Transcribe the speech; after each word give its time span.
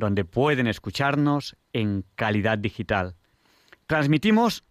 donde 0.00 0.24
pueden 0.24 0.66
escucharnos 0.66 1.56
en 1.74 2.04
calidad 2.16 2.58
digital. 2.58 3.14
Transmitimos 3.86 4.64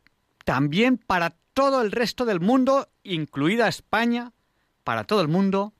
también 0.43 0.97
para 0.97 1.35
todo 1.53 1.83
el 1.83 1.91
resto 1.91 2.25
del 2.25 2.39
mundo, 2.39 2.89
incluida 3.03 3.67
España, 3.67 4.31
para 4.83 5.03
todo 5.03 5.21
el 5.21 5.27
mundo, 5.27 5.75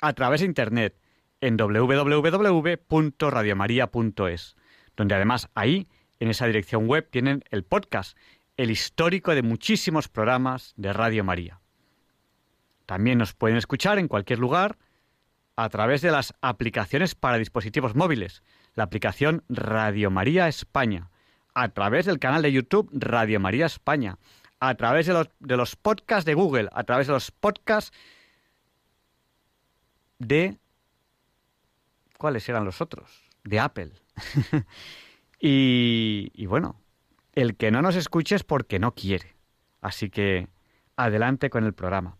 a 0.00 0.12
través 0.12 0.38
de 0.40 0.46
Internet, 0.46 0.94
en 1.40 1.56
www.radiomaria.es, 1.56 4.56
donde 4.96 5.14
además 5.16 5.48
ahí, 5.54 5.88
en 6.20 6.28
esa 6.28 6.46
dirección 6.46 6.86
web, 6.86 7.08
tienen 7.10 7.42
el 7.50 7.64
podcast, 7.64 8.16
el 8.56 8.70
histórico 8.70 9.34
de 9.34 9.42
muchísimos 9.42 10.06
programas 10.06 10.74
de 10.76 10.92
Radio 10.92 11.24
María. 11.24 11.58
También 12.86 13.18
nos 13.18 13.34
pueden 13.34 13.56
escuchar 13.56 13.98
en 13.98 14.06
cualquier 14.06 14.38
lugar 14.38 14.78
a 15.56 15.68
través 15.70 16.02
de 16.02 16.12
las 16.12 16.34
aplicaciones 16.40 17.16
para 17.16 17.38
dispositivos 17.38 17.96
móviles, 17.96 18.44
la 18.74 18.84
aplicación 18.84 19.44
Radio 19.48 20.10
María 20.10 20.48
España, 20.48 21.10
a 21.54 21.68
través 21.68 22.06
del 22.06 22.18
canal 22.18 22.42
de 22.42 22.52
YouTube 22.52 22.88
Radio 22.92 23.40
María 23.40 23.66
España, 23.66 24.18
a 24.60 24.74
través 24.74 25.06
de 25.06 25.14
los, 25.14 25.28
de 25.40 25.56
los 25.56 25.76
podcasts 25.76 26.24
de 26.24 26.34
Google, 26.34 26.68
a 26.72 26.84
través 26.84 27.06
de 27.06 27.14
los 27.14 27.30
podcasts 27.30 27.96
de... 30.18 30.58
¿Cuáles 32.18 32.48
eran 32.48 32.64
los 32.64 32.80
otros? 32.80 33.10
De 33.44 33.58
Apple. 33.58 33.92
y, 35.40 36.30
y 36.34 36.46
bueno, 36.46 36.76
el 37.32 37.56
que 37.56 37.70
no 37.70 37.80
nos 37.80 37.96
escuche 37.96 38.36
es 38.36 38.44
porque 38.44 38.78
no 38.78 38.94
quiere. 38.94 39.34
Así 39.80 40.10
que 40.10 40.48
adelante 40.96 41.48
con 41.48 41.64
el 41.64 41.72
programa. 41.72 42.18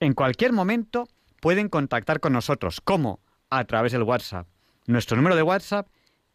En 0.00 0.14
cualquier 0.14 0.52
momento 0.52 1.06
pueden 1.40 1.68
contactar 1.68 2.20
con 2.20 2.32
nosotros. 2.32 2.80
¿Cómo? 2.80 3.20
A 3.50 3.64
través 3.66 3.92
del 3.92 4.04
WhatsApp. 4.04 4.46
Nuestro 4.86 5.16
número 5.16 5.36
de 5.36 5.42
WhatsApp 5.42 5.88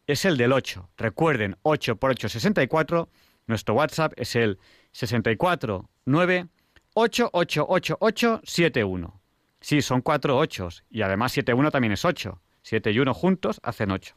es 0.06 0.26
el 0.26 0.38
del 0.38 0.54
8. 0.54 0.92
Recuerden, 0.98 1.58
8 1.64 1.96
por 1.98 2.12
8, 2.12 2.30
64. 2.30 3.10
Nuestro 3.48 3.74
WhatsApp 3.76 4.14
es 4.16 4.36
el 4.36 4.60
649 4.92 6.48
888871. 6.94 9.22
Sí, 9.60 9.82
son 9.82 10.02
cuatro 10.02 10.38
ochos 10.38 10.86
y 10.90 11.02
además 11.02 11.34
71 11.34 11.72
también 11.72 11.92
es 11.94 12.06
8. 12.06 12.40
7 12.62 12.92
y 12.92 13.00
1 13.00 13.14
juntos 13.14 13.60
hacen 13.64 13.92
8. 13.92 14.16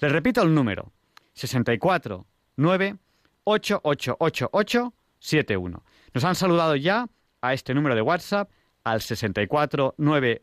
Les 0.00 0.12
repito 0.12 0.42
el 0.42 0.52
número. 0.54 0.92
64 1.34 2.26
9 2.56 2.96
888871. 3.44 5.84
Nos 6.12 6.24
han 6.24 6.34
saludado 6.34 6.74
ya 6.76 7.06
a 7.40 7.54
este 7.54 7.72
número 7.74 7.94
de 7.94 8.02
WhatsApp 8.02 8.50
al 8.84 9.02
64 9.02 9.94
9 9.98 10.42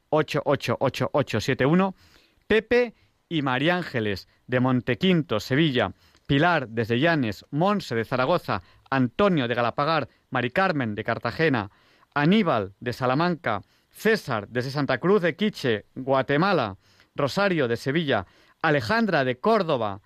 Pepe 2.47 2.93
y 3.29 3.41
María 3.41 3.77
Ángeles 3.77 4.27
de 4.47 4.59
Montequinto, 4.59 5.39
Sevilla, 5.39 5.93
Pilar 6.27 6.67
desde 6.69 6.99
Llanes, 6.99 7.45
Monse 7.51 7.95
de 7.95 8.05
Zaragoza, 8.05 8.61
Antonio 8.89 9.47
de 9.47 9.55
Galapagar, 9.55 10.09
Mari 10.29 10.51
Carmen 10.51 10.95
de 10.95 11.03
Cartagena, 11.03 11.71
Aníbal 12.13 12.73
de 12.79 12.93
Salamanca, 12.93 13.61
César 13.89 14.47
desde 14.49 14.71
Santa 14.71 14.99
Cruz 14.99 15.21
de 15.21 15.35
Quiche, 15.35 15.85
Guatemala, 15.95 16.77
Rosario 17.15 17.67
de 17.67 17.77
Sevilla, 17.77 18.25
Alejandra 18.61 19.23
de 19.23 19.39
Córdoba, 19.39 20.01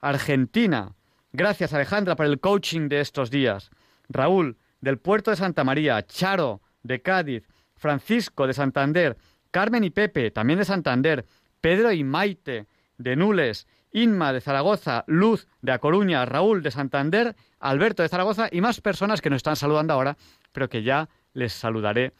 Argentina. 0.00 0.94
Gracias 1.32 1.72
Alejandra 1.72 2.16
por 2.16 2.26
el 2.26 2.40
coaching 2.40 2.88
de 2.88 3.00
estos 3.00 3.30
días. 3.30 3.70
Raúl 4.08 4.56
del 4.80 4.98
puerto 4.98 5.30
de 5.30 5.36
Santa 5.36 5.64
María, 5.64 6.04
Charo 6.06 6.62
de 6.82 7.02
Cádiz, 7.02 7.46
Francisco 7.74 8.46
de 8.46 8.54
Santander, 8.54 9.16
Carmen 9.50 9.84
y 9.84 9.90
Pepe, 9.90 10.30
también 10.30 10.58
de 10.58 10.64
Santander, 10.64 11.24
Pedro 11.60 11.92
y 11.92 12.04
Maite 12.04 12.66
de 12.98 13.16
Nules, 13.16 13.66
Inma 13.92 14.32
de 14.32 14.40
Zaragoza, 14.40 15.04
Luz 15.06 15.48
de 15.62 15.72
A 15.72 15.78
Coruña, 15.78 16.24
Raúl 16.26 16.62
de 16.62 16.70
Santander, 16.70 17.36
Alberto 17.58 18.02
de 18.02 18.08
Zaragoza 18.08 18.48
y 18.50 18.60
más 18.60 18.80
personas 18.80 19.20
que 19.20 19.30
nos 19.30 19.38
están 19.38 19.56
saludando 19.56 19.94
ahora, 19.94 20.16
pero 20.52 20.68
que 20.68 20.82
ya 20.82 21.08
les 21.32 21.52
saludaré 21.52 22.12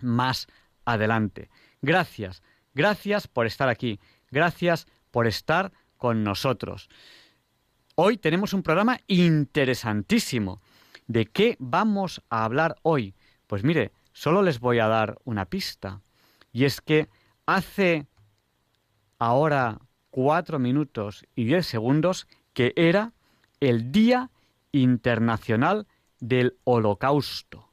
más 0.00 0.46
adelante. 0.84 1.50
Gracias, 1.80 2.42
gracias 2.74 3.26
por 3.26 3.46
estar 3.46 3.68
aquí, 3.68 3.98
gracias 4.30 4.86
por 5.10 5.26
estar 5.26 5.72
con 5.96 6.24
nosotros. 6.24 6.88
Hoy 7.94 8.16
tenemos 8.16 8.52
un 8.54 8.62
programa 8.62 9.00
interesantísimo. 9.06 10.62
¿De 11.06 11.26
qué 11.26 11.56
vamos 11.58 12.22
a 12.30 12.44
hablar 12.44 12.76
hoy? 12.82 13.14
Pues 13.46 13.64
mire, 13.64 13.92
solo 14.12 14.42
les 14.42 14.60
voy 14.60 14.78
a 14.78 14.88
dar 14.88 15.18
una 15.24 15.44
pista. 15.44 16.00
Y 16.52 16.64
es 16.64 16.80
que 16.80 17.08
hace 17.44 18.06
ahora 19.22 19.78
cuatro 20.10 20.58
minutos 20.58 21.24
y 21.36 21.44
diez 21.44 21.64
segundos 21.66 22.26
que 22.54 22.72
era 22.74 23.12
el 23.60 23.92
Día 23.92 24.30
Internacional 24.72 25.86
del 26.18 26.56
Holocausto. 26.64 27.68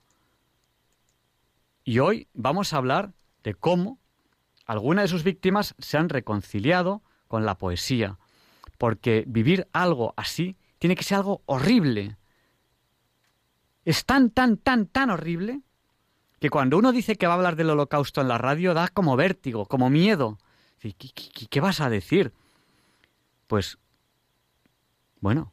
Y 1.84 1.98
hoy 1.98 2.28
vamos 2.34 2.72
a 2.72 2.78
hablar 2.78 3.14
de 3.44 3.56
cómo 3.56 3.98
algunas 4.68 5.06
de 5.06 5.08
sus 5.08 5.24
víctimas 5.24 5.74
se 5.80 5.98
han 5.98 6.10
reconciliado 6.10 7.02
con 7.28 7.48
la 7.48 7.58
poesía, 7.58 8.20
porque 8.78 9.24
vivir 9.26 9.68
algo 9.74 10.14
así 10.18 10.56
tiene 10.78 10.96
que 10.96 11.04
ser 11.04 11.18
algo 11.18 11.42
horrible. 11.48 12.18
Es 13.86 14.06
tan, 14.06 14.30
tan, 14.30 14.58
tan, 14.58 14.86
tan 14.86 15.10
horrible 15.10 15.62
que 16.40 16.52
cuando 16.52 16.78
uno 16.78 16.92
dice 16.92 17.16
que 17.16 17.26
va 17.26 17.34
a 17.34 17.38
hablar 17.38 17.56
del 17.56 17.72
holocausto 17.72 18.22
en 18.22 18.28
la 18.28 18.38
radio 18.38 18.76
da 18.76 18.88
como 18.90 19.16
vértigo, 19.16 19.66
como 19.66 19.90
miedo. 19.90 20.38
¿Qué, 20.80 21.60
vas 21.60 21.82
a 21.82 21.90
decir? 21.90 22.34
Pues, 23.48 23.78
bueno, 25.20 25.52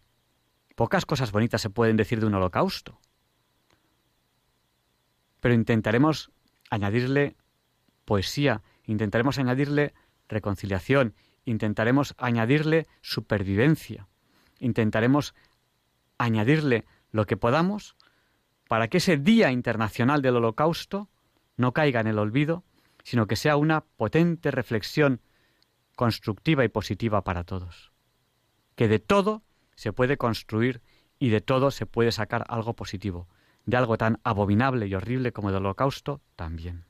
pocas 0.75 1.05
cosas 1.05 1.33
bonitas 1.33 1.61
se 1.61 1.71
pueden 1.71 1.97
decir 1.97 2.21
de 2.21 2.27
un 2.27 2.35
holocausto. 2.35 3.01
Pero 5.41 5.55
intentaremos 5.55 6.31
añadirle 6.71 7.37
poesía, 8.05 8.63
intentaremos 8.85 9.39
añadirle 9.39 9.95
reconciliación, 10.29 11.15
intentaremos 11.45 12.15
añadirle 12.19 12.87
supervivencia, 13.01 14.09
intentaremos 14.61 15.35
añadirle 16.19 16.85
lo 17.11 17.27
que 17.27 17.37
podamos 17.37 17.97
para 18.69 18.89
que 18.89 18.99
ese 18.99 19.17
Día 19.17 19.51
Internacional 19.51 20.23
del 20.23 20.37
Holocausto 20.37 21.09
no 21.57 21.73
caiga 21.73 22.01
en 22.01 22.09
el 22.09 22.19
olvido 22.19 22.65
sino 23.07 23.29
que 23.29 23.37
sea 23.37 23.57
una 23.57 23.83
potente 23.83 24.51
reflexión 24.51 25.21
constructiva 25.97 26.65
y 26.65 26.69
positiva 26.69 27.25
para 27.25 27.43
todos. 27.45 27.93
Que 28.77 28.87
de 28.87 29.01
todo 29.01 29.43
se 29.75 29.93
puede 29.93 30.17
construir 30.17 30.83
y 31.19 31.31
de 31.31 31.41
todo 31.41 31.71
se 31.71 31.87
puede 31.87 32.13
sacar 32.13 32.45
algo 32.49 32.75
positivo. 32.75 33.29
De 33.65 33.77
algo 33.77 33.99
tan 33.99 34.21
abominable 34.23 34.87
y 34.87 34.95
horrible 34.95 35.33
como 35.33 35.49
el 35.49 35.57
holocausto 35.57 36.21
también. 36.37 36.85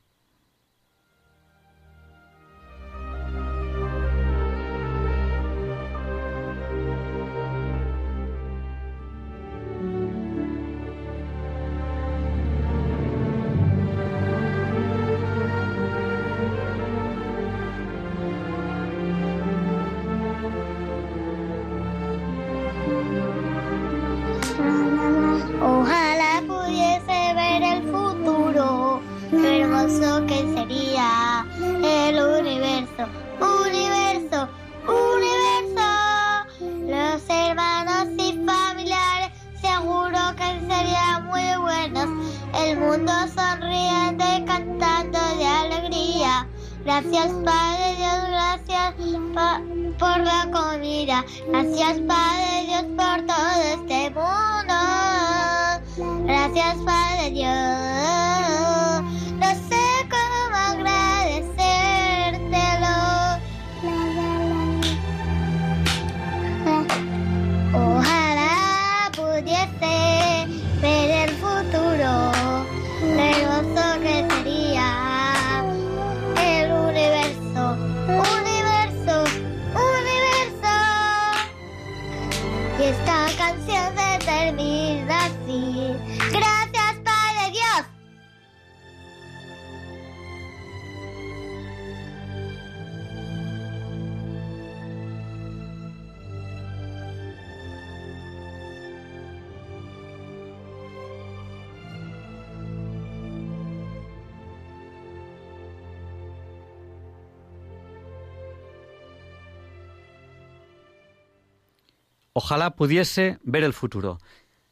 Ojalá 112.46 112.76
pudiese 112.76 113.40
ver 113.42 113.64
el 113.64 113.72
futuro. 113.72 114.20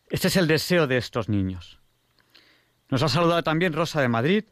Este 0.08 0.28
es 0.28 0.36
el 0.36 0.46
deseo 0.46 0.86
de 0.86 0.96
estos 0.96 1.28
niños. 1.28 1.80
Nos 2.88 3.02
ha 3.02 3.08
saludado 3.08 3.42
también 3.42 3.72
Rosa 3.72 4.00
de 4.00 4.06
Madrid, 4.06 4.44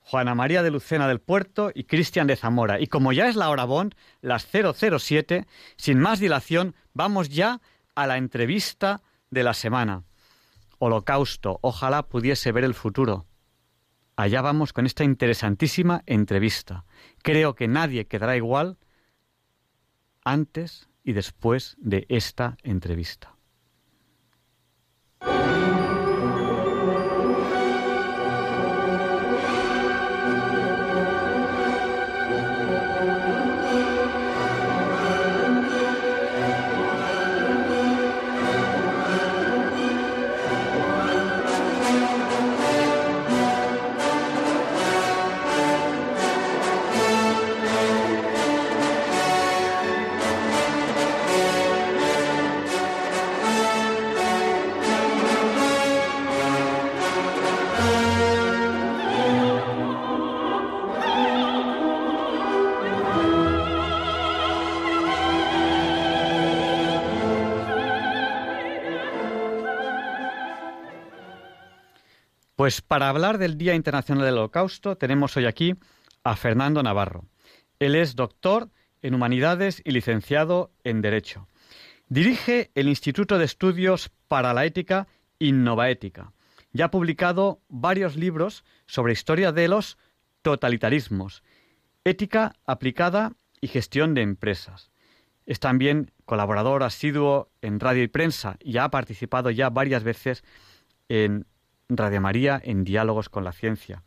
Juana 0.00 0.34
María 0.34 0.62
de 0.62 0.70
Lucena 0.70 1.06
del 1.06 1.20
Puerto 1.20 1.70
y 1.74 1.84
Cristian 1.84 2.26
de 2.26 2.34
Zamora. 2.34 2.80
Y 2.80 2.86
como 2.86 3.12
ya 3.12 3.28
es 3.28 3.36
la 3.36 3.50
hora 3.50 3.66
Bond, 3.66 3.94
las 4.22 4.48
007, 4.50 5.46
sin 5.76 5.98
más 5.98 6.18
dilación, 6.18 6.74
vamos 6.94 7.28
ya 7.28 7.60
a 7.94 8.06
la 8.06 8.16
entrevista 8.16 9.02
de 9.28 9.42
la 9.42 9.52
semana. 9.52 10.04
Holocausto, 10.78 11.58
ojalá 11.60 12.04
pudiese 12.04 12.52
ver 12.52 12.64
el 12.64 12.72
futuro. 12.72 13.26
Allá 14.16 14.40
vamos 14.40 14.72
con 14.72 14.86
esta 14.86 15.04
interesantísima 15.04 16.04
entrevista. 16.06 16.86
Creo 17.22 17.54
que 17.54 17.68
nadie 17.68 18.06
quedará 18.06 18.34
igual 18.34 18.78
antes 20.24 20.88
y 21.04 21.12
después 21.12 21.76
de 21.78 22.06
esta 22.08 22.56
entrevista. 22.62 23.31
Pues 72.62 72.80
para 72.80 73.08
hablar 73.08 73.38
del 73.38 73.58
Día 73.58 73.74
Internacional 73.74 74.24
del 74.24 74.38
Holocausto 74.38 74.96
tenemos 74.96 75.36
hoy 75.36 75.46
aquí 75.46 75.74
a 76.22 76.36
Fernando 76.36 76.80
Navarro. 76.80 77.24
Él 77.80 77.96
es 77.96 78.14
doctor 78.14 78.70
en 79.02 79.14
Humanidades 79.14 79.82
y 79.84 79.90
licenciado 79.90 80.70
en 80.84 81.02
Derecho. 81.02 81.48
Dirige 82.06 82.70
el 82.76 82.86
Instituto 82.86 83.36
de 83.36 83.46
Estudios 83.46 84.12
para 84.28 84.54
la 84.54 84.64
Ética 84.64 85.08
Innovaética 85.40 86.34
y 86.72 86.82
ha 86.82 86.92
publicado 86.92 87.60
varios 87.68 88.14
libros 88.14 88.62
sobre 88.86 89.12
historia 89.12 89.50
de 89.50 89.66
los 89.66 89.98
totalitarismos, 90.42 91.42
ética 92.04 92.54
aplicada 92.64 93.32
y 93.60 93.66
gestión 93.66 94.14
de 94.14 94.22
empresas. 94.22 94.92
Es 95.46 95.58
también 95.58 96.12
colaborador 96.26 96.84
asiduo 96.84 97.50
en 97.60 97.80
radio 97.80 98.04
y 98.04 98.06
prensa 98.06 98.56
y 98.60 98.76
ha 98.76 98.88
participado 98.88 99.50
ya 99.50 99.68
varias 99.68 100.04
veces 100.04 100.44
en 101.08 101.44
Radio 101.96 102.20
María 102.20 102.60
en 102.62 102.84
Diálogos 102.84 103.28
con 103.28 103.44
la 103.44 103.52
Ciencia. 103.52 104.02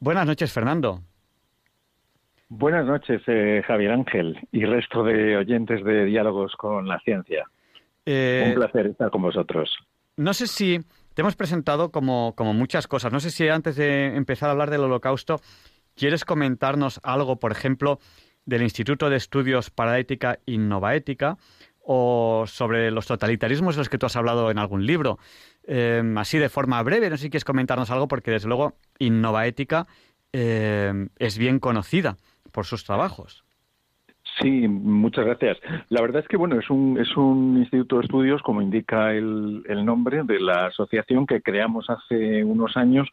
Buenas 0.00 0.26
noches, 0.26 0.52
Fernando. 0.52 1.02
Buenas 2.48 2.86
noches, 2.86 3.20
eh, 3.26 3.62
Javier 3.66 3.92
Ángel 3.92 4.38
y 4.52 4.64
resto 4.64 5.02
de 5.02 5.36
oyentes 5.36 5.84
de 5.84 6.06
Diálogos 6.06 6.54
con 6.56 6.88
la 6.88 6.98
Ciencia. 7.00 7.44
Eh, 8.06 8.44
Un 8.48 8.54
placer 8.54 8.86
estar 8.86 9.10
con 9.10 9.22
vosotros. 9.22 9.76
No 10.16 10.32
sé 10.32 10.46
si 10.46 10.80
te 11.12 11.22
hemos 11.22 11.36
presentado 11.36 11.90
como, 11.90 12.34
como 12.36 12.54
muchas 12.54 12.86
cosas. 12.86 13.12
No 13.12 13.20
sé 13.20 13.30
si 13.30 13.48
antes 13.48 13.76
de 13.76 14.16
empezar 14.16 14.48
a 14.48 14.52
hablar 14.52 14.70
del 14.70 14.80
holocausto, 14.80 15.40
quieres 15.94 16.24
comentarnos 16.24 17.00
algo, 17.02 17.38
por 17.38 17.52
ejemplo, 17.52 17.98
del 18.46 18.62
Instituto 18.62 19.10
de 19.10 19.16
Estudios 19.16 19.68
para 19.70 19.98
Ética 19.98 20.38
Innovaética 20.46 21.36
o 21.82 22.44
sobre 22.46 22.90
los 22.90 23.06
totalitarismos 23.06 23.74
de 23.74 23.80
los 23.80 23.88
que 23.88 23.98
tú 23.98 24.06
has 24.06 24.16
hablado 24.16 24.50
en 24.50 24.58
algún 24.58 24.86
libro. 24.86 25.18
Em, 25.70 26.16
así 26.16 26.38
de 26.38 26.48
forma 26.48 26.82
breve, 26.82 27.10
no 27.10 27.18
sé 27.18 27.24
si 27.24 27.30
quieres 27.30 27.44
comentarnos 27.44 27.90
algo, 27.90 28.08
porque 28.08 28.30
desde 28.30 28.48
luego 28.48 28.72
Innovaética 28.98 29.86
eh, 30.32 31.08
es 31.18 31.36
bien 31.36 31.58
conocida 31.58 32.16
por 32.52 32.64
sus 32.64 32.84
trabajos. 32.84 33.44
Sí, 34.40 34.66
muchas 34.66 35.26
gracias. 35.26 35.58
La 35.90 36.00
verdad 36.00 36.22
es 36.22 36.28
que 36.28 36.38
bueno, 36.38 36.58
es 36.58 36.70
un, 36.70 36.98
es 36.98 37.14
un 37.18 37.58
instituto 37.58 37.98
de 37.98 38.04
estudios, 38.04 38.40
como 38.40 38.62
indica 38.62 39.12
el, 39.12 39.62
el 39.68 39.84
nombre, 39.84 40.22
de 40.24 40.40
la 40.40 40.66
asociación 40.68 41.26
que 41.26 41.42
creamos 41.42 41.90
hace 41.90 42.42
unos 42.44 42.78
años, 42.78 43.06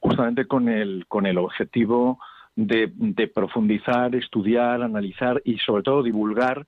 justamente 0.00 0.46
con 0.46 0.68
el, 0.68 1.06
con 1.06 1.26
el 1.26 1.38
objetivo 1.38 2.18
de, 2.56 2.90
de 2.92 3.28
profundizar, 3.28 4.16
estudiar, 4.16 4.82
analizar 4.82 5.40
y 5.44 5.58
sobre 5.58 5.84
todo 5.84 6.02
divulgar 6.02 6.66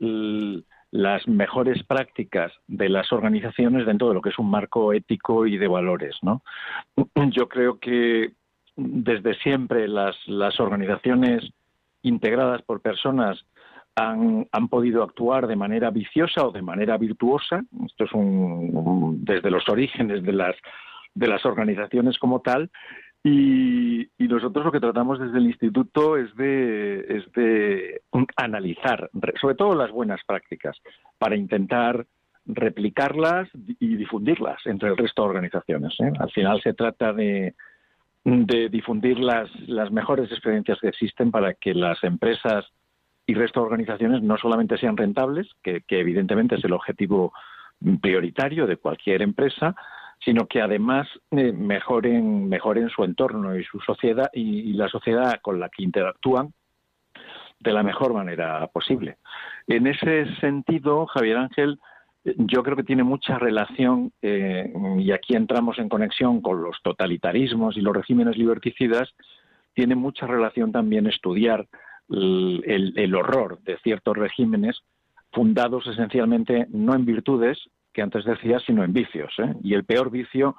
el, 0.00 0.64
las 0.90 1.26
mejores 1.28 1.82
prácticas 1.82 2.52
de 2.66 2.88
las 2.88 3.12
organizaciones 3.12 3.86
dentro 3.86 4.08
de 4.08 4.14
lo 4.14 4.22
que 4.22 4.30
es 4.30 4.38
un 4.38 4.50
marco 4.50 4.92
ético 4.92 5.46
y 5.46 5.58
de 5.58 5.68
valores. 5.68 6.16
¿no? 6.22 6.42
Yo 7.30 7.48
creo 7.48 7.78
que 7.78 8.32
desde 8.76 9.34
siempre 9.34 9.88
las, 9.88 10.16
organizaciones 10.60 11.44
integradas 12.02 12.62
por 12.62 12.80
personas 12.80 13.44
han, 13.96 14.46
han, 14.52 14.68
podido 14.68 15.02
actuar 15.02 15.48
de 15.48 15.56
manera 15.56 15.90
viciosa 15.90 16.46
o 16.46 16.52
de 16.52 16.62
manera 16.62 16.96
virtuosa. 16.96 17.62
Esto 17.84 18.04
es 18.04 18.12
un, 18.12 19.24
desde 19.24 19.50
los 19.50 19.68
orígenes 19.68 20.22
de 20.22 20.32
las, 20.32 20.54
de 21.14 21.26
las 21.26 21.44
organizaciones 21.44 22.16
como 22.18 22.40
tal. 22.40 22.70
Y, 23.28 24.08
nosotros 24.28 24.66
lo 24.66 24.72
que 24.72 24.80
tratamos 24.80 25.18
desde 25.18 25.38
el 25.38 25.46
instituto 25.46 26.16
es 26.16 26.34
de, 26.36 27.00
es 27.08 27.32
de 27.32 28.02
analizar, 28.36 29.10
sobre 29.40 29.54
todo 29.54 29.74
las 29.74 29.90
buenas 29.90 30.20
prácticas, 30.26 30.76
para 31.18 31.34
intentar 31.34 32.06
replicarlas 32.44 33.48
y 33.80 33.96
difundirlas 33.96 34.58
entre 34.66 34.90
el 34.90 34.96
resto 34.96 35.22
de 35.22 35.28
organizaciones. 35.28 35.94
¿eh? 36.00 36.12
Al 36.20 36.30
final 36.30 36.60
se 36.60 36.74
trata 36.74 37.12
de, 37.14 37.54
de 38.24 38.68
difundir 38.68 39.18
las, 39.18 39.50
las 39.66 39.90
mejores 39.90 40.30
experiencias 40.30 40.78
que 40.78 40.88
existen 40.88 41.30
para 41.30 41.54
que 41.54 41.74
las 41.74 42.04
empresas 42.04 42.66
y 43.26 43.34
resto 43.34 43.60
de 43.60 43.66
organizaciones 43.66 44.22
no 44.22 44.36
solamente 44.36 44.76
sean 44.78 44.96
rentables, 44.96 45.48
que 45.62 45.82
evidentemente 45.88 46.56
es 46.56 46.64
el 46.64 46.74
objetivo 46.74 47.32
prioritario 48.00 48.66
de 48.66 48.76
cualquier 48.76 49.22
empresa, 49.22 49.74
sino 50.24 50.46
que 50.46 50.60
además 50.60 51.08
eh, 51.30 51.52
mejoren, 51.52 52.48
mejoren 52.48 52.88
su 52.90 53.04
entorno 53.04 53.56
y 53.56 53.64
su 53.64 53.80
sociedad 53.80 54.28
y, 54.32 54.72
la 54.72 54.88
sociedad 54.88 55.40
con 55.40 55.60
la 55.60 55.68
que 55.68 55.84
interactúan 55.84 56.52
de 57.60 57.72
la 57.72 57.82
mejor 57.82 58.14
manera 58.14 58.66
posible. 58.68 59.16
En 59.66 59.86
ese 59.86 60.26
sentido, 60.36 61.06
Javier 61.06 61.38
Ángel, 61.38 61.78
yo 62.24 62.62
creo 62.62 62.76
que 62.76 62.84
tiene 62.84 63.02
mucha 63.02 63.38
relación, 63.38 64.12
eh, 64.22 64.72
y 64.98 65.10
aquí 65.12 65.34
entramos 65.34 65.78
en 65.78 65.88
conexión 65.88 66.40
con 66.40 66.62
los 66.62 66.76
totalitarismos 66.82 67.76
y 67.76 67.80
los 67.80 67.96
regímenes 67.96 68.36
liberticidas, 68.36 69.12
tiene 69.74 69.94
mucha 69.94 70.26
relación 70.26 70.72
también 70.72 71.06
estudiar 71.06 71.66
el, 72.10 73.14
horror 73.14 73.60
de 73.62 73.78
ciertos 73.78 74.16
regímenes 74.16 74.80
fundados 75.32 75.86
esencialmente 75.86 76.66
no 76.70 76.94
en 76.94 77.04
virtudes, 77.04 77.58
que 77.92 78.02
antes 78.02 78.24
decía, 78.24 78.58
sino 78.60 78.84
en 78.84 78.92
vicios. 78.92 79.32
¿eh? 79.38 79.54
Y 79.62 79.74
el 79.74 79.84
peor 79.84 80.10
vicio 80.10 80.56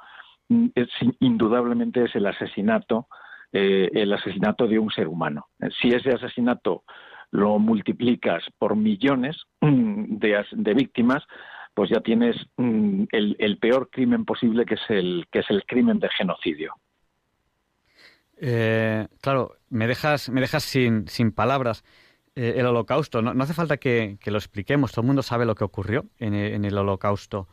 mm, 0.50 0.68
es, 0.76 0.90
indudablemente 1.20 2.04
es 2.04 2.16
el 2.16 2.28
asesinato, 2.28 3.08
eh, 3.52 3.90
el 3.94 4.14
asesinato 4.14 4.68
de 4.68 4.80
un 4.80 4.92
ser 4.92 5.08
humano. 5.08 5.48
Si 5.82 5.90
ese 5.90 6.12
asesinato 6.12 6.84
lo 7.32 7.60
multiplicas 7.60 8.44
por 8.58 8.76
millones 8.76 9.38
mm, 9.62 10.18
de, 10.18 10.74
víctimas, 10.74 11.24
pues 11.74 11.90
ya 11.90 12.02
tienes 12.02 12.36
mm, 12.58 13.04
el, 13.12 13.58
peor 13.60 13.90
crimen 13.92 14.26
posible, 14.26 14.66
que 14.66 14.76
es 14.76 14.90
el, 14.90 15.28
que 15.32 15.40
es 15.40 15.50
el 15.50 15.66
crimen 15.66 16.00
de 16.00 16.10
genocidio. 16.10 16.74
Eh, 18.42 19.08
claro, 19.22 19.58
me 19.70 19.86
dejas, 19.88 20.30
me 20.30 20.42
dejas 20.42 20.64
sin, 20.64 21.08
sin 21.08 21.32
palabras. 21.32 21.84
Eh, 22.40 22.54
el 22.58 22.66
holocausto, 22.66 23.22
no, 23.22 23.44
hace 23.44 23.54
falta 23.54 23.76
que, 23.76 24.18
lo 24.26 24.38
expliquemos, 24.38 24.94
todo 24.94 25.02
el 25.02 25.08
mundo 25.08 25.22
sabe 25.22 25.46
lo 25.46 25.56
que 25.56 25.66
ocurrió 25.66 26.06
en, 26.20 26.64
el 26.64 26.78
holocausto, 26.78 27.50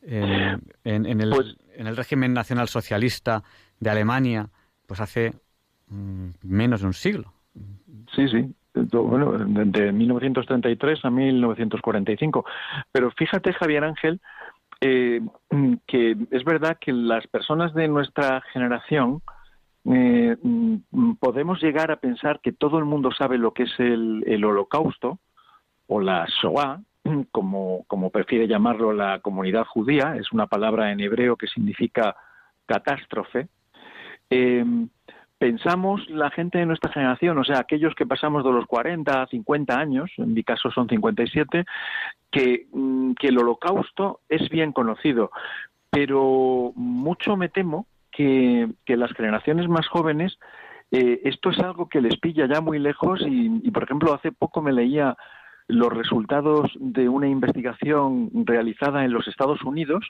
en, 0.00 0.60
pues 0.84 1.56
el, 1.74 1.96
régimen 1.96 2.34
nacional 2.34 2.68
socialista 2.68 3.42
de 3.80 3.90
Alemania, 3.90 4.48
pues 4.86 5.00
hace 5.00 5.32
mm, 5.88 6.28
menos 6.44 6.82
de 6.82 6.86
un 6.86 6.94
siglo. 6.94 7.32
Sí, 8.14 8.28
sí, 8.28 8.54
bueno, 8.92 9.32
de 9.32 9.90
1933 9.90 11.04
a 11.04 11.10
1945. 11.10 12.44
Pero 12.92 13.10
fíjate, 13.10 13.52
Javier 13.54 13.82
Ángel, 13.82 14.20
eh, 14.80 15.20
que 15.88 16.16
es 16.30 16.44
verdad 16.44 16.78
que 16.80 16.92
las 16.92 17.26
personas 17.26 17.74
de 17.74 17.88
nuestra 17.88 18.40
generación, 18.52 19.20
eh, 19.84 20.36
mm, 20.42 21.14
podemos 21.20 21.62
llegar 21.62 21.90
a 21.90 22.00
pensar 22.00 22.40
que 22.40 22.52
todo 22.52 22.78
el 22.78 22.84
mundo 22.84 23.10
sabe 23.12 23.38
lo 23.38 23.52
que 23.52 23.64
es 23.64 23.74
el, 23.78 24.44
holocausto 24.44 25.18
o 25.86 26.00
la 26.00 26.26
Shoah, 26.26 26.80
como, 27.30 27.84
como 27.86 28.10
prefiere 28.10 28.48
llamarlo 28.48 28.92
la 28.92 29.20
comunidad 29.20 29.64
judía, 29.64 30.16
es 30.16 30.32
una 30.32 30.46
palabra 30.46 30.92
en 30.92 31.00
hebreo 31.00 31.36
que 31.36 31.46
significa 31.46 32.16
catástrofe. 32.66 33.48
Eh, 34.30 34.64
pensamos 35.38 36.08
la 36.10 36.30
gente 36.30 36.58
de 36.58 36.66
nuestra 36.66 36.92
generación, 36.92 37.38
o 37.38 37.44
sea, 37.44 37.60
aquellos 37.60 37.94
que 37.94 38.06
pasamos 38.06 38.44
de 38.44 38.52
los 38.52 38.66
40 38.66 39.22
a 39.22 39.26
50 39.26 39.78
años, 39.78 40.10
en 40.18 40.34
mi 40.34 40.42
caso 40.42 40.70
son 40.70 40.88
57, 40.88 41.64
que, 42.30 42.66
mm, 42.72 43.12
que 43.12 43.28
el 43.28 43.38
holocausto 43.38 44.20
es 44.28 44.48
bien 44.50 44.72
conocido, 44.72 45.30
pero 45.90 46.72
mucho 46.74 47.36
me 47.36 47.48
temo 47.48 47.86
que, 48.18 48.96
las 48.96 49.12
generaciones 49.12 49.68
más 49.68 49.86
jóvenes 49.86 50.38
eh, 50.90 51.20
esto 51.24 51.50
es 51.50 51.58
algo 51.60 51.88
que 51.88 52.00
les 52.00 52.18
pilla 52.18 52.46
ya 52.46 52.60
muy 52.60 52.78
lejos 52.78 53.20
y, 53.26 53.70
por 53.70 53.84
ejemplo, 53.84 54.14
hace 54.14 54.32
poco 54.32 54.62
me 54.62 54.72
leía 54.72 55.16
los 55.66 55.92
resultados 55.92 56.70
de 56.80 57.10
una 57.10 57.28
investigación 57.28 58.30
realizada 58.46 59.04
en 59.04 59.12
los 59.12 59.28
Estados 59.28 59.62
Unidos, 59.62 60.06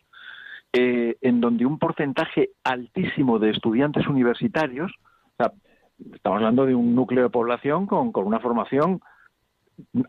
eh, 0.73 1.17
en 1.21 1.41
donde 1.41 1.67
un 1.67 1.81
porcentaje 1.81 2.51
altísimo 2.63 3.41
de 3.41 3.51
estudiantes 3.51 4.07
universitarios, 4.07 4.93
estamos 6.15 6.37
hablando 6.37 6.65
de 6.65 6.77
un 6.77 6.95
núcleo 6.95 7.25
de 7.25 7.31
población 7.31 7.87
con, 7.87 8.13
con 8.13 8.25
una 8.25 8.39
formación 8.39 9.01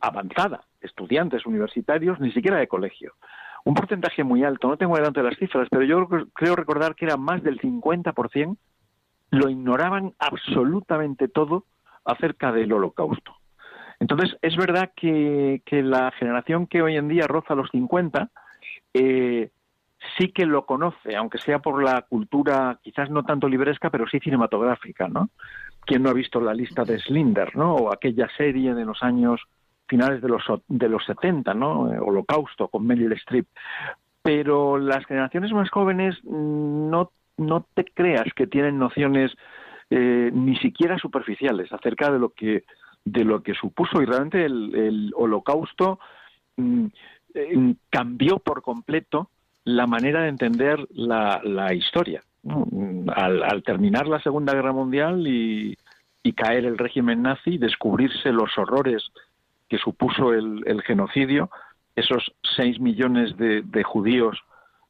avanzada, 0.01 0.62
estudiantes 0.82 1.48
universitarios, 1.48 2.20
ni 2.20 2.32
siquiera 2.32 2.58
de 2.58 2.68
colegio, 2.68 3.15
un 3.65 3.73
porcentaje 3.73 4.23
muy 4.23 4.43
alto, 4.43 4.67
no 4.67 4.77
tengo 4.77 4.95
delante 4.95 5.23
las 5.23 5.37
cifras, 5.37 5.67
pero 5.69 5.83
yo 5.83 6.07
creo 6.33 6.55
recordar 6.55 6.95
que 6.95 7.05
era 7.05 7.17
más 7.17 7.43
del 7.43 7.59
50%, 7.59 8.57
lo 9.31 9.49
ignoraban 9.49 10.13
absolutamente 10.17 11.27
todo 11.27 11.65
acerca 12.05 12.51
del 12.51 12.73
holocausto. 12.73 13.35
Entonces, 13.99 14.37
es 14.41 14.55
verdad 14.55 14.91
que, 14.95 15.61
la 15.71 16.11
generación 16.11 16.67
que 16.67 16.81
hoy 16.81 16.95
en 16.95 17.09
día 17.09 17.27
roza 17.27 17.53
los 17.53 17.69
50 17.71 18.29
eh, 18.93 19.51
sí 20.17 20.31
que 20.31 20.45
lo 20.45 20.65
conoce, 20.65 21.15
aunque 21.15 21.37
sea 21.37 21.59
por 21.59 21.83
la 21.83 22.01
cultura 22.03 22.79
quizás 22.81 23.09
no 23.09 23.23
tanto 23.23 23.49
libresca, 23.49 23.89
pero 23.89 24.07
sí 24.07 24.19
cinematográfica, 24.19 25.07
¿no? 25.07 25.29
¿Quién 25.81 26.03
no 26.03 26.09
ha 26.09 26.13
visto 26.13 26.39
la 26.39 26.53
lista 26.53 26.85
de 26.85 26.99
Slinder, 26.99 27.55
¿no? 27.55 27.75
O 27.75 27.93
aquella 27.93 28.29
serie 28.37 28.73
de 28.73 28.85
los 28.85 29.03
años 29.03 29.41
finales 29.89 30.22
de 30.22 30.29
los, 30.29 30.43
de 30.67 30.88
los 30.88 31.03
70, 31.05 31.53
¿no? 31.53 31.91
Eh, 31.91 32.00
Holocausto 32.00 32.69
con 32.69 32.86
Meryl 32.86 33.12
Streep. 33.13 33.48
Pero 34.22 34.77
las 34.77 35.05
generaciones 35.05 35.51
más 35.51 35.69
jóvenes 35.69 36.15
mm, 36.24 36.89
no, 36.89 37.12
no 37.38 37.65
te 37.74 37.86
creas 37.86 38.27
que 38.36 38.48
tienen 38.48 38.77
nociones 38.77 39.31
eh, 39.89 40.29
ni 40.31 40.55
siquiera 40.58 40.98
superficiales 40.98 41.74
acerca 41.74 42.12
de 42.12 42.19
lo 42.19 42.29
que 42.29 42.63
de 43.05 43.24
lo 43.24 43.41
que 43.41 43.53
supuso 43.55 44.01
y 44.01 44.05
realmente 44.05 44.46
el, 44.46 45.12
holocausto 45.15 46.00
mm, 46.58 46.86
eh, 47.34 47.75
cambió 47.89 48.38
por 48.38 48.62
completo 48.62 49.29
la 49.63 49.88
manera 49.88 50.22
de 50.22 50.29
entender 50.29 50.86
la, 50.91 51.41
la 51.43 51.74
historia. 51.74 52.22
Al, 53.15 53.43
al, 53.43 53.63
terminar 53.63 54.08
la 54.08 54.22
Segunda 54.22 54.53
Guerra 54.53 54.72
Mundial 54.72 55.27
y, 55.27 55.75
y 56.24 56.34
caer 56.34 56.65
el 56.65 56.77
régimen 56.77 57.22
nazi, 57.22 57.58
descubrirse 57.58 58.31
los 58.31 58.58
horrores 58.58 59.12
que 59.69 59.77
supuso 59.77 60.33
el, 60.33 60.81
genocidio, 60.85 61.49
esos 61.95 62.33
seis 62.55 62.79
millones 62.79 63.38
de, 63.38 63.83
judíos 63.83 64.38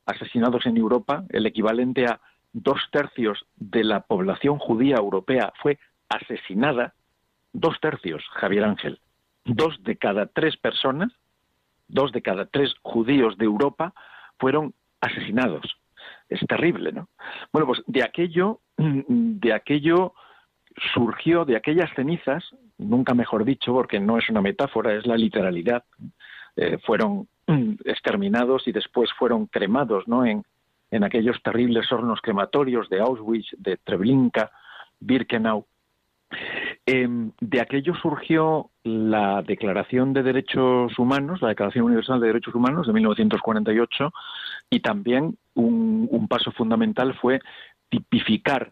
asesinados 0.06 0.66
en 0.66 0.78
Europa, 0.78 1.24
el 1.30 1.46
equivalente 1.46 2.06
a 2.06 2.20
dos 2.54 2.80
tercios 2.92 3.46
de 3.58 3.84
la 3.84 4.02
población 4.02 4.58
judía 4.58 4.96
europea 4.96 5.54
fue 5.62 5.78
asesinada, 6.08 6.96
dos 7.54 7.80
tercios, 7.80 8.24
Javier 8.32 8.64
Ángel, 8.64 9.00
dos 9.46 9.84
de 9.84 9.98
cada 9.98 10.26
tres 10.26 10.58
personas, 10.58 11.12
dos 11.88 12.12
de 12.12 12.22
cada 12.22 12.46
tres 12.46 12.74
judíos 12.82 13.38
de 13.38 13.46
Europa 13.46 13.94
fueron 14.40 14.74
asesinados. 15.02 15.78
Es 16.30 16.40
terrible, 16.48 16.92
¿no? 16.92 17.10
Bueno, 17.52 17.68
pues 17.68 17.82
de 17.88 18.04
aquello, 18.04 18.62
de 18.78 19.54
aquello 19.54 20.14
surgió 20.94 21.46
de 21.46 21.56
aquellas 21.56 21.94
cenizas, 21.96 22.44
nunca 22.80 23.14
mejor 23.14 23.46
dicho, 23.46 23.74
porque 23.74 24.00
no 24.00 24.18
es 24.18 24.30
una 24.30 24.42
metáfora, 24.42 24.96
es 24.96 25.06
la 25.06 25.16
literalidad, 25.16 25.84
eh, 26.56 26.78
fueron 26.86 27.28
exterminados 27.86 28.68
y 28.68 28.72
después 28.72 29.12
fueron 29.14 29.46
cremados 29.46 30.08
¿no? 30.08 30.26
en, 30.26 30.44
en 30.90 31.04
aquellos 31.04 31.42
terribles 31.44 31.92
hornos 31.92 32.22
crematorios 32.22 32.90
de 32.90 33.00
Auschwitz, 33.00 33.50
de 33.58 33.78
Treblinka, 33.78 34.52
Birkenau. 35.00 35.66
Em, 36.86 37.32
de 37.40 37.62
aquello 37.62 37.96
surgió 37.96 38.70
la 38.84 39.42
Declaración 39.42 40.14
de 40.14 40.24
Derechos 40.24 40.98
Humanos, 40.98 41.42
la 41.42 41.50
Declaración 41.50 41.86
Universal 41.86 42.20
de 42.20 42.28
Derechos 42.28 42.56
Humanos 42.56 42.88
de 42.88 42.94
1948, 42.94 44.12
y 44.70 44.80
también 44.80 45.38
un, 45.56 46.08
un 46.10 46.28
paso 46.28 46.52
fundamental 46.52 47.16
fue 47.16 47.40
tipificar 47.90 48.72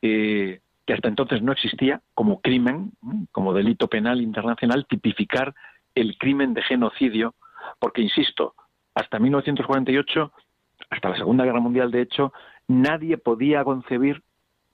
eh, 0.00 0.60
que 0.86 0.94
hasta 0.94 1.08
entonces 1.08 1.42
no 1.42 1.52
existía 1.52 2.00
como 2.14 2.40
crimen, 2.40 2.92
como 3.30 3.52
delito 3.54 3.88
penal 3.88 4.20
internacional, 4.20 4.86
tipificar 4.88 5.54
el 5.94 6.16
crimen 6.18 6.54
de 6.54 6.62
genocidio, 6.62 7.34
porque, 7.78 8.02
insisto, 8.02 8.54
hasta 8.94 9.18
1948, 9.18 10.32
hasta 10.90 11.08
la 11.08 11.16
Segunda 11.16 11.44
Guerra 11.44 11.60
Mundial, 11.60 11.90
de 11.90 12.02
hecho, 12.02 12.32
nadie 12.68 13.18
podía 13.18 13.64
concebir 13.64 14.22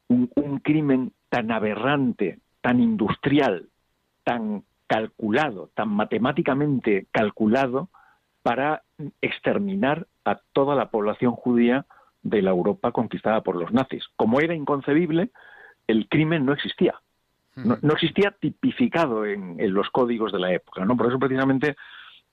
un, 0.09 0.29
crimen 0.63 1.13
tan 1.29 1.51
aberrante, 1.51 2.41
tan 2.61 2.81
industrial, 2.81 3.69
tan 4.25 4.65
calculado, 4.87 5.71
tan 5.75 5.89
matemáticamente 5.89 7.07
calculado 7.13 7.91
para 8.43 8.83
exterminar 9.21 10.07
a 10.25 10.41
toda 10.53 10.75
la 10.75 10.91
población 10.91 11.33
judía 11.33 11.85
de 12.23 12.43
la 12.43 12.51
Europa 12.51 12.93
conquistada 12.93 13.43
por 13.43 13.57
los 13.57 13.73
nazis. 13.73 14.05
Como 14.17 14.41
era 14.41 14.55
inconcebible, 14.55 15.31
el 15.89 16.09
crimen 16.09 16.47
no 16.47 16.53
existía. 16.53 16.95
No, 17.57 17.93
existía 17.93 18.31
tipificado 18.39 19.27
en, 19.27 19.57
los 19.75 19.91
códigos 19.91 20.31
de 20.31 20.39
la 20.39 20.53
época. 20.53 20.85
¿no? 20.85 20.97
Por 20.97 21.09
eso, 21.09 21.19
precisamente, 21.19 21.75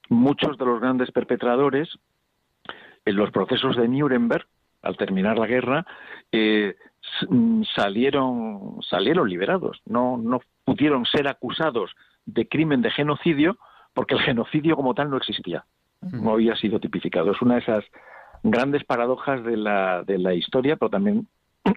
muchos 0.08 0.56
de 0.60 0.66
los 0.66 0.80
grandes 0.80 1.10
perpetradores, 1.10 1.90
en 3.06 3.16
los 3.16 3.32
procesos 3.32 3.76
de 3.76 3.88
Nuremberg, 3.88 4.46
al 4.84 4.98
terminar 4.98 5.40
la 5.40 5.48
guerra, 5.48 5.86
eh, 6.32 6.76
mm, 7.28 7.64
salieron, 7.76 8.78
salieron 8.88 9.28
liberados. 9.28 9.82
No, 9.88 10.18
no 10.18 10.42
pudieron 10.64 11.06
ser 11.06 11.28
acusados 11.28 11.96
de 12.28 12.48
crimen 12.48 12.84
de 12.84 12.92
genocidio 12.92 13.58
porque 13.96 14.14
el 14.14 14.22
genocidio 14.22 14.76
como 14.76 14.94
tal 14.94 15.10
no 15.10 15.18
existía. 15.18 15.66
No 16.02 16.34
había 16.34 16.56
sido 16.56 16.80
tipificado. 16.80 17.32
Es 17.32 17.42
una 17.42 17.56
de 17.56 17.62
esas 17.62 17.84
grandes 18.44 18.84
paradojas 18.84 19.44
de 19.44 19.58
la, 19.58 20.04
de 20.04 20.20
la 20.20 20.36
historia, 20.36 20.76
pero 20.76 20.92
también 20.92 21.28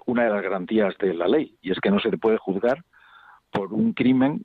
una 0.06 0.24
de 0.24 0.30
las 0.30 0.42
garantías 0.42 0.96
de 0.98 1.14
la 1.14 1.28
ley, 1.28 1.56
y 1.60 1.72
es 1.72 1.78
que 1.80 1.90
no 1.90 2.00
se 2.00 2.10
puede 2.16 2.38
juzgar 2.38 2.84
por 3.50 3.72
un 3.72 3.92
crimen 3.92 4.44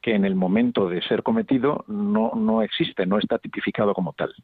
que 0.00 0.14
en 0.14 0.24
el 0.24 0.34
momento 0.34 0.88
de 0.88 1.02
ser 1.02 1.22
cometido 1.22 1.84
no, 1.88 2.32
no 2.34 2.62
existe, 2.62 3.06
no 3.06 3.18
está 3.18 3.38
tipificado 3.38 3.94
como 3.94 4.12
tal. 4.12 4.34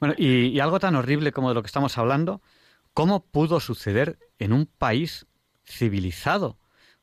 Bueno, 0.00 0.14
y, 0.16 0.58
algo 0.58 0.80
tan 0.80 0.96
horrible 0.96 1.32
como 1.32 1.48
de 1.48 1.54
lo 1.54 1.62
que 1.62 1.66
estamos 1.66 1.96
hablando, 1.96 2.40
¿cómo 2.92 3.24
pudo 3.24 3.60
suceder 3.60 4.18
en 4.38 4.52
un 4.52 4.66
país 4.66 5.26
civilizado? 5.64 6.58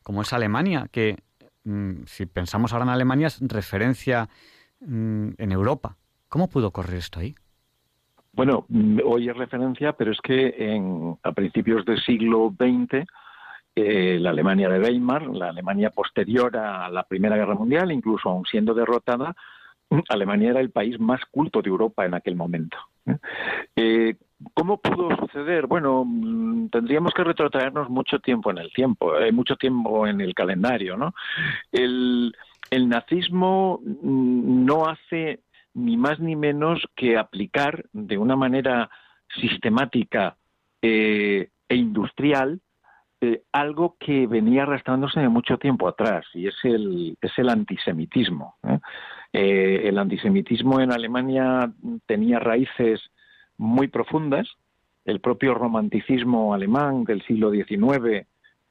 como 0.06 0.22
es 0.22 0.34
Alemania, 0.34 0.88
que 0.92 1.18
mm, 1.64 2.04
si 2.06 2.28
pensamos 2.28 2.72
ahora 2.72 2.84
en 2.84 2.90
Alemania 2.90 3.26
es 3.26 3.40
referencia 3.42 4.30
mm, 4.82 5.30
en 5.36 5.52
Europa. 5.52 5.98
¿Cómo 6.30 6.48
pudo 6.48 6.68
ocurrir 6.68 6.98
esto 6.98 7.22
ahí? 7.22 7.34
Bueno, 8.36 8.66
mm, 8.68 9.00
hoy 9.06 9.30
es 9.30 9.38
referencia, 9.38 9.94
pero 9.94 10.12
es 10.12 10.20
que 10.22 10.54
en, 10.58 11.18
a 11.24 11.32
principios 11.32 11.86
del 11.86 12.02
siglo 12.02 12.54
XX, 12.58 13.08
eh, 13.76 14.18
la 14.20 14.32
Alemania 14.32 14.70
de 14.70 14.80
Weimar, 14.80 15.28
la 15.28 15.50
Alemania 15.50 15.90
posterior 15.90 16.56
a 16.58 16.90
la 16.90 17.04
Primera 17.04 17.38
Guerra 17.38 17.56
Mundial, 17.56 17.92
incluso 17.92 18.30
aun 18.30 18.46
siendo 18.46 18.74
derrotada, 18.74 19.36
Alemania 20.10 20.50
era 20.50 20.60
el 20.60 20.72
país 20.72 21.00
más 21.00 21.22
culto 21.32 21.62
de 21.62 21.70
Europa 21.70 22.06
en 22.06 22.14
aquel 22.14 22.36
momento. 22.36 22.78
¿eh? 23.06 23.18
Eh, 23.76 24.16
¿Cómo 24.54 24.78
pudo 24.82 25.16
suceder? 25.16 25.68
Bueno, 25.68 26.04
mm, 26.06 26.68
tendríamos 26.70 27.14
que 27.14 27.24
retrotraernos 27.24 27.90
mucho 27.90 28.20
tiempo 28.20 28.52
en 28.52 28.58
el 28.58 28.74
tiempo, 28.74 29.14
mucho 29.32 29.56
tiempo 29.56 30.08
en 30.08 30.20
el 30.20 30.34
calendario, 30.34 30.98
¿no? 30.98 31.14
El, 31.72 32.34
nazismo 32.72 33.80
mm, 33.82 34.66
no 34.66 34.88
hace 34.88 35.40
ni 35.76 35.96
más 35.98 36.20
ni 36.20 36.36
menos 36.36 36.84
que 36.96 37.18
aplicar 37.18 37.86
de 37.94 38.18
una 38.18 38.36
manera 38.36 38.90
sistemática 39.40 40.36
eh, 40.82 41.50
e 41.70 41.76
industrial 41.76 42.60
algo 43.52 43.96
que 44.00 44.28
venía 44.28 44.64
arrastrándose 44.64 45.20
de 45.20 45.30
mucho 45.30 45.58
tiempo 45.58 45.88
atrás 45.88 46.26
y 46.34 46.48
es 46.48 46.56
el, 46.64 47.18
es 47.22 47.32
el 47.38 47.50
antisemitismo. 47.50 48.56
Eh, 49.34 49.82
el 49.86 49.98
antisemitismo 49.98 50.80
en 50.80 50.92
Alemania 50.92 51.72
tenía 52.06 52.40
raíces 52.40 53.02
muy 53.58 53.88
profundas. 53.88 54.48
El 55.06 55.20
propio 55.20 55.54
romanticismo 55.54 56.54
alemán 56.54 57.04
del 57.04 57.22
siglo 57.24 57.52
XIX, 57.52 58.26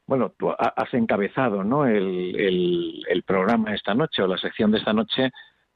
bueno, 0.06 0.32
tú 0.36 0.50
has 0.50 0.92
encabezado 0.92 1.62
¿no? 1.64 1.86
el, 1.86 3.04
el, 3.08 3.22
programa 3.22 3.74
esta 3.74 3.94
noche 3.94 4.22
o 4.22 4.26
la 4.26 4.36
sección 4.36 4.70
de 4.70 4.78
esta 4.78 4.92
noche 4.92 5.30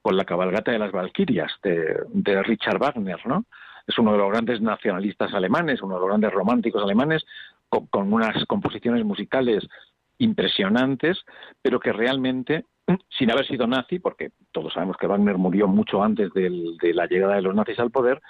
con 0.09 0.17
la 0.17 0.25
cabalgata 0.25 0.73
de 0.73 0.79
las 0.79 0.91
Valquirias 0.91 1.53
de, 1.63 2.43
Richard 2.43 2.79
Wagner, 2.79 3.21
¿no? 3.27 3.45
Es 3.87 3.99
uno 3.99 4.13
de 4.13 4.17
los 4.17 4.31
grandes 4.31 4.59
nacionalistas 4.63 5.35
alemanes, 5.35 5.83
uno 5.83 5.97
de 5.97 6.01
los 6.01 6.09
grandes 6.09 6.33
románticos 6.33 6.83
alemanes, 6.83 7.27
con 7.69 8.11
unas 8.11 8.43
composiciones 8.47 9.05
musicales 9.05 9.69
impresionantes, 10.17 11.19
pero 11.61 11.79
que 11.79 11.93
realmente 11.93 12.65
sin 13.19 13.31
haber 13.31 13.47
sido 13.47 13.67
nazi, 13.67 13.99
porque 13.99 14.31
todos 14.51 14.73
sabemos 14.73 14.97
que 14.97 15.07
Wagner 15.07 15.37
murió 15.37 15.69
mucho 15.69 16.03
antes 16.03 16.33
de 16.33 16.95
la 16.95 17.05
llegada 17.05 17.35
de 17.35 17.43
los 17.43 17.55
nazis 17.55 17.79
al 17.79 17.91
poder, 17.91 18.23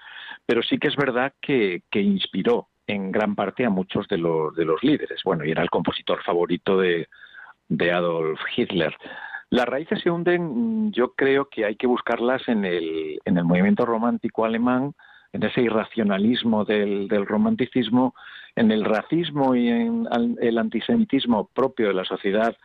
pero 0.47 0.63
sí 0.65 0.79
que 0.79 0.89
es 0.89 0.97
verdad 0.97 1.33
que, 1.41 1.81
inspiró 1.93 2.67
en 2.89 3.13
gran 3.13 3.37
parte 3.37 3.65
a 3.65 3.71
muchos 3.71 4.09
de 4.09 4.19
los, 4.19 4.53
de 4.57 4.65
los 4.65 4.83
líderes. 4.83 5.21
Bueno, 5.25 5.45
y 5.45 5.53
era 5.53 5.63
el 5.63 5.71
compositor 5.71 6.25
favorito 6.25 6.77
de, 6.77 7.07
Adolf 7.93 8.41
Hitler. 8.57 8.97
Las 9.51 9.67
raíces 9.67 10.01
se 10.03 10.11
hunden, 10.11 10.93
yo 10.93 11.15
creo 11.15 11.49
que 11.49 11.65
hay 11.65 11.77
que 11.77 11.87
buscarlas 11.87 12.47
en 12.49 12.65
el, 12.65 13.19
en 13.25 13.39
el 13.39 13.45
movimiento 13.45 13.87
romántico 13.87 14.45
alemán, 14.45 14.95
en 15.33 15.43
ese 15.43 15.63
irracionalismo 15.63 16.65
del, 16.65 17.09
del 17.09 17.27
romanticismo, 17.27 18.15
en 18.57 18.71
el 18.71 18.85
racismo 18.85 19.55
y 19.55 19.69
en 19.69 20.07
el 20.41 20.59
antisemitismo 20.59 21.49
propio 21.55 21.89
de 21.89 21.95
la 21.95 22.05
sociedad 22.05 22.57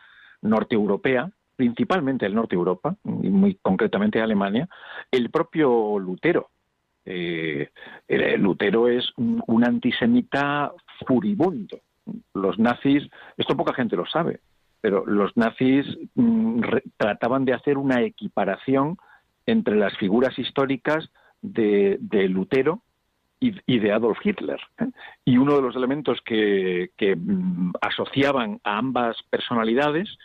norteeuropea, 0.42 1.30
principalmente 1.56 2.26
el 2.26 2.34
norte 2.34 2.56
de 2.56 2.58
Europa, 2.58 2.96
y 3.04 3.30
muy 3.30 3.54
concretamente 3.62 4.20
Alemania, 4.20 4.68
el 5.10 5.30
propio 5.30 5.98
Lutero. 5.98 6.50
Eh, 7.06 7.70
Lutero 8.38 8.88
es 8.88 9.10
un, 9.16 9.64
antisemita 9.64 10.72
furibundo. 11.06 11.78
Los 12.34 12.58
nazis, 12.58 13.08
esto 13.36 13.56
poca 13.56 13.74
gente 13.74 13.96
lo 13.96 14.06
sabe, 14.06 14.40
pero 14.84 15.06
los 15.06 15.34
nazis 15.34 15.86
mm, 16.14 16.60
trataban 16.98 17.46
de 17.46 17.54
hacer 17.54 17.78
una 17.78 18.02
equiparación 18.02 18.98
entre 19.46 19.76
las 19.76 19.96
figuras 19.96 20.38
históricas 20.38 21.08
de, 21.40 21.98
Lutero 22.28 22.82
y, 23.40 23.78
de 23.78 23.92
Adolf 23.92 24.18
Hitler. 24.22 24.60
¿eh? 24.78 24.90
Y 25.24 25.38
uno 25.38 25.56
de 25.56 25.62
los 25.62 25.74
elementos 25.74 26.20
que, 26.20 26.90
mm, 27.16 27.70
asociaban 27.80 28.60
a 28.62 28.76
ambas 28.76 29.16
personalidades 29.30 30.18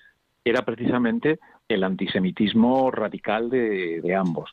era 0.43 0.63
precisamente 0.63 1.39
el 1.69 1.85
antisemitismo 1.85 2.91
radical 2.91 3.49
de, 3.49 4.13
ambos. 4.13 4.51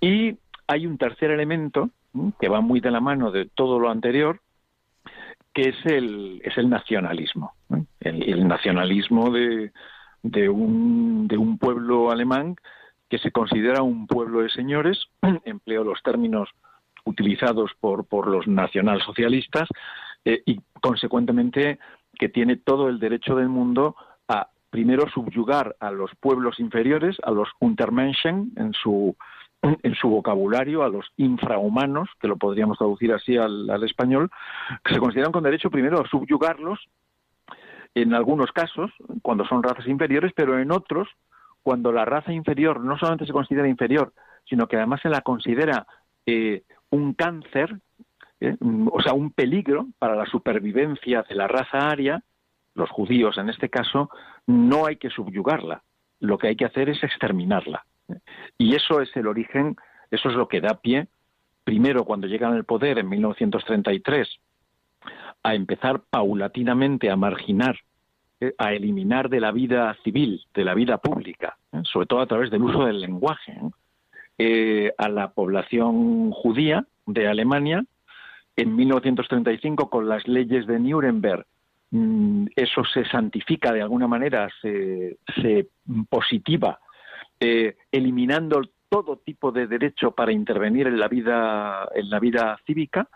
Y 0.00 0.36
hay 0.66 0.84
un 0.84 0.98
tercer 0.98 1.30
elemento 1.30 1.90
que 2.40 2.48
va 2.48 2.60
muy 2.60 2.80
de 2.80 2.90
la 2.90 3.00
mano 3.00 3.30
de 3.30 3.48
todo 3.54 3.78
lo 3.78 3.88
anterior, 3.88 4.40
que 5.54 5.68
es 5.68 5.76
el 5.86 6.68
nacionalismo. 6.68 7.52
El, 8.00 8.48
nacionalismo 8.48 9.30
de, 9.30 9.72
de, 10.22 10.48
un, 10.48 11.28
de 11.28 11.36
un 11.36 11.58
pueblo 11.58 12.10
alemán 12.10 12.56
que 13.08 13.18
se 13.18 13.30
considera 13.30 13.82
un 13.82 14.06
pueblo 14.06 14.40
de 14.40 14.50
señores, 14.50 15.06
empleo 15.44 15.84
los 15.84 16.02
términos 16.02 16.48
utilizados 17.04 17.70
por, 17.80 18.06
por 18.06 18.26
los 18.26 18.46
nacionalsocialistas, 18.46 19.68
eh, 20.24 20.42
y 20.46 20.60
consecuentemente 20.80 21.78
que 22.18 22.28
tiene 22.28 22.56
todo 22.56 22.88
el 22.88 23.00
derecho 23.00 23.34
del 23.34 23.48
mundo 23.48 23.96
a 24.28 24.48
primero 24.70 25.08
subyugar 25.10 25.76
a 25.80 25.90
los 25.90 26.10
pueblos 26.20 26.60
inferiores, 26.60 27.16
a 27.24 27.30
los 27.30 27.48
Untermenschen 27.58 28.52
en 28.56 28.72
su, 28.72 29.16
en 29.62 29.94
su 29.94 30.08
vocabulario, 30.08 30.82
a 30.82 30.88
los 30.88 31.06
infrahumanos, 31.16 32.08
que 32.20 32.28
lo 32.28 32.36
podríamos 32.36 32.78
traducir 32.78 33.12
así 33.12 33.36
al, 33.36 33.82
español, 33.84 34.30
que 34.84 34.94
se 34.94 35.00
consideran 35.00 35.32
con 35.32 35.44
derecho 35.44 35.70
primero 35.70 36.00
a 36.00 36.08
subyugarlos, 36.08 36.88
en 37.94 38.14
algunos 38.14 38.52
casos, 38.52 38.90
cuando 39.22 39.44
son 39.44 39.62
razas 39.62 39.86
inferiores, 39.86 40.32
pero 40.34 40.58
en 40.58 40.72
otros, 40.72 41.08
cuando 41.62 41.92
la 41.92 42.04
raza 42.04 42.32
inferior 42.32 42.80
no 42.80 42.98
solamente 42.98 43.26
se 43.26 43.32
considera 43.32 43.68
inferior, 43.68 44.12
sino 44.48 44.66
que 44.66 44.76
además 44.76 45.00
se 45.02 45.08
la 45.08 45.20
considera 45.20 45.86
eh, 46.26 46.62
un 46.90 47.14
cáncer, 47.14 47.78
eh, 48.40 48.56
o 48.90 49.00
sea, 49.02 49.12
un 49.12 49.30
peligro 49.30 49.86
para 49.98 50.16
la 50.16 50.26
supervivencia 50.26 51.24
de 51.28 51.34
la 51.34 51.48
raza 51.48 51.88
aria, 51.88 52.22
los 52.74 52.90
judíos 52.90 53.38
en 53.38 53.50
este 53.50 53.68
caso, 53.68 54.10
no 54.46 54.86
hay 54.86 54.96
que 54.96 55.10
subyugarla, 55.10 55.82
lo 56.20 56.38
que 56.38 56.48
hay 56.48 56.56
que 56.56 56.64
hacer 56.64 56.88
es 56.88 57.02
exterminarla. 57.02 57.84
Y 58.58 58.74
eso 58.74 59.00
es 59.00 59.14
el 59.16 59.26
origen, 59.26 59.76
eso 60.10 60.28
es 60.28 60.34
lo 60.34 60.48
que 60.48 60.60
da 60.60 60.80
pie, 60.80 61.08
primero 61.64 62.04
cuando 62.04 62.26
llegan 62.26 62.54
al 62.54 62.64
poder 62.64 62.98
en 62.98 63.08
1933, 63.08 64.28
a 65.42 65.54
empezar 65.54 66.02
paulatinamente 66.10 67.10
a 67.10 67.16
marginar, 67.16 67.76
eh, 68.40 68.54
a 68.58 68.72
eliminar 68.72 69.28
de 69.28 69.40
la 69.40 69.52
vida 69.52 69.96
civil, 70.04 70.44
de 70.54 70.64
la 70.64 70.74
vida 70.74 70.98
pública, 70.98 71.56
eh, 71.72 71.80
sobre 71.84 72.06
todo 72.06 72.20
a 72.20 72.26
través 72.26 72.50
del 72.50 72.62
uso 72.62 72.84
del 72.84 73.00
lenguaje, 73.00 73.58
eh, 74.38 74.92
a 74.98 75.08
la 75.08 75.32
población 75.32 76.30
judía 76.30 76.86
de 77.06 77.28
Alemania. 77.28 77.84
En 78.56 78.76
1935, 78.76 79.88
con 79.88 80.08
las 80.08 80.26
leyes 80.28 80.66
de 80.66 80.78
Nuremberg, 80.78 81.46
Mm, 81.92 82.46
eso 82.56 82.84
se 82.86 83.04
santifica 83.04 83.70
de 83.70 83.82
alguna 83.82 84.08
manera, 84.08 84.48
se, 84.62 85.18
positiva, 86.08 86.80
eliminando 87.38 88.62
todo 88.88 89.18
tipo 89.18 89.52
de 89.52 89.66
derecho 89.66 90.12
para 90.12 90.32
intervenir 90.32 90.86
en 90.86 90.98
la 90.98 91.08
vida 91.08 91.88
en 91.94 92.08
la 92.08 92.18
vida 92.18 92.58
cívica, 92.64 93.08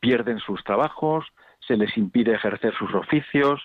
pierden 0.00 0.38
sus 0.38 0.62
trabajos, 0.64 1.26
se 1.66 1.76
les 1.76 1.96
impide 1.96 2.34
ejercer 2.34 2.74
sus 2.74 2.92
oficios 2.94 3.60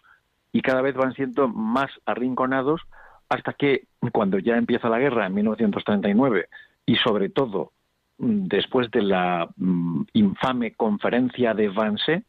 y 0.52 0.62
cada 0.62 0.82
vez 0.82 0.96
van 0.96 1.14
siendo 1.14 1.48
más 1.48 1.90
arrinconados 2.06 2.82
hasta 3.30 3.54
que 3.54 3.88
cuando 4.12 4.38
ya 4.40 4.58
empieza 4.58 4.90
la 4.90 5.00
guerra 5.00 5.26
en 5.26 5.34
1939 5.34 6.48
y 6.86 6.96
sobre 6.98 7.30
todo 7.30 7.72
mm, 8.20 8.46
después 8.46 8.92
de 8.92 9.02
la 9.02 9.50
mm, 9.58 10.04
infame 10.14 10.74
conferencia 10.74 11.54
de 11.54 11.70
Wannsee, 11.70 12.24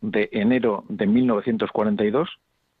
de 0.00 0.28
enero 0.32 0.84
de 0.88 1.06
1942, 1.06 2.28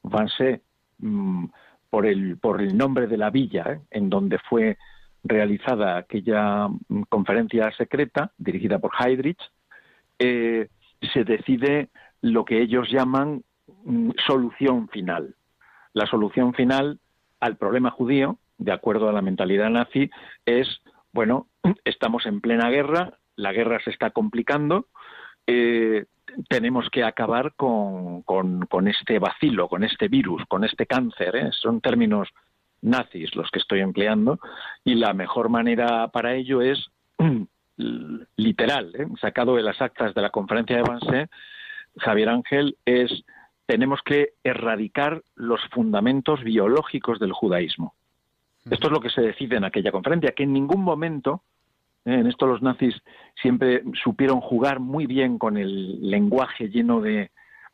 Vanse, 0.02 0.62
mm, 0.98 1.44
por, 1.90 2.06
el, 2.06 2.38
por 2.38 2.60
el 2.60 2.76
nombre 2.76 3.06
de 3.06 3.16
la 3.16 3.30
villa 3.30 3.64
¿eh? 3.72 3.80
en 3.90 4.10
donde 4.10 4.38
fue 4.38 4.78
realizada 5.22 5.98
aquella 5.98 6.68
mm, 6.68 7.02
conferencia 7.08 7.70
secreta 7.72 8.32
dirigida 8.38 8.78
por 8.78 8.92
Heydrich, 8.98 9.40
eh, 10.20 10.68
se 11.12 11.24
decide 11.24 11.88
lo 12.20 12.44
que 12.44 12.60
ellos 12.60 12.88
llaman 12.90 13.42
mm, 13.84 14.10
solución 14.26 14.88
final. 14.88 15.34
La 15.92 16.06
solución 16.06 16.54
final 16.54 17.00
al 17.40 17.56
problema 17.56 17.90
judío, 17.90 18.38
de 18.58 18.72
acuerdo 18.72 19.08
a 19.08 19.12
la 19.12 19.22
mentalidad 19.22 19.70
nazi, 19.70 20.10
es, 20.44 20.68
bueno, 21.12 21.48
estamos 21.84 22.26
en 22.26 22.40
plena 22.40 22.70
guerra, 22.70 23.18
la 23.34 23.52
guerra 23.52 23.80
se 23.82 23.90
está 23.90 24.10
complicando, 24.10 24.86
eh, 25.46 26.04
tenemos 26.48 26.88
que 26.90 27.02
acabar 27.02 27.54
con, 27.56 28.22
con, 28.22 28.88
este 28.88 29.18
vacilo, 29.18 29.68
con 29.68 29.82
este 29.82 30.08
virus, 30.08 30.44
con 30.46 30.64
este 30.64 30.86
cáncer. 30.86 31.34
¿eh? 31.34 31.50
Son 31.52 31.80
términos 31.80 32.28
nazis 32.82 33.34
los 33.34 33.50
que 33.50 33.58
estoy 33.58 33.80
empleando 33.80 34.38
y 34.84 34.94
la 34.94 35.12
mejor 35.12 35.48
manera 35.48 36.08
para 36.08 36.34
ello 36.34 36.62
es 36.62 36.90
literal, 38.36 38.92
¿eh? 38.94 39.06
sacado 39.20 39.56
de 39.56 39.62
las 39.62 39.80
actas 39.80 40.14
de 40.14 40.22
la 40.22 40.30
conferencia 40.30 40.76
de 40.76 40.82
Wannsee, 40.82 41.28
Javier 41.96 42.28
Ángel 42.28 42.76
es 42.84 43.24
tenemos 43.66 44.00
que 44.04 44.30
erradicar 44.42 45.22
los 45.36 45.60
fundamentos 45.70 46.42
biológicos 46.42 47.20
del 47.20 47.32
judaísmo. 47.32 47.94
Esto 48.68 48.88
es 48.88 48.92
lo 48.92 49.00
que 49.00 49.10
se 49.10 49.20
decide 49.20 49.56
en 49.56 49.64
aquella 49.64 49.92
conferencia, 49.92 50.32
que 50.32 50.42
en 50.42 50.52
ningún 50.52 50.82
momento, 50.82 51.44
eh, 52.04 52.14
en 52.14 52.26
esto 52.26 52.46
los 52.46 52.62
nazis 52.62 53.00
siempre 53.40 53.84
supieron 54.02 54.40
jugar 54.40 54.80
muy 54.80 55.06
bien 55.06 55.38
con 55.38 55.56
el 55.56 56.10
lenguaje 56.10 56.68
lleno 56.68 57.00
de, 57.00 57.30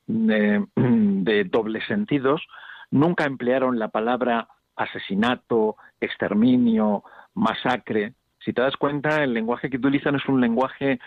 de 0.06 1.44
dobles 1.44 1.86
sentidos, 1.86 2.46
nunca 2.90 3.24
emplearon 3.24 3.78
la 3.78 3.88
palabra 3.88 4.48
asesinato, 4.76 5.76
exterminio, 6.00 7.04
masacre. 7.34 8.12
Si 8.46 8.52
te 8.52 8.62
das 8.62 8.76
cuenta, 8.76 9.24
el 9.24 9.34
lenguaje 9.34 9.68
que 9.68 9.76
utilizan 9.76 10.14
es 10.14 10.24
un 10.28 10.40
lenguaje 10.40 11.00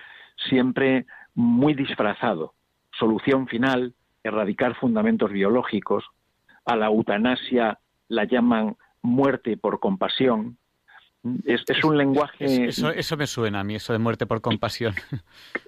siempre 0.50 1.06
muy 1.34 1.74
disfrazado. 1.74 2.54
Solución 2.92 3.48
final, 3.48 3.94
erradicar 4.26 4.76
fundamentos 4.76 5.32
biológicos. 5.32 6.04
A 6.66 6.76
la 6.76 6.88
eutanasia 6.88 7.80
la 8.10 8.26
llaman 8.26 8.76
muerte 9.02 9.56
por 9.56 9.80
compasión. 9.80 10.58
Es, 11.46 11.64
un 11.86 11.98
lenguaje. 11.98 12.68
Eso, 12.68 12.90
eso 12.90 13.16
me 13.16 13.26
suena 13.26 13.62
a 13.62 13.64
mí, 13.64 13.76
eso 13.76 13.94
de 13.94 14.00
muerte 14.00 14.26
por 14.26 14.42
compasión. 14.42 14.94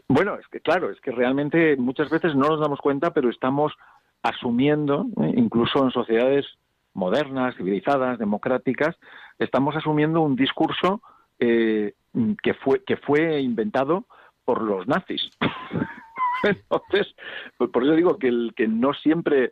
Bueno, 0.10 0.36
es 0.36 0.46
que 0.50 0.60
claro, 0.60 0.92
es 0.92 1.00
que 1.00 1.12
realmente 1.12 1.78
muchas 1.78 2.10
veces 2.10 2.36
no 2.36 2.50
nos 2.50 2.60
damos 2.60 2.82
cuenta, 2.82 3.12
pero 3.12 3.30
estamos 3.30 3.72
asumiendo, 4.24 5.06
¿eh? 5.22 5.32
incluso 5.38 5.86
en 5.86 5.92
sociedades 5.92 6.46
modernas, 6.94 7.56
civilizadas, 7.56 8.20
democráticas, 8.20 8.98
estamos 9.40 9.74
asumiendo 9.78 10.20
un 10.20 10.36
discurso 10.36 11.02
eh, 11.42 11.94
que 12.42 12.54
fue 12.54 12.84
que 12.84 12.98
fue 12.98 13.42
inventado 13.42 14.06
por 14.46 14.62
los 14.62 14.88
nazis. 14.88 15.30
Entonces, 16.44 17.14
pues 17.58 17.70
por 17.70 17.84
eso 17.84 17.94
digo 17.94 18.18
que 18.18 18.28
el 18.28 18.54
que 18.56 18.68
no 18.68 18.94
siempre 18.94 19.52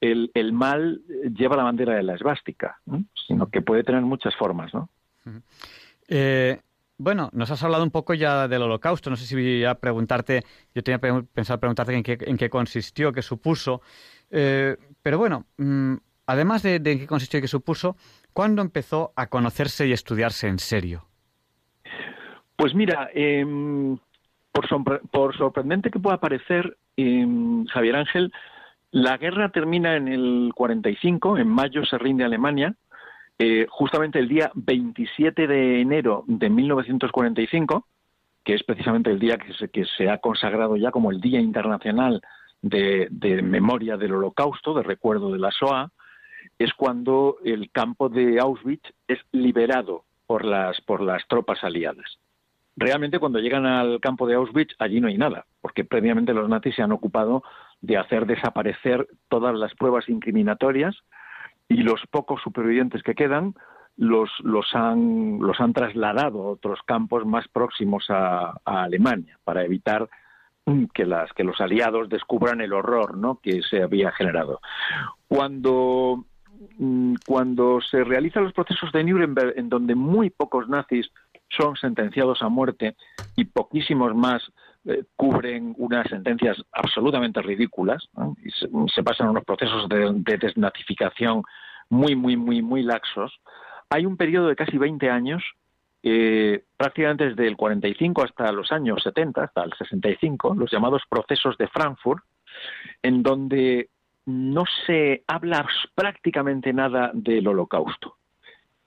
el, 0.00 0.30
el 0.34 0.52
mal 0.52 1.02
lleva 1.36 1.56
la 1.56 1.64
bandera 1.64 1.94
de 1.94 2.02
la 2.02 2.14
esvástica, 2.14 2.80
sino 3.26 3.48
que 3.48 3.62
puede 3.62 3.84
tener 3.84 4.02
muchas 4.02 4.34
formas, 4.36 4.72
¿no? 4.74 4.88
Eh, 6.08 6.60
bueno, 6.98 7.30
nos 7.32 7.50
has 7.50 7.62
hablado 7.62 7.82
un 7.82 7.90
poco 7.90 8.14
ya 8.14 8.46
del 8.46 8.62
holocausto. 8.62 9.10
No 9.10 9.16
sé 9.16 9.26
si 9.26 9.34
voy 9.34 9.64
a 9.64 9.74
preguntarte, 9.74 10.44
yo 10.74 10.82
tenía 10.82 11.00
pensado 11.00 11.58
preguntarte 11.58 11.94
en 11.94 12.02
qué, 12.02 12.18
en 12.20 12.36
qué 12.36 12.48
consistió, 12.48 13.12
qué 13.12 13.22
supuso. 13.22 13.82
Eh, 14.30 14.76
pero 15.02 15.18
bueno, 15.18 15.46
mm, 15.56 15.94
además 16.26 16.62
de, 16.62 16.76
en 16.76 16.82
qué 16.82 17.06
consistió 17.06 17.38
y 17.38 17.42
qué 17.42 17.48
supuso, 17.48 17.96
¿cuándo 18.32 18.62
empezó 18.62 19.12
a 19.16 19.28
conocerse 19.28 19.86
y 19.86 19.92
estudiarse 19.92 20.48
en 20.48 20.58
serio? 20.58 21.06
Pues 22.56 22.74
mira, 22.74 23.10
em, 23.14 23.98
por, 25.10 25.36
sorprendente 25.36 25.90
que 25.90 25.98
pueda 25.98 26.18
parecer, 26.18 26.76
em, 26.96 27.66
Javier 27.66 27.96
Ángel, 27.96 28.32
la 28.92 29.16
guerra 29.16 29.48
termina 29.48 29.96
en 29.96 30.06
el 30.08 30.52
45, 30.54 31.38
en 31.38 31.48
mayo 31.48 31.84
se 31.84 31.98
rinde 31.98 32.24
Alemania, 32.24 32.74
eh, 33.38 33.66
justamente 33.68 34.20
el 34.20 34.28
día 34.28 34.52
27 34.54 35.48
de 35.48 35.80
enero 35.80 36.22
de 36.28 36.48
1945, 36.48 37.86
que 38.44 38.54
es 38.54 38.62
precisamente 38.62 39.10
el 39.10 39.18
día 39.18 39.36
que 39.36 39.52
se, 39.54 39.68
que 39.68 39.84
se 39.96 40.08
ha 40.08 40.18
consagrado 40.18 40.76
ya 40.76 40.92
como 40.92 41.10
el 41.10 41.20
Día 41.20 41.40
Internacional 41.40 42.22
de, 42.62 43.08
de, 43.10 43.42
Memoria 43.42 43.96
del 43.96 44.14
Holocausto, 44.14 44.74
de 44.74 44.84
recuerdo 44.84 45.32
de 45.32 45.40
la 45.40 45.50
SOA, 45.50 45.90
es 46.58 46.72
cuando 46.74 47.38
el 47.44 47.70
campo 47.72 48.08
de 48.08 48.38
Auschwitz 48.38 48.92
es 49.08 49.18
liberado 49.32 50.04
por 50.26 50.44
las, 50.44 50.80
por 50.82 51.00
las 51.00 51.26
tropas 51.26 51.64
aliadas 51.64 52.18
realmente 52.76 53.18
cuando 53.18 53.38
llegan 53.38 53.66
al 53.66 54.00
campo 54.00 54.26
de 54.26 54.34
Auschwitz 54.34 54.74
allí 54.78 55.00
no 55.00 55.08
hay 55.08 55.18
nada, 55.18 55.46
porque 55.60 55.84
previamente 55.84 56.34
los 56.34 56.48
nazis 56.48 56.74
se 56.74 56.82
han 56.82 56.92
ocupado 56.92 57.42
de 57.80 57.96
hacer 57.96 58.26
desaparecer 58.26 59.08
todas 59.28 59.54
las 59.54 59.74
pruebas 59.74 60.08
incriminatorias 60.08 60.96
y 61.68 61.82
los 61.82 62.00
pocos 62.10 62.40
supervivientes 62.42 63.02
que 63.02 63.14
quedan 63.14 63.54
los, 63.96 64.30
los, 64.42 64.74
han, 64.74 65.38
los 65.38 65.60
han 65.60 65.72
trasladado 65.72 66.42
a 66.42 66.50
otros 66.50 66.80
campos 66.84 67.24
más 67.24 67.46
próximos 67.48 68.06
a, 68.08 68.54
Alemania 68.64 69.38
para 69.44 69.64
evitar 69.64 70.08
que, 70.94 71.04
las, 71.04 71.32
que 71.32 71.44
los 71.44 71.60
aliados 71.60 72.08
descubran 72.08 72.60
el 72.60 72.72
horror 72.72 73.16
¿no? 73.16 73.38
que 73.40 73.62
se 73.62 73.82
había 73.82 74.10
generado. 74.12 74.60
Cuando, 75.28 76.24
mm, 76.78 77.14
cuando 77.26 77.80
se 77.80 78.02
realizan 78.02 78.44
los 78.44 78.52
procesos 78.52 78.90
de 78.92 79.04
Nuremberg, 79.04 79.54
en 79.56 79.68
donde 79.68 79.94
muy 79.94 80.30
pocos 80.30 80.68
nazis 80.68 81.10
son 81.48 81.76
sentenciados 81.76 82.42
a 82.42 82.48
muerte 82.48 82.96
y 83.36 83.44
poquísimos 83.44 84.14
más 84.14 84.42
eh, 84.86 85.04
cubren 85.16 85.74
unas 85.78 86.06
sentencias 86.08 86.62
absolutamente 86.72 87.40
ridículas 87.40 88.06
y 88.44 88.50
se, 88.50 89.02
pasan 89.02 89.30
unos 89.30 89.44
procesos 89.44 89.88
de, 89.88 90.12
desnazificación 90.38 91.42
muy, 91.88 92.14
muy, 92.14 92.36
muy, 92.36 92.60
muy 92.60 92.82
laxos. 92.82 93.32
Hay 93.88 94.04
un 94.04 94.16
periodo 94.16 94.48
de 94.48 94.56
casi 94.56 94.76
20 94.76 95.08
años, 95.08 95.42
eh, 96.02 96.64
prácticamente 96.76 97.30
desde 97.30 97.46
el 97.46 97.56
45 97.56 98.24
hasta 98.24 98.52
los 98.52 98.72
años 98.72 99.02
70, 99.02 99.44
hasta 99.44 99.64
el 99.64 99.72
65, 99.72 100.54
los 100.54 100.70
llamados 100.70 101.02
procesos 101.08 101.56
de 101.56 101.68
Frankfurt, 101.68 102.22
en 103.02 103.22
donde 103.22 103.88
no 104.26 104.64
se 104.86 105.24
habla 105.26 105.66
prácticamente 105.94 106.74
nada 106.74 107.10
del 107.14 107.48
holocausto. 107.48 108.16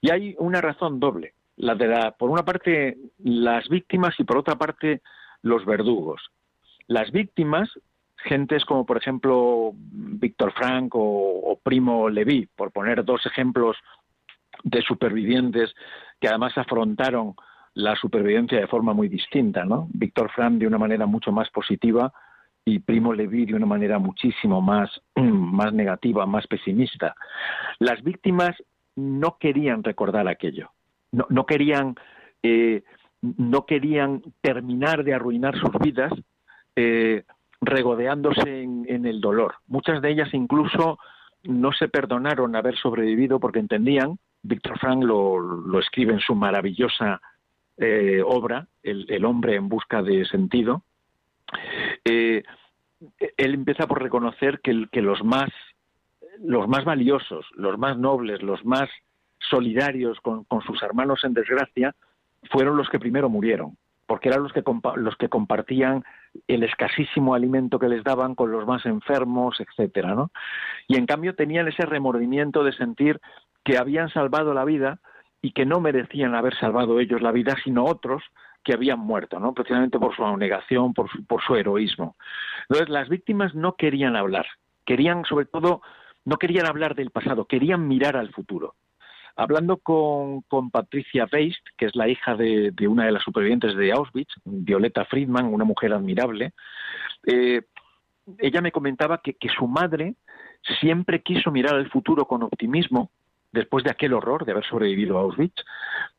Y 0.00 0.10
hay 0.10 0.36
una 0.38 0.60
razón 0.60 1.00
doble 1.00 1.34
la 1.58 1.74
de 1.74 1.88
la, 1.88 2.12
por 2.12 2.30
una 2.30 2.44
parte 2.44 2.96
las 3.18 3.68
víctimas 3.68 4.14
y 4.18 4.24
por 4.24 4.38
otra 4.38 4.56
parte 4.56 5.02
los 5.42 5.64
verdugos. 5.66 6.30
Las 6.86 7.10
víctimas, 7.10 7.68
gentes 8.16 8.64
como 8.64 8.86
por 8.86 8.96
ejemplo 8.96 9.72
Víctor 9.74 10.52
Frank 10.52 10.92
o, 10.94 11.60
Primo 11.62 12.08
Levi, 12.08 12.46
por 12.56 12.72
poner 12.72 13.04
dos 13.04 13.26
ejemplos 13.26 13.76
de 14.62 14.80
supervivientes 14.82 15.74
que 16.20 16.28
además 16.28 16.56
afrontaron 16.56 17.34
la 17.74 17.94
supervivencia 17.96 18.58
de 18.58 18.66
forma 18.66 18.92
muy 18.92 19.08
distinta, 19.08 19.64
¿no? 19.64 19.88
Víctor 19.92 20.30
Frank 20.30 20.54
de 20.54 20.66
una 20.66 20.78
manera 20.78 21.06
mucho 21.06 21.30
más 21.30 21.48
positiva 21.50 22.12
y 22.64 22.78
Primo 22.78 23.12
Levi 23.12 23.46
de 23.46 23.54
una 23.54 23.66
manera 23.66 23.98
muchísimo 23.98 24.60
más, 24.60 24.90
más 25.14 25.72
negativa, 25.72 26.24
más 26.26 26.46
pesimista. 26.46 27.14
Las 27.78 28.02
víctimas 28.02 28.56
no 28.96 29.36
querían 29.38 29.84
recordar 29.84 30.26
aquello 30.26 30.70
no, 31.12 31.46
querían 31.46 31.94
eh, 32.42 32.82
no 33.20 33.66
querían 33.66 34.22
terminar 34.40 35.04
de 35.04 35.14
arruinar 35.14 35.58
sus 35.58 35.72
vidas 35.80 36.12
eh, 36.76 37.24
regodeándose 37.60 38.62
en, 38.62 39.04
el 39.06 39.20
dolor. 39.20 39.56
Muchas 39.66 40.00
de 40.00 40.10
ellas 40.10 40.32
incluso 40.32 40.98
no 41.42 41.72
se 41.72 41.88
perdonaron 41.88 42.54
haber 42.54 42.76
sobrevivido 42.76 43.40
porque 43.40 43.58
entendían, 43.58 44.18
Víctor 44.42 44.78
Frank 44.78 45.02
lo, 45.02 45.40
lo, 45.40 45.80
escribe 45.80 46.12
en 46.12 46.20
su 46.20 46.36
maravillosa 46.36 47.20
eh, 47.76 48.22
obra, 48.24 48.68
el, 48.84 49.24
hombre 49.24 49.56
en 49.56 49.68
busca 49.68 50.02
de 50.02 50.24
sentido, 50.26 50.82
él 52.04 52.44
empieza 53.36 53.86
por 53.88 54.02
reconocer 54.02 54.60
que, 54.60 54.86
que 54.92 55.02
los 55.02 55.24
más 55.24 55.50
los 56.40 56.68
más 56.68 56.84
valiosos, 56.84 57.46
los 57.54 57.78
más 57.78 57.98
nobles, 57.98 58.42
los 58.42 58.64
más 58.64 58.88
solidarios 59.38 60.18
con, 60.20 60.46
sus 60.66 60.82
hermanos 60.82 61.24
en 61.24 61.34
desgracia, 61.34 61.94
fueron 62.50 62.76
los 62.76 62.88
que 62.88 62.98
primero 62.98 63.28
murieron, 63.28 63.76
porque 64.06 64.28
eran 64.28 64.42
los 64.42 64.52
que, 64.52 64.62
los 64.96 65.16
que 65.16 65.28
compartían 65.28 66.04
el 66.46 66.62
escasísimo 66.62 67.34
alimento 67.34 67.78
que 67.78 67.88
les 67.88 68.04
daban 68.04 68.34
con 68.34 68.50
los 68.50 68.66
más 68.66 68.84
enfermos, 68.86 69.60
etcétera, 69.60 70.14
¿no? 70.14 70.30
Y 70.86 70.96
en 70.96 71.06
cambio 71.06 71.34
tenían 71.34 71.68
ese 71.68 71.84
remordimiento 71.86 72.64
de 72.64 72.72
sentir 72.72 73.20
que 73.64 73.78
habían 73.78 74.08
salvado 74.10 74.54
la 74.54 74.64
vida 74.64 75.00
y 75.42 75.52
que 75.52 75.66
no 75.66 75.80
merecían 75.80 76.34
haber 76.34 76.56
salvado 76.56 77.00
ellos 77.00 77.22
la 77.22 77.32
vida, 77.32 77.56
sino 77.64 77.84
otros 77.84 78.22
que 78.64 78.74
habían 78.74 78.98
muerto, 78.98 79.38
¿no? 79.40 79.54
Precisamente 79.54 79.98
por 79.98 80.14
su 80.14 80.24
abnegación, 80.24 80.92
por 80.94 81.08
su, 81.10 81.24
por 81.24 81.42
su 81.42 81.54
heroísmo. 81.54 82.16
Entonces, 82.62 82.88
las 82.88 83.08
víctimas 83.08 83.54
no 83.54 83.76
querían 83.76 84.16
hablar, 84.16 84.46
querían, 84.84 85.24
sobre 85.24 85.46
todo, 85.46 85.80
no 86.24 86.36
querían 86.36 86.66
hablar 86.66 86.94
del 86.94 87.10
pasado, 87.10 87.46
querían 87.46 87.88
mirar 87.88 88.16
al 88.16 88.30
futuro. 88.32 88.74
Hablando 89.40 89.76
con, 89.76 90.42
Patricia 90.72 91.28
Beist, 91.30 91.64
que 91.76 91.86
es 91.86 91.94
la 91.94 92.08
hija 92.08 92.34
de, 92.34 92.72
una 92.88 93.04
de 93.04 93.12
las 93.12 93.22
supervivientes 93.22 93.76
de 93.76 93.92
Auschwitz, 93.92 94.34
Violeta 94.44 95.04
Friedman, 95.04 95.46
una 95.46 95.64
mujer 95.64 95.92
admirable, 95.92 96.54
eh, 97.24 97.62
ella 98.38 98.60
me 98.60 98.72
comentaba 98.72 99.22
que, 99.22 99.36
su 99.56 99.68
madre 99.68 100.16
siempre 100.80 101.22
quiso 101.22 101.52
mirar 101.52 101.76
al 101.76 101.88
futuro 101.88 102.24
con 102.24 102.42
optimismo 102.42 103.12
después 103.52 103.84
de 103.84 103.92
aquel 103.92 104.12
horror 104.12 104.44
de 104.44 104.50
haber 104.50 104.64
sobrevivido 104.64 105.16
a 105.16 105.20
Auschwitz, 105.20 105.64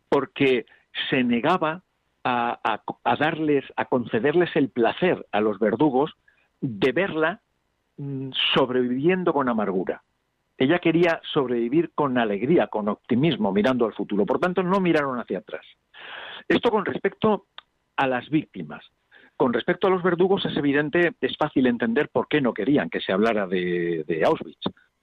porque 0.07 0.65
se 1.09 1.21
negaba 1.21 1.83
a, 2.23 2.81
darles, 3.19 3.65
a 3.75 3.83
concederles 3.83 4.55
el 4.55 4.69
placer 4.69 5.27
a 5.33 5.41
los 5.41 5.59
verdugos 5.59 6.13
de 6.61 6.93
verla 6.93 7.41
mm, 7.97 8.29
sobreviviendo 8.53 9.33
con 9.33 9.49
amargura. 9.49 10.03
Ella 10.59 10.79
quería 10.79 11.21
sobrevivir 11.31 11.91
con 11.95 12.17
alegría, 12.17 12.67
con 12.67 12.89
optimismo, 12.89 13.53
mirando 13.53 13.85
al 13.85 13.93
futuro. 13.93 14.25
Por 14.25 14.39
tanto, 14.39 14.61
no 14.61 14.81
miraron 14.81 15.17
hacia 15.17 15.37
atrás. 15.37 15.65
Esto 16.49 16.69
con 16.69 16.83
respecto 16.83 17.47
a 17.95 18.05
las 18.05 18.29
víctimas. 18.29 18.85
con 19.37 19.53
respecto 19.53 19.87
a 19.87 19.89
los 19.89 20.03
verdugos 20.03 20.43
es 20.43 20.57
evidente, 20.57 21.13
es 21.21 21.37
fácil 21.37 21.67
entender 21.67 22.09
por 22.09 22.27
qué 22.27 22.41
no 22.41 22.53
querían 22.53 22.89
que 22.89 22.99
se 22.99 23.13
hablara 23.13 23.47
de, 23.47 24.21
Auschwitz 24.25 24.59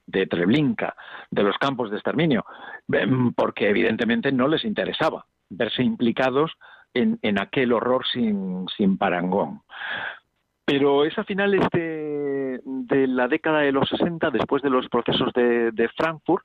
de 0.07 0.27
Treblinka, 0.27 0.95
de 1.31 1.43
los 1.43 1.57
campos 1.57 1.91
de 1.91 1.97
exterminio, 1.97 2.45
em, 2.93 3.33
porque 3.33 3.71
evidentemente 3.71 4.31
no 4.33 4.47
les 4.47 4.67
interesaba 4.67 5.25
verse 5.49 5.83
implicados 5.83 6.53
en, 6.93 7.39
aquel 7.39 7.73
horror 7.73 8.05
sin, 8.07 8.67
sin 8.77 8.99
parangón. 8.99 9.63
Pero 10.67 11.07
es 11.07 11.19
a 11.19 11.25
finales 11.25 11.63
de, 12.65 13.07
la 13.07 13.29
década 13.29 13.61
de 13.61 13.73
los 13.73 13.89
60, 13.89 14.31
después 14.31 14.63
de 14.63 14.71
los 14.71 14.89
procesos 14.89 15.33
de, 15.33 15.71
de, 15.73 15.89
Frankfurt, 15.89 16.45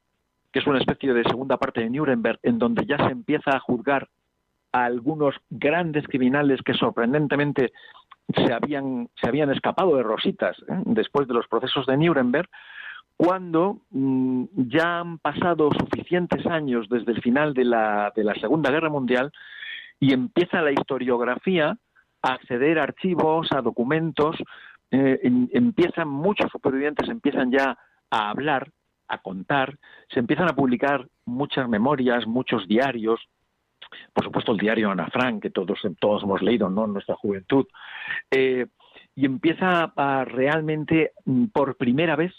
que 0.51 0.59
es 0.59 0.67
una 0.67 0.79
especie 0.79 1.13
de 1.13 1.23
segunda 1.23 1.57
parte 1.57 1.81
de 1.81 1.89
Nuremberg, 1.89 2.39
en 2.43 2.59
donde 2.59 2.85
ya 2.85 2.97
se 2.97 3.11
empieza 3.11 3.51
a 3.51 3.59
juzgar 3.59 4.07
a 4.71 4.85
algunos 4.85 5.35
grandes 5.49 6.07
criminales 6.07 6.61
que 6.63 6.73
sorprendentemente 6.73 7.71
se 8.33 8.53
habían, 8.53 9.09
se 9.19 9.27
habían 9.27 9.51
escapado 9.51 9.95
de 9.95 10.03
rositas 10.03 10.57
¿eh? 10.59 10.81
después 10.85 11.27
de 11.27 11.33
los 11.33 11.47
procesos 11.47 11.85
de 11.85 11.97
Nuremberg, 11.97 12.49
cuando 13.17 13.81
mmm, 13.91 14.45
ya 14.55 14.99
han 14.99 15.19
pasado 15.19 15.69
suficientes 15.71 16.45
años 16.45 16.87
desde 16.89 17.11
el 17.11 17.21
final 17.21 17.53
de 17.53 17.65
la, 17.65 18.11
de 18.15 18.23
la 18.23 18.33
Segunda 18.35 18.71
Guerra 18.71 18.89
Mundial 18.89 19.31
y 19.99 20.13
empieza 20.13 20.61
la 20.61 20.71
historiografía 20.71 21.77
a 22.23 22.33
acceder 22.33 22.79
a 22.79 22.83
archivos, 22.83 23.51
a 23.51 23.61
documentos, 23.61 24.35
eh, 24.91 25.19
empiezan 25.53 26.09
muchos 26.09 26.51
supervivientes 26.51 27.07
empiezan 27.09 27.51
ya 27.51 27.77
a 28.09 28.29
hablar, 28.29 28.69
a 29.07 29.19
contar, 29.19 29.77
se 30.09 30.19
empiezan 30.19 30.49
a 30.49 30.55
publicar 30.55 31.07
muchas 31.25 31.67
memorias, 31.69 32.27
muchos 32.27 32.67
diarios, 32.67 33.21
por 34.13 34.25
supuesto 34.25 34.51
el 34.51 34.57
diario 34.57 34.91
Ana 34.91 35.07
Frank, 35.07 35.41
que 35.41 35.49
todos, 35.49 35.79
todos 35.99 36.23
hemos 36.23 36.41
leído 36.41 36.69
¿no? 36.69 36.85
en 36.85 36.93
nuestra 36.93 37.15
juventud, 37.15 37.65
eh, 38.29 38.67
y 39.15 39.25
empieza 39.25 39.93
a 39.95 40.25
realmente, 40.25 41.11
mm, 41.25 41.45
por 41.47 41.77
primera 41.77 42.15
vez, 42.15 42.33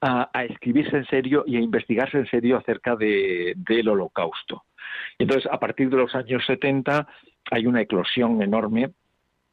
a, 0.00 0.30
a, 0.32 0.44
escribirse 0.44 0.96
en 0.96 1.06
serio 1.06 1.42
y 1.46 1.56
a 1.56 1.60
investigarse 1.60 2.18
en 2.18 2.26
serio 2.26 2.56
acerca 2.56 2.94
de, 2.94 3.54
del 3.56 3.88
holocausto. 3.88 4.62
Entonces, 5.18 5.50
a 5.50 5.58
partir 5.58 5.90
de 5.90 5.96
los 5.96 6.14
años 6.14 6.44
70 6.46 7.08
hay 7.50 7.66
una 7.66 7.80
eclosión 7.80 8.40
enorme 8.40 8.92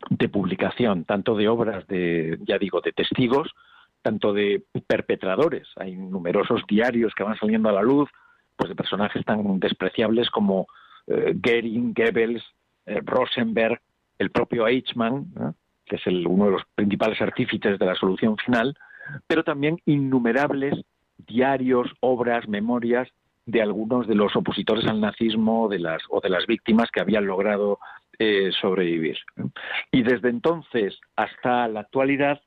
de 0.10 0.30
publicación, 0.30 1.06
tanto 1.06 1.36
de 1.36 1.48
obras 1.48 1.88
de, 1.88 2.38
ya 2.48 2.58
digo, 2.58 2.82
de 2.82 2.92
testigos, 2.92 3.54
tanto 4.02 4.34
de 4.34 4.64
perpetradores. 4.88 5.68
Hay 5.78 5.96
numerosos 5.96 6.62
diarios 6.68 7.14
que 7.16 7.24
van 7.24 7.38
saliendo 7.38 7.70
a 7.70 7.74
la 7.74 7.82
luz, 7.82 8.10
pues 8.56 8.70
de 8.70 8.76
personajes 8.76 9.26
tan 9.26 9.60
despreciables 9.60 10.30
como 10.30 10.68
eh, 11.08 11.34
Goering, 11.36 11.94
Goebbels, 11.94 12.44
eh, 12.86 13.02
Rosenberg, 13.04 13.82
el 14.20 14.30
propio 14.30 14.68
Eichmann, 14.68 15.26
¿eh? 15.40 15.52
que 15.86 15.96
es 15.98 16.08
el, 16.08 16.26
uno 16.28 16.46
de 16.46 16.52
los 16.52 16.64
principales 16.76 17.20
artífices 17.22 17.78
de 17.80 17.86
la 17.86 17.96
solución 17.96 18.38
final, 18.38 18.78
pero 19.28 19.44
también 19.44 19.80
innumerables 19.86 20.74
diarios, 21.18 21.92
obras, 22.00 22.48
memorias 22.48 23.08
de 23.46 23.62
algunos 23.62 24.08
de 24.08 24.16
los 24.16 24.36
opositores 24.36 24.86
al 24.86 25.00
nazismo 25.00 25.68
de 25.70 25.80
las, 25.80 26.02
o 26.10 26.20
de 26.20 26.30
las 26.30 26.48
víctimas 26.48 26.90
que 26.92 27.02
habían 27.02 27.28
logrado 27.28 27.80
eh, 28.20 28.52
sobrevivir. 28.60 29.18
Y 29.92 30.04
desde 30.04 30.30
entonces 30.30 31.00
hasta 31.16 31.68
la 31.68 31.82
actualidad, 31.82 32.42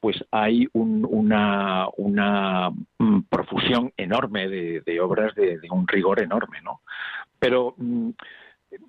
pues 0.00 0.16
hay 0.30 0.66
un, 0.72 1.06
una, 1.08 2.70
mm, 2.98 3.20
profusión 3.28 3.92
enorme 3.96 4.48
de, 4.48 5.00
obras 5.00 5.34
de, 5.34 5.60
un 5.70 5.86
rigor 5.86 6.22
enorme, 6.22 6.60
¿no? 6.62 6.80
Pero 7.38 7.74
mm, 7.76 8.10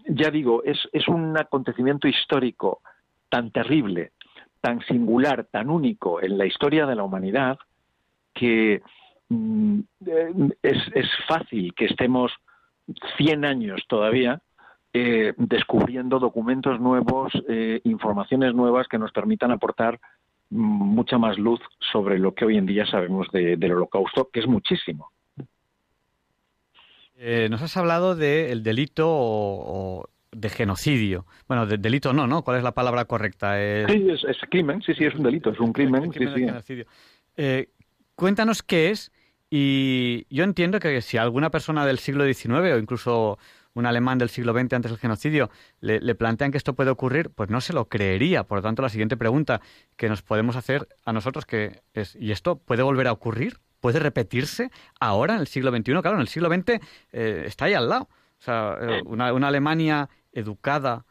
ya 0.08 0.32
digo, 0.32 0.64
es, 0.64 0.80
es 0.94 1.08
un 1.08 1.38
acontecimiento 1.38 2.08
histórico 2.08 2.82
tan 3.30 3.52
terrible, 3.52 4.12
tan 4.62 4.82
singular, 4.82 5.48
tan 5.52 5.70
único 5.70 6.22
en 6.22 6.38
la 6.38 6.46
historia 6.46 6.86
de 6.86 6.96
la 6.96 7.04
humanidad, 7.04 7.58
que 8.34 8.82
mm, 9.30 9.80
es, 10.64 10.78
es, 10.94 11.08
fácil 11.28 11.74
que 11.76 11.86
estemos 11.86 12.32
100 13.18 13.46
años 13.46 13.84
todavía 13.88 14.42
eh, 14.94 15.34
descubriendo 15.38 16.20
documentos 16.20 16.80
nuevos, 16.80 17.32
eh, 17.48 17.80
informaciones 17.84 18.54
nuevas 18.54 18.88
que 18.88 18.98
nos 18.98 19.12
permitan 19.12 19.52
aportar 19.52 20.00
mucha 20.50 21.18
más 21.18 21.38
luz 21.38 21.62
sobre 21.92 22.20
lo 22.20 22.34
que 22.34 22.46
hoy 22.46 22.58
en 22.58 22.66
día 22.66 22.86
sabemos 22.86 23.28
de, 23.32 23.56
del 23.56 23.72
holocausto, 23.74 24.30
que 24.32 24.42
es 24.42 24.48
muchísimo. 24.48 25.12
Eh, 27.16 27.48
nos 27.50 27.62
has 27.62 27.78
hablado 27.78 28.16
del 28.16 28.64
de 28.64 28.70
delito 28.70 29.08
o, 29.08 30.00
o, 30.00 30.10
de 30.32 30.50
genocidio. 30.50 31.26
Bueno, 31.48 31.66
de 31.66 31.78
delito 31.78 32.14
no, 32.14 32.28
¿no? 32.28 32.44
¿Cuál 32.44 32.58
es 32.58 32.64
la 32.64 32.74
palabra 32.74 33.06
correcta? 33.06 33.62
Es... 33.62 33.90
Sí, 33.92 34.08
es, 34.10 34.24
es, 34.24 34.38
crimen, 34.50 34.82
sí, 34.82 34.94
sí, 34.94 35.06
es 35.06 35.16
un 35.16 35.24
delito, 35.24 35.52
es 35.52 35.60
un 35.60 35.72
crimen. 35.72 36.12
Sí, 36.12 36.20
genocidio. 36.20 36.86
Eh, 37.38 37.70
cuéntanos 38.16 38.64
qué 38.64 38.90
es 38.90 39.12
y 39.50 40.26
yo 40.34 40.44
entiendo 40.44 40.80
que 40.80 41.02
si 41.02 41.18
alguna 41.18 41.50
persona 41.50 41.86
del 41.86 42.00
siglo 42.00 42.26
XIX 42.26 42.74
o 42.74 42.78
incluso 42.78 43.38
un 43.74 43.86
alemán 43.86 44.18
del 44.18 44.30
siglo 44.30 44.54
XX 44.54 44.74
antes 44.74 44.92
del 44.92 44.98
genocidio 45.00 45.50
le, 45.80 46.00
le, 46.00 46.16
plantean 46.16 46.52
que 46.52 46.58
esto 46.58 46.74
puede 46.74 46.90
ocurrir, 46.90 47.30
pues 47.30 47.50
no 47.50 47.62
se 47.62 47.74
lo 47.74 47.88
creería. 47.88 48.44
Por 48.44 48.60
lo 48.60 48.62
tanto, 48.62 48.82
la 48.82 48.90
siguiente 48.90 49.18
pregunta 49.18 49.62
que 49.96 50.10
nos 50.10 50.22
podemos 50.22 50.56
hacer 50.56 50.88
a 51.06 51.14
nosotros 51.14 51.46
que 51.46 51.82
es, 51.94 52.16
¿y 52.16 52.32
esto 52.32 52.58
puede 52.58 52.84
volver 52.84 53.08
a 53.08 53.12
ocurrir? 53.12 53.60
¿Puede 53.80 54.00
repetirse 54.00 54.70
ahora 55.00 55.36
en 55.36 55.42
el 55.42 55.48
siglo 55.48 55.72
XXI? 55.72 55.84
Claro, 56.02 56.14
en 56.14 56.22
el 56.22 56.28
siglo 56.28 56.50
XX 56.50 56.82
eh, 57.12 57.44
está 57.46 57.66
ahí 57.66 57.74
al 57.74 57.90
lado. 57.90 58.10
O 58.40 58.44
sea, 58.44 58.78
eh, 58.80 59.02
una, 59.06 59.34
una 59.34 59.48
Alemania 59.48 60.10
educada, 60.32 61.06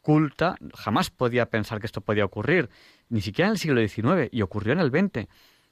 culta, 0.00 0.56
jamás 0.74 1.10
podía 1.10 1.50
pensar 1.50 1.80
que 1.80 1.86
esto 1.86 2.00
podía 2.00 2.24
ocurrir, 2.24 2.70
ni 3.08 3.20
siquiera 3.20 3.48
en 3.48 3.52
el 3.52 3.58
siglo 3.58 3.80
XIX, 3.80 4.28
y 4.30 4.42
ocurrió 4.42 4.72
en 4.72 4.80
el 4.80 4.90
XX. 4.90 5.28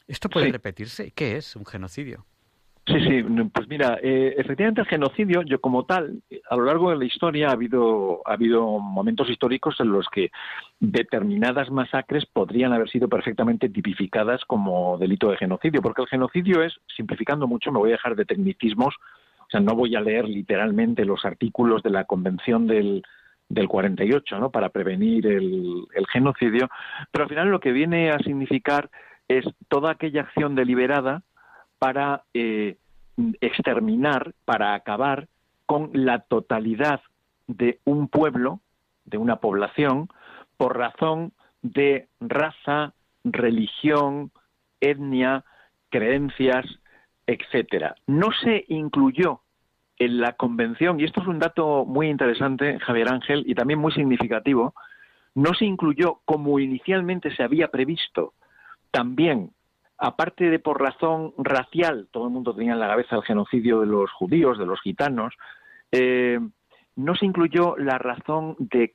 ¿Esto 0.06 0.28
puede 0.28 0.46
sí. 0.46 0.52
repetirse? 0.52 1.10
¿Qué 1.12 1.36
es 1.36 1.56
un 1.56 1.64
genocidio? 1.64 2.26
Sí, 2.86 3.00
sí, 3.00 3.22
pues 3.50 3.66
mira, 3.66 3.98
eh, 4.02 4.34
efectivamente 4.36 4.82
el 4.82 4.86
genocidio, 4.86 5.40
yo 5.42 5.58
como 5.58 5.86
tal, 5.86 6.22
a 6.50 6.56
lo 6.56 6.66
largo 6.66 6.90
de 6.90 6.96
la 6.96 7.06
historia 7.06 7.48
ha 7.48 7.52
habido, 7.52 8.20
ha 8.26 8.34
habido 8.34 8.78
momentos 8.78 9.30
históricos 9.30 9.80
en 9.80 9.90
los 9.90 10.06
que 10.10 10.30
determinadas 10.80 11.70
masacres 11.70 12.26
podrían 12.26 12.74
haber 12.74 12.90
sido 12.90 13.08
perfectamente 13.08 13.70
tipificadas 13.70 14.44
como 14.44 14.98
delito 14.98 15.30
de 15.30 15.38
genocidio, 15.38 15.80
porque 15.80 16.02
el 16.02 16.08
genocidio 16.08 16.62
es, 16.62 16.74
simplificando 16.94 17.46
mucho, 17.46 17.72
me 17.72 17.78
voy 17.78 17.88
a 17.88 17.92
dejar 17.92 18.16
de 18.16 18.26
tecnicismos, 18.26 18.94
o 19.40 19.50
sea, 19.50 19.60
no 19.60 19.74
voy 19.74 19.96
a 19.96 20.02
leer 20.02 20.28
literalmente 20.28 21.06
los 21.06 21.24
artículos 21.24 21.82
de 21.82 21.90
la 21.90 22.04
Convención 22.04 22.66
del, 22.66 23.02
del 23.48 23.66
48, 23.66 24.38
¿no? 24.38 24.50
Para 24.50 24.68
prevenir 24.68 25.26
el, 25.26 25.86
el 25.94 26.06
genocidio, 26.08 26.68
pero 27.10 27.24
al 27.24 27.30
final 27.30 27.48
lo 27.48 27.60
que 27.60 27.72
viene 27.72 28.10
a 28.10 28.18
significar 28.18 28.90
es 29.26 29.46
toda 29.68 29.92
aquella 29.92 30.20
acción 30.20 30.54
deliberada 30.54 31.22
para 31.84 32.22
eh, 32.32 32.78
exterminar, 33.42 34.32
para 34.46 34.72
acabar 34.72 35.28
con 35.66 35.90
la 35.92 36.20
totalidad 36.20 37.02
de 37.46 37.78
un 37.84 38.08
pueblo, 38.08 38.60
de 39.04 39.18
una 39.18 39.36
población, 39.36 40.08
por 40.56 40.78
razón 40.78 41.34
de 41.60 42.08
raza, 42.20 42.94
religión, 43.22 44.30
etnia, 44.80 45.44
creencias, 45.90 46.64
etcétera. 47.26 47.96
No 48.06 48.28
se 48.42 48.64
incluyó 48.68 49.40
en 49.98 50.22
la 50.22 50.32
convención, 50.32 50.98
y 50.98 51.04
esto 51.04 51.20
es 51.20 51.26
un 51.26 51.38
dato 51.38 51.84
muy 51.84 52.08
interesante, 52.08 52.78
Javier 52.80 53.10
Ángel, 53.12 53.44
y 53.46 53.54
también 53.54 53.78
muy 53.78 53.92
significativo, 53.92 54.72
no 55.34 55.52
se 55.52 55.66
incluyó 55.66 56.20
como 56.24 56.58
inicialmente 56.58 57.36
se 57.36 57.42
había 57.42 57.68
previsto 57.68 58.32
también 58.90 59.50
aparte 59.98 60.50
de 60.50 60.58
por 60.58 60.80
razón 60.80 61.32
racial, 61.38 62.08
todo 62.10 62.26
el 62.26 62.32
mundo 62.32 62.54
tenía 62.54 62.72
en 62.72 62.80
la 62.80 62.88
cabeza 62.88 63.16
el 63.16 63.22
genocidio 63.22 63.80
de 63.80 63.86
los 63.86 64.10
judíos, 64.12 64.58
de 64.58 64.66
los 64.66 64.80
gitanos, 64.80 65.34
eh, 65.92 66.38
no 66.96 67.14
se 67.14 67.26
incluyó 67.26 67.76
la 67.76 67.98
razón 67.98 68.56
de, 68.58 68.94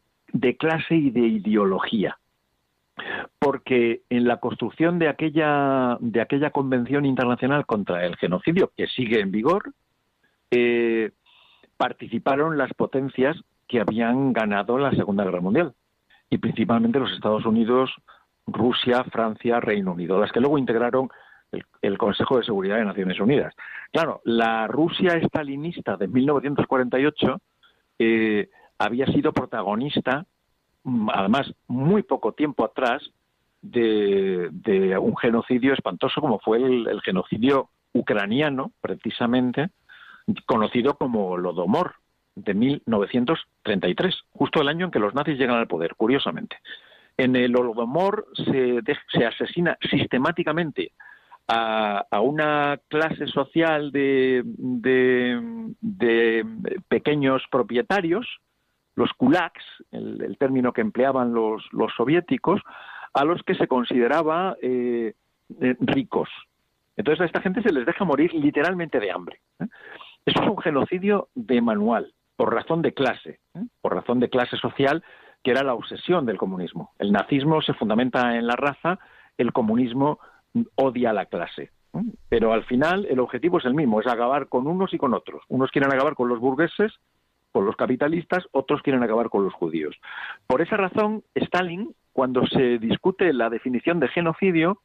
clase 0.57 0.95
y 0.95 1.11
de 1.11 1.21
ideología. 1.21 2.17
Porque 3.39 4.01
en 4.09 4.27
la 4.27 4.37
construcción 4.37 4.99
de 4.99 5.07
aquella, 5.07 5.97
de 6.01 6.21
aquella 6.21 6.51
convención 6.51 7.05
internacional 7.05 7.65
contra 7.65 8.05
el 8.05 8.17
genocidio, 8.17 8.71
que 8.75 8.87
sigue 8.87 9.21
en 9.21 9.31
vigor, 9.31 9.73
eh, 10.51 11.11
participaron 11.77 12.57
las 12.57 12.73
potencias 12.73 13.37
que 13.67 13.79
habían 13.79 14.33
ganado 14.33 14.77
la 14.77 14.91
Segunda 14.91 15.23
Guerra 15.23 15.39
Mundial, 15.39 15.73
y 16.29 16.39
principalmente 16.39 16.99
los 16.99 17.13
Estados 17.13 17.45
Unidos, 17.45 17.89
Rusia, 18.51 19.03
Francia, 19.05 19.59
Reino 19.59 19.93
Unido, 19.93 20.19
las 20.19 20.31
que 20.31 20.39
luego 20.39 20.57
integraron 20.57 21.09
el, 21.51 21.63
el, 21.81 21.97
Consejo 21.97 22.37
de 22.37 22.43
Seguridad 22.43 22.77
de 22.77 22.85
Naciones 22.85 23.19
Unidas. 23.19 23.53
Claro, 23.91 24.21
la 24.23 24.67
Rusia 24.67 25.13
estalinista 25.13 25.97
de 25.97 26.07
1948 26.07 27.41
eh, 27.99 28.49
había 28.77 29.05
sido 29.07 29.33
protagonista, 29.33 30.25
mm, 30.83 31.09
además, 31.13 31.53
muy 31.67 32.03
poco 32.03 32.33
tiempo 32.33 32.65
atrás, 32.65 33.03
de, 33.61 34.97
un 35.01 35.17
genocidio 35.17 35.73
espantoso 35.73 36.21
como 36.21 36.39
fue 36.39 36.59
el, 36.59 36.87
el, 36.87 37.01
genocidio 37.01 37.69
ucraniano, 37.91 38.71
precisamente, 38.79 39.69
conocido 40.45 40.95
como 40.95 41.37
Lodomor, 41.37 41.95
de 42.35 42.53
1933, 42.53 44.15
justo 44.31 44.61
el 44.61 44.69
año 44.69 44.85
en 44.85 44.91
que 44.91 44.99
los 44.99 45.13
nazis 45.13 45.37
llegan 45.37 45.57
al 45.57 45.67
poder, 45.67 45.95
curiosamente. 45.95 46.57
En 47.19 47.35
el 47.35 47.53
Holodomor 47.53 48.27
se, 48.33 48.79
se 49.11 49.25
asesina 49.25 49.77
sistemáticamente 49.91 50.93
a, 51.49 52.05
una 52.21 52.79
clase 52.87 53.27
social 53.27 53.91
de, 53.91 54.41
de, 54.45 56.45
pequeños 56.87 57.43
propietarios, 57.51 58.25
los 58.95 59.11
kulaks, 59.17 59.61
el, 59.91 60.37
término 60.39 60.71
que 60.71 60.79
empleaban 60.79 61.33
los, 61.33 61.61
soviéticos, 61.97 62.61
a 63.13 63.25
los 63.25 63.43
que 63.43 63.55
se 63.55 63.67
consideraba 63.67 64.55
eh, 64.61 65.13
eh, 65.59 65.75
ricos. 65.81 66.29
Entonces 66.95 67.21
a 67.21 67.25
esta 67.25 67.41
gente 67.41 67.61
se 67.61 67.73
les 67.73 67.85
deja 67.85 68.05
morir 68.05 68.33
literalmente 68.33 69.01
de 69.01 69.11
hambre. 69.11 69.41
¿eh? 69.59 69.65
Eso 70.25 70.41
es 70.41 70.49
un 70.49 70.59
genocidio 70.59 71.27
de 71.35 71.59
manual, 71.59 72.13
por 72.37 72.53
razón 72.53 72.81
de 72.81 72.93
clase, 72.93 73.41
por 73.81 73.93
razón 73.93 74.21
de 74.21 74.29
clase 74.29 74.55
social, 74.55 75.03
que 75.43 75.51
era 75.51 75.63
la 75.63 75.73
obsesión 75.73 76.25
del 76.25 76.37
comunismo. 76.37 76.91
El 76.99 77.11
nazismo 77.11 77.61
se 77.61 77.73
fundamenta 77.73 78.35
en 78.35 78.47
la 78.47 78.55
raza, 78.55 78.99
el 79.37 79.53
comunismo 79.53 80.19
odia 80.75 81.11
a 81.11 81.13
la 81.13 81.25
clase. 81.25 81.71
Pero 82.29 82.53
al 82.53 82.65
final 82.65 83.05
el 83.09 83.19
objetivo 83.19 83.57
es 83.57 83.65
el 83.65 83.73
mismo, 83.73 83.99
es 83.99 84.07
acabar 84.07 84.47
con 84.47 84.67
unos 84.67 84.93
y 84.93 84.97
con 84.97 85.13
otros. 85.13 85.43
Unos 85.47 85.71
quieren 85.71 85.91
acabar 85.91 86.13
con 86.13 86.29
los 86.29 86.39
burgueses, 86.39 86.93
con 87.51 87.65
los 87.65 87.75
capitalistas, 87.75 88.45
otros 88.51 88.81
quieren 88.81 89.03
acabar 89.03 89.29
con 89.29 89.43
los 89.43 89.53
judíos. 89.53 89.95
Por 90.45 90.61
esa 90.61 90.77
razón, 90.77 91.23
Stalin, 91.33 91.95
cuando 92.13 92.45
se 92.45 92.77
discute 92.77 93.33
la 93.33 93.49
definición 93.49 93.99
de 93.99 94.07
genocidio, 94.09 94.81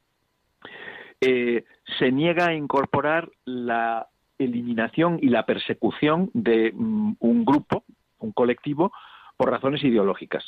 eh, 1.20 1.64
se 1.98 2.10
niega 2.10 2.48
a 2.48 2.54
incorporar 2.54 3.30
la 3.44 4.08
eliminación 4.38 5.18
y 5.20 5.28
la 5.28 5.46
persecución 5.46 6.30
de 6.32 6.72
mm, 6.74 7.16
un 7.20 7.44
grupo, 7.44 7.84
un 8.18 8.32
colectivo, 8.32 8.92
por 9.36 9.50
razones 9.50 9.82
ideológicas. 9.84 10.44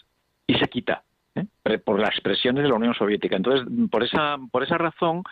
Y 0.47 0.55
se 0.55 0.69
quita. 0.69 1.03
¿eh? 1.37 1.79
por 1.79 2.01
las 2.01 2.11
expresiones 2.11 2.63
de 2.63 2.69
la 2.69 2.75
Unión 2.75 2.95
Soviética. 2.95 3.37
Entonces, 3.37 3.67
por 3.91 4.03
esa, 4.03 4.37
por 4.51 4.63
esa 4.63 4.79
razón, 4.79 5.23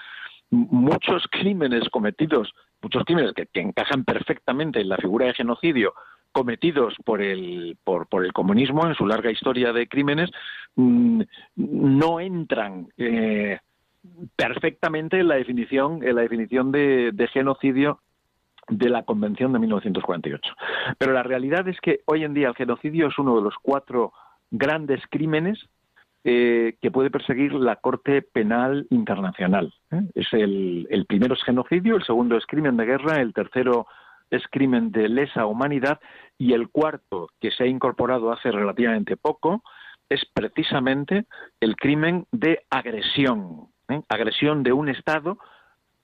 muchos 0.50 1.24
crímenes 1.30 1.88
cometidos, 1.90 2.52
muchos 2.82 3.04
crímenes 3.04 3.32
que, 3.32 3.48
encajan 3.54 4.04
perfectamente 4.04 4.80
en 4.80 4.88
la 4.88 4.96
figura 4.96 5.26
de 5.26 5.34
genocidio 5.34 5.94
cometidos 6.32 6.94
por 7.04 7.22
el, 7.22 7.76
por, 7.84 8.08
por 8.08 8.24
el 8.24 8.32
comunismo 8.32 8.86
en 8.86 8.96
su 8.96 9.06
larga 9.06 9.30
historia 9.30 9.72
de 9.72 9.86
crímenes, 9.86 10.30
mm, 10.74 11.22
no 11.54 12.18
entran 12.18 12.88
eh, 12.98 13.60
perfectamente 14.34 15.20
en 15.20 15.28
la 15.28 15.36
definición, 15.36 16.02
en 16.02 16.16
la 16.16 16.22
definición 16.22 16.72
de, 16.72 17.12
de 17.12 17.28
genocidio 17.28 18.00
de 18.68 18.88
la 18.88 19.02
Convención 19.02 19.52
de 19.52 19.58
1948. 19.58 20.54
Pero 20.98 21.12
la 21.12 21.22
realidad 21.22 21.66
es 21.68 21.80
que 21.80 22.00
hoy 22.06 22.24
en 22.24 22.34
día 22.34 22.48
el 22.48 22.54
genocidio 22.54 23.08
es 23.08 23.18
uno 23.18 23.36
de 23.36 23.42
los 23.42 23.54
cuatro 23.60 24.12
grandes 24.50 25.00
crímenes 25.10 25.58
eh, 26.26 26.76
que 26.80 26.90
puede 26.90 27.10
perseguir 27.10 27.52
la 27.52 27.76
Corte 27.76 28.22
Penal 28.22 28.86
Internacional. 28.90 29.74
¿eh? 29.90 30.02
Es 30.14 30.32
el, 30.32 31.04
primero 31.06 31.34
es 31.34 31.42
genocidio, 31.42 31.96
el 31.96 32.04
segundo 32.04 32.36
es 32.36 32.46
crimen 32.46 32.76
de 32.76 32.86
guerra, 32.86 33.20
el 33.20 33.34
tercero 33.34 33.86
es 34.30 34.42
crimen 34.50 34.90
de 34.90 35.08
lesa 35.08 35.44
humanidad 35.44 36.00
y 36.38 36.54
el 36.54 36.70
cuarto, 36.70 37.28
que 37.40 37.50
se 37.50 37.64
ha 37.64 37.66
incorporado 37.66 38.32
hace 38.32 38.50
relativamente 38.50 39.18
poco, 39.18 39.62
es 40.08 40.24
precisamente 40.32 41.26
el 41.60 41.76
crimen 41.76 42.26
de 42.32 42.64
agresión, 42.70 43.68
¿eh? 43.88 44.00
agresión 44.08 44.62
de 44.62 44.72
un 44.72 44.88
Estado 44.88 45.38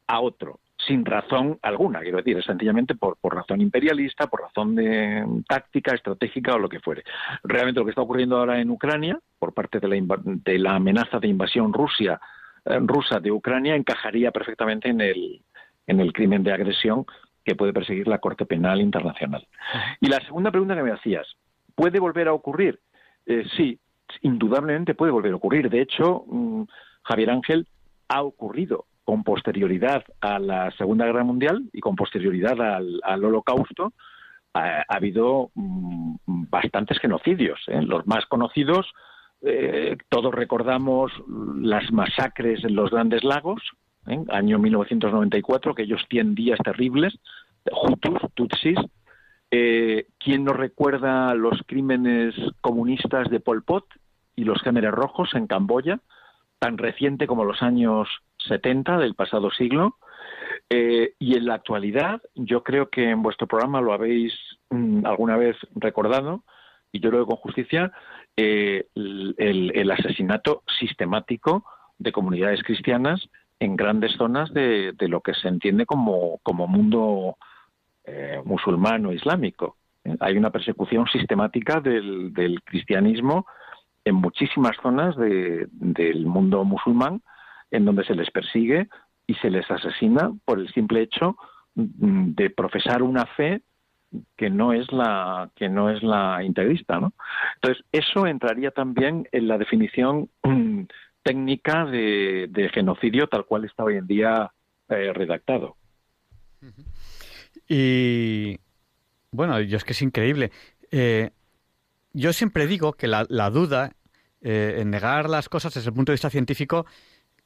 a 0.06 0.20
otro 0.20 0.60
sin 0.86 1.04
razón 1.04 1.58
alguna, 1.62 2.00
quiero 2.00 2.18
decir, 2.18 2.42
sencillamente 2.42 2.94
por, 2.94 3.16
por 3.18 3.34
razón 3.34 3.60
imperialista, 3.60 4.26
por 4.26 4.42
razón 4.42 4.74
de 4.74 5.24
táctica, 5.48 5.94
estratégica 5.94 6.54
o 6.54 6.58
lo 6.58 6.68
que 6.68 6.80
fuere. 6.80 7.04
Realmente 7.44 7.80
lo 7.80 7.84
que 7.84 7.90
está 7.90 8.02
ocurriendo 8.02 8.36
ahora 8.36 8.60
en 8.60 8.70
Ucrania, 8.70 9.18
por 9.38 9.52
parte 9.52 9.78
de 9.78 9.88
la, 9.88 10.18
de 10.24 10.58
la 10.58 10.76
amenaza 10.76 11.18
de 11.18 11.28
invasión 11.28 11.72
Rusia, 11.72 12.20
eh, 12.64 12.78
rusa 12.80 13.20
de 13.20 13.30
Ucrania, 13.30 13.74
encajaría 13.74 14.30
perfectamente 14.30 14.88
en 14.88 15.00
el, 15.00 15.42
en 15.86 16.00
el 16.00 16.12
crimen 16.12 16.42
de 16.42 16.52
agresión 16.52 17.04
que 17.44 17.54
puede 17.54 17.72
perseguir 17.72 18.08
la 18.08 18.18
Corte 18.18 18.46
Penal 18.46 18.80
Internacional. 18.80 19.46
Y 20.00 20.08
la 20.08 20.20
segunda 20.20 20.50
pregunta 20.50 20.76
que 20.76 20.82
me 20.82 20.92
hacías, 20.92 21.26
¿puede 21.74 21.98
volver 21.98 22.28
a 22.28 22.32
ocurrir? 22.32 22.80
Eh, 23.26 23.44
sí, 23.56 23.78
indudablemente 24.22 24.94
puede 24.94 25.12
volver 25.12 25.32
a 25.32 25.36
ocurrir. 25.36 25.70
De 25.70 25.80
hecho, 25.80 26.24
mm, 26.26 26.62
Javier 27.02 27.30
Ángel 27.30 27.66
ha 28.08 28.22
ocurrido 28.22 28.86
con 29.10 29.24
posterioridad 29.24 30.04
a 30.20 30.38
la 30.38 30.70
Segunda 30.78 31.04
Guerra 31.04 31.24
Mundial 31.24 31.68
y 31.72 31.80
con 31.80 31.96
posterioridad 31.96 32.60
al, 32.62 33.24
Holocausto, 33.24 33.92
ha, 34.54 34.84
habido 34.86 35.50
mm, 35.56 36.14
bastantes 36.48 37.00
genocidios. 37.00 37.58
¿eh? 37.66 37.82
Los 37.82 38.06
más 38.06 38.24
conocidos, 38.26 38.86
eh, 39.42 39.96
todos 40.10 40.32
recordamos 40.32 41.10
las 41.60 41.90
masacres 41.90 42.62
en 42.62 42.76
los 42.76 42.92
Grandes 42.92 43.24
Lagos, 43.24 43.60
¿eh? 44.06 44.22
año 44.28 44.60
1994, 44.60 45.72
aquellos 45.72 46.02
100 46.08 46.36
días 46.36 46.60
terribles, 46.62 47.18
Hutus, 47.64 48.20
Tutsis. 48.34 48.78
¿Quién 49.50 50.44
no 50.44 50.52
recuerda 50.52 51.34
los 51.34 51.60
crímenes 51.66 52.36
comunistas 52.60 53.28
de 53.28 53.40
Pol 53.40 53.64
Pot 53.64 53.86
y 54.36 54.44
los 54.44 54.62
Gémeres 54.62 54.92
Rojos 54.92 55.34
en 55.34 55.48
Camboya? 55.48 55.98
tan 56.60 56.76
reciente 56.76 57.26
como 57.26 57.44
los 57.44 57.62
años 57.62 58.06
70 58.48 58.98
del 58.98 59.14
pasado 59.14 59.50
siglo. 59.50 59.96
Eh, 60.68 61.14
y 61.18 61.36
en 61.36 61.46
la 61.46 61.54
actualidad, 61.54 62.22
yo 62.34 62.62
creo 62.62 62.90
que 62.90 63.10
en 63.10 63.22
vuestro 63.22 63.46
programa 63.46 63.80
lo 63.80 63.92
habéis 63.92 64.32
mm, 64.70 65.04
alguna 65.06 65.36
vez 65.36 65.56
recordado, 65.74 66.44
y 66.92 67.00
yo 67.00 67.10
creo 67.10 67.24
que 67.24 67.30
con 67.30 67.36
justicia, 67.38 67.92
eh, 68.36 68.86
el, 68.94 69.90
asesinato 69.90 70.62
sistemático 70.78 71.64
de 71.98 72.12
comunidades 72.12 72.62
cristianas 72.62 73.28
en 73.58 73.76
grandes 73.76 74.12
zonas 74.12 74.52
de, 74.54 74.94
lo 75.00 75.20
que 75.20 75.34
se 75.34 75.48
entiende 75.48 75.86
como, 75.86 76.38
como 76.42 76.66
mundo 76.66 77.36
eh, 78.04 78.40
musulmán 78.44 79.12
islámico. 79.12 79.76
Hay 80.20 80.36
una 80.36 80.50
persecución 80.50 81.06
sistemática 81.06 81.80
del, 81.80 82.32
del 82.32 82.62
cristianismo 82.62 83.46
en 84.04 84.14
muchísimas 84.14 84.76
zonas 84.82 85.14
del 85.16 86.26
mundo 86.26 86.64
musulmán 86.64 87.20
en 87.70 87.84
donde 87.84 88.04
se 88.04 88.14
les 88.14 88.30
persigue 88.30 88.88
y 89.26 89.34
se 89.34 89.50
les 89.50 89.70
asesina 89.70 90.32
por 90.44 90.58
el 90.58 90.72
simple 90.72 91.02
hecho 91.02 91.36
mm, 91.74 92.32
de 92.32 92.50
profesar 92.50 93.02
una 93.02 93.26
fe 93.26 93.62
que 94.36 94.50
no 94.50 94.72
es 94.72 94.90
la 94.90 95.50
que 95.54 95.68
no 95.68 95.88
es 95.88 96.02
la 96.02 96.42
integrista, 96.42 96.98
¿no? 96.98 97.12
Entonces 97.56 97.84
eso 97.92 98.26
entraría 98.26 98.72
también 98.72 99.28
en 99.30 99.46
la 99.46 99.56
definición 99.56 100.28
mm, 100.42 100.82
técnica 101.22 101.84
de, 101.84 102.70
genocidio 102.74 103.28
tal 103.28 103.44
cual 103.44 103.64
está 103.64 103.84
hoy 103.84 103.96
en 103.96 104.06
día 104.06 104.50
eh, 104.88 105.12
redactado. 105.12 105.76
Y 107.68 108.58
bueno, 109.30 109.60
yo 109.60 109.76
es 109.76 109.84
que 109.84 109.92
es 109.92 110.02
increíble. 110.02 110.50
Eh, 110.90 111.30
yo 112.12 112.32
siempre 112.32 112.66
digo 112.66 112.94
que 112.94 113.06
la, 113.06 113.24
duda 113.50 113.92
eh, 114.40 114.78
en 114.78 114.90
negar 114.90 115.30
las 115.30 115.48
cosas 115.48 115.74
desde 115.74 115.90
el 115.90 115.94
punto 115.94 116.10
de 116.10 116.14
vista 116.14 116.30
científico 116.30 116.86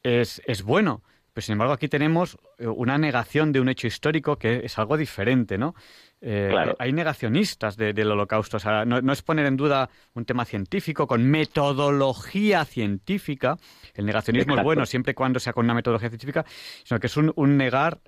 es, 0.04 0.40
es 0.46 0.62
bueno. 0.62 1.02
Pero 1.34 1.44
sin 1.44 1.54
embargo 1.54 1.74
aquí 1.74 1.88
tenemos 1.88 2.38
eh, 2.58 2.68
una 2.68 2.96
negación 2.96 3.50
de 3.50 3.60
un 3.60 3.68
hecho 3.68 3.88
histórico 3.88 4.38
que 4.38 4.60
es 4.64 4.78
algo 4.78 4.96
diferente, 4.96 5.58
¿no? 5.58 5.74
Eh, 6.20 6.54
hay 6.78 6.92
negacionistas 6.92 7.76
del 7.76 8.10
holocausto. 8.10 8.56
O 8.56 8.60
sea, 8.60 8.84
no, 8.84 9.12
es 9.12 9.20
poner 9.20 9.44
en 9.44 9.56
duda 9.56 9.90
un 10.14 10.24
tema 10.24 10.44
científico 10.46 11.06
con 11.08 11.28
metodología 11.28 12.64
científica. 12.64 13.58
El 13.94 14.06
negacionismo 14.06 14.56
es 14.56 14.62
bueno 14.62 14.86
siempre 14.86 15.10
y 15.10 15.14
cuando 15.14 15.38
sea 15.38 15.52
con 15.52 15.66
una 15.66 15.74
metodología 15.74 16.08
científica, 16.08 16.46
sino 16.84 16.98
que 16.98 17.08
es 17.08 17.16
un, 17.18 17.34
negar 17.58 18.00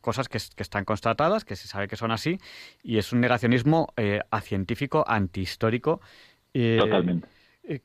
cosas 0.00 0.28
que, 0.28 0.38
que, 0.56 0.62
están 0.62 0.86
constatadas, 0.86 1.44
que 1.44 1.54
se 1.54 1.68
sabe 1.68 1.86
que 1.86 1.96
son 1.96 2.12
así, 2.12 2.38
y 2.82 2.96
es 2.96 3.12
un 3.12 3.20
negacionismo 3.20 3.92
acientífico, 4.30 5.04
antihistórico. 5.06 6.00
Totalmente. 6.54 7.39
Eh, 7.70 7.80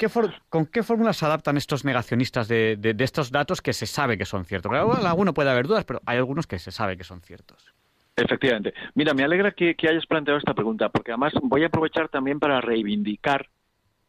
¿Con 0.49 0.65
qué 0.65 0.81
fórmulas 0.81 1.17
se 1.17 1.27
adaptan 1.27 1.57
estos 1.57 1.85
negacionistas 1.85 2.47
de, 2.47 2.95
estos 2.97 3.29
datos 3.29 3.61
que 3.61 3.71
se 3.71 3.85
sabe 3.85 4.17
que 4.17 4.25
son 4.25 4.43
ciertos? 4.43 4.71
Porque 4.71 5.05
alguno 5.05 5.31
puede 5.35 5.51
haber 5.51 5.67
dudas, 5.67 5.85
pero 5.85 6.01
hay 6.07 6.17
algunos 6.17 6.47
que 6.47 6.57
se 6.57 6.71
sabe 6.71 6.97
que 6.97 7.03
son 7.03 7.21
ciertos. 7.21 7.71
Efectivamente. 8.15 8.73
Mira, 8.95 9.13
me 9.13 9.23
alegra 9.23 9.51
que, 9.51 9.75
hayas 9.87 10.07
planteado 10.07 10.39
esta 10.39 10.55
pregunta, 10.55 10.89
porque 10.89 11.11
además 11.11 11.33
voy 11.43 11.63
a 11.63 11.67
aprovechar 11.67 12.09
también 12.09 12.39
para 12.39 12.61
reivindicar 12.61 13.47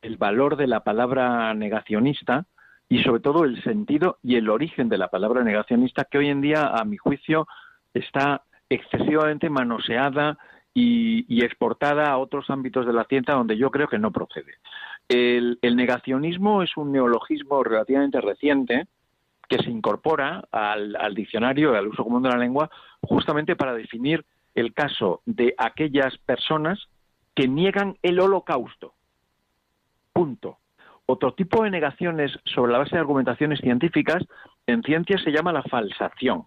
el 0.00 0.16
valor 0.16 0.56
de 0.56 0.66
la 0.66 0.80
palabra 0.80 1.52
negacionista 1.52 2.46
y 2.88 3.02
sobre 3.02 3.20
todo 3.20 3.44
el 3.44 3.62
sentido 3.62 4.16
y 4.22 4.36
el 4.36 4.48
origen 4.48 4.88
de 4.88 4.96
la 4.96 5.08
palabra 5.08 5.44
negacionista, 5.44 6.04
que 6.04 6.16
hoy 6.16 6.28
en 6.30 6.40
día, 6.40 6.68
a 6.68 6.86
mi 6.86 6.96
juicio, 6.96 7.48
está 7.92 8.44
excesivamente 8.70 9.50
manoseada 9.50 10.38
y 10.72 11.42
exportada 11.42 12.10
a 12.10 12.18
otros 12.18 12.48
ámbitos 12.48 12.86
de 12.86 12.92
la 12.92 13.04
ciencia 13.04 13.34
donde 13.34 13.58
yo 13.58 13.70
creo 13.70 13.88
que 13.88 13.98
no 13.98 14.10
procede. 14.10 14.54
El, 15.08 15.58
negacionismo 15.62 16.62
es 16.62 16.76
un 16.76 16.92
neologismo 16.92 17.62
relativamente 17.62 18.20
reciente 18.20 18.86
que 19.48 19.58
se 19.58 19.70
incorpora 19.70 20.42
al, 20.50 20.96
al 20.96 21.14
diccionario 21.14 21.76
al 21.76 21.86
uso 21.86 22.02
común 22.02 22.22
de 22.22 22.30
la 22.30 22.38
lengua 22.38 22.68
justamente 23.00 23.54
para 23.54 23.74
definir 23.74 24.24
el 24.54 24.74
caso 24.74 25.22
de 25.24 25.54
aquellas 25.58 26.16
personas 26.18 26.88
que 27.34 27.46
niegan 27.46 27.96
el 28.02 28.18
holocausto. 28.18 28.94
Punto. 30.12 30.58
Otro 31.04 31.34
tipo 31.34 31.62
de 31.62 31.70
negaciones 31.70 32.32
sobre 32.44 32.72
la 32.72 32.78
base 32.78 32.96
de 32.96 33.00
argumentaciones 33.00 33.60
científicas 33.60 34.24
en 34.66 34.82
ciencia 34.82 35.18
se 35.18 35.30
llama 35.30 35.52
la 35.52 35.62
falsación. 35.62 36.44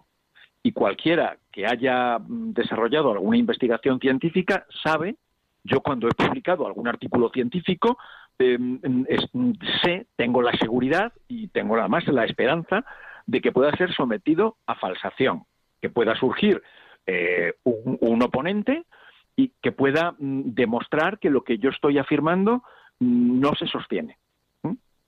Y 0.62 0.72
cualquiera 0.72 1.38
que 1.50 1.66
haya 1.66 2.18
mm, 2.18 2.52
desarrollado 2.52 3.12
alguna 3.12 3.38
investigación 3.38 3.98
científica 3.98 4.66
sabe, 4.82 5.16
yo 5.64 5.80
cuando 5.80 6.08
he 6.08 6.10
publicado 6.10 6.66
algún 6.66 6.88
artículo 6.88 7.30
científico, 7.30 7.96
em, 8.40 9.06
sé, 9.82 10.06
tengo 10.16 10.42
la 10.42 10.52
seguridad 10.52 11.12
y 11.28 11.48
tengo 11.48 11.76
además 11.76 12.06
la 12.08 12.24
esperanza 12.24 12.84
de 13.26 13.40
que 13.40 13.52
pueda 13.52 13.70
ser 13.76 13.92
sometido 13.94 14.56
a 14.66 14.74
falsación, 14.74 15.44
que 15.80 15.90
pueda 15.90 16.14
surgir 16.16 16.62
eh, 17.06 17.54
un, 17.64 18.22
oponente 18.22 18.84
y 19.36 19.52
que 19.62 19.72
pueda 19.72 20.12
mm, 20.18 20.54
demostrar 20.54 21.18
que 21.18 21.30
lo 21.30 21.44
que 21.44 21.58
yo 21.58 21.70
estoy 21.70 21.98
afirmando 21.98 22.62
mm, 22.98 23.40
no 23.40 23.54
se 23.54 23.66
sostiene 23.66 24.18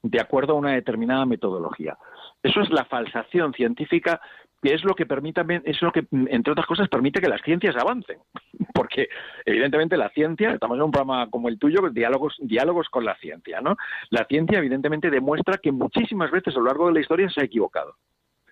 de 0.03 0.21
acuerdo 0.21 0.53
a 0.53 0.57
una 0.57 0.73
determinada 0.73 1.25
metodología. 1.27 1.97
Eso 2.43 2.61
es 2.61 2.71
la 2.71 2.85
falsación 2.85 3.55
científica, 3.55 4.21
que 4.63 4.75
es 4.75 4.85
lo 4.85 4.95
que 4.95 5.07
permite, 5.07 5.43
es 5.65 5.83
lo 5.83 5.91
que, 5.91 6.07
entre 6.11 6.53
otras 6.53 6.67
cosas, 6.67 6.89
permite 6.89 7.21
que 7.21 7.29
las 7.29 7.43
ciencias 7.43 7.75
avancen. 7.77 8.19
Porque, 8.75 9.09
evidentemente, 9.45 9.97
la 9.97 10.09
ciencia, 10.11 10.53
estamos 10.53 10.77
en 10.77 10.85
un 10.85 10.93
programa 10.93 11.29
como 11.31 11.49
el 11.49 11.59
tuyo, 11.59 11.81
diálogos, 11.91 12.37
diálogos 12.41 12.89
con 12.89 13.05
la 13.05 13.17
ciencia, 13.17 13.61
¿no? 13.61 13.77
La 14.11 14.25
ciencia, 14.27 14.59
evidentemente, 14.59 15.11
demuestra 15.11 15.59
que 15.59 15.73
muchísimas 15.73 16.31
veces 16.31 16.55
a 16.55 16.61
lo 16.61 16.67
largo 16.67 16.87
de 16.87 16.95
la 16.95 17.01
historia 17.01 17.29
se 17.29 17.41
ha 17.41 17.45
equivocado. 17.45 17.97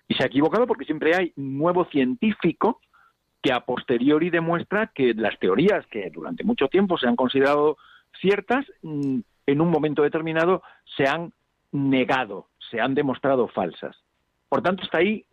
Y 0.09 0.15
se 0.15 0.23
ha 0.23 0.27
equivocado 0.27 0.67
porque 0.67 0.83
siempre 0.83 1.15
hay 1.15 1.31
un 1.37 1.57
nuevo 1.57 1.85
científico 1.85 2.81
que 3.41 3.53
a 3.53 3.61
posteriori 3.61 4.29
demuestra 4.29 4.91
que 4.93 5.13
las 5.13 5.39
teorías 5.39 5.87
que 5.87 6.09
durante 6.13 6.43
mucho 6.43 6.67
tiempo 6.67 6.97
se 6.97 7.07
han 7.07 7.15
considerado 7.15 7.77
ciertas, 8.19 8.65
mm, 8.81 9.19
en 9.47 9.61
un 9.61 9.69
momento 9.69 10.03
determinado 10.03 10.61
se 10.97 11.07
han 11.07 11.31
negado, 11.71 12.49
se 12.69 12.81
han 12.81 12.93
demostrado 12.93 13.47
falsas. 13.47 13.97
Por 14.49 14.61
tanto, 14.61 14.83
está 14.83 14.97
ahí 14.97 15.25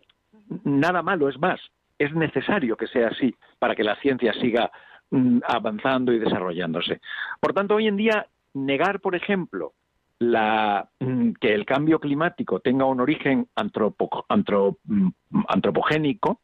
nada 0.64 1.02
malo, 1.02 1.28
es 1.28 1.38
más, 1.38 1.60
es 1.98 2.14
necesario 2.14 2.76
que 2.76 2.86
sea 2.86 3.08
así 3.08 3.34
para 3.58 3.74
que 3.74 3.84
la 3.84 3.96
ciencia 3.96 4.32
siga 4.34 4.70
mm, 5.10 5.40
avanzando 5.46 6.12
y 6.12 6.18
desarrollándose. 6.18 7.00
Por 7.40 7.52
tanto, 7.52 7.74
hoy 7.74 7.88
en 7.88 7.96
día, 7.96 8.26
negar, 8.54 9.00
por 9.00 9.14
ejemplo, 9.14 9.72
la, 10.18 10.88
mm, 11.00 11.32
que 11.40 11.54
el 11.54 11.64
cambio 11.64 12.00
climático 12.00 12.60
tenga 12.60 12.84
un 12.84 13.00
origen 13.00 13.48
mm, 13.56 15.08
antropogénico 15.48 16.40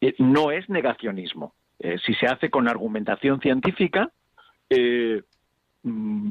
eh, 0.00 0.14
no 0.18 0.50
es 0.50 0.68
negacionismo. 0.68 1.54
Eh, 1.78 1.98
si 2.04 2.14
se 2.14 2.26
hace 2.26 2.50
con 2.50 2.68
argumentación 2.68 3.40
científica, 3.40 4.10
eh, 4.70 5.22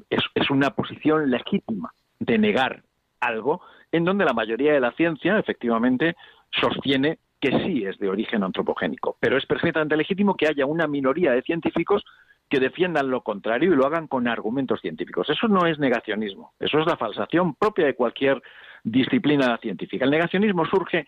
es, 0.10 0.49
una 0.49 0.72
posición 0.72 1.30
legítima 1.30 1.91
de 2.20 2.38
negar 2.38 2.84
algo 3.20 3.62
en 3.91 4.05
donde 4.05 4.26
la 4.26 4.34
mayoría 4.34 4.74
de 4.74 4.80
la 4.80 4.91
ciencia, 4.91 5.39
efectivamente, 5.39 6.16
sostiene 6.51 7.19
que 7.39 7.51
sí 7.63 7.85
es 7.85 7.97
de 7.99 8.09
origen 8.09 8.43
antropogénico. 8.43 9.17
Pero 9.19 9.37
es 9.37 9.45
perfectamente 9.45 9.95
legítimo 9.95 10.35
que 10.35 10.47
haya 10.47 10.65
una 10.65 10.87
minoría 10.87 11.31
de 11.31 11.43
científicos 11.43 12.03
que 12.49 12.59
defiendan 12.59 13.09
lo 13.09 13.21
contrario 13.21 13.73
y 13.73 13.75
lo 13.75 13.85
hagan 13.85 14.07
con 14.07 14.27
argumentos 14.27 14.81
científicos. 14.81 15.29
Eso 15.29 15.47
no 15.47 15.65
es 15.67 15.79
negacionismo, 15.79 16.53
eso 16.59 16.79
es 16.79 16.87
la 16.87 16.97
falsación 16.97 17.55
propia 17.55 17.85
de 17.85 17.95
cualquier 17.95 18.41
disciplina 18.83 19.57
científica. 19.57 20.05
El 20.05 20.11
negacionismo 20.11 20.65
surge 20.65 21.05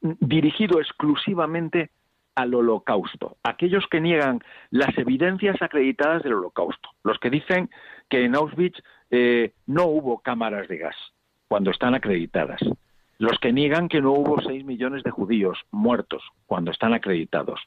dirigido 0.00 0.78
exclusivamente 0.80 1.90
al 2.34 2.54
holocausto, 2.54 3.38
aquellos 3.42 3.86
que 3.90 4.00
niegan 4.00 4.40
las 4.70 4.96
evidencias 4.98 5.60
acreditadas 5.62 6.22
del 6.22 6.34
holocausto, 6.34 6.90
los 7.02 7.18
que 7.18 7.30
dicen 7.30 7.70
que 8.10 8.24
en 8.24 8.36
Auschwitz 8.36 8.78
eh, 9.10 9.54
no 9.66 9.86
hubo 9.86 10.18
cámaras 10.18 10.68
de 10.68 10.76
gas, 10.76 10.96
cuando 11.48 11.70
están 11.70 11.94
acreditadas, 11.94 12.60
los 13.18 13.38
que 13.38 13.52
niegan 13.52 13.88
que 13.88 14.00
no 14.00 14.12
hubo 14.12 14.40
seis 14.42 14.64
millones 14.64 15.02
de 15.02 15.10
judíos 15.10 15.58
muertos 15.70 16.22
cuando 16.46 16.70
están 16.70 16.92
acreditados, 16.92 17.60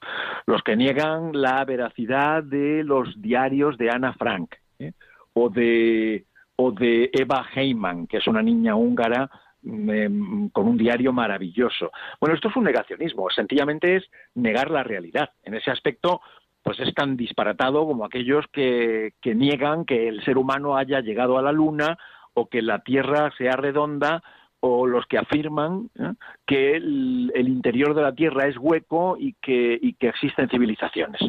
los 0.45 0.61
que 0.63 0.75
niegan 0.75 1.31
la 1.33 1.63
veracidad 1.65 2.43
de 2.43 2.83
los 2.83 3.21
diarios 3.21 3.77
de 3.77 3.89
Ana 3.89 4.13
Frank 4.13 4.55
¿eh? 4.79 4.93
o 5.33 5.49
de 5.49 6.25
o 6.61 6.73
de 6.73 7.09
Eva 7.13 7.45
Heyman, 7.55 8.05
que 8.05 8.17
es 8.17 8.27
una 8.27 8.41
niña 8.41 8.75
húngara 8.75 9.29
con 9.61 10.67
un 10.67 10.77
diario 10.77 11.11
maravilloso. 11.11 11.91
Bueno, 12.19 12.35
esto 12.35 12.49
es 12.49 12.55
un 12.55 12.63
negacionismo, 12.63 13.29
sencillamente 13.29 13.97
es 13.97 14.03
negar 14.35 14.69
la 14.69 14.83
realidad. 14.83 15.31
En 15.43 15.53
ese 15.53 15.71
aspecto, 15.71 16.21
pues 16.63 16.79
es 16.79 16.93
tan 16.93 17.17
disparatado 17.17 17.85
como 17.85 18.05
aquellos 18.05 18.45
que, 18.51 19.13
niegan 19.23 19.85
que 19.85 20.07
el 20.07 20.23
ser 20.23 20.37
humano 20.37 20.77
haya 20.77 21.01
llegado 21.01 21.37
a 21.37 21.41
la 21.41 21.51
Luna 21.51 21.97
o 22.33 22.47
que 22.47 22.61
la 22.61 22.79
Tierra 22.79 23.31
sea 23.37 23.53
redonda 23.53 24.23
o 24.61 24.87
los 24.87 25.05
que 25.05 25.17
afirman 25.17 25.89
¿eh? 25.99 26.13
que 26.45 26.75
el, 26.75 27.31
interior 27.35 27.93
de 27.93 28.01
la 28.01 28.13
Tierra 28.13 28.47
es 28.47 28.57
hueco 28.57 29.17
y 29.17 29.33
que, 29.41 29.77
y 29.81 29.93
que 29.93 30.09
existen 30.09 30.49
civilizaciones. 30.49 31.21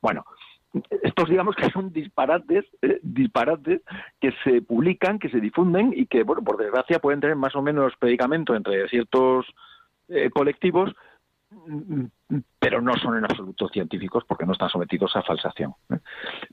Bueno, 0.00 0.24
estos 1.02 1.28
digamos 1.28 1.56
que 1.56 1.70
son 1.70 1.92
disparates, 1.92 2.64
eh, 2.82 3.00
disparates 3.02 3.82
que 4.20 4.32
se 4.44 4.62
publican, 4.62 5.18
que 5.18 5.30
se 5.30 5.40
difunden 5.40 5.92
y 5.94 6.06
que, 6.06 6.22
bueno, 6.22 6.42
por 6.42 6.58
desgracia 6.58 6.98
pueden 6.98 7.20
tener 7.20 7.36
más 7.36 7.54
o 7.54 7.62
menos 7.62 7.94
predicamento 7.98 8.54
entre 8.54 8.88
ciertos 8.88 9.46
eh, 10.08 10.30
colectivos, 10.30 10.94
pero 12.58 12.80
no 12.82 12.94
son 12.96 13.16
en 13.16 13.24
absoluto 13.24 13.68
científicos 13.68 14.24
porque 14.26 14.44
no 14.44 14.52
están 14.52 14.68
sometidos 14.68 15.14
a 15.16 15.22
falsación. 15.22 15.74
¿eh? 15.90 15.98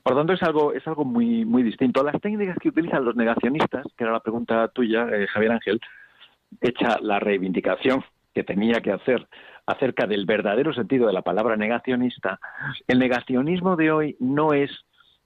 Por 0.02 0.14
lo 0.14 0.20
tanto, 0.20 0.32
es 0.32 0.42
algo, 0.42 0.72
es 0.72 0.86
algo 0.86 1.04
muy, 1.04 1.44
muy 1.44 1.62
distinto. 1.62 2.02
Las 2.02 2.20
técnicas 2.20 2.56
que 2.58 2.68
utilizan 2.68 3.04
los 3.04 3.16
negacionistas, 3.16 3.84
que 3.96 4.04
era 4.04 4.12
la 4.12 4.20
pregunta 4.20 4.68
tuya, 4.68 5.06
Javier 5.32 5.52
Ángel, 5.52 5.80
hecha 6.60 6.98
la 7.00 7.18
reivindicación 7.18 8.04
que 8.32 8.44
tenía 8.44 8.80
que 8.80 8.92
hacer 8.92 9.28
acerca 9.66 10.06
del 10.06 10.26
verdadero 10.26 10.74
sentido 10.74 11.06
de 11.06 11.12
la 11.12 11.22
palabra 11.22 11.56
negacionista, 11.56 12.38
el 12.86 12.98
negacionismo 12.98 13.76
de 13.76 13.90
hoy 13.90 14.16
no 14.20 14.52
es 14.52 14.70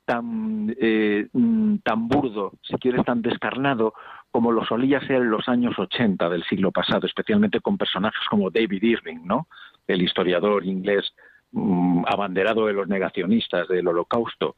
tan, 0.05 0.75
eh, 0.81 1.29
mm, 1.33 1.79
tan 1.79 2.09
burdo, 2.09 2.53
si 2.63 2.75
quieres, 2.77 3.05
tan 3.05 3.21
descarnado 3.21 3.95
como 4.31 4.53
lo 4.53 4.65
solía 4.65 5.01
ser 5.01 5.17
en 5.17 5.31
los 5.31 5.49
años 5.49 5.79
80 5.79 6.29
del 6.29 6.45
siglo 6.45 6.71
pasado, 6.71 7.07
especialmente 7.07 7.61
con 7.61 7.77
personajes 7.77 8.21
como 8.31 8.51
David 8.51 8.83
Irving, 8.83 9.21
¿no? 9.25 9.49
el 9.89 10.03
historiador 10.03 10.65
inglés 10.65 11.13
mm, 11.53 12.05
abanderado 12.07 12.67
de 12.67 12.75
los 12.75 12.89
negacionistas 12.89 13.67
del 13.69 13.89
holocausto. 13.89 14.57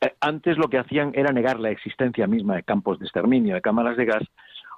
Eh, 0.00 0.14
antes 0.20 0.56
lo 0.56 0.68
que 0.68 0.78
hacían 0.78 1.12
era 1.14 1.32
negar 1.32 1.60
la 1.60 1.70
existencia 1.70 2.26
misma 2.26 2.56
de 2.56 2.62
campos 2.62 2.98
de 2.98 3.06
exterminio, 3.06 3.54
de 3.54 3.60
cámaras 3.60 3.96
de 3.96 4.06
gas. 4.06 4.22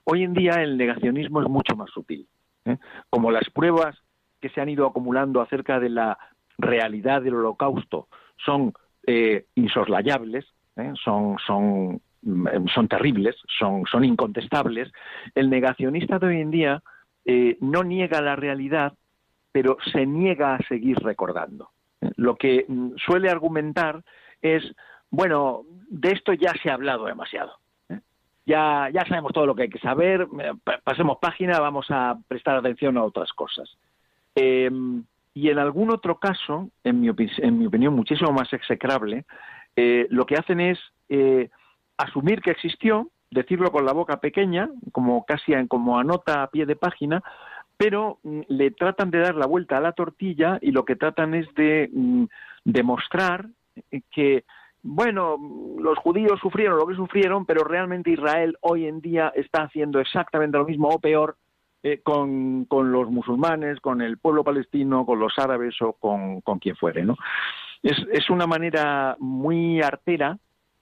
Hoy 0.08 0.22
en 0.22 0.34
día 0.34 0.62
el 0.62 0.76
negacionismo 0.76 1.42
es 1.42 1.48
mucho 1.48 1.76
más 1.76 1.90
sutil. 1.90 2.26
¿eh? 2.66 2.76
como 3.10 3.30
las 3.30 3.48
pruebas 3.50 3.96
que 4.40 4.50
se 4.50 4.60
han 4.60 4.68
ido 4.68 4.86
acumulando 4.86 5.40
acerca 5.40 5.80
de 5.80 5.88
la 5.88 6.18
realidad 6.58 7.22
del 7.22 7.34
holocausto 7.34 8.08
son 8.44 8.72
eh, 9.06 9.46
insoslayables, 9.54 10.44
¿eh? 10.76 10.92
son, 11.02 11.36
son, 11.46 12.00
mm, 12.22 12.68
son 12.74 12.88
terribles, 12.88 13.36
son, 13.58 13.84
son 13.90 14.04
incontestables, 14.04 14.92
el 15.34 15.48
negacionista 15.48 16.18
de 16.18 16.26
hoy 16.26 16.40
en 16.40 16.50
día 16.50 16.82
no 17.60 17.82
niega 17.82 18.20
la 18.20 18.36
realidad, 18.36 18.92
pero 19.50 19.78
se 19.92 20.06
niega 20.06 20.54
a 20.54 20.62
seguir 20.68 20.96
recordando. 20.98 21.70
Lo 22.14 22.36
que 22.36 22.64
mm, 22.68 22.90
suele 23.04 23.30
argumentar 23.30 24.04
es, 24.40 24.62
bueno, 25.10 25.62
de 25.88 26.12
esto 26.12 26.32
ya 26.34 26.52
se 26.62 26.70
ha 26.70 26.74
hablado 26.74 27.06
demasiado 27.06 27.58
ya, 28.46 28.88
ya 28.92 29.04
sabemos 29.06 29.32
todo 29.32 29.44
lo 29.44 29.54
que 29.54 29.62
hay 29.62 29.68
que 29.68 29.80
saber, 29.80 30.28
eh, 30.40 30.52
pasemos 30.84 31.18
página, 31.20 31.58
vamos 31.58 31.86
a 31.90 32.16
prestar 32.28 32.56
atención 32.56 32.96
a 32.96 33.02
otras 33.02 33.32
cosas. 33.32 33.68
Eh, 34.36 34.70
y 35.34 35.50
en 35.50 35.58
algún 35.58 35.90
otro 35.90 36.18
caso, 36.18 36.70
en 36.84 37.00
mi, 37.00 37.08
en 37.38 37.58
mi 37.58 37.66
opinión 37.66 37.94
muchísimo 37.94 38.32
más 38.32 38.52
execrable, 38.52 39.24
eh, 39.74 40.06
lo 40.10 40.24
que 40.24 40.36
hacen 40.36 40.60
es 40.60 40.78
asumir 41.98 42.40
que 42.40 42.50
existió, 42.50 43.10
decirlo 43.30 43.70
con 43.70 43.84
la 43.84 43.92
boca 43.92 44.18
pequeña, 44.18 44.70
como 44.92 45.26
casi 45.26 45.52
como 45.68 45.98
anota 45.98 46.42
a 46.42 46.50
pie 46.50 46.66
de 46.66 46.76
página, 46.76 47.22
pero 47.76 48.18
mm, 48.22 48.40
le 48.48 48.70
tratan 48.70 49.10
de 49.10 49.18
dar 49.18 49.34
la 49.34 49.46
vuelta 49.46 49.76
a 49.76 49.80
la 49.80 49.92
tortilla 49.92 50.58
y 50.62 50.70
lo 50.70 50.84
que 50.84 50.96
tratan 50.96 51.34
es 51.34 51.52
de 51.54 51.90
mm, 51.92 52.24
demostrar 52.64 53.46
que 54.10 54.44
bueno, 54.88 55.36
los 55.80 55.98
judíos 55.98 56.38
sufrieron 56.40 56.78
lo 56.78 56.86
que 56.86 56.94
sufrieron, 56.94 57.44
pero 57.44 57.64
realmente 57.64 58.10
Israel 58.12 58.56
hoy 58.60 58.86
en 58.86 59.00
día 59.00 59.32
está 59.34 59.64
haciendo 59.64 59.98
exactamente 59.98 60.58
lo 60.58 60.64
mismo 60.64 60.88
o 60.88 61.00
peor 61.00 61.36
eh, 61.82 62.00
con, 62.02 62.66
los 62.70 63.10
musulmanes, 63.10 63.80
con 63.80 64.00
el 64.00 64.18
pueblo 64.18 64.44
palestino, 64.44 65.04
con 65.04 65.18
los 65.18 65.36
árabes 65.38 65.74
o 65.82 65.94
con, 65.94 66.40
quien 66.60 66.76
fuere. 66.76 67.04
¿no? 67.04 67.16
Es, 67.82 67.96
es 68.12 68.30
una 68.30 68.46
manera 68.46 69.16
muy 69.18 69.82
artera 69.82 70.38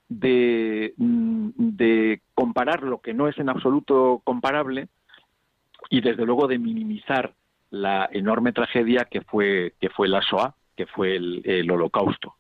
de, 0.09 0.93
mm, 0.99 1.49
de 1.57 2.21
comparar 2.35 2.83
lo 2.83 3.01
que 3.01 3.15
no 3.15 3.27
es 3.27 3.39
en 3.39 3.49
absoluto 3.49 4.21
comparable 4.23 4.89
y 5.89 6.03
desde 6.03 6.27
luego 6.27 6.47
de 6.47 6.59
minimizar 6.59 7.33
la 7.71 8.09
enorme 8.13 8.53
tragedia 8.53 9.07
que 9.07 9.23
fue, 9.23 9.73
que 9.81 9.89
fue 9.89 10.09
la 10.09 10.21
SOA 10.21 10.55
que 10.77 10.87
fue 10.87 11.17
el, 11.17 11.71
holocausto. 11.71 12.37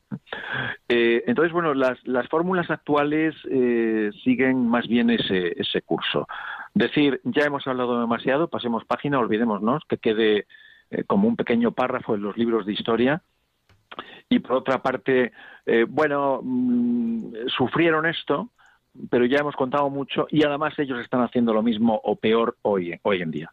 Eh, 0.88 1.22
entonces, 1.26 1.52
bueno, 1.52 1.74
las, 1.74 1.98
fórmulas 2.28 2.70
actuales 2.70 3.34
eh, 3.50 4.10
siguen 4.22 4.68
más 4.68 4.86
bien 4.86 5.10
ese, 5.10 5.60
ese 5.60 5.82
curso. 5.82 6.26
Decir, 6.74 7.20
ya 7.24 7.44
hemos 7.44 7.66
hablado 7.66 8.00
demasiado, 8.00 8.48
pasemos 8.48 8.84
página, 8.84 9.18
olvidémonos, 9.18 9.82
que 9.88 9.98
quede 9.98 10.46
eh, 10.90 11.04
como 11.06 11.28
un 11.28 11.36
pequeño 11.36 11.72
párrafo 11.72 12.14
en 12.14 12.22
los 12.22 12.36
libros 12.36 12.66
de 12.66 12.72
historia. 12.72 13.22
Y 14.28 14.40
por 14.40 14.56
otra 14.56 14.82
parte, 14.82 15.32
bueno, 15.88 16.40
mm, 16.42 17.46
sufrieron 17.46 18.06
esto, 18.06 18.50
pero 19.10 19.26
ya 19.26 19.38
hemos 19.38 19.56
contado 19.56 19.90
mucho 19.90 20.26
y 20.30 20.44
además 20.44 20.78
ellos 20.78 21.00
están 21.00 21.22
haciendo 21.22 21.52
lo 21.52 21.62
mismo 21.62 22.00
o 22.04 22.16
peor 22.16 22.56
hoy, 22.62 22.98
hoy 23.02 23.22
en 23.22 23.30
día. 23.30 23.52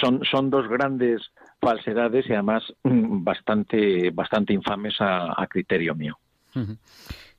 Son, 0.00 0.22
son 0.30 0.50
dos 0.50 0.68
grandes 0.68 1.22
falsedades 1.60 2.28
y 2.28 2.32
además 2.32 2.62
mm, 2.82 3.22
bastante, 3.22 4.10
bastante 4.10 4.52
infames 4.52 4.94
a, 5.00 5.46
criterio 5.48 5.94
mío. 5.94 6.18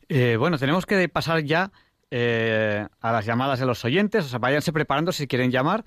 Eh, 0.09 0.37
bueno, 0.37 0.57
tenemos 0.57 0.85
que 0.85 1.09
pasar 1.09 1.43
ya 1.43 1.71
eh, 2.11 2.85
a 3.01 3.11
las 3.11 3.25
llamadas 3.25 3.59
de 3.59 3.65
los 3.65 3.83
oyentes, 3.83 4.25
o 4.25 4.27
sea, 4.27 4.39
váyanse 4.39 4.71
preparando 4.71 5.11
si 5.11 5.27
quieren 5.27 5.51
llamar, 5.51 5.83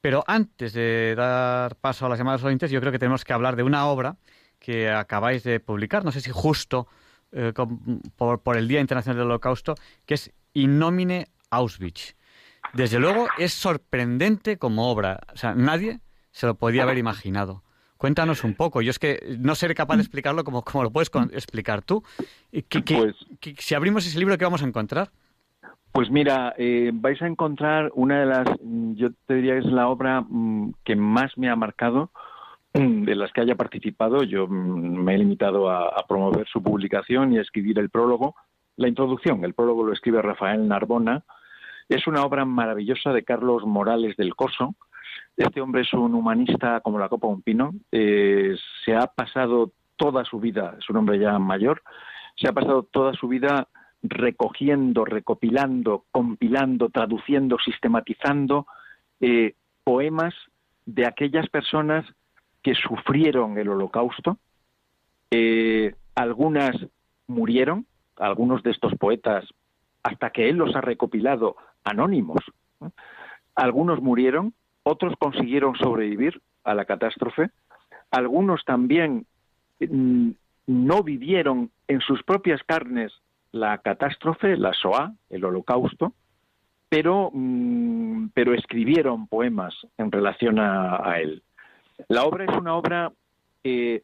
pero 0.00 0.22
antes 0.26 0.72
de 0.72 1.14
dar 1.16 1.76
paso 1.76 2.06
a 2.06 2.08
las 2.08 2.18
llamadas 2.18 2.40
de 2.40 2.44
los 2.44 2.48
oyentes, 2.48 2.70
yo 2.70 2.80
creo 2.80 2.92
que 2.92 2.98
tenemos 2.98 3.24
que 3.24 3.32
hablar 3.32 3.56
de 3.56 3.64
una 3.64 3.86
obra 3.86 4.16
que 4.60 4.88
acabáis 4.88 5.42
de 5.42 5.58
publicar, 5.58 6.04
no 6.04 6.12
sé 6.12 6.20
si 6.20 6.30
justo 6.30 6.86
eh, 7.32 7.52
por, 8.16 8.40
por, 8.40 8.56
el 8.56 8.68
Día 8.68 8.80
Internacional 8.80 9.18
del 9.18 9.26
Holocausto, 9.26 9.74
que 10.06 10.14
es 10.14 10.32
Innomine 10.54 11.28
Auschwitz. 11.50 12.16
Desde 12.72 12.98
luego 12.98 13.26
es 13.38 13.52
sorprendente 13.52 14.58
como 14.58 14.90
obra. 14.90 15.20
O 15.32 15.36
sea, 15.36 15.54
nadie 15.54 16.00
se 16.30 16.46
lo 16.46 16.54
podía 16.54 16.84
haber 16.84 16.98
imaginado. 16.98 17.62
Cuéntanos 17.96 18.44
un 18.44 18.54
poco. 18.54 18.80
Yo 18.80 18.90
es 18.90 18.98
que 18.98 19.36
no 19.38 19.54
seré 19.54 19.74
capaz 19.74 19.96
de 19.96 20.02
explicarlo 20.02 20.44
como, 20.44 20.62
como 20.62 20.84
lo 20.84 20.90
puedes 20.90 21.10
explicar 21.32 21.82
tú. 21.82 22.02
Pues 22.50 23.16
si 23.58 23.74
abrimos 23.74 24.06
ese 24.06 24.18
libro, 24.18 24.38
¿qué 24.38 24.44
vamos 24.44 24.62
a 24.62 24.66
encontrar? 24.66 25.10
Pues 25.92 26.10
mira, 26.10 26.54
eh, 26.56 26.92
vais 26.94 27.20
a 27.20 27.26
encontrar 27.26 27.90
una 27.94 28.20
de 28.20 28.26
las, 28.26 28.48
yo 28.94 29.10
te 29.26 29.34
diría 29.34 29.54
que 29.54 29.66
es 29.66 29.72
la 29.72 29.88
obra 29.88 30.22
mm, 30.22 30.74
que 30.84 30.94
más 30.94 31.36
me 31.36 31.50
ha 31.50 31.56
marcado 31.56 32.10
mm, 32.74 33.02
de 33.02 33.16
las 33.16 33.32
que 33.32 33.40
haya 33.40 33.56
participado. 33.56 34.22
Yo 34.22 34.46
mm, 34.46 35.04
me 35.04 35.16
he 35.16 35.18
limitado 35.18 35.68
a 35.68 36.06
promover 36.08 36.46
su 36.48 36.62
publicación 36.62 37.32
y 37.32 37.38
a 37.38 37.42
escribir 37.42 37.78
el 37.80 37.90
prólogo, 37.90 38.34
la 38.80 38.88
introducción, 38.88 39.44
el 39.44 39.52
prólogo 39.52 39.84
lo 39.84 39.92
escribe 39.92 40.22
Rafael 40.22 40.66
Narbona, 40.66 41.22
es 41.86 42.06
una 42.06 42.24
obra 42.24 42.46
maravillosa 42.46 43.12
de 43.12 43.24
Carlos 43.24 43.66
Morales 43.66 44.16
del 44.16 44.34
Coso. 44.34 44.74
Este 45.36 45.60
hombre 45.60 45.82
es 45.82 45.92
un 45.92 46.14
humanista 46.14 46.80
como 46.80 46.98
la 46.98 47.10
copa 47.10 47.26
de 47.26 47.34
un 47.34 47.42
pino. 47.42 47.74
Eh, 47.92 48.56
se 48.82 48.96
ha 48.96 49.06
pasado 49.08 49.72
toda 49.96 50.24
su 50.24 50.40
vida, 50.40 50.76
es 50.78 50.88
un 50.88 50.96
hombre 50.96 51.18
ya 51.18 51.38
mayor, 51.38 51.82
se 52.36 52.48
ha 52.48 52.52
pasado 52.52 52.84
toda 52.84 53.12
su 53.12 53.28
vida 53.28 53.68
recogiendo, 54.02 55.04
recopilando, 55.04 56.06
compilando, 56.10 56.88
traduciendo, 56.88 57.58
sistematizando 57.62 58.66
eh, 59.20 59.56
poemas 59.84 60.32
de 60.86 61.06
aquellas 61.06 61.50
personas 61.50 62.06
que 62.62 62.74
sufrieron 62.74 63.58
el 63.58 63.68
holocausto. 63.68 64.38
Eh, 65.30 65.94
algunas 66.14 66.74
murieron, 67.26 67.84
algunos 68.16 68.62
de 68.62 68.70
estos 68.70 68.94
poetas, 68.94 69.44
hasta 70.02 70.30
que 70.30 70.48
él 70.48 70.56
los 70.56 70.74
ha 70.76 70.80
recopilado 70.80 71.56
anónimos. 71.84 72.38
Algunos 73.54 74.00
murieron, 74.00 74.54
otros 74.82 75.14
consiguieron 75.18 75.76
sobrevivir 75.76 76.40
a 76.64 76.74
la 76.74 76.84
catástrofe, 76.84 77.50
algunos 78.10 78.64
también 78.64 79.26
mm, 79.80 80.30
no 80.66 81.02
vivieron 81.02 81.70
en 81.88 82.00
sus 82.00 82.22
propias 82.22 82.62
carnes 82.64 83.12
la 83.52 83.78
catástrofe, 83.78 84.56
la 84.56 84.72
Shoah, 84.72 85.12
el 85.28 85.44
holocausto, 85.44 86.14
pero, 86.88 87.30
mm, 87.32 88.28
pero 88.34 88.54
escribieron 88.54 89.26
poemas 89.26 89.74
en 89.98 90.10
relación 90.12 90.58
a, 90.58 91.18
él. 91.20 91.42
La 92.08 92.24
obra 92.24 92.44
es 92.44 92.56
una 92.56 92.74
obra 92.74 93.12
eh, 93.64 94.02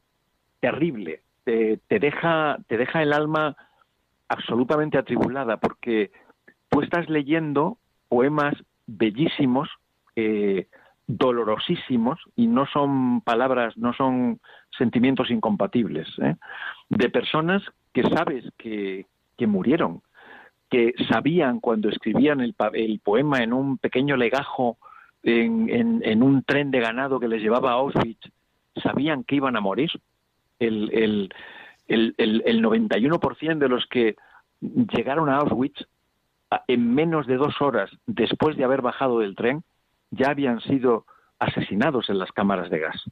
terrible, 0.61 1.21
te, 1.45 1.79
deja, 1.89 2.59
te 2.67 2.77
deja 2.77 3.03
el 3.03 3.13
alma 3.13 3.57
absolutamente 4.29 4.99
atribulada 4.99 5.57
porque 5.59 6.11
tú 6.69 6.83
estás 6.83 7.09
leyendo 7.09 7.79
poemas 8.09 8.55
bellísimos, 8.87 9.69
eh, 10.15 10.67
dolorosísimos, 11.07 12.19
y 12.35 12.47
no 12.47 12.67
son 12.67 13.21
palabras, 13.21 13.77
no 13.77 13.93
son 13.93 14.41
sentimientos 14.77 15.31
incompatibles, 15.31 16.09
¿eh? 16.21 16.35
de 16.89 17.09
personas 17.11 17.63
que 17.93 18.03
sabes 18.03 18.45
que, 18.59 19.07
que, 19.37 19.47
murieron, 19.47 20.03
que 20.69 20.95
sabían 21.09 21.61
cuando 21.61 21.89
escribían 21.89 22.41
el, 22.41 22.55
el 22.75 23.01
poema 23.01 23.39
en 23.39 23.53
un 23.53 23.79
pequeño 23.79 24.17
legajo, 24.17 24.79
en, 25.23 26.03
en, 26.05 26.23
un 26.23 26.45
tren 26.45 26.71
de 26.71 26.81
ganado 26.81 27.19
que 27.19 27.27
les 27.27 27.43
llevaba 27.43 27.71
a 27.71 27.75
Auschwitz, 27.75 28.31
sabían 28.81 29.25
que 29.25 29.37
iban 29.37 29.57
a 29.57 29.61
morir. 29.61 29.91
El, 30.59 30.91
el, 30.93 31.35
el, 31.89 32.15
el, 32.19 32.43
el 32.47 32.63
91% 32.63 33.59
de 33.59 33.69
los 33.69 33.87
que 33.87 34.17
llegaron 34.61 35.29
a 35.29 35.39
Auschwitz 35.39 35.87
en 36.69 36.95
menos 36.95 37.27
de 37.27 37.37
dos 37.37 37.61
horas 37.61 37.91
después 38.07 38.57
de 38.57 38.65
haber 38.65 38.83
bajado 38.83 39.21
del 39.21 39.35
tren 39.35 39.63
ya 40.11 40.31
habían 40.31 40.61
sido 40.61 41.05
asesinados 41.39 42.09
en 42.09 42.19
las 42.19 42.33
cámaras 42.33 42.71
de 42.71 42.79
gas. 42.79 43.03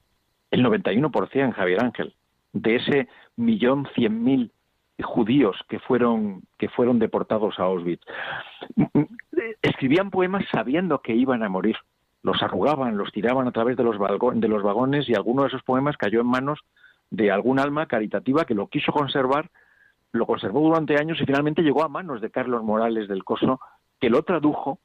El 0.51 0.65
91%, 0.65 1.53
Javier 1.53 1.85
Ángel, 1.85 2.15
de 2.53 2.77
ese 2.77 3.09
millón 3.37 3.89
cien 3.95 4.23
mil 4.23 4.53
judíos 5.03 5.57
que 5.69 5.81
fueron, 5.81 6.43
que 6.57 6.69
fueron 6.69 6.99
deportados 6.99 7.59
a 7.59 7.65
Auschwitz. 7.65 8.05
Escribían 9.61 10.11
poemas 10.11 10.45
sabiendo 10.53 11.01
que 11.01 11.15
iban 11.15 11.43
a 11.43 11.49
morir. 11.49 11.77
Los 12.23 12.43
arrugaban, 12.43 12.97
los 12.97 13.13
tiraban 13.13 13.49
a 13.49 13.53
través 13.53 13.77
de 13.77 13.83
los, 13.83 13.97
de 13.99 14.49
los 14.49 14.63
vagones 14.63 15.09
y 15.09 15.15
alguno 15.15 15.43
de 15.43 15.49
esos 15.49 15.63
poemas 15.63 15.97
cayó 15.97 16.21
en 16.21 16.29
manos 16.29 16.61
de 17.15 17.31
algún 17.31 17.59
alma 17.59 17.87
caritativa 17.87 18.45
que 18.45 18.55
lo 18.55 18.67
quiso 18.69 18.93
conservar, 18.93 19.51
lo 20.13 20.27
conservó 20.27 20.61
durante 20.61 20.97
años 20.97 21.21
y 21.21 21.27
finalmente 21.27 21.63
llegó 21.63 21.83
a 21.85 21.89
manos 21.89 22.21
de 22.21 22.31
Carlos 22.31 22.63
Morales 22.63 23.09
del 23.09 23.25
Coso, 23.25 23.61
que 24.01 24.11
lo 24.11 24.23
tradujo 24.23 24.79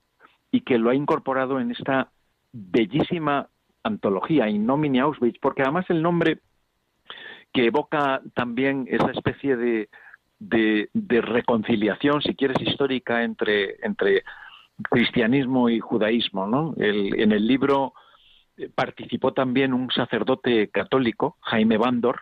y 0.52 0.62
que 0.62 0.78
lo 0.78 0.90
ha 0.90 0.96
incorporado 0.96 1.60
en 1.60 1.72
esta 1.72 2.10
bellísima 2.52 3.48
antología, 3.84 4.50
Innomine 4.50 5.02
Auschwitz, 5.02 5.40
porque 5.40 5.62
además 5.62 5.86
el 5.90 6.02
nombre 6.02 6.40
que 7.54 7.66
evoca 7.66 8.22
también 8.34 8.88
esa 8.90 9.12
especie 9.12 9.56
de, 9.56 9.90
de, 10.40 11.22
reconciliación, 11.22 12.22
si 12.22 12.36
quieres, 12.36 12.62
histórica 12.62 13.24
entre, 13.24 13.78
entre 13.86 14.24
cristianismo 14.90 15.70
y 15.70 15.80
judaísmo. 15.80 16.48
¿no? 16.48 16.74
en 16.78 17.32
el 17.32 17.48
libro 17.48 17.94
participó 18.76 19.34
también 19.34 19.74
un 19.74 19.90
sacerdote 19.92 20.70
católico, 20.70 21.38
Jaime 21.42 21.78
Bandor, 21.78 22.22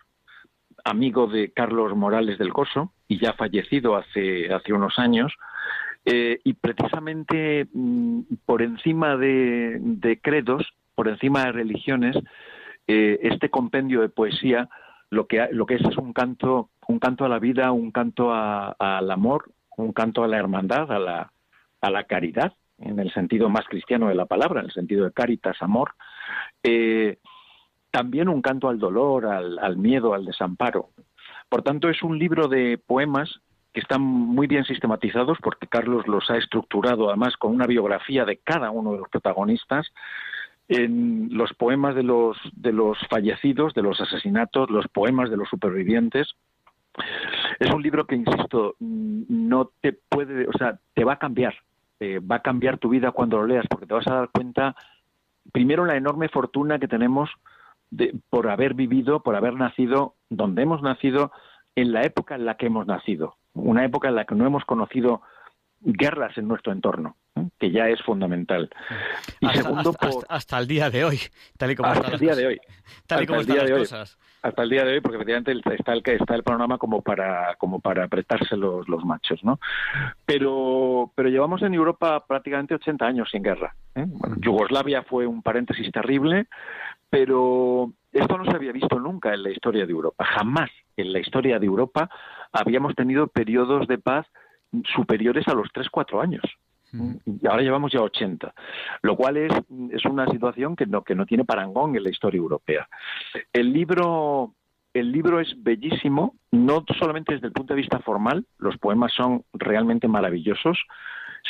amigo 0.84 1.26
de 1.26 1.52
Carlos 1.52 1.96
Morales 1.96 2.38
del 2.38 2.52
Coso 2.52 2.92
y 3.08 3.18
ya 3.18 3.32
fallecido 3.32 3.96
hace, 3.96 4.52
hace 4.52 4.72
unos 4.72 4.98
años, 4.98 5.32
eh, 6.04 6.40
y 6.44 6.54
precisamente 6.54 7.66
mm, 7.72 8.20
por 8.46 8.62
encima 8.62 9.16
de, 9.16 10.18
credos, 10.22 10.66
por 10.94 11.08
encima 11.08 11.44
de 11.44 11.52
religiones, 11.52 12.16
eh, 12.86 13.18
este 13.22 13.50
compendio 13.50 14.00
de 14.00 14.08
poesía 14.08 14.68
lo 15.10 15.26
que, 15.26 15.48
lo 15.52 15.66
que 15.66 15.74
es 15.74 15.82
es 15.82 15.96
un 15.96 16.12
canto, 16.12 16.70
un 16.86 16.98
canto 16.98 17.24
a 17.24 17.28
la 17.28 17.38
vida, 17.38 17.72
un 17.72 17.90
canto 17.90 18.32
al 18.32 19.10
amor, 19.10 19.50
un 19.76 19.92
canto 19.92 20.22
a 20.22 20.28
la 20.28 20.38
hermandad, 20.38 20.90
a 20.92 20.98
la, 20.98 21.32
a 21.80 21.90
la 21.90 22.04
caridad, 22.04 22.52
en 22.78 22.98
el 22.98 23.12
sentido 23.12 23.48
más 23.48 23.66
cristiano 23.66 24.08
de 24.08 24.14
la 24.14 24.26
palabra, 24.26 24.60
en 24.60 24.66
el 24.66 24.72
sentido 24.72 25.04
de 25.04 25.12
caritas, 25.12 25.56
amor, 25.60 25.94
eh, 26.62 27.18
también 27.90 28.28
un 28.28 28.42
canto 28.42 28.68
al 28.68 28.78
dolor, 28.78 29.26
al, 29.26 29.76
miedo, 29.76 30.14
al 30.14 30.24
desamparo. 30.24 30.90
Por 31.48 31.62
tanto, 31.62 31.88
es 31.88 32.02
un 32.02 32.18
libro 32.18 32.48
de 32.48 32.78
poemas 32.78 33.40
que 33.72 33.80
están 33.80 34.02
muy 34.02 34.46
bien 34.46 34.64
sistematizados 34.64 35.38
porque 35.42 35.66
Carlos 35.66 36.06
los 36.06 36.30
ha 36.30 36.36
estructurado 36.36 37.08
además 37.08 37.36
con 37.36 37.54
una 37.54 37.66
biografía 37.66 38.24
de 38.24 38.38
cada 38.38 38.70
uno 38.70 38.92
de 38.92 38.98
los 38.98 39.08
protagonistas 39.08 39.86
en 40.68 41.28
los 41.32 41.52
poemas 41.54 41.94
de 41.94 42.02
los 42.02 42.36
de 42.52 42.72
los 42.72 42.98
fallecidos, 43.08 43.74
de 43.74 43.82
los 43.82 44.00
asesinatos, 44.00 44.70
los 44.70 44.86
poemas 44.88 45.30
de 45.30 45.38
los 45.38 45.48
supervivientes. 45.48 46.34
Es 47.58 47.70
un 47.72 47.82
libro 47.82 48.06
que 48.06 48.16
insisto, 48.16 48.74
no 48.80 49.70
te 49.80 49.92
puede, 49.92 50.46
o 50.46 50.52
sea, 50.52 50.78
te 50.94 51.04
va 51.04 51.14
a 51.14 51.18
cambiar, 51.18 51.54
eh, 52.00 52.20
va 52.20 52.36
a 52.36 52.42
cambiar 52.42 52.78
tu 52.78 52.88
vida 52.90 53.12
cuando 53.12 53.38
lo 53.38 53.46
leas 53.46 53.66
porque 53.68 53.86
te 53.86 53.94
vas 53.94 54.06
a 54.08 54.14
dar 54.14 54.30
cuenta 54.30 54.76
primero 55.52 55.84
la 55.84 55.96
enorme 55.96 56.28
fortuna 56.28 56.78
que 56.78 56.88
tenemos 56.88 57.30
de, 57.90 58.14
por 58.30 58.48
haber 58.48 58.74
vivido, 58.74 59.20
por 59.20 59.36
haber 59.36 59.54
nacido 59.54 60.14
donde 60.28 60.62
hemos 60.62 60.82
nacido, 60.82 61.32
en 61.74 61.92
la 61.92 62.02
época 62.02 62.34
en 62.34 62.44
la 62.44 62.56
que 62.56 62.66
hemos 62.66 62.86
nacido. 62.86 63.36
Una 63.54 63.84
época 63.84 64.08
en 64.08 64.16
la 64.16 64.24
que 64.24 64.34
no 64.34 64.46
hemos 64.46 64.64
conocido 64.64 65.22
guerras 65.80 66.36
en 66.38 66.48
nuestro 66.48 66.72
entorno, 66.72 67.16
que 67.58 67.70
ya 67.70 67.88
es 67.88 68.00
fundamental. 68.02 68.70
Y 69.40 69.46
hasta, 69.46 69.62
segundo, 69.62 69.94
hasta, 70.28 70.58
el 70.58 70.66
día 70.66 70.90
de 70.90 71.04
hoy, 71.04 71.20
tal 71.56 71.70
y 71.70 71.76
como 71.76 71.90
hasta 71.90 72.12
el 72.12 72.18
día 72.18 72.34
de 72.34 72.46
hoy, 72.46 72.60
tal 73.06 73.22
y 73.22 73.26
como 73.26 73.40
están 73.40 73.56
las 73.56 73.70
cosas 73.70 74.18
hasta 74.42 74.62
el 74.62 74.70
día 74.70 74.84
de 74.84 74.92
hoy, 74.92 75.00
porque 75.00 75.16
efectivamente 75.16 75.52
está 75.76 75.92
el 75.92 76.02
está 76.04 76.34
el 76.34 76.42
panorama 76.42 76.78
como 76.78 77.02
para 77.02 77.54
como 77.56 77.80
para 77.80 78.04
apretarse 78.04 78.56
los, 78.56 78.88
los 78.88 79.04
machos, 79.04 79.42
¿no? 79.42 79.58
Pero 80.24 81.12
pero 81.14 81.28
llevamos 81.28 81.62
en 81.62 81.74
Europa 81.74 82.24
prácticamente 82.26 82.74
80 82.74 83.06
años 83.06 83.28
sin 83.30 83.42
guerra. 83.42 83.74
¿eh? 83.94 84.04
Bueno, 84.06 84.36
Yugoslavia 84.38 85.02
fue 85.02 85.26
un 85.26 85.42
paréntesis 85.42 85.90
terrible, 85.90 86.46
pero 87.10 87.92
esto 88.12 88.38
no 88.38 88.44
se 88.44 88.56
había 88.56 88.72
visto 88.72 88.98
nunca 88.98 89.34
en 89.34 89.42
la 89.42 89.50
historia 89.50 89.86
de 89.86 89.92
Europa. 89.92 90.24
Jamás 90.24 90.70
en 90.96 91.12
la 91.12 91.18
historia 91.18 91.58
de 91.58 91.66
Europa 91.66 92.08
habíamos 92.52 92.94
tenido 92.94 93.26
periodos 93.26 93.86
de 93.88 93.98
paz 93.98 94.26
superiores 94.94 95.46
a 95.48 95.54
los 95.54 95.68
3-4 95.68 96.22
años. 96.22 96.42
Y 96.90 97.46
ahora 97.46 97.62
llevamos 97.62 97.92
ya 97.92 98.00
80, 98.00 98.54
lo 99.02 99.16
cual 99.16 99.36
es, 99.36 99.52
es 99.90 100.04
una 100.06 100.26
situación 100.28 100.74
que 100.74 100.86
no, 100.86 101.02
que 101.02 101.14
no 101.14 101.26
tiene 101.26 101.44
parangón 101.44 101.94
en 101.94 102.02
la 102.02 102.10
historia 102.10 102.38
europea. 102.38 102.88
El 103.52 103.74
libro, 103.74 104.54
el 104.94 105.12
libro 105.12 105.38
es 105.38 105.54
bellísimo, 105.62 106.36
no 106.50 106.84
solamente 106.98 107.34
desde 107.34 107.48
el 107.48 107.52
punto 107.52 107.74
de 107.74 107.80
vista 107.80 107.98
formal, 108.00 108.46
los 108.56 108.78
poemas 108.78 109.12
son 109.12 109.44
realmente 109.52 110.08
maravillosos, 110.08 110.78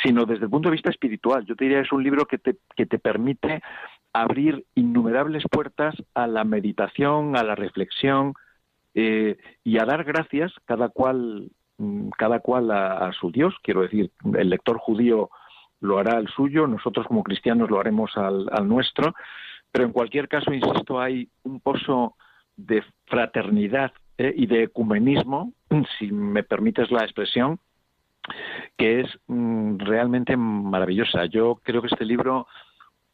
sino 0.03 0.25
desde 0.25 0.43
el 0.43 0.49
punto 0.49 0.69
de 0.69 0.73
vista 0.73 0.89
espiritual. 0.89 1.45
Yo 1.45 1.55
te 1.55 1.65
diría 1.65 1.79
que 1.79 1.85
es 1.85 1.91
un 1.93 2.03
libro 2.03 2.25
que 2.25 2.37
te, 2.37 2.57
que 2.75 2.85
te 2.85 2.99
permite 2.99 3.61
abrir 4.11 4.65
innumerables 4.75 5.43
puertas 5.49 5.95
a 6.13 6.27
la 6.27 6.43
meditación, 6.43 7.37
a 7.37 7.43
la 7.43 7.55
reflexión 7.55 8.33
eh, 8.93 9.37
y 9.63 9.77
a 9.77 9.85
dar 9.85 10.03
gracias, 10.03 10.51
cada 10.65 10.89
cual 10.89 11.51
cada 12.17 12.39
cual 12.39 12.71
a, 12.71 13.11
su 13.13 13.31
Dios, 13.31 13.55
quiero 13.63 13.81
decir, 13.81 14.11
el 14.37 14.49
lector 14.49 14.77
judío 14.77 15.29
lo 15.81 15.97
hará 15.97 16.17
al 16.17 16.27
suyo, 16.27 16.67
nosotros 16.67 17.07
como 17.07 17.23
cristianos 17.23 17.69
lo 17.69 17.79
haremos 17.79 18.11
al, 18.17 18.67
nuestro, 18.67 19.13
pero 19.71 19.85
en 19.85 19.93
cualquier 19.93 20.27
caso, 20.27 20.53
insisto, 20.53 20.99
hay 20.99 21.29
un 21.43 21.59
pozo 21.61 22.15
de 22.57 22.83
fraternidad 23.05 23.93
eh, 24.17 24.33
y 24.35 24.45
de 24.47 24.63
ecumenismo, 24.63 25.53
si 25.99 26.11
me 26.11 26.43
permites 26.43 26.91
la 26.91 27.03
expresión, 27.03 27.59
que 28.77 29.01
es 29.01 29.07
mm, 29.27 29.77
realmente 29.77 30.35
maravillosa. 30.35 31.25
Yo 31.25 31.61
creo 31.63 31.81
que 31.81 31.87
este 31.87 32.05
libro, 32.05 32.47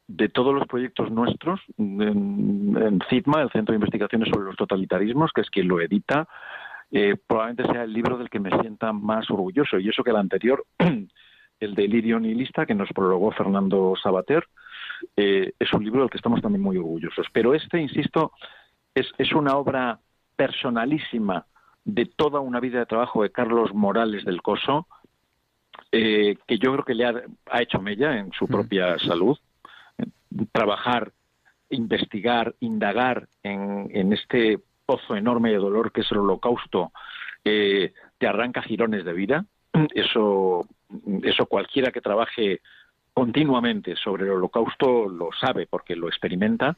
de 0.07 0.29
todos 0.29 0.53
los 0.53 0.67
proyectos 0.67 1.11
nuestros, 1.11 1.61
en, 1.77 2.75
en 2.81 2.99
CITMA, 3.09 3.43
el 3.43 3.51
Centro 3.51 3.73
de 3.73 3.77
Investigaciones 3.77 4.29
sobre 4.29 4.47
los 4.47 4.55
Totalitarismos, 4.55 5.31
que 5.31 5.41
es 5.41 5.49
quien 5.49 5.67
lo 5.67 5.79
edita, 5.81 6.27
eh, 6.91 7.15
probablemente 7.27 7.71
sea 7.71 7.83
el 7.83 7.93
libro 7.93 8.17
del 8.17 8.29
que 8.29 8.39
me 8.39 8.51
sienta 8.61 8.93
más 8.93 9.29
orgulloso. 9.29 9.79
Y 9.79 9.89
eso 9.89 10.03
que 10.03 10.11
el 10.11 10.17
anterior, 10.17 10.65
el 11.59 11.75
de 11.75 11.87
Lirio 11.87 12.19
Nihilista, 12.19 12.65
que 12.65 12.75
nos 12.75 12.89
prologó 12.89 13.31
Fernando 13.31 13.93
Sabater, 14.01 14.45
eh, 15.15 15.53
es 15.59 15.73
un 15.73 15.83
libro 15.83 16.01
del 16.01 16.09
que 16.09 16.17
estamos 16.17 16.41
también 16.41 16.61
muy 16.61 16.77
orgullosos. 16.77 17.27
Pero 17.31 17.53
este, 17.53 17.79
insisto, 17.81 18.31
es, 18.93 19.07
es 19.17 19.33
una 19.33 19.57
obra 19.57 19.99
personalísima 20.35 21.45
de 21.83 22.05
toda 22.05 22.39
una 22.39 22.59
vida 22.59 22.79
de 22.79 22.85
trabajo 22.85 23.23
de 23.23 23.31
Carlos 23.31 23.73
Morales 23.73 24.25
del 24.25 24.41
Coso, 24.41 24.87
eh, 25.91 26.37
que 26.47 26.57
yo 26.57 26.71
creo 26.73 26.85
que 26.85 26.95
le 26.95 27.05
ha, 27.05 27.13
ha 27.51 27.61
hecho 27.61 27.79
mella 27.79 28.17
en 28.17 28.31
su 28.31 28.47
propia 28.47 28.97
salud. 28.99 29.37
Trabajar, 30.51 31.13
investigar, 31.69 32.55
indagar 32.59 33.27
en, 33.43 33.89
en 33.93 34.13
este 34.13 34.59
pozo 34.85 35.15
enorme 35.15 35.51
de 35.51 35.57
dolor 35.57 35.91
que 35.91 36.01
es 36.01 36.11
el 36.11 36.19
holocausto 36.19 36.91
eh, 37.43 37.93
te 38.17 38.27
arranca 38.27 38.61
girones 38.61 39.05
de 39.05 39.13
vida. 39.13 39.45
Eso, 39.93 40.65
eso 41.23 41.45
cualquiera 41.45 41.91
que 41.91 42.01
trabaje 42.01 42.61
continuamente 43.13 43.95
sobre 43.95 44.25
el 44.25 44.31
holocausto 44.31 45.07
lo 45.07 45.29
sabe 45.39 45.67
porque 45.67 45.95
lo 45.95 46.07
experimenta, 46.07 46.77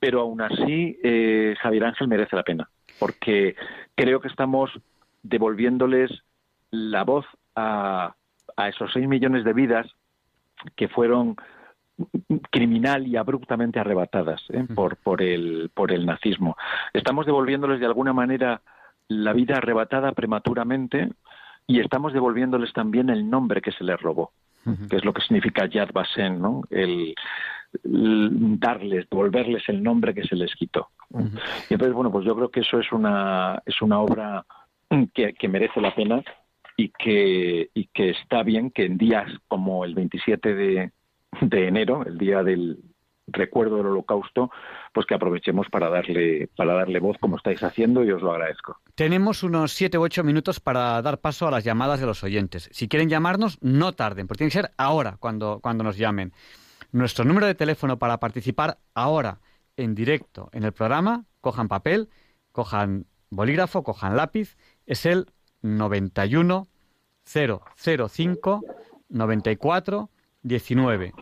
pero 0.00 0.20
aún 0.20 0.40
así 0.40 0.98
eh, 1.02 1.54
Javier 1.60 1.84
Ángel 1.84 2.08
merece 2.08 2.36
la 2.36 2.42
pena, 2.42 2.68
porque 2.98 3.54
creo 3.94 4.20
que 4.20 4.28
estamos 4.28 4.70
devolviéndoles 5.22 6.10
la 6.70 7.04
voz 7.04 7.26
a, 7.54 8.14
a 8.56 8.68
esos 8.68 8.92
seis 8.92 9.08
millones 9.08 9.44
de 9.44 9.52
vidas 9.52 9.86
que 10.76 10.88
fueron 10.88 11.36
criminal 12.50 13.06
y 13.06 13.16
abruptamente 13.16 13.80
arrebatadas 13.80 14.42
¿eh? 14.50 14.64
por, 14.74 14.96
por, 14.96 15.22
el, 15.22 15.70
por 15.74 15.92
el 15.92 16.06
nazismo. 16.06 16.56
Estamos 16.92 17.26
devolviéndoles 17.26 17.80
de 17.80 17.86
alguna 17.86 18.12
manera 18.12 18.62
la 19.08 19.32
vida 19.32 19.56
arrebatada 19.56 20.12
prematuramente 20.12 21.10
y 21.66 21.80
estamos 21.80 22.12
devolviéndoles 22.12 22.72
también 22.72 23.10
el 23.10 23.28
nombre 23.28 23.60
que 23.60 23.72
se 23.72 23.84
les 23.84 24.00
robó, 24.00 24.32
que 24.88 24.96
es 24.96 25.04
lo 25.04 25.12
que 25.12 25.22
significa 25.22 25.66
Yad 25.66 25.92
Vashem, 25.92 26.40
¿no? 26.40 26.62
el, 26.70 27.14
darles, 27.82 29.08
devolverles 29.10 29.68
el 29.68 29.82
nombre 29.82 30.14
que 30.14 30.24
se 30.24 30.36
les 30.36 30.54
quitó. 30.54 30.88
Y 31.10 31.74
entonces, 31.74 31.94
bueno, 31.94 32.10
pues 32.10 32.24
yo 32.24 32.34
creo 32.36 32.50
que 32.50 32.60
eso 32.60 32.78
es 32.78 32.90
una, 32.92 33.62
es 33.66 33.80
una 33.82 34.00
obra 34.00 34.44
que, 35.14 35.34
que 35.34 35.48
merece 35.48 35.80
la 35.80 35.94
pena 35.94 36.22
y 36.76 36.90
que, 36.90 37.70
y 37.74 37.86
que 37.86 38.10
está 38.10 38.42
bien 38.42 38.70
que 38.70 38.84
en 38.84 38.96
días 38.96 39.30
como 39.48 39.84
el 39.84 39.94
27 39.94 40.54
de, 40.54 40.92
de 41.40 41.68
enero, 41.68 42.04
el 42.04 42.18
día 42.18 42.42
del 42.42 42.78
recuerdo 43.30 43.76
del 43.76 43.86
holocausto, 43.86 44.50
pues 44.92 45.06
que 45.06 45.14
aprovechemos 45.14 45.68
para 45.70 45.88
darle, 45.88 46.48
para 46.56 46.74
darle 46.74 46.98
voz 46.98 47.16
como 47.18 47.36
estáis 47.36 47.62
haciendo 47.62 48.04
y 48.04 48.10
os 48.10 48.22
lo 48.22 48.32
agradezco. 48.32 48.78
Tenemos 48.94 49.42
unos 49.42 49.72
siete 49.72 49.98
u 49.98 50.02
ocho 50.02 50.24
minutos 50.24 50.60
para 50.60 51.00
dar 51.02 51.18
paso 51.18 51.46
a 51.46 51.50
las 51.50 51.64
llamadas 51.64 52.00
de 52.00 52.06
los 52.06 52.24
oyentes. 52.24 52.68
Si 52.72 52.88
quieren 52.88 53.08
llamarnos, 53.08 53.58
no 53.60 53.92
tarden, 53.92 54.26
porque 54.26 54.38
tiene 54.38 54.50
que 54.50 54.58
ser 54.58 54.70
ahora 54.76 55.16
cuando, 55.20 55.60
cuando 55.60 55.84
nos 55.84 55.98
llamen. 55.98 56.32
Nuestro 56.90 57.24
número 57.24 57.46
de 57.46 57.54
teléfono 57.54 57.98
para 57.98 58.18
participar 58.18 58.78
ahora 58.94 59.40
en 59.76 59.94
directo 59.94 60.48
en 60.52 60.64
el 60.64 60.72
programa, 60.72 61.24
cojan 61.40 61.68
papel, 61.68 62.08
cojan 62.52 63.06
bolígrafo, 63.30 63.82
cojan 63.82 64.16
lápiz, 64.16 64.56
es 64.86 65.04
el 65.04 65.26
91 65.62 66.66
005 67.24 68.64
94 69.10 70.10
19. 70.42 71.12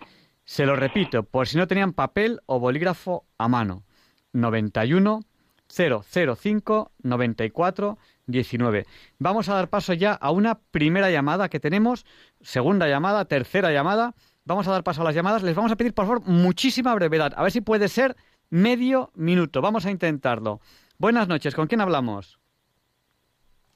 Se 0.45 0.67
lo 0.67 0.77
repito, 0.77 1.25
por 1.25 1.49
si 1.49 1.57
no 1.57 1.67
tenían 1.67 1.93
papel 1.93 2.41
o 2.47 2.61
bolígrafo 2.61 3.27
a 3.39 3.49
mano. 3.49 3.85
91 4.33 5.21
005 5.69 6.93
94 7.03 7.99
19. 8.27 8.87
Vamos 9.19 9.49
a 9.49 9.55
dar 9.55 9.69
paso 9.69 9.93
ya 9.93 10.13
a 10.13 10.31
una 10.31 10.61
primera 10.71 11.11
llamada 11.11 11.49
que 11.49 11.61
tenemos, 11.61 12.07
segunda 12.41 12.89
llamada, 12.89 13.25
tercera 13.25 13.73
llamada. 13.73 14.15
Vamos 14.45 14.69
a 14.69 14.73
dar 14.73 14.85
paso 14.85 15.01
a 15.03 15.05
las 15.05 15.15
llamadas. 15.15 15.43
Les 15.43 15.57
vamos 15.57 15.73
a 15.73 15.77
pedir, 15.77 15.95
por 15.95 16.07
favor, 16.07 16.23
muchísima 16.25 16.95
brevedad. 16.95 17.33
A 17.37 17.43
ver 17.43 17.53
si 17.53 17.61
puede 17.61 17.89
ser 17.89 18.17
medio 18.49 19.11
minuto. 19.15 19.61
Vamos 19.61 19.87
a 19.87 19.91
intentarlo. 19.91 20.61
Buenas 20.99 21.27
noches. 21.27 21.55
¿Con 21.55 21.67
quién 21.67 21.81
hablamos? 21.81 22.39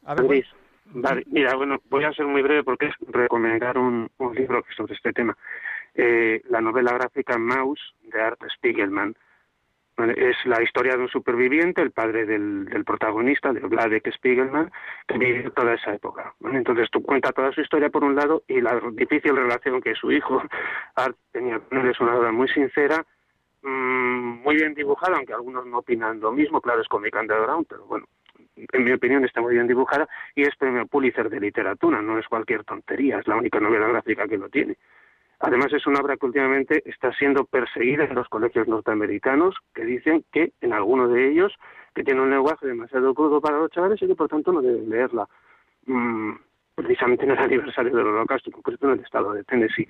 A 0.04 0.14
ver, 0.14 0.44
Vale, 0.92 1.24
mira, 1.26 1.54
bueno, 1.54 1.78
voy 1.88 2.04
a 2.04 2.12
ser 2.12 2.26
muy 2.26 2.42
breve 2.42 2.64
porque 2.64 2.86
es 2.86 2.94
recomendar 3.08 3.78
un, 3.78 4.10
un 4.18 4.34
libro 4.34 4.64
sobre 4.76 4.94
este 4.94 5.12
tema. 5.12 5.36
Eh, 5.94 6.42
la 6.48 6.60
novela 6.60 6.92
gráfica 6.92 7.38
Mouse 7.38 7.94
de 8.02 8.20
Art 8.20 8.40
Spiegelman. 8.56 9.14
Es 10.16 10.36
la 10.46 10.62
historia 10.62 10.96
de 10.96 11.02
un 11.02 11.08
superviviente, 11.08 11.82
el 11.82 11.90
padre 11.90 12.24
del, 12.24 12.64
del 12.64 12.84
protagonista, 12.86 13.52
de 13.52 13.60
Vladek 13.60 14.10
Spiegelman, 14.14 14.72
que 15.06 15.18
vivió 15.18 15.52
toda 15.52 15.74
esa 15.74 15.92
época. 15.92 16.34
Entonces 16.52 16.88
tú 16.90 17.02
cuenta 17.02 17.32
toda 17.32 17.52
su 17.52 17.60
historia 17.60 17.90
por 17.90 18.04
un 18.04 18.16
lado 18.16 18.42
y 18.48 18.62
la 18.62 18.80
difícil 18.92 19.36
relación 19.36 19.82
que 19.82 19.94
su 19.94 20.10
hijo 20.10 20.42
Art 20.94 21.16
tenía 21.32 21.58
con 21.58 21.78
él 21.78 21.90
es 21.90 22.00
una 22.00 22.16
obra 22.16 22.32
muy 22.32 22.48
sincera, 22.48 23.04
mmm, 23.62 24.40
muy 24.42 24.56
bien 24.56 24.72
dibujada, 24.72 25.18
aunque 25.18 25.34
algunos 25.34 25.66
no 25.66 25.78
opinan 25.78 26.18
lo 26.18 26.32
mismo, 26.32 26.62
claro, 26.62 26.80
es 26.80 26.88
cómic 26.88 27.14
underground, 27.14 27.66
pero 27.68 27.84
bueno, 27.84 28.06
en 28.56 28.84
mi 28.84 28.92
opinión, 28.92 29.24
está 29.24 29.40
muy 29.40 29.54
bien 29.54 29.66
dibujada 29.66 30.08
y 30.34 30.42
es 30.42 30.56
premio 30.56 30.86
Pulitzer 30.86 31.28
de 31.28 31.40
literatura, 31.40 32.00
no 32.02 32.18
es 32.18 32.26
cualquier 32.28 32.64
tontería, 32.64 33.18
es 33.18 33.28
la 33.28 33.36
única 33.36 33.60
novela 33.60 33.88
gráfica 33.88 34.28
que 34.28 34.38
lo 34.38 34.48
tiene. 34.48 34.76
Además, 35.40 35.72
es 35.72 35.86
una 35.86 36.00
obra 36.00 36.16
que 36.16 36.26
últimamente 36.26 36.82
está 36.84 37.12
siendo 37.14 37.44
perseguida 37.44 38.04
en 38.04 38.14
los 38.14 38.28
colegios 38.28 38.68
norteamericanos, 38.68 39.56
que 39.74 39.84
dicen 39.84 40.24
que 40.32 40.52
en 40.60 40.74
algunos 40.74 41.12
de 41.12 41.30
ellos 41.30 41.54
que 41.94 42.04
tiene 42.04 42.20
un 42.20 42.30
lenguaje 42.30 42.66
demasiado 42.66 43.14
crudo 43.14 43.40
para 43.40 43.58
los 43.58 43.70
chavales 43.70 44.00
y 44.02 44.06
que 44.06 44.14
por 44.14 44.28
tanto 44.28 44.52
no 44.52 44.60
deben 44.60 44.90
leerla. 44.90 45.26
Mm, 45.86 46.32
precisamente 46.82 47.24
en 47.24 47.32
el 47.32 47.38
aniversario 47.38 47.94
del 47.94 48.06
holocausto, 48.06 48.50
en 48.50 48.52
concreto 48.52 48.86
en 48.86 48.98
el 48.98 49.04
estado 49.04 49.32
de 49.32 49.44
Tennessee. 49.44 49.88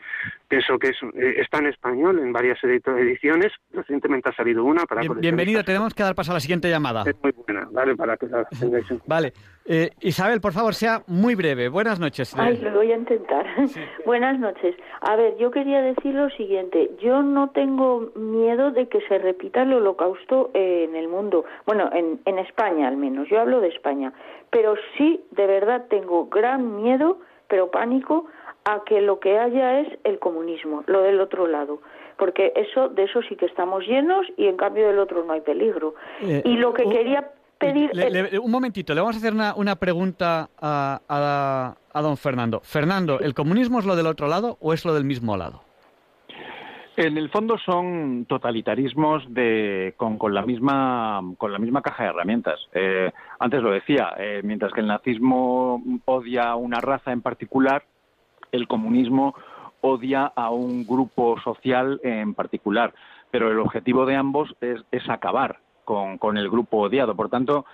Pienso 0.48 0.78
que 0.78 0.88
es, 0.88 0.96
eh, 1.14 1.34
está 1.40 1.58
en 1.58 1.66
español 1.66 2.18
en 2.18 2.32
varias 2.32 2.58
ediciones, 2.62 3.52
recientemente 3.72 4.28
ha 4.30 4.34
salido 4.34 4.64
una 4.64 4.84
para... 4.84 5.02
bienvenido, 5.14 5.62
tenemos 5.64 5.94
que 5.94 6.02
dar 6.02 6.14
paso 6.14 6.32
a 6.32 6.34
la 6.34 6.40
siguiente 6.40 6.68
llamada. 6.68 7.04
Es 7.06 7.16
muy 7.22 7.32
buena, 7.32 7.68
vale, 7.70 7.96
para 7.96 8.16
que 8.16 8.26
la 8.26 8.44
tengáis 8.44 8.86
Vale, 9.06 9.32
eh, 9.66 9.90
Isabel, 10.00 10.40
por 10.40 10.52
favor, 10.52 10.74
sea 10.74 11.02
muy 11.06 11.34
breve. 11.34 11.68
Buenas 11.68 12.00
noches. 12.00 12.34
Ay, 12.36 12.56
lo 12.58 12.72
voy 12.72 12.92
a 12.92 12.96
intentar. 12.96 13.46
Buenas 14.06 14.38
noches. 14.38 14.74
A 15.00 15.16
ver, 15.16 15.36
yo 15.38 15.50
quería 15.50 15.82
decir 15.82 16.14
lo 16.14 16.30
siguiente. 16.30 16.90
Yo 17.00 17.22
no 17.22 17.50
tengo 17.50 18.10
miedo 18.14 18.70
de 18.70 18.88
que 18.88 19.00
se 19.02 19.18
repita 19.18 19.62
el 19.62 19.72
holocausto 19.72 20.50
en 20.54 20.96
el 20.96 21.08
mundo. 21.08 21.44
Bueno, 21.66 21.90
en, 21.92 22.20
en 22.24 22.38
España 22.38 22.88
al 22.88 22.96
menos. 22.96 23.28
Yo 23.28 23.40
hablo 23.40 23.60
de 23.60 23.68
España. 23.68 24.12
Pero 24.50 24.74
sí, 24.96 25.22
de 25.30 25.46
verdad, 25.46 25.86
tengo 25.88 26.26
gran 26.26 26.82
miedo 26.82 27.18
pero 27.50 27.70
pánico 27.70 28.26
a 28.64 28.84
que 28.84 29.02
lo 29.02 29.18
que 29.18 29.38
haya 29.38 29.80
es 29.80 29.88
el 30.04 30.18
comunismo, 30.18 30.84
lo 30.86 31.02
del 31.02 31.20
otro 31.20 31.46
lado, 31.46 31.80
porque 32.16 32.52
eso 32.54 32.88
de 32.88 33.04
eso 33.04 33.20
sí 33.22 33.36
que 33.36 33.46
estamos 33.46 33.84
llenos 33.86 34.26
y 34.36 34.46
en 34.46 34.56
cambio 34.56 34.86
del 34.86 34.98
otro 34.98 35.24
no 35.24 35.32
hay 35.32 35.40
peligro. 35.40 35.94
Eh, 36.22 36.42
y 36.44 36.56
lo 36.56 36.72
que 36.72 36.88
quería 36.88 37.30
pedir 37.60 38.40
un 38.40 38.50
momentito, 38.50 38.94
le 38.94 39.00
vamos 39.00 39.16
a 39.16 39.18
hacer 39.18 39.32
una, 39.32 39.54
una 39.54 39.76
pregunta 39.76 40.48
a, 40.60 41.00
a, 41.08 41.76
a 41.92 42.02
don 42.02 42.16
Fernando. 42.16 42.60
Fernando, 42.64 43.20
¿el 43.20 43.34
comunismo 43.34 43.78
es 43.78 43.84
lo 43.84 43.94
del 43.94 44.06
otro 44.06 44.26
lado 44.26 44.56
o 44.60 44.72
es 44.72 44.84
lo 44.84 44.94
del 44.94 45.04
mismo 45.04 45.36
lado? 45.36 45.62
En 46.96 47.16
el 47.16 47.30
fondo 47.30 47.56
son 47.58 48.26
totalitarismos 48.26 49.22
de, 49.32 49.94
con, 49.96 50.18
con, 50.18 50.34
la, 50.34 50.42
misma, 50.42 51.22
con 51.38 51.52
la 51.52 51.58
misma 51.58 51.80
caja 51.80 52.02
de 52.02 52.08
herramientas. 52.10 52.58
Eh, 52.74 53.10
antes 53.38 53.62
lo 53.62 53.70
decía, 53.70 54.14
eh, 54.18 54.40
mientras 54.42 54.72
que 54.72 54.80
el 54.80 54.86
nazismo 54.86 55.82
odia 56.04 56.50
a 56.50 56.56
una 56.56 56.80
raza 56.80 57.12
en 57.12 57.22
particular, 57.22 57.84
el 58.52 58.66
comunismo 58.66 59.34
odia 59.80 60.32
a 60.34 60.50
un 60.50 60.86
grupo 60.86 61.40
social 61.40 62.00
en 62.02 62.34
particular. 62.34 62.92
Pero 63.30 63.50
el 63.50 63.60
objetivo 63.60 64.04
de 64.04 64.16
ambos 64.16 64.54
es, 64.60 64.80
es 64.90 65.08
acabar 65.08 65.58
con, 65.90 66.18
con 66.18 66.36
el 66.36 66.48
grupo 66.48 66.82
odiado. 66.82 67.16
Por 67.16 67.28
tanto, 67.28 67.64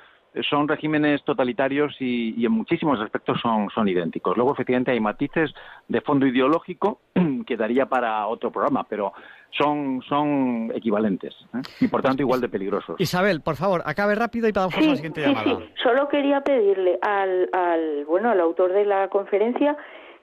son 0.48 0.66
regímenes 0.66 1.22
totalitarios 1.22 1.94
y, 2.00 2.46
en 2.46 2.52
muchísimos 2.52 2.98
aspectos 2.98 3.38
son, 3.42 3.68
son 3.74 3.86
idénticos. 3.88 4.34
Luego, 4.38 4.54
efectivamente, 4.54 4.90
hay 4.90 5.00
matices 5.00 5.52
de 5.86 6.00
fondo 6.00 6.26
ideológico 6.26 7.00
que 7.46 7.58
daría 7.58 7.84
para 7.84 8.26
otro 8.26 8.50
programa, 8.50 8.86
pero 8.88 9.12
son, 9.50 10.00
son 10.08 10.72
equivalentes 10.74 11.34
¿eh? 11.54 11.60
y, 11.80 11.88
por 11.88 12.00
tanto, 12.00 12.22
igual 12.22 12.40
de 12.40 12.48
peligrosos. 12.48 12.98
Isabel, 12.98 13.42
por 13.42 13.56
favor, 13.56 13.82
acabe 13.84 14.14
rápido 14.14 14.48
y 14.48 14.52
pasamos 14.54 14.78
a 14.78 14.80
la 14.80 14.96
siguiente 14.96 15.20
llamada. 15.20 15.58
Sí, 15.58 15.70
solo 15.82 16.08
quería 16.08 16.40
pedirle 16.40 16.98
al, 17.02 17.50
al, 17.52 18.06
bueno, 18.06 18.30
al 18.30 18.40
autor 18.40 18.72
de 18.72 18.86
la 18.86 19.08
conferencia 19.08 19.76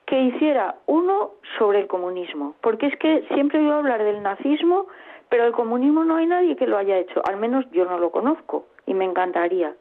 que 0.04 0.20
hiciera 0.20 0.74
uno 0.86 1.34
sobre 1.58 1.80
el 1.80 1.86
comunismo, 1.86 2.56
porque 2.60 2.86
es 2.86 2.98
que 2.98 3.24
siempre 3.34 3.60
oigo 3.60 3.72
hablar 3.72 4.02
del 4.02 4.20
nazismo, 4.20 4.86
pero 5.34 5.46
el 5.48 5.52
comunismo 5.52 6.04
no 6.04 6.14
hay 6.14 6.26
nadie 6.26 6.54
que 6.54 6.64
lo 6.64 6.78
haya 6.78 6.96
hecho, 6.96 7.20
al 7.28 7.38
menos 7.38 7.64
yo 7.72 7.84
no 7.86 7.98
lo 7.98 8.12
conozco 8.12 8.68
y 8.86 8.94
me 8.94 9.04
encantaría. 9.04 9.74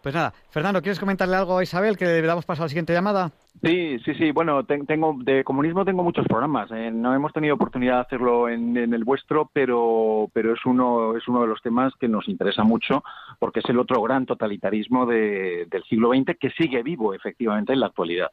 Pues 0.00 0.14
nada, 0.14 0.32
Fernando, 0.50 0.80
¿quieres 0.80 1.00
comentarle 1.00 1.34
algo 1.34 1.58
a 1.58 1.62
Isabel 1.64 1.96
que 1.96 2.04
le 2.04 2.22
damos 2.22 2.46
paso 2.46 2.62
a 2.62 2.66
la 2.66 2.68
siguiente 2.68 2.92
llamada? 2.92 3.32
Sí, 3.64 3.98
sí, 4.04 4.14
sí. 4.14 4.30
Bueno, 4.30 4.64
tengo 4.64 5.16
de 5.18 5.42
comunismo 5.42 5.84
tengo 5.84 6.04
muchos 6.04 6.24
programas. 6.28 6.70
Eh, 6.70 6.92
no 6.92 7.12
hemos 7.16 7.32
tenido 7.32 7.56
oportunidad 7.56 7.94
de 7.94 8.00
hacerlo 8.02 8.48
en, 8.48 8.76
el 8.76 9.02
vuestro, 9.02 9.50
pero 9.52 10.28
pero 10.32 10.54
es 10.54 10.64
uno 10.66 11.16
es 11.16 11.26
uno 11.26 11.40
de 11.40 11.48
los 11.48 11.60
temas 11.60 11.92
que 11.98 12.06
nos 12.06 12.28
interesa 12.28 12.62
mucho 12.62 13.02
porque 13.40 13.58
es 13.58 13.68
el 13.70 13.80
otro 13.80 14.00
gran 14.02 14.24
totalitarismo 14.24 15.04
del 15.04 15.82
siglo 15.88 16.10
XX 16.10 16.38
que 16.38 16.50
sigue 16.50 16.84
vivo 16.84 17.12
efectivamente 17.12 17.72
en 17.72 17.80
la 17.80 17.86
actualidad. 17.86 18.30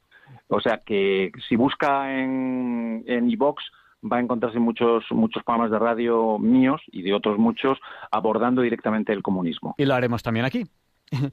O 0.49 0.61
sea 0.61 0.81
que 0.85 1.31
si 1.47 1.55
busca 1.55 2.13
en 2.13 3.03
en 3.07 3.27
iBox 3.31 3.63
va 4.01 4.17
a 4.17 4.19
encontrarse 4.19 4.59
muchos 4.59 5.03
muchos 5.11 5.43
programas 5.43 5.71
de 5.71 5.79
radio 5.79 6.37
míos 6.37 6.81
y 6.87 7.01
de 7.01 7.13
otros 7.13 7.37
muchos 7.37 7.77
abordando 8.11 8.61
directamente 8.61 9.13
el 9.13 9.21
comunismo. 9.21 9.75
Y 9.77 9.85
lo 9.85 9.95
haremos 9.95 10.23
también 10.23 10.45
aquí. 10.45 10.65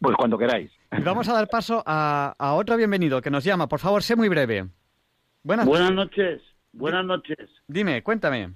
Pues 0.00 0.14
cuando 0.16 0.36
queráis. 0.36 0.70
Vamos 1.04 1.28
a 1.30 1.32
dar 1.32 1.48
paso 1.48 1.82
a, 1.86 2.34
otro 2.54 2.76
bienvenido 2.76 3.22
que 3.22 3.30
nos 3.30 3.44
llama. 3.44 3.66
Por 3.66 3.78
favor, 3.78 4.02
sé 4.02 4.14
muy 4.14 4.28
breve. 4.28 4.66
Buenas, 5.42 5.64
Buenas 5.64 5.92
noches. 5.92 6.42
Buenas 6.72 7.04
noches. 7.06 7.48
Dime, 7.66 8.02
cuéntame. 8.02 8.52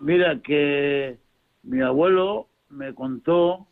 Mira, 0.00 0.40
que 0.42 1.18
mi 1.62 1.82
abuelo 1.82 2.48
me 2.68 2.94
contó 2.94 3.68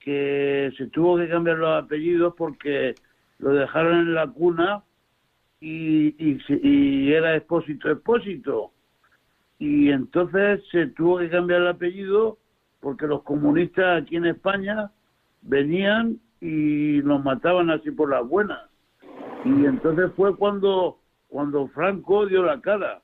que 0.00 0.72
se 0.78 0.86
tuvo 0.86 1.18
que 1.18 1.28
cambiar 1.28 1.58
los 1.58 1.84
apellidos 1.84 2.34
porque 2.36 2.94
lo 3.38 3.52
dejaron 3.52 3.98
en 3.98 4.14
la 4.14 4.26
cuna 4.28 4.82
y, 5.66 6.14
y, 6.18 6.38
y 6.62 7.12
era 7.12 7.34
expósito, 7.36 7.90
expósito. 7.90 8.70
Y 9.58 9.90
entonces 9.90 10.62
se 10.70 10.86
tuvo 10.88 11.18
que 11.18 11.28
cambiar 11.28 11.62
el 11.62 11.68
apellido 11.68 12.38
porque 12.78 13.08
los 13.08 13.24
comunistas 13.24 14.02
aquí 14.02 14.14
en 14.14 14.26
España 14.26 14.92
venían 15.42 16.20
y 16.40 17.00
nos 17.02 17.24
mataban 17.24 17.70
así 17.70 17.90
por 17.90 18.10
las 18.10 18.24
buenas. 18.28 18.60
Y 19.44 19.64
entonces 19.64 20.12
fue 20.14 20.36
cuando, 20.36 21.00
cuando 21.26 21.66
Franco 21.68 22.26
dio 22.26 22.44
la 22.44 22.60
cara. 22.60 23.02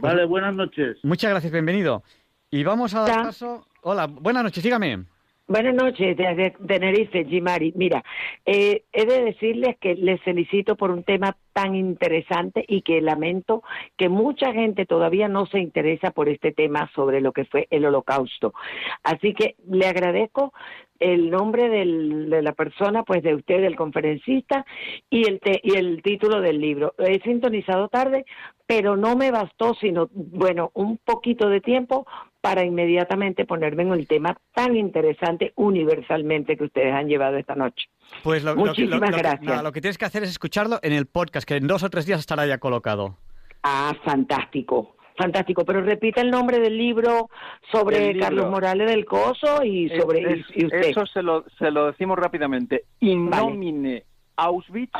Vale, 0.00 0.26
buenas 0.26 0.54
noches. 0.54 0.98
Muchas 1.04 1.30
gracias, 1.30 1.52
bienvenido. 1.52 2.02
Y 2.50 2.64
vamos 2.64 2.94
a 2.94 3.00
dar 3.00 3.22
paso. 3.24 3.66
Hola, 3.80 4.06
buenas 4.08 4.42
noches, 4.42 4.62
dígame. 4.62 5.06
Buenas 5.46 5.74
noches, 5.74 6.16
de 6.16 6.54
Tenerife, 6.66 7.26
Jimari. 7.26 7.74
Mira, 7.76 8.02
eh, 8.46 8.84
he 8.94 9.04
de 9.04 9.24
decirles 9.24 9.76
que 9.78 9.94
les 9.94 10.18
felicito 10.22 10.74
por 10.74 10.90
un 10.90 11.02
tema 11.02 11.36
tan 11.52 11.74
interesante 11.74 12.64
y 12.66 12.80
que 12.80 13.02
lamento 13.02 13.62
que 13.98 14.08
mucha 14.08 14.54
gente 14.54 14.86
todavía 14.86 15.28
no 15.28 15.44
se 15.44 15.58
interesa 15.58 16.12
por 16.12 16.30
este 16.30 16.52
tema 16.52 16.90
sobre 16.94 17.20
lo 17.20 17.32
que 17.32 17.44
fue 17.44 17.68
el 17.70 17.84
holocausto. 17.84 18.54
Así 19.02 19.34
que 19.34 19.56
le 19.68 19.86
agradezco 19.86 20.54
el 20.98 21.28
nombre 21.28 21.68
de 21.68 22.40
la 22.40 22.52
persona, 22.52 23.02
pues 23.02 23.22
de 23.22 23.34
usted, 23.34 23.60
del 23.60 23.76
conferencista, 23.76 24.64
y 25.10 25.28
el, 25.28 25.42
y 25.62 25.76
el 25.76 26.00
título 26.02 26.40
del 26.40 26.58
libro. 26.58 26.94
He 26.96 27.20
sintonizado 27.20 27.88
tarde, 27.88 28.24
pero 28.66 28.96
no 28.96 29.14
me 29.14 29.30
bastó 29.30 29.74
sino, 29.74 30.08
bueno, 30.10 30.70
un 30.72 30.96
poquito 30.96 31.50
de 31.50 31.60
tiempo 31.60 32.06
para 32.44 32.62
inmediatamente 32.62 33.46
ponerme 33.46 33.84
en 33.84 33.92
el 33.94 34.06
tema 34.06 34.36
tan 34.52 34.76
interesante 34.76 35.54
universalmente 35.56 36.58
que 36.58 36.64
ustedes 36.64 36.92
han 36.92 37.08
llevado 37.08 37.38
esta 37.38 37.54
noche. 37.54 37.88
Pues 38.22 38.44
lo, 38.44 38.54
Muchísimas 38.54 39.16
gracias. 39.16 39.62
lo 39.62 39.72
que 39.72 39.80
tienes 39.80 39.96
que 39.96 40.04
hacer 40.04 40.24
es 40.24 40.28
escucharlo 40.28 40.78
en 40.82 40.92
el 40.92 41.06
podcast, 41.06 41.48
que 41.48 41.56
en 41.56 41.66
dos 41.66 41.82
o 41.82 41.88
tres 41.88 42.04
días 42.04 42.20
estará 42.20 42.44
ya 42.46 42.58
colocado. 42.58 43.16
Ah, 43.62 43.94
fantástico. 44.04 44.94
Fantástico, 45.16 45.64
pero 45.64 45.80
repita 45.80 46.20
el 46.20 46.30
nombre 46.30 46.60
del 46.60 46.76
libro 46.76 47.30
sobre 47.72 48.18
Carlos 48.18 48.50
Morales 48.50 48.90
del 48.90 49.06
Coso 49.06 49.64
y 49.64 49.88
sobre 49.98 50.44
usted. 50.54 50.82
Eso 50.82 51.06
se 51.06 51.22
lo, 51.22 51.46
se 51.58 51.70
lo 51.70 51.86
decimos 51.86 52.18
rápidamente. 52.18 52.84
In 53.00 53.30
nomine 53.30 54.04
Auschwitz. 54.36 54.92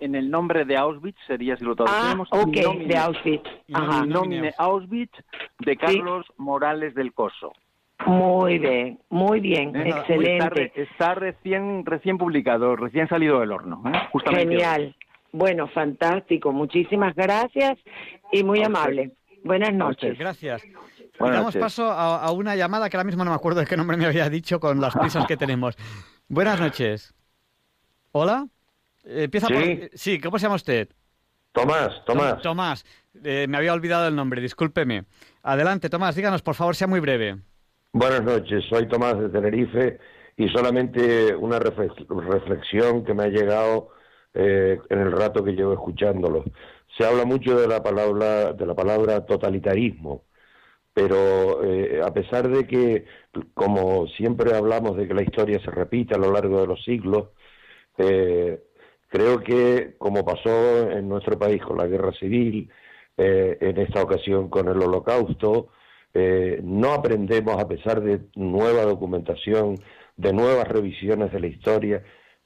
En 0.00 0.14
el 0.14 0.30
nombre 0.30 0.64
de 0.64 0.76
Auschwitz 0.76 1.18
sería 1.26 1.56
si 1.56 1.64
lo 1.64 1.74
traducimos. 1.74 2.28
Ah, 2.32 2.40
ok, 2.40 2.86
de 2.86 2.96
Auschwitz. 2.96 3.48
Ajá. 3.72 4.04
In 4.04 4.10
nomine 4.10 4.54
Auschwitz 4.58 5.12
de 5.60 5.76
Carlos 5.76 6.26
Morales 6.36 6.94
del 6.94 7.12
Coso. 7.12 7.52
Muy 8.06 8.58
bien, 8.58 9.00
muy 9.10 9.40
bien, 9.40 9.74
excelente. 9.74 10.72
Está, 10.76 11.14
recién 11.14 11.84
recién 11.84 12.16
publicado, 12.16 12.76
recién 12.76 13.08
salido 13.08 13.40
del 13.40 13.50
horno. 13.50 13.82
¿eh? 13.86 14.20
Genial. 14.30 14.94
Bueno, 15.32 15.68
fantástico. 15.68 16.52
Muchísimas 16.52 17.14
gracias 17.14 17.76
y 18.32 18.44
muy 18.44 18.62
amable. 18.62 19.12
Buenas 19.44 19.74
noches. 19.74 20.18
Gracias. 20.18 20.62
damos 21.18 21.56
paso 21.56 21.90
a, 21.90 22.30
una 22.32 22.56
llamada 22.56 22.88
que 22.88 22.96
ahora 22.96 23.06
mismo 23.06 23.24
no 23.24 23.30
me 23.30 23.36
acuerdo 23.36 23.60
de 23.60 23.66
qué 23.66 23.76
nombre 23.76 23.96
me 23.96 24.06
había 24.06 24.30
dicho 24.30 24.60
con 24.60 24.80
las 24.80 24.96
prisas 24.96 25.26
que 25.26 25.36
tenemos. 25.36 25.76
Buenas 26.28 26.60
noches. 26.60 27.14
¿Hola? 28.12 28.46
Eh, 29.08 29.24
empieza 29.24 29.46
¿Sí? 29.48 29.88
Sí, 29.94 30.20
¿cómo 30.20 30.38
se 30.38 30.44
llama 30.44 30.56
usted? 30.56 30.88
Tomás, 31.52 32.04
Tomás. 32.04 32.42
Tomás, 32.42 32.84
eh, 33.24 33.46
me 33.48 33.56
había 33.56 33.72
olvidado 33.72 34.06
el 34.06 34.14
nombre, 34.14 34.40
discúlpeme. 34.40 35.04
Adelante, 35.42 35.88
Tomás, 35.88 36.14
díganos, 36.14 36.42
por 36.42 36.54
favor, 36.54 36.76
sea 36.76 36.86
muy 36.86 37.00
breve. 37.00 37.38
Buenas 37.92 38.22
noches, 38.22 38.64
soy 38.68 38.86
Tomás 38.86 39.18
de 39.18 39.30
Tenerife 39.30 39.98
y 40.36 40.48
solamente 40.50 41.34
una 41.34 41.58
reflexión 41.58 43.04
que 43.04 43.14
me 43.14 43.24
ha 43.24 43.28
llegado 43.28 43.88
eh, 44.34 44.78
en 44.90 44.98
el 44.98 45.10
rato 45.10 45.42
que 45.42 45.52
llevo 45.52 45.72
escuchándolo. 45.72 46.44
Se 46.96 47.04
habla 47.04 47.24
mucho 47.24 47.58
de 47.58 47.66
la 47.66 47.82
palabra, 47.82 48.52
de 48.52 48.66
la 48.66 48.74
palabra 48.74 49.24
totalitarismo, 49.24 50.26
pero 50.92 51.64
eh, 51.64 52.02
a 52.04 52.12
pesar 52.12 52.48
de 52.48 52.66
que, 52.66 53.06
como 53.54 54.06
siempre 54.08 54.54
hablamos 54.54 54.96
de 54.96 55.08
que 55.08 55.14
la 55.14 55.22
historia 55.22 55.60
se 55.60 55.70
repite 55.70 56.14
a 56.14 56.18
lo 56.18 56.30
largo 56.30 56.60
de 56.60 56.66
los 56.66 56.84
siglos, 56.84 57.30
eh, 57.98 58.62
creo 59.08 59.40
que, 59.42 59.94
como 59.98 60.24
pasó 60.24 60.90
en 60.90 61.08
nuestro 61.08 61.38
país 61.38 61.62
con 61.62 61.78
la 61.78 61.86
guerra 61.86 62.12
civil, 62.12 62.70
en 63.16 63.78
esta 63.78 64.02
ocasión 64.02 64.48
con 64.48 64.68
el 64.68 64.80
holocausto, 64.80 65.68
no 66.62 66.92
aprendemos, 66.92 67.60
a 67.60 67.66
pesar 67.66 68.00
de 68.00 68.20
nueva 68.36 68.82
documentación, 68.82 69.76
de 70.16 70.32
nuevas 70.32 70.68
revisiones 70.68 71.32
de 71.32 71.40
la 71.40 71.46
historia, 71.48 72.02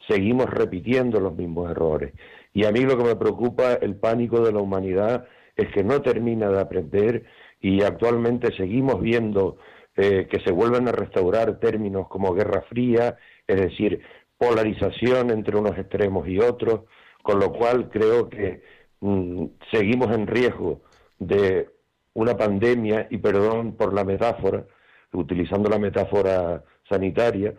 seguimos 0.09 0.49
repitiendo 0.49 1.21
los 1.21 1.35
mismos 1.35 1.71
errores. 1.71 2.13
Y 2.53 2.65
a 2.65 2.73
mí 2.73 2.81
lo 2.81 2.97
que 2.97 3.05
me 3.05 3.17
preocupa, 3.17 3.75
el 3.75 3.97
pánico 3.97 4.41
de 4.45 4.53
la 4.53 4.61
humanidad, 4.61 5.27
es 5.57 5.69
que 5.73 5.85
no 5.85 6.03
termina 6.03 6.49
de 6.49 6.61
aprender 6.61 7.25
y 7.61 7.83
actualmente 7.83 8.55
seguimos 8.57 9.01
viendo 9.01 9.59
eh, 9.97 10.27
que 10.31 10.41
se 10.41 10.51
vuelven 10.51 10.89
a 10.89 10.93
restaurar 10.93 11.59
términos 11.61 12.09
como 12.09 12.35
guerra 12.35 12.63
fría, 12.63 13.17
es 13.47 13.61
decir, 13.61 14.01
polarización 14.43 15.31
entre 15.31 15.57
unos 15.57 15.79
extremos 15.79 16.27
y 16.27 16.41
otros, 16.41 16.81
con 17.23 17.39
lo 17.39 17.53
cual 17.53 17.89
creo 17.91 18.29
que 18.29 18.65
mm, 19.01 19.45
seguimos 19.71 20.13
en 20.13 20.27
riesgo 20.27 20.83
de 21.21 21.71
una 22.15 22.37
pandemia, 22.37 23.07
y 23.09 23.19
perdón 23.19 23.77
por 23.77 23.95
la 23.95 24.03
metáfora, 24.03 24.65
utilizando 25.13 25.71
la 25.71 25.79
metáfora 25.79 26.65
sanitaria, 26.89 27.55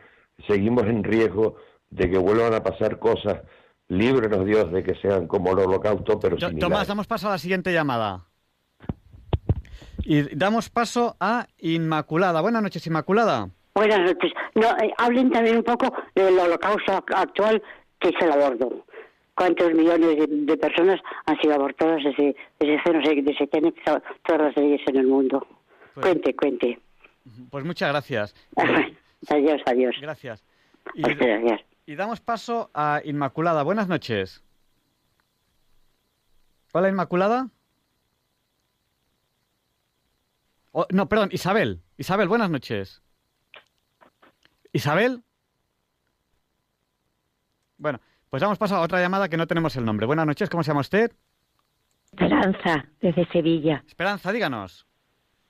seguimos 0.45 0.83
en 0.83 1.05
riesgo 1.05 1.55
de 1.89 2.09
que 2.09 2.17
vuelvan 2.17 2.53
a 2.53 2.61
pasar 2.61 2.99
cosas. 2.99 3.39
Líbrenos 3.87 4.45
Dios 4.45 4.69
de 4.73 4.83
que 4.83 4.95
sean 4.95 5.27
como 5.27 5.53
el 5.53 5.59
holocausto, 5.59 6.19
pero 6.19 6.37
sin 6.37 6.59
Tomás, 6.59 6.87
damos 6.87 7.07
paso 7.07 7.29
a 7.29 7.31
la 7.31 7.37
siguiente 7.37 7.71
llamada. 7.71 8.25
Y 9.99 10.35
damos 10.35 10.69
paso 10.69 11.15
a 11.19 11.47
Inmaculada. 11.59 12.41
Buenas 12.41 12.61
noches, 12.61 12.85
Inmaculada. 12.87 13.51
Buenas 13.75 13.99
noches. 14.01 14.31
No, 14.55 14.69
eh, 14.77 14.93
hablen 14.97 15.31
también 15.31 15.57
un 15.57 15.63
poco 15.63 15.93
del 16.15 16.37
holocausto 16.37 17.03
actual, 17.15 17.61
que 17.99 18.09
es 18.09 18.15
el 18.21 18.31
aborto. 18.31 18.85
¿Cuántos 19.35 19.73
millones 19.73 20.17
de, 20.27 20.57
personas 20.57 21.01
han 21.25 21.39
sido 21.41 21.55
abortadas 21.55 22.03
desde, 22.03 22.35
desde 22.59 22.79
cero, 22.83 22.99
desde 23.03 23.35
que 23.35 23.47
tienen 23.47 23.73
todas 23.83 24.41
las 24.41 24.55
leyes 24.55 24.81
en 24.87 24.97
el 24.97 25.07
mundo? 25.07 25.45
Pues 25.95 26.05
cuente, 26.05 26.35
cuente. 26.35 26.79
Pues 27.49 27.65
muchas 27.65 27.89
gracias. 27.89 28.35
adiós, 29.29 29.61
adiós. 29.65 29.95
Gracias. 29.99 30.43
gracias. 30.93 31.61
Y 31.85 31.95
damos 31.95 32.21
paso 32.21 32.69
a 32.73 33.01
Inmaculada. 33.03 33.63
Buenas 33.63 33.87
noches. 33.87 34.43
Hola, 36.73 36.89
Inmaculada. 36.89 37.49
Oh, 40.71 40.87
no, 40.91 41.07
perdón, 41.07 41.29
Isabel. 41.31 41.81
Isabel, 41.97 42.27
buenas 42.27 42.49
noches. 42.49 43.02
Isabel. 44.73 45.23
Bueno, 47.77 47.99
pues 48.29 48.41
damos 48.41 48.57
paso 48.57 48.75
a 48.75 48.81
otra 48.81 48.99
llamada 48.99 49.29
que 49.29 49.37
no 49.37 49.47
tenemos 49.47 49.75
el 49.77 49.85
nombre. 49.85 50.05
Buenas 50.07 50.25
noches, 50.25 50.49
¿cómo 50.49 50.63
se 50.63 50.71
llama 50.71 50.81
usted? 50.81 51.11
Esperanza, 52.11 52.85
desde 52.99 53.25
Sevilla. 53.27 53.83
Esperanza, 53.87 54.31
díganos. 54.31 54.87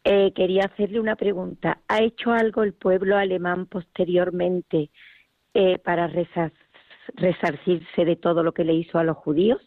Eh, 0.03 0.33
quería 0.35 0.65
hacerle 0.65 0.99
una 0.99 1.15
pregunta. 1.15 1.79
¿Ha 1.87 2.03
hecho 2.03 2.31
algo 2.33 2.63
el 2.63 2.73
pueblo 2.73 3.17
alemán 3.17 3.67
posteriormente 3.67 4.91
eh, 5.53 5.77
para 5.79 6.07
resarcirse 6.07 8.05
de 8.05 8.15
todo 8.17 8.43
lo 8.43 8.53
que 8.53 8.65
le 8.65 8.73
hizo 8.73 8.99
a 8.99 9.03
los 9.03 9.17
judíos? 9.17 9.61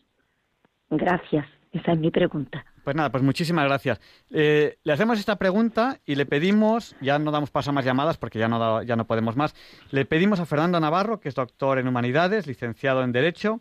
Gracias. 0.91 1.47
Esa 1.73 1.93
es 1.93 1.99
mi 1.99 2.11
pregunta. 2.11 2.65
Pues 2.87 2.95
nada, 2.95 3.11
pues 3.11 3.25
muchísimas 3.25 3.65
gracias. 3.65 4.01
Eh, 4.31 4.79
le 4.85 4.93
hacemos 4.93 5.19
esta 5.19 5.35
pregunta 5.35 5.99
y 6.07 6.15
le 6.15 6.25
pedimos, 6.25 6.95
ya 7.01 7.19
no 7.19 7.33
damos 7.33 7.51
paso 7.51 7.71
a 7.71 7.73
más 7.73 7.85
llamadas 7.85 8.17
porque 8.17 8.39
ya 8.39 8.47
no, 8.47 8.81
ya 8.85 8.95
no 8.95 9.09
podemos 9.09 9.35
más, 9.35 9.57
le 9.91 10.05
pedimos 10.05 10.39
a 10.39 10.47
Fernando 10.47 10.79
Navarro, 10.79 11.19
que 11.19 11.29
es 11.29 11.35
doctor 11.35 11.81
en 11.81 11.89
Humanidades, 11.89 12.47
licenciado 12.47 13.03
en 13.03 13.11
Derecho, 13.11 13.61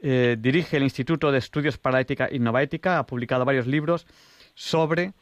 eh, 0.00 0.36
dirige 0.40 0.76
el 0.76 0.82
Instituto 0.82 1.30
de 1.30 1.38
Estudios 1.38 1.78
para 1.78 2.00
Ética 2.00 2.26
e 2.26 2.34
Innovaética, 2.34 2.98
ha 2.98 3.06
publicado 3.06 3.44
varios 3.44 3.68
libros 3.68 4.08
sobre 4.54 5.12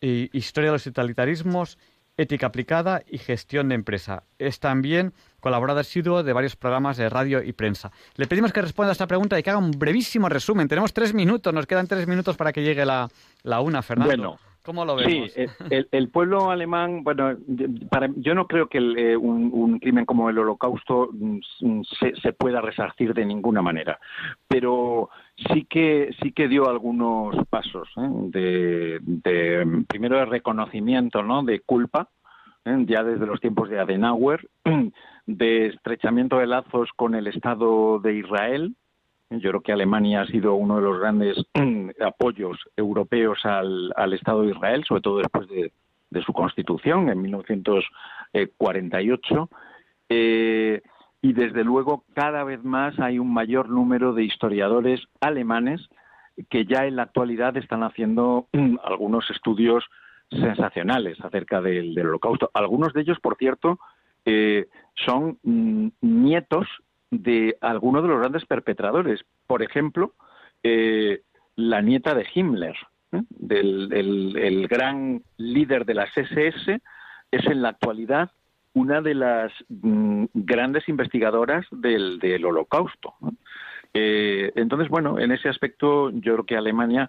eh, 0.00 0.28
historia 0.32 0.70
de 0.70 0.74
los 0.74 0.84
totalitarismos, 0.84 1.78
ética 2.16 2.46
aplicada 2.46 3.02
y 3.08 3.18
gestión 3.18 3.68
de 3.68 3.74
empresa. 3.74 4.24
Es 4.38 4.60
también 4.60 5.12
colaborador 5.40 5.80
asiduo 5.80 6.22
de 6.22 6.32
varios 6.32 6.56
programas 6.56 6.96
de 6.96 7.08
radio 7.08 7.42
y 7.42 7.52
prensa. 7.52 7.92
Le 8.16 8.26
pedimos 8.26 8.52
que 8.52 8.62
responda 8.62 8.90
a 8.90 8.92
esta 8.92 9.06
pregunta 9.06 9.38
y 9.38 9.42
que 9.42 9.50
haga 9.50 9.58
un 9.58 9.72
brevísimo 9.72 10.28
resumen. 10.28 10.68
Tenemos 10.68 10.92
tres 10.92 11.12
minutos, 11.12 11.52
nos 11.52 11.66
quedan 11.66 11.86
tres 11.86 12.06
minutos 12.06 12.36
para 12.36 12.52
que 12.52 12.62
llegue 12.62 12.84
la, 12.84 13.08
la 13.42 13.60
una, 13.60 13.82
Fernando. 13.82 14.10
Bueno. 14.10 14.53
¿Cómo 14.64 14.86
lo 14.86 14.96
vemos? 14.96 15.30
Sí, 15.32 15.42
eh, 15.70 15.84
el, 15.90 16.08
pueblo 16.08 16.50
alemán, 16.50 17.04
bueno, 17.04 17.36
para, 17.90 18.08
yo 18.16 18.34
no 18.34 18.46
creo 18.46 18.66
que 18.68 18.78
eh, 18.78 19.14
un, 19.14 19.78
crimen 19.78 20.06
como 20.06 20.30
el 20.30 20.38
holocausto 20.38 21.10
mm, 21.12 21.82
se, 22.00 22.16
se, 22.16 22.32
pueda 22.32 22.62
resarcir 22.62 23.12
de 23.12 23.26
ninguna 23.26 23.60
manera, 23.60 24.00
pero 24.48 25.10
sí 25.52 25.66
que 25.68 26.16
sí 26.22 26.32
que 26.32 26.48
dio 26.48 26.70
algunos 26.70 27.36
pasos 27.48 27.90
¿eh? 27.98 28.08
de, 28.30 28.98
de, 29.02 29.84
primero 29.86 30.16
de 30.16 30.24
reconocimiento, 30.24 31.22
¿no? 31.22 31.42
De 31.42 31.60
culpa, 31.60 32.08
ya 32.64 33.04
desde 33.04 33.26
los 33.26 33.40
tiempos 33.40 33.68
de 33.68 33.80
Adenauer, 33.80 34.48
de 35.26 35.66
estrechamiento 35.66 36.38
de 36.38 36.46
lazos 36.46 36.88
con 36.96 37.14
el 37.14 37.26
Estado 37.26 37.98
de 37.98 38.14
Israel. 38.14 38.74
Yo 39.40 39.50
creo 39.50 39.62
que 39.62 39.72
Alemania 39.72 40.20
ha 40.22 40.26
sido 40.26 40.54
uno 40.54 40.76
de 40.76 40.82
los 40.82 41.00
grandes 41.00 41.36
apoyos 42.00 42.58
europeos 42.76 43.44
al, 43.44 43.92
Estado 44.12 44.42
de 44.42 44.50
Israel, 44.50 44.84
sobre 44.86 45.02
todo 45.02 45.18
después 45.18 45.48
de, 45.48 45.72
su 46.24 46.32
constitución 46.32 47.08
en 47.08 47.20
1948. 47.22 49.50
Eh, 50.08 50.80
y 51.22 51.32
desde 51.32 51.64
luego 51.64 52.04
cada 52.14 52.44
vez 52.44 52.62
más 52.62 53.00
hay 53.00 53.18
un 53.18 53.32
mayor 53.32 53.68
número 53.68 54.12
de 54.12 54.22
historiadores 54.24 55.00
alemanes 55.20 55.88
que 56.50 56.66
ya 56.66 56.86
en 56.86 56.96
la 56.96 57.02
actualidad 57.02 57.56
están 57.56 57.82
haciendo 57.82 58.46
algunos 58.84 59.28
estudios 59.30 59.84
sensacionales 60.30 61.20
acerca 61.20 61.60
del, 61.60 61.98
holocausto. 61.98 62.50
Algunos 62.54 62.92
de 62.92 63.00
ellos, 63.02 63.18
por 63.20 63.36
cierto, 63.36 63.78
eh, 64.24 64.68
son 64.94 65.38
mm, 65.42 65.88
nietos 66.00 66.66
de 67.22 67.56
algunos 67.60 68.02
de 68.02 68.08
los 68.08 68.20
grandes 68.20 68.44
perpetradores. 68.46 69.24
Por 69.46 69.62
ejemplo, 69.62 70.14
eh, 70.62 71.22
la 71.56 71.80
nieta 71.80 72.14
de 72.14 72.26
Himmler, 72.34 72.76
¿eh? 73.12 73.22
del 73.28 74.36
el, 74.36 74.68
gran 74.68 75.22
líder 75.36 75.84
de 75.84 75.94
las 75.94 76.16
SS, 76.16 76.80
es 77.30 77.46
en 77.46 77.62
la 77.62 77.70
actualidad 77.70 78.30
una 78.72 79.00
de 79.00 79.14
las 79.14 79.52
mm, 79.68 80.24
grandes 80.34 80.88
investigadoras 80.88 81.66
del, 81.70 82.44
holocausto. 82.44 83.14
entonces, 83.92 84.88
bueno, 84.88 85.20
en 85.20 85.30
ese 85.30 85.48
aspecto 85.48 86.10
yo 86.10 86.32
creo 86.34 86.46
que 86.46 86.56
Alemania 86.56 87.08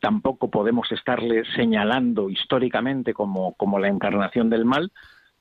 tampoco 0.00 0.50
podemos 0.50 0.90
estarle 0.90 1.44
señalando 1.54 2.28
históricamente 2.28 3.14
como, 3.14 3.54
como 3.54 3.78
la 3.78 3.88
encarnación 3.88 4.50
del 4.50 4.64
mal. 4.64 4.90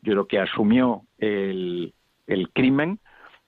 Yo 0.04 0.12
creo 0.14 0.28
que 0.28 0.40
asumió 0.40 1.02
el, 1.18 1.94
el 2.28 2.50
crimen, 2.50 3.00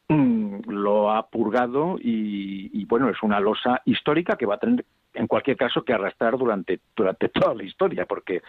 lo 0.09 1.11
ha 1.11 1.27
purgado 1.27 1.97
y, 1.99 2.85
bueno, 2.85 3.09
es 3.09 3.21
una 3.23 3.39
losa 3.39 3.81
histórica 3.85 4.37
que 4.37 4.45
va 4.45 4.55
a 4.55 4.59
tener 4.59 4.85
en 5.13 5.27
cualquier 5.27 5.57
caso 5.57 5.83
que 5.83 5.93
arrastrar 5.93 6.37
durante, 6.37 6.79
durante 6.95 7.29
toda 7.29 7.55
la 7.55 7.63
historia, 7.63 8.05
porque 8.05 8.41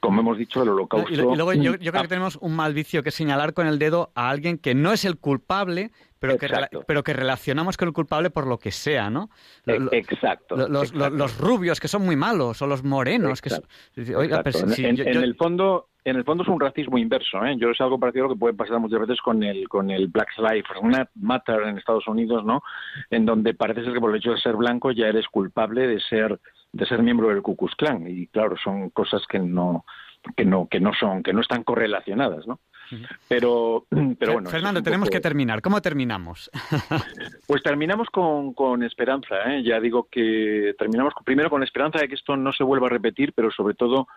como 0.00 0.20
hemos 0.20 0.38
dicho, 0.38 0.62
el 0.62 0.70
holocausto... 0.70 1.12
Y, 1.12 1.16
luego 1.16 1.52
yo, 1.52 1.76
yo, 1.76 1.92
creo 1.92 2.02
que 2.02 2.08
tenemos 2.08 2.36
un 2.36 2.56
mal 2.56 2.74
vicio 2.74 3.02
que 3.02 3.10
es 3.10 3.14
señalar 3.14 3.54
con 3.54 3.66
el 3.66 3.78
dedo 3.78 4.10
a 4.14 4.30
alguien 4.30 4.58
que 4.58 4.74
no 4.74 4.92
es 4.92 5.04
el 5.04 5.18
culpable, 5.18 5.90
pero 6.18 6.36
que, 6.36 6.48
pero 6.86 7.02
que 7.02 7.12
relacionamos 7.12 7.76
con 7.76 7.88
el 7.88 7.94
culpable 7.94 8.30
por 8.30 8.46
lo 8.46 8.58
que 8.58 8.70
sea, 8.70 9.10
¿no? 9.10 9.30
Exacto. 9.66 10.56
Los, 10.56 11.38
rubios, 11.38 11.80
que 11.80 11.88
son 11.88 12.04
muy 12.04 12.16
malos, 12.16 12.60
o 12.62 12.66
los 12.66 12.82
morenos, 12.82 13.40
que 13.40 13.50
son... 13.50 13.64
en, 13.96 14.98
el 14.98 15.34
fondo... 15.36 15.86
En 16.02 16.16
el 16.16 16.24
fondo 16.24 16.44
es 16.44 16.48
un 16.48 16.58
racismo 16.58 16.96
inverso. 16.96 17.44
¿eh? 17.44 17.56
Yo 17.58 17.68
es 17.68 17.80
algo 17.82 18.00
parecido 18.00 18.24
a 18.24 18.28
lo 18.28 18.34
que 18.34 18.40
puede 18.40 18.54
pasar 18.54 18.80
muchas 18.80 19.00
veces 19.00 19.20
con 19.20 19.42
el 19.42 19.68
con 19.68 19.90
el 19.90 20.08
Black 20.08 20.30
Lives 20.38 21.10
Matter 21.14 21.60
en 21.64 21.76
Estados 21.76 22.08
Unidos, 22.08 22.42
¿no? 22.42 22.62
En 23.10 23.26
donde 23.26 23.52
parece 23.52 23.84
ser 23.84 23.92
que 23.92 24.00
por 24.00 24.10
el 24.10 24.16
hecho 24.16 24.30
de 24.30 24.40
ser 24.40 24.56
blanco 24.56 24.92
ya 24.92 25.08
eres 25.08 25.28
culpable 25.28 25.86
de 25.86 26.00
ser 26.00 26.40
de 26.72 26.86
ser 26.86 27.02
miembro 27.02 27.28
del 27.28 27.42
Ku 27.42 27.56
Klux 27.56 27.74
Klan 27.76 28.06
y 28.06 28.26
claro 28.28 28.56
son 28.56 28.90
cosas 28.90 29.22
que 29.28 29.38
no 29.38 29.84
que 30.36 30.44
no 30.44 30.68
que 30.68 30.80
no 30.80 30.92
son 30.94 31.22
que 31.22 31.32
no 31.32 31.40
están 31.40 31.64
correlacionadas, 31.64 32.46
¿no? 32.46 32.60
Pero, 33.28 33.86
pero 34.18 34.32
bueno. 34.34 34.50
Fernando, 34.50 34.82
tenemos 34.82 35.10
que 35.10 35.20
terminar. 35.20 35.62
¿Cómo 35.62 35.80
terminamos? 35.80 36.50
pues 37.46 37.62
terminamos 37.62 38.08
con, 38.10 38.52
con 38.52 38.82
esperanza. 38.82 39.36
¿eh? 39.52 39.62
Ya 39.62 39.80
digo 39.80 40.08
que 40.10 40.74
terminamos 40.78 41.14
primero 41.24 41.50
con 41.50 41.62
esperanza 41.62 42.00
de 42.00 42.08
que 42.08 42.16
esto 42.16 42.36
no 42.36 42.52
se 42.52 42.64
vuelva 42.64 42.88
a 42.88 42.90
repetir, 42.90 43.32
pero 43.32 43.50
sobre 43.50 43.74
todo, 43.74 44.08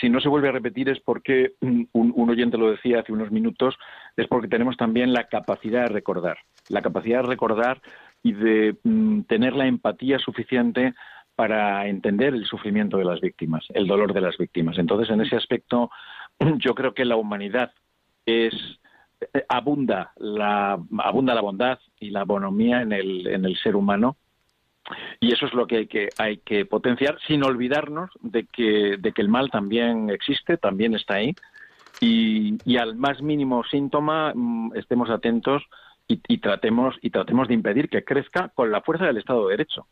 si 0.00 0.08
no 0.08 0.20
se 0.20 0.28
vuelve 0.28 0.48
a 0.48 0.52
repetir 0.52 0.88
es 0.88 1.00
porque, 1.00 1.54
un, 1.60 1.88
un 1.92 2.30
oyente 2.30 2.58
lo 2.58 2.70
decía 2.70 3.00
hace 3.00 3.12
unos 3.12 3.30
minutos, 3.30 3.76
es 4.16 4.26
porque 4.28 4.48
tenemos 4.48 4.76
también 4.76 5.12
la 5.12 5.28
capacidad 5.28 5.82
de 5.82 5.88
recordar. 5.88 6.38
La 6.68 6.82
capacidad 6.82 7.22
de 7.22 7.28
recordar 7.28 7.80
y 8.22 8.32
de 8.32 8.76
mm, 8.84 9.22
tener 9.22 9.54
la 9.54 9.66
empatía 9.66 10.18
suficiente 10.18 10.94
para 11.40 11.86
entender 11.88 12.34
el 12.34 12.44
sufrimiento 12.44 12.98
de 12.98 13.06
las 13.06 13.18
víctimas, 13.22 13.64
el 13.70 13.86
dolor 13.86 14.12
de 14.12 14.20
las 14.20 14.36
víctimas. 14.36 14.76
Entonces, 14.76 15.08
en 15.08 15.22
ese 15.22 15.36
aspecto, 15.36 15.90
yo 16.58 16.74
creo 16.74 16.92
que 16.92 17.06
la 17.06 17.16
humanidad 17.16 17.72
es 18.26 18.52
eh, 19.32 19.46
abunda 19.48 20.12
la 20.18 20.78
abunda 20.98 21.34
la 21.34 21.40
bondad 21.40 21.78
y 21.98 22.10
la 22.10 22.24
bonomía 22.24 22.82
en 22.82 22.92
el, 22.92 23.26
en 23.26 23.46
el 23.46 23.56
ser 23.56 23.74
humano 23.74 24.18
y 25.18 25.32
eso 25.32 25.46
es 25.46 25.54
lo 25.54 25.66
que 25.66 25.76
hay 25.78 25.86
que 25.86 26.10
hay 26.18 26.36
que 26.36 26.66
potenciar 26.66 27.18
sin 27.26 27.42
olvidarnos 27.42 28.10
de 28.20 28.44
que 28.44 28.98
de 28.98 29.12
que 29.12 29.22
el 29.22 29.30
mal 29.30 29.50
también 29.50 30.10
existe 30.10 30.58
también 30.58 30.94
está 30.94 31.14
ahí 31.14 31.34
y, 32.02 32.58
y 32.66 32.76
al 32.76 32.96
más 32.96 33.22
mínimo 33.22 33.64
síntoma 33.64 34.34
mm, 34.34 34.72
estemos 34.76 35.08
atentos 35.08 35.62
y, 36.06 36.38
tratemos 36.38 36.96
y 37.00 37.10
tratemos 37.10 37.48
de 37.48 37.54
impedir 37.54 37.88
que 37.88 38.04
crezca 38.04 38.48
con 38.48 38.70
la 38.70 38.82
fuerza 38.82 39.06
del 39.06 39.18
Estado 39.18 39.46
de 39.46 39.52
Derecho. 39.52 39.86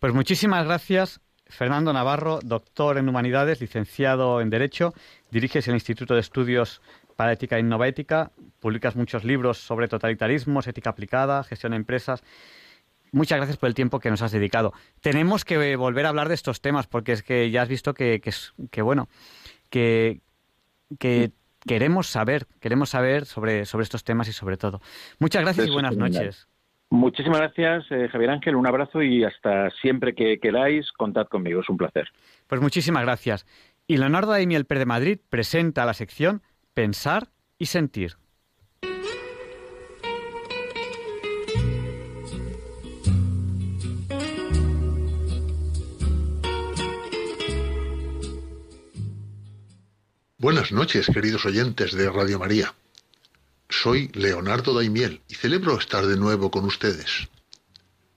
Pues 0.00 0.14
muchísimas 0.14 0.64
gracias 0.64 1.20
Fernando 1.50 1.92
Navarro, 1.92 2.40
doctor 2.42 2.96
en 2.96 3.06
Humanidades, 3.06 3.60
licenciado 3.60 4.40
en 4.40 4.48
Derecho, 4.48 4.94
diriges 5.30 5.68
el 5.68 5.74
Instituto 5.74 6.14
de 6.14 6.20
Estudios 6.20 6.80
para 7.16 7.32
Ética 7.32 7.56
e 7.56 7.60
Innovaética, 7.60 8.30
publicas 8.60 8.96
muchos 8.96 9.24
libros 9.24 9.58
sobre 9.58 9.88
totalitarismos, 9.88 10.66
ética 10.66 10.88
aplicada, 10.90 11.44
gestión 11.44 11.72
de 11.72 11.76
empresas. 11.76 12.22
Muchas 13.12 13.36
gracias 13.36 13.58
por 13.58 13.68
el 13.68 13.74
tiempo 13.74 14.00
que 14.00 14.08
nos 14.08 14.22
has 14.22 14.32
dedicado. 14.32 14.72
Tenemos 15.02 15.44
que 15.44 15.76
volver 15.76 16.06
a 16.06 16.08
hablar 16.08 16.28
de 16.28 16.34
estos 16.34 16.62
temas 16.62 16.86
porque 16.86 17.12
es 17.12 17.22
que 17.22 17.50
ya 17.50 17.60
has 17.60 17.68
visto 17.68 17.92
que, 17.92 18.22
que, 18.70 18.80
bueno, 18.80 19.08
que, 19.68 20.20
que 20.98 21.32
queremos 21.66 22.06
saber, 22.06 22.46
queremos 22.60 22.88
saber 22.88 23.26
sobre, 23.26 23.66
sobre 23.66 23.82
estos 23.82 24.02
temas 24.02 24.28
y 24.28 24.32
sobre 24.32 24.56
todo. 24.56 24.80
Muchas 25.18 25.42
gracias 25.42 25.66
y 25.66 25.70
buenas 25.70 25.96
noches. 25.96 26.49
Muchísimas 26.90 27.38
gracias, 27.38 27.86
eh, 27.90 28.08
Javier 28.10 28.30
Ángel. 28.30 28.56
Un 28.56 28.66
abrazo 28.66 29.00
y 29.00 29.22
hasta 29.22 29.70
siempre 29.80 30.12
que 30.12 30.40
queráis, 30.40 30.90
contad 30.92 31.28
conmigo. 31.28 31.60
Es 31.60 31.68
un 31.68 31.76
placer. 31.76 32.08
Pues 32.48 32.60
muchísimas 32.60 33.04
gracias. 33.04 33.46
Y 33.86 33.96
Leonardo 33.96 34.32
Daimiel 34.32 34.64
Per 34.64 34.80
de 34.80 34.86
Madrid 34.86 35.18
presenta 35.28 35.84
la 35.84 35.94
sección 35.94 36.42
Pensar 36.74 37.28
y 37.58 37.66
Sentir. 37.66 38.16
Buenas 50.38 50.72
noches, 50.72 51.06
queridos 51.06 51.44
oyentes 51.46 51.92
de 51.92 52.10
Radio 52.10 52.38
María. 52.38 52.74
Soy 53.70 54.10
Leonardo 54.14 54.74
Daimiel 54.74 55.22
y 55.28 55.36
celebro 55.36 55.78
estar 55.78 56.04
de 56.04 56.16
nuevo 56.16 56.50
con 56.50 56.64
ustedes. 56.64 57.28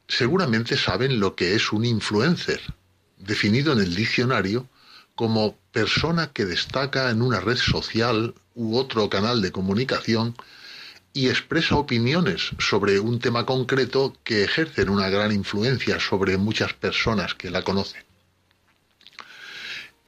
Seguramente 0.07 0.75
saben 0.75 1.19
lo 1.19 1.35
que 1.35 1.53
es 1.53 1.71
un 1.71 1.85
influencer, 1.85 2.59
definido 3.17 3.71
en 3.71 3.79
el 3.79 3.93
diccionario 3.93 4.67
como 5.13 5.55
persona 5.71 6.31
que 6.33 6.45
destaca 6.45 7.11
en 7.11 7.21
una 7.21 7.39
red 7.39 7.57
social 7.57 8.33
u 8.55 8.75
otro 8.75 9.09
canal 9.09 9.43
de 9.43 9.51
comunicación 9.51 10.35
y 11.13 11.29
expresa 11.29 11.75
opiniones 11.75 12.49
sobre 12.57 12.99
un 12.99 13.19
tema 13.19 13.45
concreto 13.45 14.17
que 14.23 14.43
ejercen 14.43 14.89
una 14.89 15.09
gran 15.09 15.31
influencia 15.31 15.99
sobre 15.99 16.37
muchas 16.37 16.73
personas 16.73 17.35
que 17.35 17.51
la 17.51 17.61
conocen. 17.61 18.03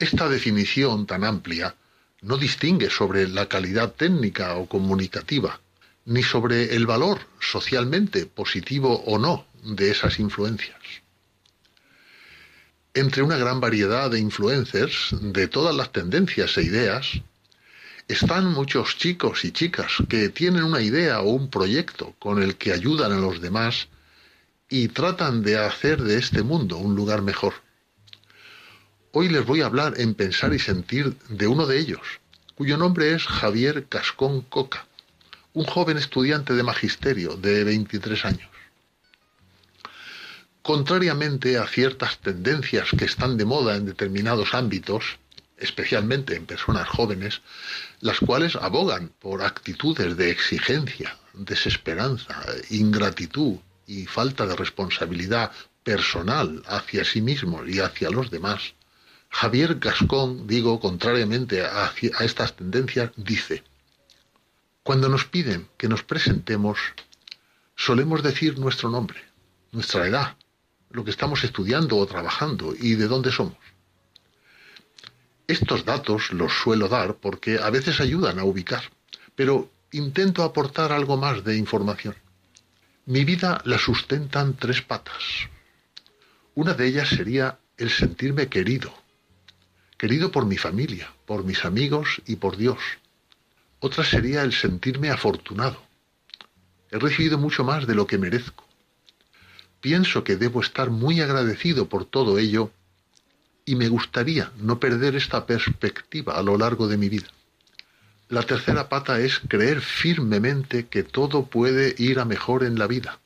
Esta 0.00 0.28
definición 0.28 1.06
tan 1.06 1.22
amplia 1.22 1.76
no 2.26 2.36
distingue 2.36 2.90
sobre 2.90 3.28
la 3.28 3.46
calidad 3.46 3.92
técnica 3.92 4.56
o 4.56 4.66
comunicativa, 4.66 5.60
ni 6.06 6.24
sobre 6.24 6.74
el 6.74 6.84
valor 6.84 7.20
socialmente 7.38 8.26
positivo 8.26 9.04
o 9.06 9.16
no 9.18 9.46
de 9.62 9.92
esas 9.92 10.18
influencias. 10.18 10.82
Entre 12.94 13.22
una 13.22 13.36
gran 13.36 13.60
variedad 13.60 14.10
de 14.10 14.18
influencers 14.18 15.14
de 15.20 15.46
todas 15.46 15.74
las 15.76 15.92
tendencias 15.92 16.56
e 16.58 16.62
ideas, 16.62 17.20
están 18.08 18.52
muchos 18.52 18.98
chicos 18.98 19.44
y 19.44 19.52
chicas 19.52 19.92
que 20.08 20.28
tienen 20.28 20.64
una 20.64 20.80
idea 20.80 21.20
o 21.20 21.30
un 21.30 21.48
proyecto 21.48 22.16
con 22.18 22.42
el 22.42 22.56
que 22.56 22.72
ayudan 22.72 23.12
a 23.12 23.18
los 23.18 23.40
demás 23.40 23.86
y 24.68 24.88
tratan 24.88 25.42
de 25.42 25.58
hacer 25.58 26.02
de 26.02 26.18
este 26.18 26.42
mundo 26.42 26.76
un 26.78 26.96
lugar 26.96 27.22
mejor. 27.22 27.54
Hoy 29.18 29.30
les 29.30 29.46
voy 29.46 29.62
a 29.62 29.64
hablar 29.64 29.94
en 29.96 30.12
pensar 30.12 30.52
y 30.52 30.58
sentir 30.58 31.16
de 31.30 31.46
uno 31.46 31.64
de 31.64 31.78
ellos, 31.78 32.02
cuyo 32.54 32.76
nombre 32.76 33.14
es 33.14 33.24
Javier 33.24 33.86
Cascón 33.88 34.42
Coca, 34.42 34.86
un 35.54 35.64
joven 35.64 35.96
estudiante 35.96 36.52
de 36.52 36.62
magisterio 36.62 37.34
de 37.34 37.64
23 37.64 38.24
años. 38.26 38.50
Contrariamente 40.60 41.56
a 41.56 41.66
ciertas 41.66 42.18
tendencias 42.18 42.90
que 42.90 43.06
están 43.06 43.38
de 43.38 43.46
moda 43.46 43.76
en 43.76 43.86
determinados 43.86 44.52
ámbitos, 44.52 45.16
especialmente 45.56 46.36
en 46.36 46.44
personas 46.44 46.86
jóvenes, 46.86 47.40
las 48.00 48.20
cuales 48.20 48.54
abogan 48.54 49.12
por 49.18 49.42
actitudes 49.42 50.18
de 50.18 50.30
exigencia, 50.30 51.16
desesperanza, 51.32 52.44
ingratitud 52.68 53.60
y 53.86 54.04
falta 54.04 54.44
de 54.44 54.56
responsabilidad 54.56 55.52
personal 55.82 56.62
hacia 56.66 57.02
sí 57.02 57.22
mismos 57.22 57.66
y 57.66 57.80
hacia 57.80 58.10
los 58.10 58.30
demás, 58.30 58.74
Javier 59.38 59.74
Gascón, 59.78 60.46
digo, 60.46 60.80
contrariamente 60.80 61.62
a, 61.62 61.92
estas 62.20 62.56
tendencias, 62.56 63.10
dice, 63.16 63.62
cuando 64.82 65.10
nos 65.10 65.26
piden 65.26 65.68
que 65.76 65.88
nos 65.88 66.02
presentemos, 66.02 66.78
solemos 67.74 68.22
decir 68.22 68.58
nuestro 68.58 68.88
nombre, 68.88 69.20
nuestra 69.72 70.06
edad, 70.06 70.36
lo 70.88 71.04
que 71.04 71.10
estamos 71.10 71.44
estudiando 71.44 71.98
o 71.98 72.06
trabajando 72.06 72.74
y 72.80 72.94
de 72.94 73.08
dónde 73.08 73.30
somos. 73.30 73.58
Estos 75.46 75.84
datos 75.84 76.32
los 76.32 76.54
suelo 76.54 76.88
dar 76.88 77.16
porque 77.16 77.58
a 77.58 77.68
veces 77.68 78.00
ayudan 78.00 78.38
a 78.38 78.44
ubicar, 78.44 78.84
pero 79.34 79.70
intento 79.92 80.44
aportar 80.44 80.92
algo 80.92 81.18
más 81.18 81.44
de 81.44 81.58
información. 81.58 82.14
Mi 83.04 83.26
vida 83.26 83.60
la 83.66 83.76
sustentan 83.76 84.56
tres 84.56 84.80
patas. 84.80 85.50
Una 86.54 86.72
de 86.72 86.86
ellas 86.86 87.10
sería 87.10 87.58
el 87.76 87.90
sentirme 87.90 88.48
querido, 88.48 88.94
querido 89.96 90.30
por 90.30 90.46
mi 90.46 90.56
familia, 90.56 91.12
por 91.24 91.44
mis 91.44 91.64
amigos 91.64 92.20
y 92.26 92.36
por 92.36 92.56
Dios. 92.56 92.78
Otra 93.80 94.04
sería 94.04 94.42
el 94.42 94.52
sentirme 94.52 95.10
afortunado. 95.10 95.82
He 96.90 96.98
recibido 96.98 97.38
mucho 97.38 97.64
más 97.64 97.86
de 97.86 97.94
lo 97.94 98.06
que 98.06 98.18
merezco. 98.18 98.64
Pienso 99.80 100.24
que 100.24 100.36
debo 100.36 100.60
estar 100.60 100.90
muy 100.90 101.20
agradecido 101.20 101.88
por 101.88 102.04
todo 102.04 102.38
ello 102.38 102.70
y 103.64 103.74
me 103.74 103.88
gustaría 103.88 104.52
no 104.58 104.78
perder 104.78 105.16
esta 105.16 105.46
perspectiva 105.46 106.34
a 106.34 106.42
lo 106.42 106.56
largo 106.56 106.88
de 106.88 106.96
mi 106.96 107.08
vida. 107.08 107.28
La 108.28 108.42
tercera 108.42 108.88
pata 108.88 109.20
es 109.20 109.40
creer 109.48 109.80
firmemente 109.80 110.86
que 110.86 111.02
todo 111.02 111.46
puede 111.46 111.94
ir 111.98 112.18
a 112.18 112.24
mejor 112.24 112.64
en 112.64 112.78
la 112.78 112.86
vida 112.86 113.20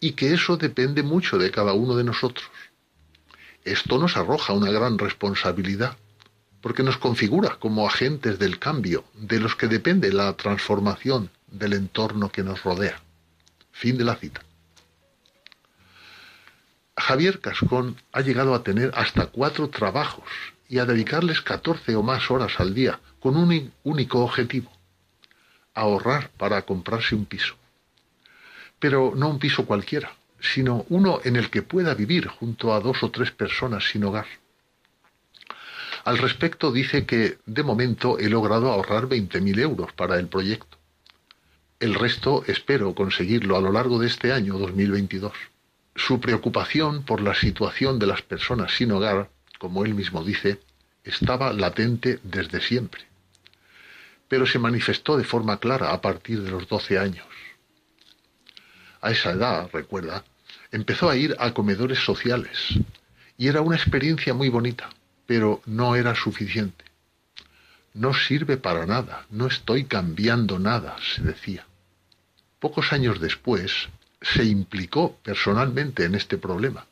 y 0.00 0.12
que 0.12 0.34
eso 0.34 0.56
depende 0.56 1.02
mucho 1.02 1.38
de 1.38 1.50
cada 1.50 1.72
uno 1.72 1.94
de 1.94 2.04
nosotros. 2.04 2.46
Esto 3.64 3.98
nos 3.98 4.16
arroja 4.16 4.52
una 4.52 4.70
gran 4.70 4.98
responsabilidad 4.98 5.96
porque 6.62 6.84
nos 6.84 6.96
configura 6.96 7.56
como 7.58 7.86
agentes 7.86 8.38
del 8.38 8.58
cambio, 8.58 9.04
de 9.14 9.40
los 9.40 9.56
que 9.56 9.66
depende 9.66 10.12
la 10.12 10.32
transformación 10.34 11.28
del 11.48 11.74
entorno 11.74 12.30
que 12.30 12.44
nos 12.44 12.62
rodea. 12.62 13.00
Fin 13.72 13.98
de 13.98 14.04
la 14.04 14.16
cita. 14.16 14.40
Javier 16.96 17.40
Cascón 17.40 17.96
ha 18.12 18.20
llegado 18.20 18.54
a 18.54 18.62
tener 18.62 18.92
hasta 18.94 19.26
cuatro 19.26 19.68
trabajos 19.70 20.28
y 20.68 20.78
a 20.78 20.84
dedicarles 20.84 21.40
14 21.40 21.96
o 21.96 22.02
más 22.02 22.30
horas 22.30 22.60
al 22.60 22.74
día 22.74 23.00
con 23.18 23.36
un 23.36 23.72
único 23.82 24.20
objetivo, 24.20 24.70
ahorrar 25.74 26.30
para 26.36 26.62
comprarse 26.62 27.14
un 27.14 27.26
piso. 27.26 27.56
Pero 28.78 29.14
no 29.16 29.28
un 29.28 29.38
piso 29.38 29.66
cualquiera, 29.66 30.12
sino 30.40 30.86
uno 30.88 31.20
en 31.24 31.36
el 31.36 31.50
que 31.50 31.62
pueda 31.62 31.94
vivir 31.94 32.28
junto 32.28 32.72
a 32.72 32.80
dos 32.80 33.02
o 33.02 33.10
tres 33.10 33.32
personas 33.32 33.88
sin 33.90 34.04
hogar. 34.04 34.26
Al 36.04 36.18
respecto 36.18 36.72
dice 36.72 37.06
que 37.06 37.38
de 37.46 37.62
momento 37.62 38.18
he 38.18 38.28
logrado 38.28 38.72
ahorrar 38.72 39.08
20.000 39.08 39.60
euros 39.60 39.92
para 39.92 40.18
el 40.18 40.26
proyecto. 40.26 40.78
El 41.78 41.94
resto 41.94 42.42
espero 42.48 42.92
conseguirlo 42.94 43.56
a 43.56 43.60
lo 43.60 43.70
largo 43.70 44.00
de 44.00 44.08
este 44.08 44.32
año 44.32 44.58
2022. 44.58 45.32
Su 45.94 46.18
preocupación 46.18 47.04
por 47.04 47.20
la 47.20 47.34
situación 47.34 48.00
de 48.00 48.06
las 48.06 48.22
personas 48.22 48.72
sin 48.72 48.90
hogar, 48.90 49.30
como 49.58 49.84
él 49.84 49.94
mismo 49.94 50.24
dice, 50.24 50.60
estaba 51.04 51.52
latente 51.52 52.18
desde 52.24 52.60
siempre, 52.60 53.02
pero 54.26 54.44
se 54.44 54.58
manifestó 54.58 55.16
de 55.16 55.24
forma 55.24 55.60
clara 55.60 55.92
a 55.92 56.00
partir 56.00 56.42
de 56.42 56.50
los 56.50 56.66
12 56.66 56.98
años. 56.98 57.26
A 59.00 59.12
esa 59.12 59.32
edad, 59.32 59.70
recuerda, 59.72 60.24
empezó 60.72 61.08
a 61.08 61.16
ir 61.16 61.36
a 61.38 61.54
comedores 61.54 62.00
sociales 62.00 62.74
y 63.38 63.46
era 63.46 63.60
una 63.60 63.76
experiencia 63.76 64.34
muy 64.34 64.48
bonita 64.48 64.90
pero 65.26 65.62
no 65.66 65.96
era 65.96 66.14
suficiente. 66.14 66.84
No 67.94 68.14
sirve 68.14 68.56
para 68.56 68.86
nada, 68.86 69.26
no 69.30 69.46
estoy 69.46 69.84
cambiando 69.84 70.58
nada, 70.58 70.96
se 71.14 71.22
decía. 71.22 71.66
Pocos 72.58 72.92
años 72.92 73.20
después, 73.20 73.88
se 74.22 74.44
implicó 74.44 75.16
personalmente 75.22 76.04
en 76.04 76.14
este 76.14 76.38
problema 76.38 76.86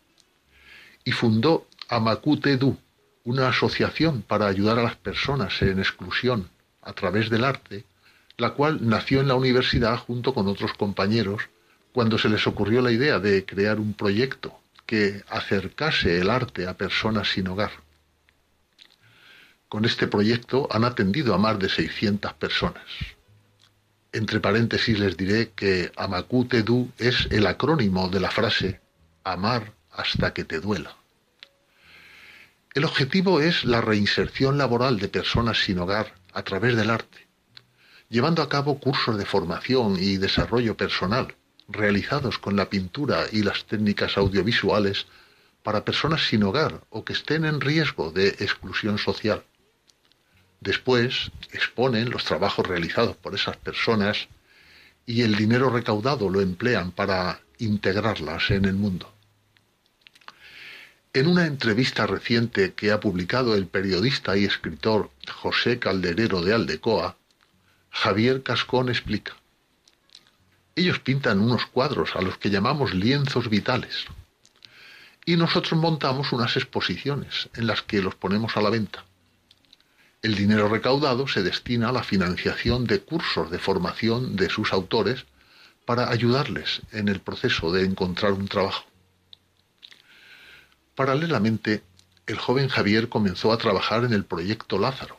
y 1.04 1.12
fundó 1.12 1.66
Amakutedu, 1.88 2.76
una 3.24 3.48
asociación 3.48 4.22
para 4.22 4.46
ayudar 4.46 4.78
a 4.78 4.82
las 4.82 4.96
personas 4.96 5.60
en 5.62 5.78
exclusión 5.78 6.48
a 6.82 6.92
través 6.92 7.30
del 7.30 7.44
arte, 7.44 7.84
la 8.36 8.50
cual 8.50 8.78
nació 8.88 9.20
en 9.20 9.28
la 9.28 9.34
universidad 9.34 9.96
junto 9.96 10.32
con 10.32 10.46
otros 10.48 10.72
compañeros 10.74 11.42
cuando 11.92 12.18
se 12.18 12.28
les 12.28 12.46
ocurrió 12.46 12.80
la 12.80 12.92
idea 12.92 13.18
de 13.18 13.44
crear 13.44 13.80
un 13.80 13.94
proyecto 13.94 14.58
que 14.86 15.22
acercase 15.28 16.20
el 16.20 16.30
arte 16.30 16.66
a 16.66 16.74
personas 16.74 17.28
sin 17.28 17.48
hogar. 17.48 17.72
Con 19.70 19.84
este 19.84 20.08
proyecto 20.08 20.66
han 20.72 20.82
atendido 20.82 21.32
a 21.32 21.38
más 21.38 21.56
de 21.60 21.68
600 21.68 22.32
personas. 22.34 22.82
Entre 24.12 24.40
paréntesis 24.40 24.98
les 24.98 25.16
diré 25.16 25.52
que 25.52 25.92
Amakutedu 25.96 26.90
es 26.98 27.28
el 27.30 27.46
acrónimo 27.46 28.08
de 28.08 28.18
la 28.18 28.32
frase 28.32 28.80
amar 29.22 29.72
hasta 29.92 30.34
que 30.34 30.42
te 30.42 30.58
duela. 30.58 30.96
El 32.74 32.84
objetivo 32.84 33.40
es 33.40 33.64
la 33.64 33.80
reinserción 33.80 34.58
laboral 34.58 34.98
de 34.98 35.06
personas 35.06 35.62
sin 35.62 35.78
hogar 35.78 36.16
a 36.32 36.42
través 36.42 36.74
del 36.74 36.90
arte, 36.90 37.28
llevando 38.08 38.42
a 38.42 38.48
cabo 38.48 38.80
cursos 38.80 39.16
de 39.16 39.24
formación 39.24 39.96
y 40.00 40.16
desarrollo 40.16 40.76
personal 40.76 41.36
realizados 41.68 42.40
con 42.40 42.56
la 42.56 42.68
pintura 42.68 43.26
y 43.30 43.44
las 43.44 43.66
técnicas 43.66 44.18
audiovisuales 44.18 45.06
para 45.62 45.84
personas 45.84 46.26
sin 46.26 46.42
hogar 46.42 46.82
o 46.90 47.04
que 47.04 47.12
estén 47.12 47.44
en 47.44 47.60
riesgo 47.60 48.10
de 48.10 48.30
exclusión 48.30 48.98
social. 48.98 49.44
Después 50.60 51.30
exponen 51.52 52.10
los 52.10 52.24
trabajos 52.24 52.66
realizados 52.66 53.16
por 53.16 53.34
esas 53.34 53.56
personas 53.56 54.28
y 55.06 55.22
el 55.22 55.34
dinero 55.34 55.70
recaudado 55.70 56.28
lo 56.28 56.40
emplean 56.40 56.92
para 56.92 57.40
integrarlas 57.58 58.50
en 58.50 58.66
el 58.66 58.74
mundo. 58.74 59.12
En 61.12 61.26
una 61.26 61.46
entrevista 61.46 62.06
reciente 62.06 62.74
que 62.74 62.92
ha 62.92 63.00
publicado 63.00 63.56
el 63.56 63.66
periodista 63.66 64.36
y 64.36 64.44
escritor 64.44 65.10
José 65.28 65.80
Calderero 65.80 66.42
de 66.42 66.54
Aldecoa, 66.54 67.16
Javier 67.90 68.44
Cascón 68.44 68.88
explica. 68.88 69.34
Ellos 70.76 71.00
pintan 71.00 71.40
unos 71.40 71.66
cuadros 71.66 72.14
a 72.14 72.22
los 72.22 72.38
que 72.38 72.50
llamamos 72.50 72.94
lienzos 72.94 73.50
vitales. 73.50 74.04
Y 75.26 75.36
nosotros 75.36 75.78
montamos 75.80 76.32
unas 76.32 76.56
exposiciones 76.56 77.48
en 77.54 77.66
las 77.66 77.82
que 77.82 78.00
los 78.00 78.14
ponemos 78.14 78.56
a 78.56 78.62
la 78.62 78.70
venta. 78.70 79.04
El 80.22 80.34
dinero 80.34 80.68
recaudado 80.68 81.26
se 81.26 81.42
destina 81.42 81.88
a 81.88 81.92
la 81.92 82.02
financiación 82.02 82.84
de 82.86 83.00
cursos 83.00 83.50
de 83.50 83.58
formación 83.58 84.36
de 84.36 84.50
sus 84.50 84.74
autores 84.74 85.24
para 85.86 86.10
ayudarles 86.10 86.82
en 86.92 87.08
el 87.08 87.20
proceso 87.20 87.72
de 87.72 87.84
encontrar 87.84 88.32
un 88.32 88.46
trabajo. 88.46 88.84
Paralelamente, 90.94 91.82
el 92.26 92.36
joven 92.36 92.68
Javier 92.68 93.08
comenzó 93.08 93.50
a 93.50 93.56
trabajar 93.56 94.04
en 94.04 94.12
el 94.12 94.26
proyecto 94.26 94.78
Lázaro, 94.78 95.18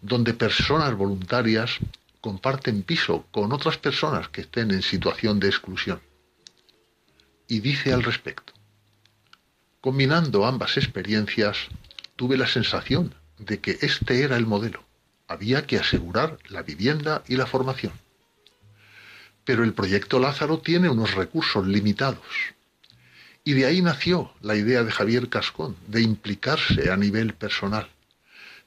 donde 0.00 0.32
personas 0.32 0.94
voluntarias 0.94 1.76
comparten 2.22 2.82
piso 2.82 3.26
con 3.30 3.52
otras 3.52 3.76
personas 3.76 4.28
que 4.30 4.40
estén 4.40 4.70
en 4.70 4.80
situación 4.80 5.40
de 5.40 5.48
exclusión. 5.48 6.00
Y 7.48 7.60
dice 7.60 7.92
al 7.92 8.02
respecto, 8.02 8.54
combinando 9.82 10.46
ambas 10.46 10.78
experiencias, 10.78 11.68
tuve 12.16 12.38
la 12.38 12.46
sensación 12.46 13.14
de 13.40 13.60
que 13.60 13.78
este 13.80 14.22
era 14.22 14.36
el 14.36 14.46
modelo. 14.46 14.84
Había 15.26 15.66
que 15.66 15.78
asegurar 15.78 16.38
la 16.48 16.62
vivienda 16.62 17.22
y 17.26 17.36
la 17.36 17.46
formación. 17.46 17.92
Pero 19.44 19.64
el 19.64 19.72
proyecto 19.72 20.18
Lázaro 20.18 20.58
tiene 20.58 20.88
unos 20.88 21.14
recursos 21.14 21.66
limitados. 21.66 22.54
Y 23.42 23.54
de 23.54 23.66
ahí 23.66 23.80
nació 23.80 24.32
la 24.42 24.54
idea 24.56 24.84
de 24.84 24.92
Javier 24.92 25.28
Cascón 25.28 25.76
de 25.86 26.02
implicarse 26.02 26.90
a 26.90 26.96
nivel 26.96 27.34
personal. 27.34 27.88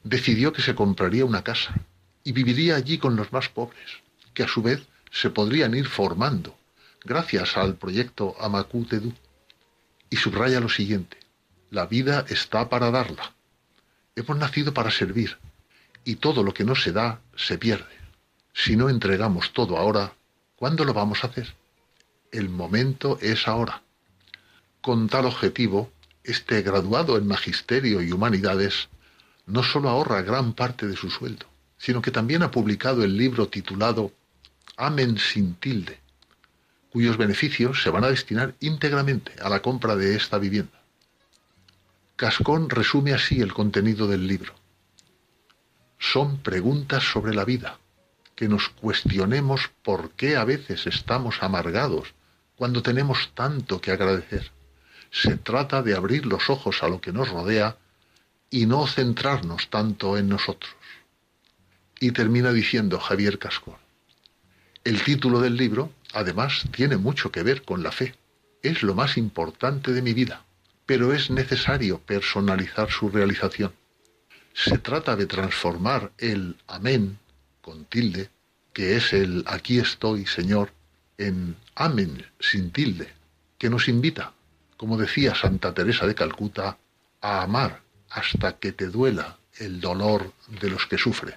Decidió 0.03 0.51
que 0.51 0.61
se 0.61 0.75
compraría 0.75 1.25
una 1.25 1.43
casa 1.43 1.75
y 2.23 2.31
viviría 2.31 2.75
allí 2.75 2.97
con 2.97 3.15
los 3.15 3.31
más 3.31 3.49
pobres, 3.49 4.01
que 4.33 4.43
a 4.43 4.47
su 4.47 4.61
vez 4.61 4.81
se 5.11 5.29
podrían 5.29 5.75
ir 5.75 5.87
formando 5.87 6.57
gracias 7.03 7.57
al 7.57 7.75
proyecto 7.75 8.35
Amacu 8.39 8.85
Tedu. 8.85 9.13
Y 10.09 10.15
subraya 10.17 10.59
lo 10.59 10.69
siguiente, 10.69 11.17
la 11.69 11.85
vida 11.85 12.25
está 12.29 12.69
para 12.69 12.91
darla. 12.91 13.33
Hemos 14.15 14.37
nacido 14.37 14.73
para 14.73 14.91
servir 14.91 15.37
y 16.05 16.17
todo 16.17 16.43
lo 16.43 16.53
que 16.53 16.63
no 16.63 16.75
se 16.75 16.91
da 16.91 17.21
se 17.35 17.57
pierde. 17.57 17.97
Si 18.53 18.75
no 18.75 18.89
entregamos 18.89 19.53
todo 19.53 19.77
ahora, 19.77 20.13
¿cuándo 20.55 20.85
lo 20.85 20.93
vamos 20.93 21.23
a 21.23 21.27
hacer? 21.27 21.55
El 22.31 22.49
momento 22.49 23.17
es 23.21 23.47
ahora. 23.47 23.81
Con 24.81 25.09
tal 25.09 25.25
objetivo, 25.25 25.91
este 26.23 26.61
graduado 26.61 27.17
en 27.17 27.25
Magisterio 27.25 28.01
y 28.01 28.11
Humanidades 28.11 28.89
no 29.47 29.63
solo 29.63 29.89
ahorra 29.89 30.21
gran 30.21 30.53
parte 30.53 30.85
de 30.85 30.95
su 30.95 31.09
sueldo, 31.09 31.47
sino 31.77 32.01
que 32.01 32.11
también 32.11 32.43
ha 32.43 32.51
publicado 32.51 33.03
el 33.03 33.17
libro 33.17 33.47
titulado 33.47 34.11
Amen 34.77 35.17
sin 35.17 35.55
tilde, 35.55 35.99
cuyos 36.91 37.17
beneficios 37.17 37.81
se 37.81 37.89
van 37.89 38.03
a 38.03 38.09
destinar 38.09 38.53
íntegramente 38.59 39.33
a 39.41 39.49
la 39.49 39.61
compra 39.61 39.95
de 39.95 40.15
esta 40.15 40.37
vivienda. 40.37 40.82
Cascón 42.15 42.69
resume 42.69 43.11
así 43.13 43.41
el 43.41 43.53
contenido 43.53 44.07
del 44.07 44.27
libro. 44.27 44.53
Son 45.97 46.37
preguntas 46.43 47.03
sobre 47.03 47.33
la 47.33 47.43
vida, 47.43 47.79
que 48.35 48.47
nos 48.47 48.69
cuestionemos 48.69 49.71
por 49.81 50.11
qué 50.11 50.37
a 50.37 50.45
veces 50.45 50.85
estamos 50.85 51.41
amargados 51.41 52.13
cuando 52.55 52.83
tenemos 52.83 53.31
tanto 53.33 53.81
que 53.81 53.91
agradecer. 53.91 54.51
Se 55.09 55.37
trata 55.37 55.81
de 55.81 55.95
abrir 55.95 56.27
los 56.27 56.51
ojos 56.51 56.83
a 56.83 56.87
lo 56.87 57.01
que 57.01 57.11
nos 57.11 57.29
rodea 57.29 57.77
y 58.51 58.67
no 58.67 58.85
centrarnos 58.85 59.71
tanto 59.71 60.15
en 60.15 60.29
nosotros. 60.29 60.75
Y 61.99 62.11
termina 62.11 62.53
diciendo 62.53 62.99
Javier 62.99 63.39
Cascón, 63.39 63.77
el 64.83 65.01
título 65.01 65.39
del 65.41 65.57
libro, 65.57 65.91
además, 66.13 66.63
tiene 66.71 66.97
mucho 66.97 67.31
que 67.31 67.41
ver 67.41 67.63
con 67.63 67.81
la 67.81 67.91
fe. 67.91 68.13
Es 68.61 68.83
lo 68.83 68.93
más 68.93 69.17
importante 69.17 69.93
de 69.93 70.03
mi 70.03 70.13
vida 70.13 70.45
pero 70.85 71.13
es 71.13 71.29
necesario 71.29 71.99
personalizar 71.99 72.91
su 72.91 73.09
realización. 73.09 73.73
Se 74.53 74.77
trata 74.77 75.15
de 75.15 75.25
transformar 75.25 76.11
el 76.17 76.57
amén 76.67 77.17
con 77.61 77.85
tilde, 77.85 78.29
que 78.73 78.95
es 78.95 79.13
el 79.13 79.43
aquí 79.47 79.79
estoy, 79.79 80.25
Señor, 80.25 80.71
en 81.17 81.55
amén 81.75 82.25
sin 82.39 82.71
tilde, 82.71 83.13
que 83.57 83.69
nos 83.69 83.87
invita, 83.87 84.33
como 84.77 84.97
decía 84.97 85.33
Santa 85.35 85.73
Teresa 85.73 86.05
de 86.05 86.15
Calcuta, 86.15 86.77
a 87.21 87.43
amar 87.43 87.81
hasta 88.09 88.57
que 88.57 88.73
te 88.73 88.87
duela 88.87 89.37
el 89.57 89.79
dolor 89.79 90.33
de 90.61 90.69
los 90.69 90.85
que 90.87 90.97
sufren. 90.97 91.35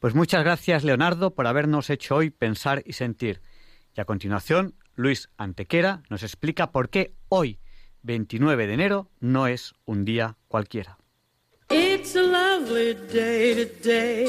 Pues 0.00 0.14
muchas 0.14 0.44
gracias, 0.44 0.84
Leonardo, 0.84 1.34
por 1.34 1.46
habernos 1.46 1.88
hecho 1.90 2.16
hoy 2.16 2.30
pensar 2.30 2.82
y 2.84 2.92
sentir. 2.92 3.40
Y 3.96 4.00
a 4.00 4.04
continuación, 4.04 4.74
Luis 4.94 5.30
Antequera 5.38 6.02
nos 6.10 6.22
explica 6.22 6.70
por 6.70 6.90
qué 6.90 7.14
hoy, 7.28 7.58
29 8.02 8.66
de 8.66 8.74
enero, 8.74 9.10
no 9.20 9.46
es 9.46 9.74
un 9.86 10.04
día 10.04 10.36
cualquiera. 10.48 10.98
It's 11.70 12.14
a 12.14 12.22
lovely 12.22 12.94
day 13.12 13.54
today, 13.54 14.28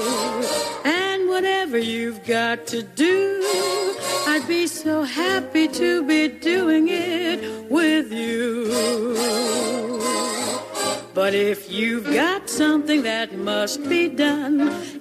and 0.83 1.29
whatever 1.29 1.77
you've 1.77 2.25
got 2.25 2.65
to 2.67 2.81
do, 2.81 3.41
I'd 4.25 4.47
be 4.47 4.67
so 4.67 5.03
happy 5.03 5.67
to 5.67 6.03
be 6.03 6.29
doing 6.29 6.87
it 6.89 7.69
with 7.69 8.11
you. 8.11 8.73
But 11.13 11.33
if 11.35 11.69
you've 11.71 12.11
got 12.11 12.49
something 12.49 13.03
that 13.03 13.37
must 13.37 13.87
be 13.87 14.07
done, 14.07 14.71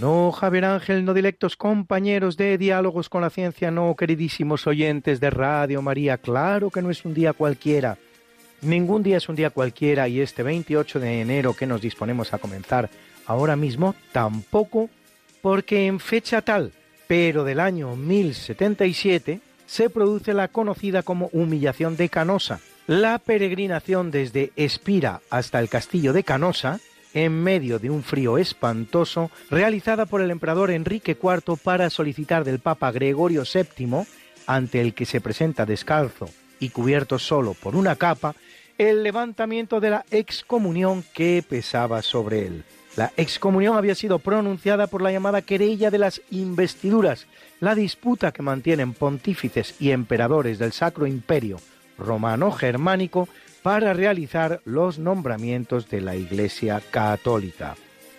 No, 0.00 0.32
Javier 0.32 0.64
Ángel, 0.64 1.04
no 1.04 1.12
directos 1.12 1.58
compañeros 1.58 2.38
de 2.38 2.56
Diálogos 2.56 3.10
con 3.10 3.20
la 3.20 3.28
Ciencia, 3.28 3.70
no, 3.70 3.94
queridísimos 3.94 4.66
oyentes 4.66 5.20
de 5.20 5.28
Radio 5.28 5.82
María, 5.82 6.16
claro 6.16 6.70
que 6.70 6.80
no 6.80 6.90
es 6.90 7.04
un 7.04 7.12
día 7.12 7.34
cualquiera. 7.34 7.98
Ningún 8.62 9.02
día 9.02 9.18
es 9.18 9.28
un 9.28 9.36
día 9.36 9.50
cualquiera 9.50 10.08
y 10.08 10.20
este 10.20 10.42
28 10.42 11.00
de 11.00 11.20
enero 11.20 11.52
que 11.52 11.66
nos 11.66 11.82
disponemos 11.82 12.32
a 12.32 12.38
comenzar 12.38 12.88
ahora 13.26 13.56
mismo 13.56 13.94
tampoco, 14.10 14.88
porque 15.42 15.86
en 15.86 16.00
fecha 16.00 16.40
tal, 16.40 16.72
pero 17.06 17.44
del 17.44 17.60
año 17.60 17.94
1077, 17.94 19.40
se 19.66 19.90
produce 19.90 20.32
la 20.32 20.48
conocida 20.48 21.02
como 21.02 21.28
humillación 21.34 21.98
de 21.98 22.08
Canosa, 22.08 22.60
la 22.86 23.18
peregrinación 23.18 24.10
desde 24.10 24.50
Espira 24.56 25.20
hasta 25.28 25.60
el 25.60 25.68
castillo 25.68 26.14
de 26.14 26.24
Canosa, 26.24 26.80
en 27.14 27.42
medio 27.42 27.78
de 27.78 27.90
un 27.90 28.02
frío 28.02 28.38
espantoso, 28.38 29.30
realizada 29.50 30.06
por 30.06 30.20
el 30.20 30.30
emperador 30.30 30.70
Enrique 30.70 31.16
IV 31.20 31.56
para 31.62 31.90
solicitar 31.90 32.44
del 32.44 32.58
Papa 32.58 32.92
Gregorio 32.92 33.42
VII, 33.42 34.04
ante 34.46 34.80
el 34.80 34.94
que 34.94 35.06
se 35.06 35.20
presenta 35.20 35.66
descalzo 35.66 36.28
y 36.58 36.70
cubierto 36.70 37.18
solo 37.18 37.54
por 37.54 37.76
una 37.76 37.96
capa, 37.96 38.34
el 38.78 39.02
levantamiento 39.02 39.80
de 39.80 39.90
la 39.90 40.04
excomunión 40.10 41.04
que 41.14 41.44
pesaba 41.46 42.02
sobre 42.02 42.46
él. 42.46 42.64
La 42.96 43.12
excomunión 43.16 43.76
había 43.76 43.94
sido 43.94 44.18
pronunciada 44.18 44.86
por 44.86 45.00
la 45.00 45.12
llamada 45.12 45.42
querella 45.42 45.90
de 45.90 45.98
las 45.98 46.22
investiduras, 46.30 47.26
la 47.60 47.74
disputa 47.74 48.32
que 48.32 48.42
mantienen 48.42 48.94
pontífices 48.94 49.74
y 49.78 49.90
emperadores 49.90 50.58
del 50.58 50.72
Sacro 50.72 51.06
Imperio 51.06 51.58
romano 52.00 52.50
germánico 52.50 53.28
para 53.62 53.92
realizar 53.92 54.60
los 54.64 54.98
nombramientos 54.98 55.88
de 55.88 56.00
la 56.00 56.16
Iglesia 56.16 56.82
Católica. 56.90 57.76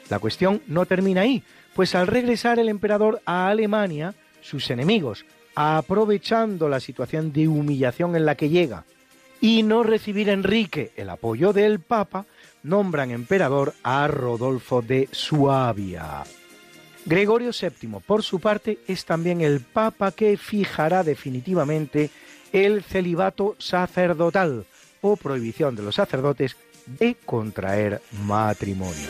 La 0.09 0.19
cuestión 0.19 0.61
no 0.67 0.85
termina 0.85 1.21
ahí, 1.21 1.43
pues 1.73 1.95
al 1.95 2.07
regresar 2.07 2.59
el 2.59 2.69
emperador 2.69 3.21
a 3.25 3.47
Alemania, 3.47 4.13
sus 4.41 4.69
enemigos, 4.69 5.25
aprovechando 5.55 6.69
la 6.69 6.79
situación 6.79 7.31
de 7.31 7.47
humillación 7.47 8.15
en 8.15 8.25
la 8.25 8.35
que 8.35 8.49
llega, 8.49 8.85
y 9.39 9.63
no 9.63 9.83
recibir 9.83 10.29
Enrique 10.29 10.91
el 10.95 11.09
apoyo 11.09 11.53
del 11.53 11.79
Papa, 11.79 12.25
nombran 12.63 13.09
emperador 13.09 13.73
a 13.81 14.07
Rodolfo 14.07 14.81
de 14.81 15.09
Suabia. 15.11 16.23
Gregorio 17.05 17.49
VII, 17.49 17.99
por 18.05 18.21
su 18.21 18.39
parte, 18.39 18.77
es 18.87 19.05
también 19.05 19.41
el 19.41 19.61
Papa 19.61 20.11
que 20.11 20.37
fijará 20.37 21.03
definitivamente 21.03 22.11
el 22.53 22.83
celibato 22.83 23.55
sacerdotal 23.57 24.65
o 25.01 25.15
prohibición 25.15 25.75
de 25.75 25.83
los 25.83 25.95
sacerdotes 25.95 26.55
de 26.85 27.15
contraer 27.25 28.01
matrimonio. 28.25 29.07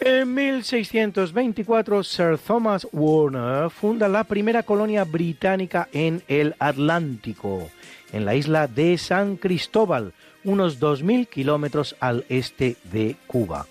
En 0.00 0.34
1624, 0.34 2.02
Sir 2.02 2.38
Thomas 2.38 2.88
Warner 2.92 3.68
funda 3.68 4.08
la 4.08 4.24
primera 4.24 4.62
colonia 4.62 5.04
británica 5.04 5.88
en 5.92 6.22
el 6.28 6.54
Atlántico, 6.58 7.68
en 8.12 8.24
la 8.24 8.34
isla 8.34 8.66
de 8.66 8.96
San 8.96 9.36
Cristóbal, 9.36 10.14
unos 10.44 10.80
2.000 10.80 11.28
kilómetros 11.28 11.94
al 12.00 12.24
este 12.30 12.76
de 12.90 13.16
Cuba. 13.26 13.66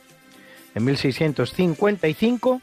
En 0.77 0.85
1655, 0.85 2.61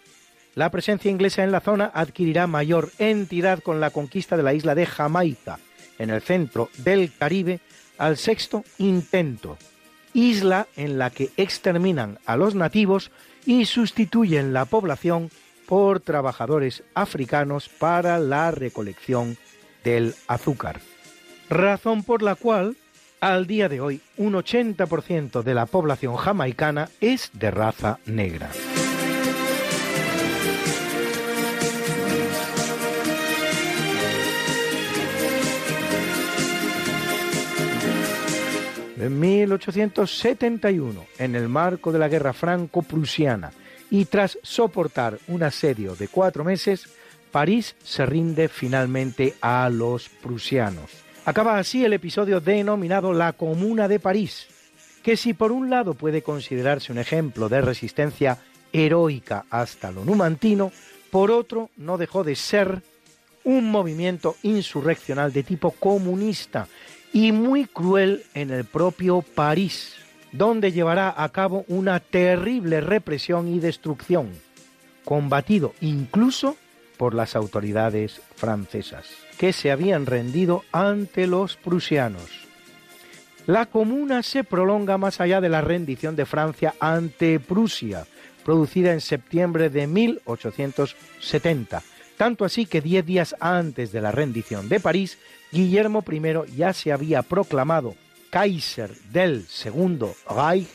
la 0.54 0.70
presencia 0.70 1.10
inglesa 1.10 1.42
en 1.42 1.50
la 1.50 1.58
zona 1.58 1.90
adquirirá 1.92 2.46
mayor 2.46 2.92
entidad 3.00 3.58
con 3.58 3.80
la 3.80 3.90
conquista 3.90 4.36
de 4.36 4.44
la 4.44 4.54
isla 4.54 4.76
de 4.76 4.86
Jamaica, 4.86 5.58
en 5.98 6.10
el 6.10 6.22
centro 6.22 6.70
del 6.78 7.12
Caribe, 7.12 7.58
al 7.98 8.16
sexto 8.16 8.62
intento, 8.78 9.58
isla 10.12 10.68
en 10.76 10.96
la 10.96 11.10
que 11.10 11.32
exterminan 11.36 12.20
a 12.24 12.36
los 12.36 12.54
nativos 12.54 13.10
y 13.46 13.64
sustituyen 13.64 14.52
la 14.52 14.64
población 14.64 15.28
por 15.66 15.98
trabajadores 15.98 16.84
africanos 16.94 17.68
para 17.68 18.20
la 18.20 18.52
recolección 18.52 19.36
del 19.82 20.14
azúcar. 20.28 20.80
Razón 21.50 22.04
por 22.04 22.22
la 22.22 22.36
cual, 22.36 22.76
al 23.32 23.46
día 23.46 23.70
de 23.70 23.80
hoy, 23.80 24.02
un 24.18 24.34
80% 24.34 25.42
de 25.42 25.54
la 25.54 25.64
población 25.64 26.16
jamaicana 26.16 26.90
es 27.00 27.30
de 27.32 27.50
raza 27.50 27.98
negra. 28.04 28.50
En 38.98 39.20
1871, 39.20 41.04
en 41.18 41.34
el 41.34 41.48
marco 41.48 41.92
de 41.92 41.98
la 41.98 42.08
guerra 42.08 42.32
franco-prusiana 42.34 43.52
y 43.90 44.04
tras 44.04 44.38
soportar 44.42 45.18
un 45.28 45.42
asedio 45.42 45.94
de 45.94 46.08
cuatro 46.08 46.44
meses, 46.44 46.88
París 47.30 47.74
se 47.82 48.04
rinde 48.04 48.48
finalmente 48.48 49.34
a 49.40 49.68
los 49.70 50.08
prusianos. 50.08 51.03
Acaba 51.26 51.56
así 51.56 51.82
el 51.82 51.94
episodio 51.94 52.40
denominado 52.40 53.14
la 53.14 53.32
Comuna 53.32 53.88
de 53.88 53.98
París, 53.98 54.46
que 55.02 55.16
si 55.16 55.32
por 55.32 55.52
un 55.52 55.70
lado 55.70 55.94
puede 55.94 56.20
considerarse 56.22 56.92
un 56.92 56.98
ejemplo 56.98 57.48
de 57.48 57.62
resistencia 57.62 58.38
heroica 58.74 59.46
hasta 59.48 59.90
lo 59.90 60.04
numantino, 60.04 60.70
por 61.10 61.30
otro 61.30 61.70
no 61.78 61.96
dejó 61.96 62.24
de 62.24 62.36
ser 62.36 62.82
un 63.42 63.70
movimiento 63.70 64.36
insurreccional 64.42 65.32
de 65.32 65.44
tipo 65.44 65.70
comunista 65.70 66.68
y 67.14 67.32
muy 67.32 67.64
cruel 67.64 68.24
en 68.34 68.50
el 68.50 68.66
propio 68.66 69.22
París, 69.22 69.94
donde 70.30 70.72
llevará 70.72 71.14
a 71.16 71.26
cabo 71.30 71.64
una 71.68 72.00
terrible 72.00 72.82
represión 72.82 73.48
y 73.48 73.60
destrucción, 73.60 74.28
combatido 75.06 75.72
incluso 75.80 76.58
por 77.04 77.12
las 77.12 77.36
autoridades 77.36 78.22
francesas, 78.34 79.04
que 79.36 79.52
se 79.52 79.70
habían 79.70 80.06
rendido 80.06 80.64
ante 80.72 81.26
los 81.26 81.54
prusianos. 81.54 82.30
La 83.44 83.66
comuna 83.66 84.22
se 84.22 84.42
prolonga 84.42 84.96
más 84.96 85.20
allá 85.20 85.42
de 85.42 85.50
la 85.50 85.60
rendición 85.60 86.16
de 86.16 86.24
Francia 86.24 86.72
ante 86.80 87.38
Prusia, 87.40 88.06
producida 88.42 88.94
en 88.94 89.02
septiembre 89.02 89.68
de 89.68 89.86
1870, 89.86 91.82
tanto 92.16 92.46
así 92.46 92.64
que 92.64 92.80
diez 92.80 93.04
días 93.04 93.36
antes 93.38 93.92
de 93.92 94.00
la 94.00 94.10
rendición 94.10 94.70
de 94.70 94.80
París, 94.80 95.18
Guillermo 95.52 96.02
I 96.10 96.56
ya 96.56 96.72
se 96.72 96.90
había 96.90 97.20
proclamado 97.20 97.96
Kaiser 98.30 98.96
del 99.12 99.46
Segundo 99.46 100.14
Reich 100.26 100.70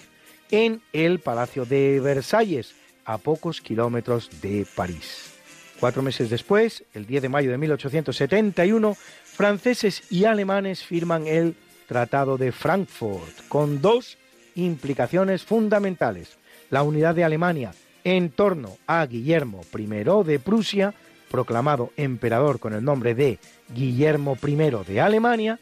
en 0.51 0.84
el 0.93 1.18
Palacio 1.22 1.65
de 1.65 1.99
Versalles, 1.99 2.76
a 3.03 3.18
pocos 3.18 3.61
kilómetros 3.61 4.30
de 4.43 4.68
París. 4.76 5.39
Cuatro 5.80 6.01
meses 6.01 6.30
después, 6.30 6.84
el 6.93 7.06
10 7.06 7.22
de 7.22 7.30
mayo 7.30 7.51
de 7.51 7.57
1871, 7.57 8.97
franceses 9.23 10.03
y 10.11 10.26
alemanes 10.26 10.84
firman 10.84 11.26
el 11.26 11.56
Tratado 11.88 12.38
de 12.38 12.51
Frankfurt, 12.51 13.47
con 13.47 13.81
dos 13.81 14.18
implicaciones 14.56 15.43
fundamentales. 15.43 16.38
La 16.69 16.84
unidad 16.84 17.15
de 17.15 17.23
Alemania 17.23 17.72
en 18.03 18.30
torno 18.30 18.77
a 18.88 19.06
Guillermo 19.06 19.61
I 19.77 19.85
de 20.26 20.39
Prusia, 20.39 20.93
proclamado 21.31 21.91
emperador 21.95 22.60
con 22.60 22.73
el 22.73 22.84
nombre 22.84 23.15
de 23.15 23.39
Guillermo 23.73 24.38
I 24.45 24.56
de 24.85 25.01
Alemania, 25.01 25.60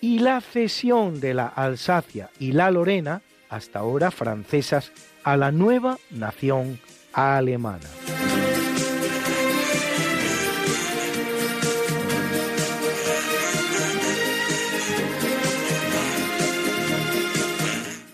y 0.00 0.18
la 0.18 0.40
cesión 0.40 1.20
de 1.20 1.34
la 1.34 1.46
Alsacia 1.46 2.30
y 2.40 2.52
la 2.52 2.70
Lorena, 2.70 3.22
hasta 3.48 3.80
ahora 3.80 4.10
francesas, 4.10 4.92
a 5.22 5.36
la 5.36 5.52
nueva 5.52 5.98
nación 6.10 6.80
alemana. 7.12 7.86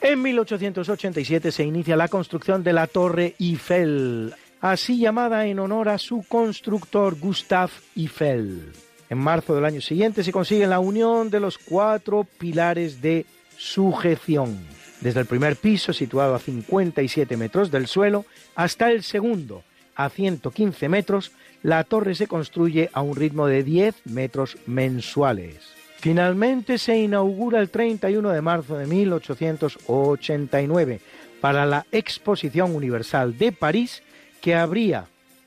En 0.09 0.23
1887 0.23 1.51
se 1.51 1.65
inicia 1.65 1.97
la 1.97 2.07
construcción 2.07 2.63
de 2.63 2.73
la 2.73 2.87
Torre 2.87 3.35
Eiffel, 3.41 4.33
así 4.61 5.01
llamada 5.01 5.47
en 5.47 5.59
honor 5.59 5.89
a 5.89 5.99
su 5.99 6.23
constructor 6.29 7.19
Gustave 7.19 7.73
Eiffel. 7.97 8.71
En 9.11 9.19
marzo 9.19 9.57
del 9.57 9.65
año 9.65 9.81
siguiente 9.81 10.23
se 10.23 10.31
consigue 10.31 10.69
la 10.69 10.79
unión 10.79 11.29
de 11.29 11.41
los 11.41 11.59
cuatro 11.59 12.25
pilares 12.39 13.03
de 13.03 13.27
sujeción, 13.57 14.57
desde 15.01 15.19
el 15.19 15.27
primer 15.27 15.57
piso, 15.57 15.93
situado 15.93 16.37
a 16.37 16.39
57 16.39 17.37
metros 17.37 17.73
del 17.73 17.89
suelo, 17.89 18.27
hasta 18.55 18.93
el 18.93 19.03
segundo, 19.03 19.65
a 19.97 20.09
115 20.09 20.89
metros, 20.89 21.33
la 21.65 21.83
torre 21.83 22.15
se 22.15 22.29
construye 22.29 22.91
a 22.93 23.03
un 23.03 23.17
ritmo 23.17 23.49
de 23.49 23.65
10 23.65 24.07
metros 24.07 24.57
mensuales. 24.67 25.76
Finalmente 25.99 26.79
se 26.79 26.99
inaugura 26.99 27.61
el 27.61 27.71
31 27.71 28.31
de 28.31 28.43
marzo 28.43 28.77
de 28.77 28.87
1889 28.87 31.01
para 31.41 31.67
la 31.67 31.87
Exposición 31.91 32.75
Universal 32.75 33.39
de 33.39 33.53
París 33.53 34.03
que 34.41 34.55
habría 34.55 35.07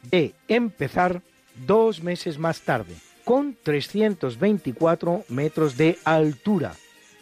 de 0.09 0.33
empezar 0.47 1.21
dos 1.65 2.03
meses 2.03 2.37
más 2.37 2.61
tarde, 2.61 2.95
con 3.23 3.55
324 3.61 5.25
metros 5.29 5.77
de 5.77 5.97
altura, 6.03 6.73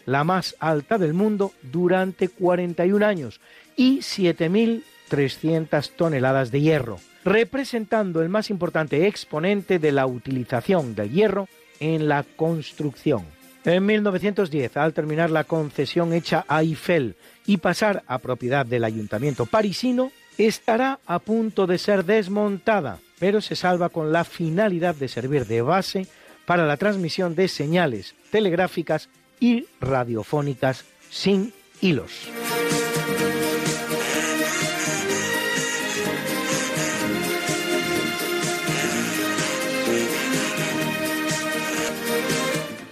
la 0.06 0.24
más 0.24 0.56
alta 0.58 0.98
del 0.98 1.14
mundo 1.14 1.52
durante 1.62 2.28
41 2.28 3.04
años, 3.04 3.40
y 3.76 3.98
7.300 3.98 5.90
toneladas 5.96 6.50
de 6.50 6.60
hierro, 6.60 6.98
representando 7.24 8.22
el 8.22 8.28
más 8.28 8.50
importante 8.50 9.06
exponente 9.06 9.78
de 9.78 9.92
la 9.92 10.06
utilización 10.06 10.94
del 10.94 11.10
hierro 11.10 11.48
en 11.80 12.08
la 12.08 12.22
construcción. 12.22 13.24
En 13.64 13.84
1910, 13.84 14.76
al 14.76 14.94
terminar 14.94 15.30
la 15.30 15.44
concesión 15.44 16.12
hecha 16.12 16.44
a 16.48 16.62
Eiffel 16.62 17.16
y 17.46 17.58
pasar 17.58 18.02
a 18.06 18.18
propiedad 18.18 18.64
del 18.64 18.84
ayuntamiento 18.84 19.46
parisino, 19.46 20.10
estará 20.38 21.00
a 21.06 21.18
punto 21.18 21.66
de 21.66 21.78
ser 21.78 22.04
desmontada, 22.04 22.98
pero 23.18 23.40
se 23.40 23.56
salva 23.56 23.88
con 23.88 24.12
la 24.12 24.24
finalidad 24.24 24.94
de 24.94 25.08
servir 25.08 25.46
de 25.46 25.62
base 25.62 26.06
para 26.46 26.66
la 26.66 26.76
transmisión 26.76 27.34
de 27.34 27.48
señales 27.48 28.14
telegráficas 28.30 29.10
y 29.40 29.66
radiofónicas 29.80 30.84
sin 31.10 31.52
hilos. 31.80 32.28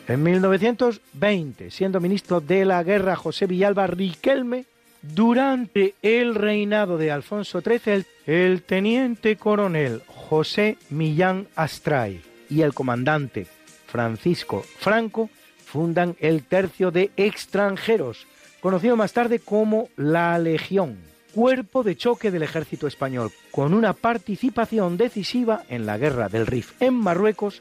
En 0.09 0.23
1920, 0.23 1.71
siendo 1.73 2.01
ministro 2.01 2.41
de 2.41 2.65
la 2.65 2.83
Guerra 2.85 3.17
José 3.17 3.47
Villalba 3.47 3.89
Riquelme, 3.89 4.65
durante 5.03 5.95
el 6.03 6.35
reinado 6.35 6.97
de 6.97 7.11
Alfonso 7.11 7.61
XIII, 7.61 8.05
el, 8.27 8.63
teniente 8.63 9.37
coronel 9.37 10.03
José 10.07 10.79
Millán 10.91 11.49
Astray 11.57 12.23
y 12.49 12.63
el 12.63 12.73
comandante 12.73 13.47
Francisco 13.87 14.65
Franco 14.79 15.29
fundan 15.65 16.17
el 16.21 16.45
tercio 16.45 16.91
de 16.91 17.11
extranjeros, 17.17 18.27
conocido 18.61 18.97
más 18.97 19.13
tarde 19.13 19.41
como 19.41 19.89
la 19.97 20.39
Legión, 20.39 20.99
cuerpo 21.35 21.83
de 21.83 21.97
choque 21.97 22.31
del 22.31 22.45
ejército 22.45 22.87
español, 22.87 23.33
con 23.51 23.75
una 23.75 23.93
participación 23.93 24.97
decisiva 24.97 25.65
en 25.69 25.85
la 25.85 25.99
guerra 25.99 26.29
del 26.29 26.47
Rif 26.47 26.81
en 26.81 26.95
Marruecos 26.95 27.61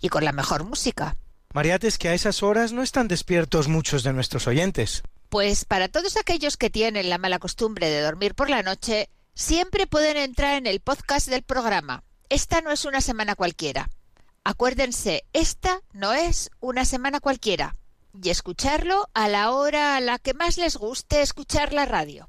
y 0.00 0.08
con 0.08 0.24
la 0.24 0.32
mejor 0.32 0.64
música. 0.64 1.16
Mariate, 1.52 1.88
es 1.88 1.98
que 1.98 2.08
a 2.08 2.14
esas 2.14 2.42
horas 2.42 2.72
no 2.72 2.82
están 2.82 3.08
despiertos 3.08 3.68
muchos 3.68 4.02
de 4.02 4.12
nuestros 4.12 4.46
oyentes. 4.46 5.02
Pues 5.28 5.64
para 5.64 5.88
todos 5.88 6.16
aquellos 6.16 6.56
que 6.56 6.70
tienen 6.70 7.10
la 7.10 7.18
mala 7.18 7.38
costumbre 7.38 7.90
de 7.90 8.00
dormir 8.00 8.34
por 8.34 8.50
la 8.50 8.62
noche, 8.62 9.08
siempre 9.34 9.86
pueden 9.86 10.16
entrar 10.16 10.56
en 10.56 10.66
el 10.66 10.80
podcast 10.80 11.28
del 11.28 11.42
programa. 11.42 12.04
Esta 12.28 12.60
no 12.60 12.70
es 12.70 12.84
una 12.84 13.00
semana 13.00 13.34
cualquiera. 13.34 13.90
Acuérdense, 14.44 15.24
esta 15.32 15.80
no 15.92 16.12
es 16.12 16.50
una 16.60 16.84
semana 16.84 17.20
cualquiera. 17.20 17.76
Y 18.22 18.30
escucharlo 18.30 19.08
a 19.14 19.28
la 19.28 19.50
hora 19.50 19.96
a 19.96 20.00
la 20.00 20.18
que 20.18 20.34
más 20.34 20.56
les 20.56 20.76
guste 20.76 21.22
escuchar 21.22 21.72
la 21.72 21.84
radio. 21.84 22.28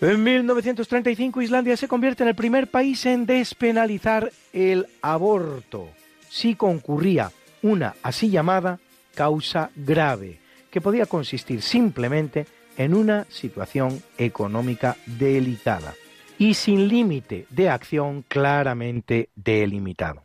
En 0.00 0.22
1935 0.22 1.40
Islandia 1.40 1.76
se 1.76 1.88
convierte 1.88 2.22
en 2.22 2.28
el 2.28 2.34
primer 2.34 2.70
país 2.70 3.06
en 3.06 3.24
despenalizar 3.24 4.30
el 4.52 4.86
aborto 5.00 5.88
si 6.28 6.54
concurría 6.54 7.32
una 7.62 7.94
así 8.02 8.28
llamada 8.28 8.78
causa 9.14 9.70
grave, 9.74 10.38
que 10.70 10.82
podía 10.82 11.06
consistir 11.06 11.62
simplemente 11.62 12.46
en 12.76 12.92
una 12.92 13.24
situación 13.30 14.02
económica 14.18 14.98
delicada 15.06 15.94
y 16.38 16.52
sin 16.52 16.88
límite 16.88 17.46
de 17.48 17.70
acción 17.70 18.22
claramente 18.28 19.30
delimitado. 19.34 20.24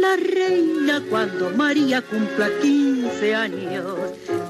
la 0.00 0.16
reina 0.16 1.02
cuando 1.08 1.50
María 1.50 2.02
cumpla 2.02 2.48
15 2.62 3.34
años. 3.34 3.96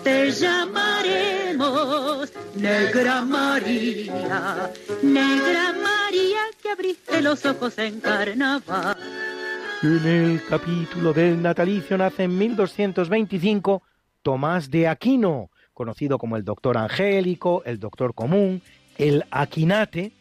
Te 0.05 0.31
llamaremos 0.31 2.33
Negra 2.55 3.23
María, 3.23 4.71
Negra 5.03 5.73
María 5.73 6.41
que 6.63 6.71
abriste 6.71 7.23
los 7.23 7.45
ojos 7.45 7.79
en 7.79 8.01
carnaval. 8.01 8.97
En 9.83 10.07
el 10.07 10.43
capítulo 10.49 11.13
del 11.13 11.41
natalicio 11.41 11.97
nace 11.97 12.25
en 12.25 12.37
1225 12.37 13.83
Tomás 14.23 14.71
de 14.71 14.89
Aquino, 14.89 15.51
conocido 15.73 16.19
como 16.19 16.37
el 16.37 16.45
doctor 16.45 16.77
angélico, 16.77 17.63
el 17.65 17.79
doctor 17.79 18.15
común, 18.15 18.63
el 18.97 19.25
Aquinate, 19.31 20.13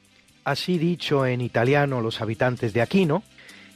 así 0.43 0.77
dicho 0.77 1.25
en 1.25 1.41
italiano 1.41 2.01
los 2.01 2.21
habitantes 2.21 2.73
de 2.73 2.81
Aquino, 2.81 3.23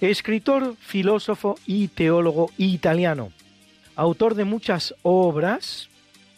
escritor, 0.02 0.76
filósofo 0.80 1.58
y 1.66 1.88
teólogo 1.90 2.50
italiano, 2.58 3.32
autor 3.96 4.36
de 4.36 4.46
muchas 4.46 4.96
obras, 5.04 5.90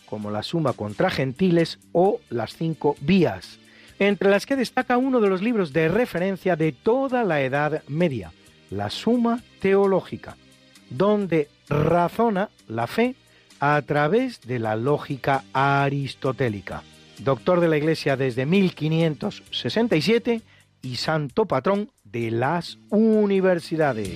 como 0.05 0.29
la 0.31 0.43
Suma 0.43 0.73
contra 0.73 1.09
Gentiles 1.09 1.79
o 1.93 2.19
las 2.29 2.55
Cinco 2.55 2.95
Vías, 3.01 3.57
entre 3.99 4.29
las 4.29 4.45
que 4.45 4.55
destaca 4.57 4.97
uno 4.97 5.21
de 5.21 5.29
los 5.29 5.41
libros 5.41 5.71
de 5.71 5.87
referencia 5.87 6.55
de 6.55 6.71
toda 6.73 7.23
la 7.23 7.41
Edad 7.41 7.83
Media, 7.87 8.31
la 8.69 8.89
Suma 8.89 9.41
Teológica, 9.59 10.35
donde 10.89 11.47
razona 11.69 12.49
la 12.67 12.87
fe 12.87 13.15
a 13.59 13.81
través 13.81 14.41
de 14.41 14.59
la 14.59 14.75
lógica 14.75 15.45
aristotélica. 15.53 16.83
Doctor 17.19 17.61
de 17.61 17.69
la 17.69 17.77
Iglesia 17.77 18.17
desde 18.17 18.45
1567 18.45 20.41
y 20.81 20.95
santo 20.97 21.45
patrón 21.45 21.89
de 22.13 22.29
las 22.29 22.77
universidades. 22.89 24.11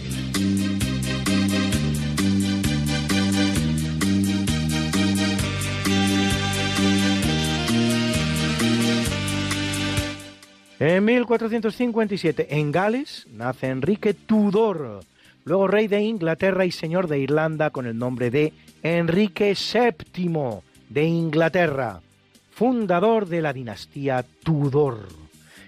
En 10.79 11.05
1457, 11.05 12.59
en 12.59 12.71
Gales, 12.71 13.25
nace 13.31 13.67
Enrique 13.69 14.13
Tudor, 14.13 14.99
luego 15.43 15.67
rey 15.67 15.87
de 15.87 16.01
Inglaterra 16.03 16.65
y 16.65 16.71
señor 16.71 17.07
de 17.07 17.17
Irlanda 17.17 17.71
con 17.71 17.87
el 17.87 17.97
nombre 17.97 18.29
de 18.29 18.53
Enrique 18.83 19.55
VII 19.55 20.61
de 20.89 21.03
Inglaterra, 21.03 22.01
fundador 22.51 23.27
de 23.27 23.41
la 23.41 23.53
dinastía 23.53 24.23
Tudor. 24.43 25.26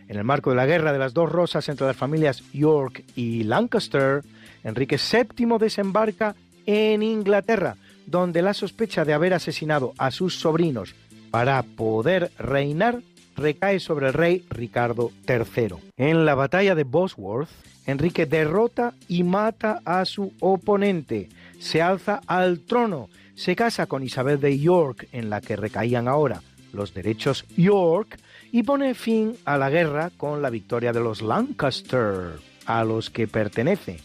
En 0.10 0.18
el 0.18 0.24
marco 0.24 0.50
de 0.50 0.56
la 0.56 0.66
Guerra 0.66 0.92
de 0.92 0.98
las 0.98 1.14
Dos 1.14 1.32
Rosas 1.32 1.70
entre 1.70 1.86
las 1.86 1.96
familias 1.96 2.44
York 2.52 3.04
y 3.16 3.44
Lancaster, 3.44 4.24
Enrique 4.64 4.98
VII 4.98 5.58
desembarca 5.60 6.36
en 6.66 7.04
Inglaterra, 7.04 7.78
donde 8.08 8.42
la 8.42 8.56
sospecha 8.56 9.06
de 9.06 9.14
haber 9.14 9.36
asesinado 9.36 9.94
a 10.00 10.10
sus 10.10 10.40
sobrinos 10.40 10.96
para 11.30 11.62
poder 11.62 12.32
reinar 12.40 13.02
recae 13.38 13.80
sobre 13.80 14.08
el 14.08 14.14
rey 14.14 14.44
Ricardo 14.50 15.12
III. 15.28 15.76
En 15.96 16.26
la 16.26 16.34
batalla 16.34 16.74
de 16.74 16.84
Bosworth, 16.86 17.50
Enrique 17.86 18.26
derrota 18.26 18.96
y 19.08 19.24
mata 19.24 19.80
a 19.86 20.06
su 20.06 20.34
oponente, 20.40 21.30
se 21.60 21.84
alza 21.84 22.22
al 22.26 22.62
trono, 22.62 23.10
se 23.36 23.56
casa 23.56 23.86
con 23.86 24.04
Isabel 24.04 24.40
de 24.40 24.58
York, 24.58 25.08
en 25.12 25.30
la 25.30 25.40
que 25.40 25.56
recaían 25.56 26.08
ahora 26.08 26.42
los 26.74 26.94
derechos 26.94 27.46
York, 27.56 28.20
y 28.52 28.64
pone 28.64 28.94
fin 28.94 29.36
a 29.46 29.58
la 29.58 29.70
guerra 29.70 30.12
con 30.18 30.42
la 30.42 30.50
victoria 30.50 30.92
de 30.92 31.00
los 31.00 31.22
Lancaster, 31.22 32.40
a 32.66 32.84
los 32.84 33.10
que 33.10 33.28
pertenece. 33.28 34.00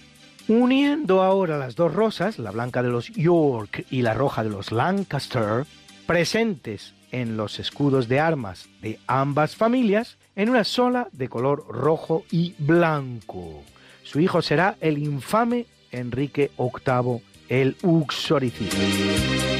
Uniendo 0.48 1.22
ahora 1.22 1.56
las 1.58 1.74
dos 1.74 1.94
rosas, 1.94 2.38
la 2.38 2.50
blanca 2.50 2.82
de 2.82 2.90
los 2.90 3.08
York 3.08 3.86
y 3.90 4.02
la 4.02 4.14
roja 4.14 4.44
de 4.44 4.50
los 4.50 4.72
Lancaster, 4.72 5.64
presentes 6.06 6.94
en 7.12 7.36
los 7.36 7.58
escudos 7.58 8.08
de 8.08 8.20
armas 8.20 8.68
de 8.82 8.98
ambas 9.06 9.56
familias 9.56 10.18
en 10.36 10.50
una 10.50 10.64
sola 10.64 11.08
de 11.12 11.28
color 11.28 11.66
rojo 11.68 12.24
y 12.30 12.54
blanco. 12.58 13.62
Su 14.02 14.20
hijo 14.20 14.42
será 14.42 14.76
el 14.80 14.98
infame 14.98 15.66
Enrique 15.92 16.50
VIII 16.58 17.22
el 17.48 17.76
Uxoricida. 17.82 19.53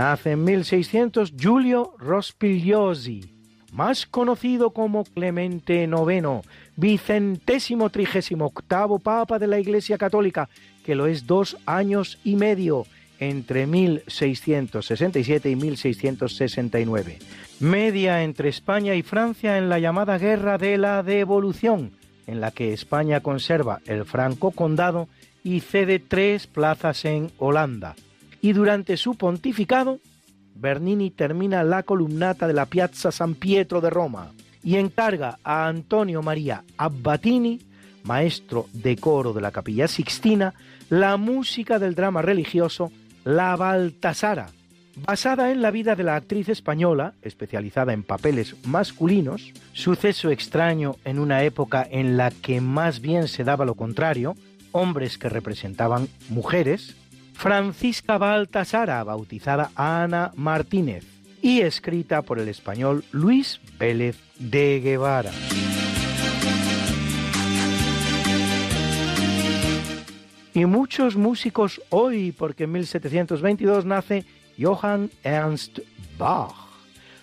Nace 0.00 0.30
en 0.30 0.44
1600 0.44 1.34
Giulio 1.36 1.92
Rospigliosi, 1.98 3.34
más 3.70 4.06
conocido 4.06 4.70
como 4.70 5.04
Clemente 5.04 5.82
IX, 5.84 6.40
vicentésimo 6.74 7.90
trigésimo 7.90 8.46
octavo 8.46 8.98
Papa 8.98 9.38
de 9.38 9.46
la 9.46 9.58
Iglesia 9.58 9.98
Católica, 9.98 10.48
que 10.86 10.94
lo 10.94 11.06
es 11.06 11.26
dos 11.26 11.58
años 11.66 12.18
y 12.24 12.36
medio, 12.36 12.86
entre 13.18 13.66
1667 13.66 15.50
y 15.50 15.56
1669. 15.56 17.18
Media 17.58 18.22
entre 18.22 18.48
España 18.48 18.94
y 18.94 19.02
Francia 19.02 19.58
en 19.58 19.68
la 19.68 19.80
llamada 19.80 20.16
Guerra 20.16 20.56
de 20.56 20.78
la 20.78 21.02
Devolución, 21.02 21.90
en 22.26 22.40
la 22.40 22.52
que 22.52 22.72
España 22.72 23.20
conserva 23.20 23.80
el 23.84 24.06
Franco 24.06 24.50
Condado 24.52 25.08
y 25.44 25.60
cede 25.60 25.98
tres 25.98 26.46
plazas 26.46 27.04
en 27.04 27.30
Holanda. 27.36 27.96
Y 28.40 28.52
durante 28.52 28.96
su 28.96 29.14
pontificado, 29.14 30.00
Bernini 30.54 31.10
termina 31.10 31.62
la 31.62 31.82
columnata 31.82 32.46
de 32.46 32.54
la 32.54 32.66
Piazza 32.66 33.12
San 33.12 33.34
Pietro 33.34 33.80
de 33.80 33.90
Roma 33.90 34.32
y 34.62 34.76
encarga 34.76 35.38
a 35.42 35.66
Antonio 35.66 36.22
María 36.22 36.64
Abbatini, 36.76 37.60
maestro 38.04 38.66
de 38.72 38.96
coro 38.96 39.32
de 39.32 39.40
la 39.40 39.50
Capilla 39.50 39.88
Sixtina, 39.88 40.54
la 40.88 41.16
música 41.16 41.78
del 41.78 41.94
drama 41.94 42.22
religioso 42.22 42.90
La 43.24 43.56
Baltasara, 43.56 44.48
basada 44.96 45.50
en 45.50 45.62
la 45.62 45.70
vida 45.70 45.94
de 45.94 46.04
la 46.04 46.16
actriz 46.16 46.48
española, 46.48 47.14
especializada 47.22 47.92
en 47.92 48.02
papeles 48.02 48.56
masculinos, 48.66 49.52
suceso 49.72 50.30
extraño 50.30 50.96
en 51.04 51.18
una 51.18 51.42
época 51.44 51.86
en 51.90 52.16
la 52.16 52.30
que 52.30 52.60
más 52.60 53.00
bien 53.00 53.28
se 53.28 53.44
daba 53.44 53.64
lo 53.64 53.74
contrario, 53.74 54.34
hombres 54.72 55.18
que 55.18 55.28
representaban 55.28 56.08
mujeres, 56.28 56.96
Francisca 57.40 58.18
Baltasara, 58.18 59.02
bautizada 59.02 59.70
Ana 59.74 60.30
Martínez, 60.36 61.06
y 61.40 61.62
escrita 61.62 62.20
por 62.20 62.38
el 62.38 62.48
español 62.48 63.02
Luis 63.12 63.62
Vélez 63.78 64.18
de 64.38 64.78
Guevara. 64.80 65.32
Y 70.52 70.66
muchos 70.66 71.16
músicos 71.16 71.80
hoy, 71.88 72.32
porque 72.32 72.64
en 72.64 72.72
1722 72.72 73.86
nace 73.86 74.26
Johann 74.60 75.10
Ernst 75.24 75.78
Bach, 76.18 76.52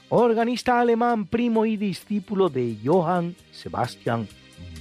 organista 0.10 0.80
alemán, 0.80 1.28
primo 1.28 1.68
y 1.68 1.78
discípulo 1.78 2.50
de 2.50 2.76
Johann 2.84 3.36
Sebastian 3.52 4.28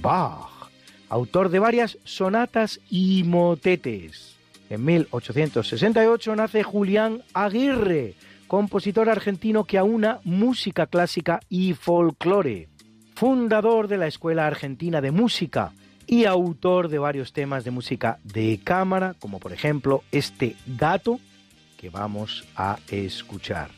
Bach, 0.01 0.71
autor 1.09 1.49
de 1.49 1.59
varias 1.59 1.99
sonatas 2.05 2.79
y 2.89 3.23
motetes. 3.23 4.36
En 4.69 4.83
1868 4.83 6.35
nace 6.35 6.63
Julián 6.63 7.23
Aguirre, 7.33 8.15
compositor 8.47 9.09
argentino 9.09 9.63
que 9.63 9.77
aúna 9.77 10.19
música 10.23 10.87
clásica 10.87 11.39
y 11.49 11.73
folclore, 11.73 12.67
fundador 13.15 13.87
de 13.87 13.97
la 13.97 14.07
Escuela 14.07 14.45
Argentina 14.45 14.99
de 14.99 15.11
Música 15.11 15.71
y 16.05 16.25
autor 16.25 16.89
de 16.89 16.99
varios 16.99 17.33
temas 17.33 17.63
de 17.63 17.71
música 17.71 18.19
de 18.23 18.59
cámara, 18.63 19.15
como 19.19 19.39
por 19.39 19.53
ejemplo 19.53 20.03
este 20.11 20.55
gato 20.65 21.19
que 21.77 21.89
vamos 21.89 22.45
a 22.55 22.79
escuchar. 22.89 23.69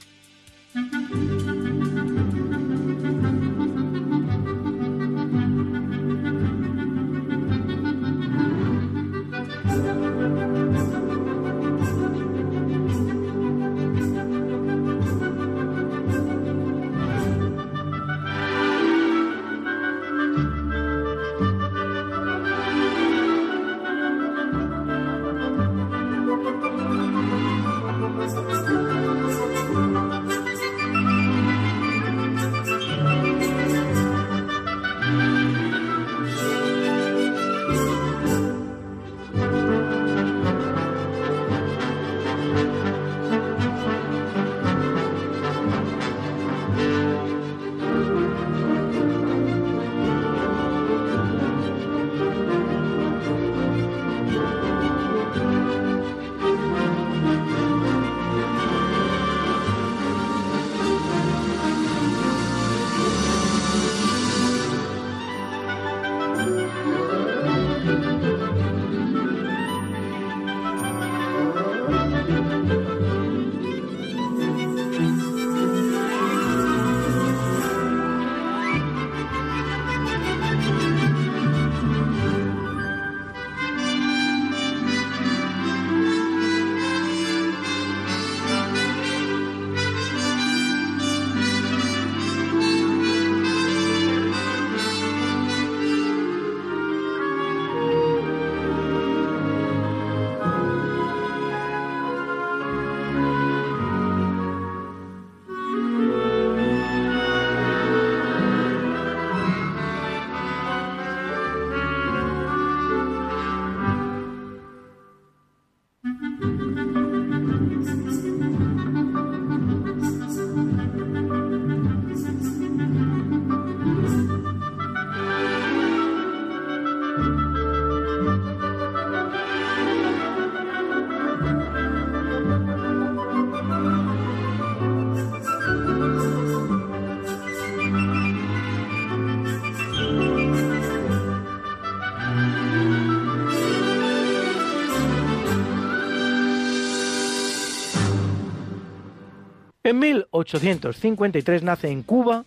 En 149.89 149.97
1853 149.97 151.63
nace 151.63 151.89
en 151.89 152.03
Cuba 152.03 152.45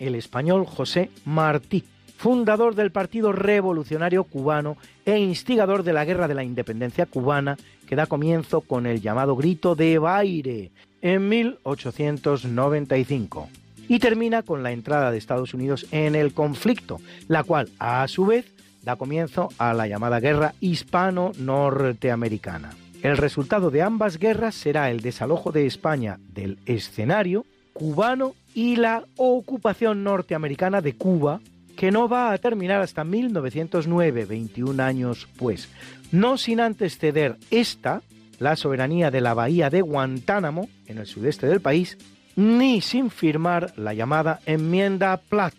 el 0.00 0.16
español 0.16 0.66
José 0.66 1.08
Martí, 1.24 1.84
fundador 2.16 2.74
del 2.74 2.90
Partido 2.90 3.30
Revolucionario 3.30 4.24
Cubano 4.24 4.76
e 5.04 5.16
instigador 5.16 5.84
de 5.84 5.92
la 5.92 6.04
Guerra 6.04 6.26
de 6.26 6.34
la 6.34 6.42
Independencia 6.42 7.06
cubana 7.06 7.56
que 7.86 7.94
da 7.94 8.06
comienzo 8.06 8.62
con 8.62 8.86
el 8.86 9.00
llamado 9.00 9.36
Grito 9.36 9.76
de 9.76 10.00
Baire 10.00 10.72
en 11.00 11.28
1895 11.28 13.48
y 13.86 14.00
termina 14.00 14.42
con 14.42 14.64
la 14.64 14.72
entrada 14.72 15.12
de 15.12 15.18
Estados 15.18 15.54
Unidos 15.54 15.86
en 15.92 16.16
el 16.16 16.34
conflicto, 16.34 16.98
la 17.28 17.44
cual 17.44 17.68
a 17.78 18.08
su 18.08 18.26
vez 18.26 18.52
da 18.82 18.96
comienzo 18.96 19.50
a 19.58 19.74
la 19.74 19.86
llamada 19.86 20.18
Guerra 20.18 20.54
Hispano-Norteamericana. 20.60 22.70
El 23.02 23.16
resultado 23.16 23.70
de 23.70 23.80
ambas 23.80 24.18
guerras 24.18 24.54
será 24.54 24.90
el 24.90 25.00
desalojo 25.00 25.52
de 25.52 25.66
España 25.66 26.18
del 26.34 26.58
escenario 26.66 27.46
cubano 27.72 28.34
y 28.54 28.76
la 28.76 29.04
ocupación 29.16 30.04
norteamericana 30.04 30.82
de 30.82 30.94
Cuba, 30.96 31.40
que 31.76 31.90
no 31.90 32.10
va 32.10 32.30
a 32.30 32.38
terminar 32.38 32.82
hasta 32.82 33.04
1909, 33.04 34.26
21 34.26 34.82
años 34.82 35.28
pues, 35.38 35.70
no 36.12 36.36
sin 36.36 36.60
antes 36.60 36.98
ceder 36.98 37.38
esta, 37.50 38.02
la 38.38 38.54
soberanía 38.56 39.10
de 39.10 39.22
la 39.22 39.32
bahía 39.32 39.70
de 39.70 39.80
Guantánamo, 39.80 40.68
en 40.86 40.98
el 40.98 41.06
sudeste 41.06 41.46
del 41.46 41.60
país, 41.60 41.96
ni 42.36 42.82
sin 42.82 43.10
firmar 43.10 43.72
la 43.78 43.94
llamada 43.94 44.40
enmienda 44.44 45.16
Platt, 45.16 45.54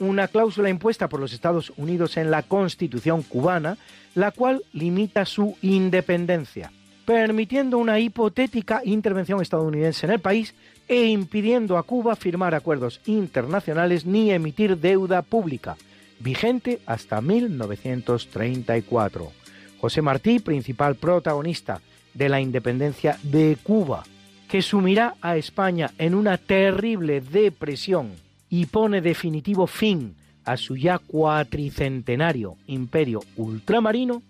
una 0.00 0.26
cláusula 0.28 0.70
impuesta 0.70 1.08
por 1.08 1.20
los 1.20 1.32
Estados 1.32 1.72
Unidos 1.76 2.16
en 2.16 2.30
la 2.30 2.42
Constitución 2.42 3.22
cubana, 3.22 3.76
la 4.14 4.30
cual 4.32 4.62
limita 4.72 5.24
su 5.24 5.56
independencia, 5.62 6.72
permitiendo 7.04 7.78
una 7.78 8.00
hipotética 8.00 8.82
intervención 8.84 9.40
estadounidense 9.40 10.06
en 10.06 10.12
el 10.12 10.20
país 10.20 10.54
e 10.88 11.06
impidiendo 11.06 11.78
a 11.78 11.84
Cuba 11.84 12.16
firmar 12.16 12.54
acuerdos 12.54 13.00
internacionales 13.06 14.04
ni 14.06 14.32
emitir 14.32 14.78
deuda 14.78 15.22
pública, 15.22 15.76
vigente 16.18 16.80
hasta 16.86 17.20
1934. 17.20 19.30
José 19.80 20.02
Martí, 20.02 20.40
principal 20.40 20.96
protagonista 20.96 21.80
de 22.14 22.28
la 22.28 22.40
independencia 22.40 23.16
de 23.22 23.56
Cuba, 23.62 24.02
que 24.48 24.62
sumirá 24.62 25.14
a 25.20 25.36
España 25.36 25.92
en 25.96 26.14
una 26.14 26.38
terrible 26.38 27.20
depresión 27.20 28.10
y 28.50 28.66
pone 28.66 29.00
definitivo 29.00 29.66
fin 29.66 30.16
a 30.44 30.56
su 30.56 30.76
ya 30.76 30.98
cuatricentenario 30.98 32.56
imperio 32.66 33.20
ultramarino, 33.36 34.22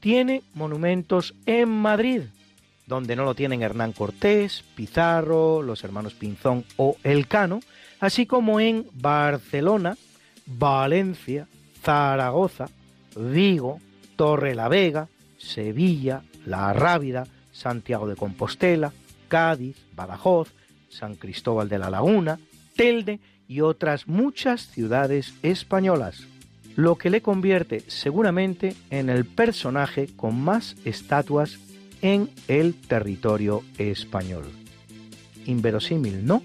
tiene 0.00 0.42
monumentos 0.54 1.34
en 1.46 1.68
Madrid, 1.68 2.22
donde 2.86 3.16
no 3.16 3.24
lo 3.24 3.34
tienen 3.34 3.62
Hernán 3.62 3.92
Cortés, 3.92 4.62
Pizarro, 4.76 5.62
los 5.62 5.82
hermanos 5.82 6.14
Pinzón 6.14 6.64
o 6.76 6.96
Elcano, 7.02 7.60
así 8.00 8.26
como 8.26 8.60
en 8.60 8.86
Barcelona, 8.92 9.96
Valencia, 10.46 11.48
Zaragoza, 11.82 12.68
Vigo, 13.16 13.80
Torre 14.16 14.54
la 14.54 14.68
Vega, 14.68 15.08
Sevilla, 15.38 16.22
La 16.46 16.72
Rábida, 16.72 17.26
Santiago 17.52 18.06
de 18.06 18.16
Compostela, 18.16 18.92
Cádiz, 19.28 19.76
Badajoz, 19.94 20.52
San 20.88 21.14
Cristóbal 21.14 21.68
de 21.68 21.78
la 21.78 21.90
Laguna, 21.90 22.38
Telde 22.76 23.20
y 23.48 23.60
otras 23.60 24.08
muchas 24.08 24.68
ciudades 24.68 25.34
españolas, 25.42 26.26
lo 26.76 26.96
que 26.96 27.10
le 27.10 27.22
convierte 27.22 27.82
seguramente 27.86 28.74
en 28.90 29.08
el 29.08 29.24
personaje 29.24 30.08
con 30.16 30.40
más 30.40 30.76
estatuas 30.84 31.58
en 32.02 32.28
el 32.48 32.74
territorio 32.74 33.62
español. 33.78 34.44
Inverosímil, 35.46 36.26
¿no? 36.26 36.42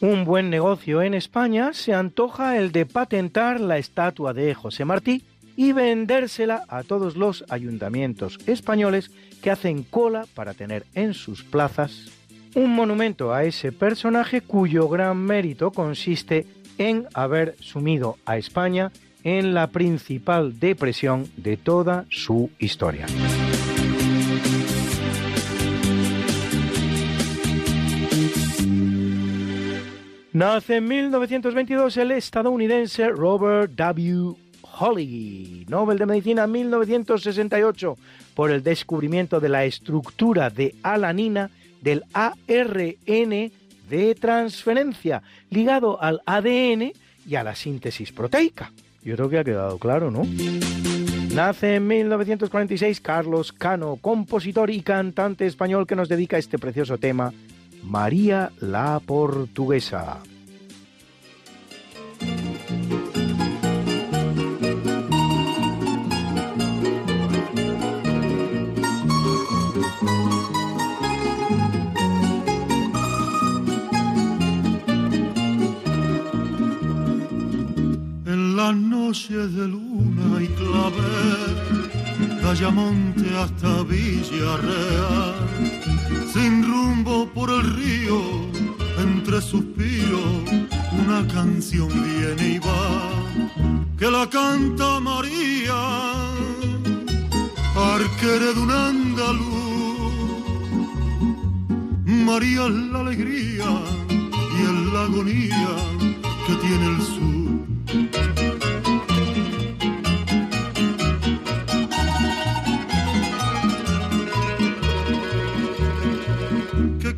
Un 0.00 0.24
buen 0.24 0.50
negocio 0.50 1.00
en 1.02 1.14
España 1.14 1.72
se 1.72 1.94
antoja 1.94 2.58
el 2.58 2.72
de 2.72 2.86
patentar 2.86 3.60
la 3.60 3.78
estatua 3.78 4.32
de 4.34 4.52
José 4.52 4.84
Martí 4.84 5.22
y 5.56 5.72
vendérsela 5.72 6.64
a 6.68 6.82
todos 6.82 7.16
los 7.16 7.44
ayuntamientos 7.48 8.38
españoles 8.46 9.10
que 9.42 9.50
hacen 9.50 9.84
cola 9.84 10.26
para 10.34 10.54
tener 10.54 10.86
en 10.94 11.14
sus 11.14 11.44
plazas 11.44 12.10
un 12.54 12.74
monumento 12.74 13.32
a 13.32 13.44
ese 13.44 13.72
personaje 13.72 14.40
cuyo 14.40 14.88
gran 14.88 15.18
mérito 15.18 15.70
consiste 15.70 16.46
en 16.78 17.06
haber 17.14 17.56
sumido 17.60 18.16
a 18.24 18.36
España 18.36 18.92
en 19.24 19.54
la 19.54 19.68
principal 19.68 20.58
depresión 20.58 21.28
de 21.36 21.56
toda 21.56 22.06
su 22.10 22.50
historia. 22.58 23.06
Nace 30.32 30.76
en 30.76 30.88
1922 30.88 31.96
el 31.98 32.12
estadounidense 32.12 33.08
Robert 33.10 33.72
W. 33.74 34.34
Holly, 34.78 35.66
Nobel 35.68 35.98
de 35.98 36.06
Medicina 36.06 36.46
1968, 36.46 37.98
por 38.34 38.50
el 38.50 38.62
descubrimiento 38.62 39.40
de 39.40 39.50
la 39.50 39.64
estructura 39.66 40.48
de 40.48 40.74
alanina 40.82 41.50
del 41.82 42.04
ARN 42.14 43.52
de 43.90 44.14
transferencia, 44.18 45.22
ligado 45.50 46.00
al 46.00 46.22
ADN 46.24 46.92
y 47.28 47.34
a 47.34 47.44
la 47.44 47.54
síntesis 47.54 48.10
proteica. 48.12 48.72
Yo 49.04 49.16
creo 49.16 49.28
que 49.28 49.38
ha 49.38 49.44
quedado 49.44 49.78
claro, 49.78 50.10
¿no? 50.10 50.22
Nace 51.34 51.76
en 51.76 51.86
1946 51.86 53.00
Carlos 53.00 53.52
Cano, 53.52 53.96
compositor 54.00 54.70
y 54.70 54.82
cantante 54.82 55.46
español 55.46 55.86
que 55.86 55.96
nos 55.96 56.08
dedica 56.08 56.38
este 56.38 56.58
precioso 56.58 56.98
tema, 56.98 57.32
María 57.82 58.52
la 58.60 59.00
Portuguesa. 59.04 60.20
Las 78.62 78.76
noches 78.76 79.54
de 79.56 79.66
luna 79.66 80.40
y 80.40 80.46
clave, 80.60 81.10
Ayamonte 82.48 83.28
hasta 83.36 83.82
Villarreal, 83.82 85.34
sin 86.32 86.52
rumbo 86.70 87.28
por 87.34 87.50
el 87.50 87.62
río, 87.74 88.20
entre 89.06 89.40
suspiros, 89.40 90.34
una 91.02 91.26
canción 91.26 91.88
viene 91.88 92.44
y 92.56 92.58
va, 92.58 92.84
que 93.98 94.08
la 94.08 94.26
canta 94.30 95.00
María, 95.00 95.80
arquere 97.94 98.48
de 98.54 98.60
un 98.66 98.70
andaluz. 98.70 100.12
María 102.28 102.66
es 102.66 102.76
la 102.92 103.00
alegría 103.00 103.68
y 104.56 104.58
es 104.70 104.92
la 104.92 105.02
agonía 105.08 105.74
que 106.46 106.54
tiene 106.64 106.86
el 106.94 107.02
sur 107.02 107.32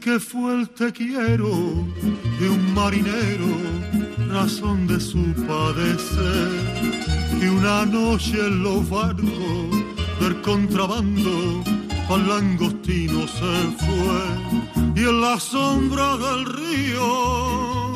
que 0.00 0.20
fue 0.20 0.60
el 0.60 0.68
te 0.70 0.92
quiero 0.92 1.50
de 2.38 2.48
un 2.48 2.74
marinero, 2.74 3.50
razón 4.28 4.86
de 4.86 5.00
su 5.00 5.22
padecer. 5.46 6.50
Y 7.40 7.46
una 7.46 7.84
noche 7.86 8.38
en 8.38 8.62
los 8.62 8.88
barcos 8.88 9.70
del 10.20 10.40
contrabando 10.42 11.64
al 12.08 12.28
langostino 12.28 13.26
se 13.26 13.54
fue. 13.82 14.22
Y 14.94 15.00
en 15.00 15.20
la 15.20 15.40
sombra 15.40 16.16
del 16.16 16.46
río 16.46 17.94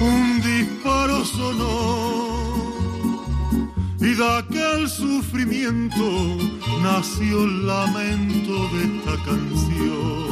un 0.00 0.40
disparo 0.40 1.24
sonó 1.24 2.32
y 4.00 4.14
de 4.14 4.28
aquel 4.38 4.88
sufrimiento 4.88 6.38
nació 6.82 7.44
el 7.44 7.66
lamento 7.66 8.68
de 8.72 8.80
esta 8.84 9.14
canción. 9.24 10.31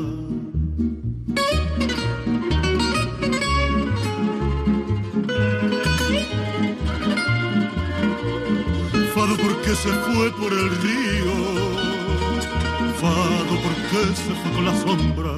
Porque 9.71 9.83
se 9.83 9.89
fue 9.89 10.29
por 10.31 10.51
el 10.51 10.69
río, 10.81 11.31
fado 12.99 13.55
porque 13.63 14.15
se 14.15 14.33
fue 14.33 14.51
con 14.51 14.65
la 14.65 14.75
sombra. 14.75 15.31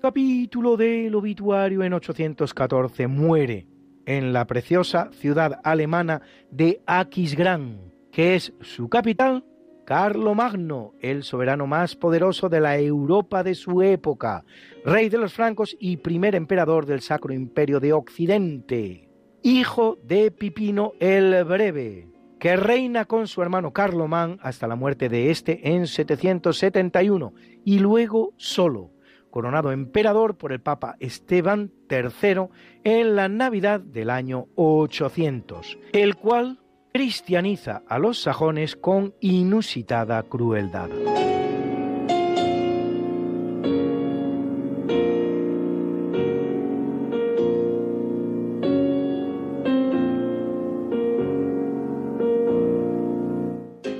capítulo 0.00 0.76
del 0.76 1.14
obituario 1.14 1.84
en 1.84 1.92
814 1.92 3.06
muere 3.06 3.79
en 4.16 4.32
la 4.32 4.44
preciosa 4.44 5.08
ciudad 5.12 5.60
alemana 5.62 6.20
de 6.50 6.82
Aquisgrán, 6.84 7.92
que 8.10 8.34
es 8.34 8.52
su 8.60 8.88
capital, 8.88 9.44
Carlomagno, 9.84 10.94
el 11.00 11.22
soberano 11.22 11.68
más 11.68 11.94
poderoso 11.94 12.48
de 12.48 12.58
la 12.58 12.76
Europa 12.76 13.44
de 13.44 13.54
su 13.54 13.82
época, 13.82 14.44
rey 14.84 15.10
de 15.10 15.18
los 15.18 15.32
francos 15.32 15.76
y 15.78 15.98
primer 15.98 16.34
emperador 16.34 16.86
del 16.86 17.02
Sacro 17.02 17.32
Imperio 17.32 17.78
de 17.78 17.92
Occidente, 17.92 19.08
hijo 19.44 19.96
de 20.02 20.32
Pipino 20.32 20.92
el 20.98 21.44
Breve, 21.44 22.08
que 22.40 22.56
reina 22.56 23.04
con 23.04 23.28
su 23.28 23.42
hermano 23.42 23.72
Carlomán 23.72 24.40
hasta 24.42 24.66
la 24.66 24.74
muerte 24.74 25.08
de 25.08 25.30
este 25.30 25.70
en 25.72 25.86
771 25.86 27.32
y 27.64 27.78
luego 27.78 28.34
solo 28.36 28.90
coronado 29.30 29.72
emperador 29.72 30.36
por 30.36 30.52
el 30.52 30.60
Papa 30.60 30.96
Esteban 31.00 31.72
III 31.88 32.48
en 32.84 33.16
la 33.16 33.28
Navidad 33.28 33.80
del 33.80 34.10
año 34.10 34.46
800, 34.56 35.78
el 35.92 36.16
cual 36.16 36.60
cristianiza 36.92 37.82
a 37.88 37.98
los 37.98 38.20
sajones 38.20 38.76
con 38.76 39.14
inusitada 39.20 40.22
crueldad. 40.24 40.90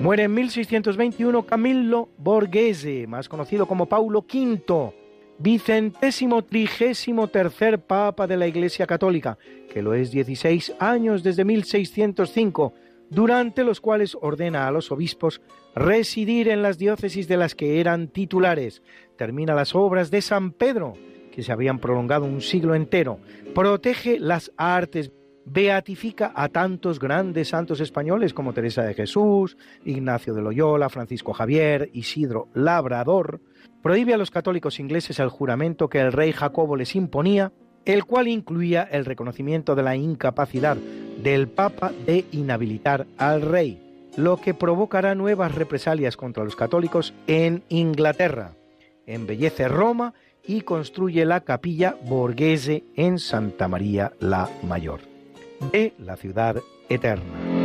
Muere 0.01 0.24
en 0.24 0.35
1621 0.35 1.44
Camillo 1.44 2.09
Borghese, 2.16 3.07
más 3.07 3.28
conocido 3.28 3.66
como 3.66 3.85
Paulo 3.85 4.20
V, 4.20 4.99
vicentésimo 5.41 6.43
trigésimo 6.43 7.29
tercer 7.29 7.81
papa 7.81 8.27
de 8.27 8.37
la 8.37 8.47
Iglesia 8.47 8.87
Católica, 8.87 9.39
que 9.73 9.83
lo 9.83 9.95
es 9.95 10.11
16 10.11 10.75
años 10.79 11.23
desde 11.23 11.45
1605, 11.45 12.75
durante 13.09 13.65
los 13.65 13.81
cuales 13.81 14.17
ordena 14.21 14.69
a 14.69 14.71
los 14.71 14.93
obispos 14.93 15.41
residir 15.75 16.49
en 16.49 16.62
las 16.62 16.79
diócesis 16.79 17.27
de 17.27 17.39
las 17.39 17.55
que 17.55 17.81
eran 17.81 18.09
titulares. 18.09 18.83
Termina 19.17 19.55
las 19.55 19.75
obras 19.75 20.11
de 20.11 20.21
San 20.21 20.53
Pedro, 20.53 20.95
que 21.33 21.43
se 21.43 21.53
habían 21.53 21.79
prolongado 21.79 22.27
un 22.27 22.43
siglo 22.43 22.75
entero. 22.75 23.19
Protege 23.55 24.19
las 24.21 24.53
artes, 24.57 25.11
beatifica 25.47 26.33
a 26.35 26.49
tantos 26.49 27.01
grandes 27.01 27.49
santos 27.49 27.81
españoles 27.81 28.35
como 28.35 28.53
Teresa 28.53 28.83
de 28.83 28.95
Jesús, 28.95 29.57
Ignacio 29.85 30.35
de 30.35 30.43
Loyola, 30.43 30.91
Francisco 30.91 31.33
Javier, 31.33 31.89
Isidro 31.95 32.49
Labrador, 32.53 33.41
prohíbe 33.82 34.15
a 34.15 34.19
los 34.19 34.31
católicos 34.31 34.81
ingleses 34.81 35.19
el 35.19 35.28
juramento 35.28 35.89
que 35.89 36.01
el 36.01 36.12
rey 36.12 36.32
Jacobo 36.32 36.77
les 36.77 36.94
imponía, 36.94 37.52
el 37.85 38.05
cual 38.05 38.28
incluía 38.28 38.82
el 38.82 39.05
reconocimiento 39.05 39.74
de 39.74 39.82
la 39.82 39.97
incapacidad 39.97 40.77
del 41.23 41.48
Papa 41.48 41.93
de 42.07 42.27
inhabilitar 42.32 43.07
al 43.19 43.43
rey, 43.43 44.11
lo 44.16 44.36
que 44.39 44.55
provocará 44.55 45.15
nuevas 45.15 45.55
represalias 45.55 46.16
contra 46.16 46.44
los 46.44 46.57
católicos 46.57 47.15
en 47.27 47.62
Inglaterra. 47.69 48.52
Embellece 49.07 49.69
Roma 49.69 50.15
y 50.47 50.62
construye 50.62 51.24
la 51.24 51.40
capilla 51.40 51.97
borghese 52.05 52.85
en 52.97 53.19
Santa 53.19 53.69
María 53.69 54.12
la 54.20 54.48
Mayor, 54.62 55.01
de 55.73 55.94
la 55.98 56.16
ciudad 56.16 56.57
eterna. 56.89 57.60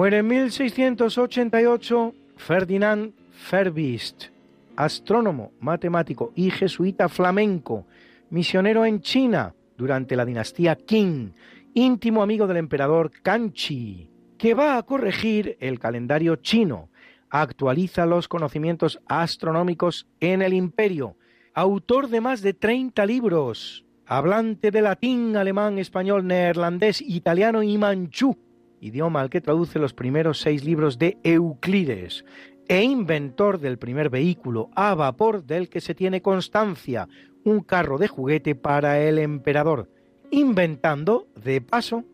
Muere 0.00 0.16
en 0.16 0.28
1688 0.28 2.14
Ferdinand 2.38 3.12
Ferbist, 3.32 4.28
astrónomo, 4.74 5.52
matemático 5.60 6.32
y 6.34 6.50
jesuita 6.50 7.10
flamenco, 7.10 7.84
misionero 8.30 8.86
en 8.86 9.02
China 9.02 9.54
durante 9.76 10.16
la 10.16 10.24
dinastía 10.24 10.74
Qing, 10.74 11.34
íntimo 11.74 12.22
amigo 12.22 12.46
del 12.46 12.56
emperador 12.56 13.10
Kanchi, 13.22 14.08
que 14.38 14.54
va 14.54 14.78
a 14.78 14.82
corregir 14.84 15.58
el 15.60 15.78
calendario 15.78 16.36
chino, 16.36 16.88
actualiza 17.28 18.06
los 18.06 18.26
conocimientos 18.26 19.02
astronómicos 19.06 20.06
en 20.18 20.40
el 20.40 20.54
imperio, 20.54 21.16
autor 21.52 22.08
de 22.08 22.22
más 22.22 22.40
de 22.40 22.54
30 22.54 23.04
libros, 23.04 23.84
hablante 24.06 24.70
de 24.70 24.80
latín, 24.80 25.36
alemán, 25.36 25.78
español, 25.78 26.26
neerlandés, 26.26 27.02
italiano 27.02 27.62
y 27.62 27.76
manchú, 27.76 28.38
idioma 28.80 29.20
al 29.20 29.30
que 29.30 29.40
traduce 29.40 29.78
los 29.78 29.94
primeros 29.94 30.40
seis 30.40 30.64
libros 30.64 30.98
de 30.98 31.18
Euclides, 31.22 32.24
e 32.68 32.82
inventor 32.84 33.58
del 33.58 33.78
primer 33.78 34.10
vehículo 34.10 34.70
a 34.76 34.94
vapor 34.94 35.44
del 35.44 35.68
que 35.68 35.80
se 35.80 35.94
tiene 35.94 36.22
constancia, 36.22 37.08
un 37.44 37.60
carro 37.60 37.98
de 37.98 38.06
juguete 38.06 38.54
para 38.54 39.00
el 39.00 39.18
emperador, 39.18 39.90
inventando, 40.30 41.26
de 41.34 41.60
paso, 41.60 42.04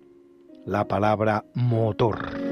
la 0.64 0.88
palabra 0.88 1.44
motor. 1.54 2.45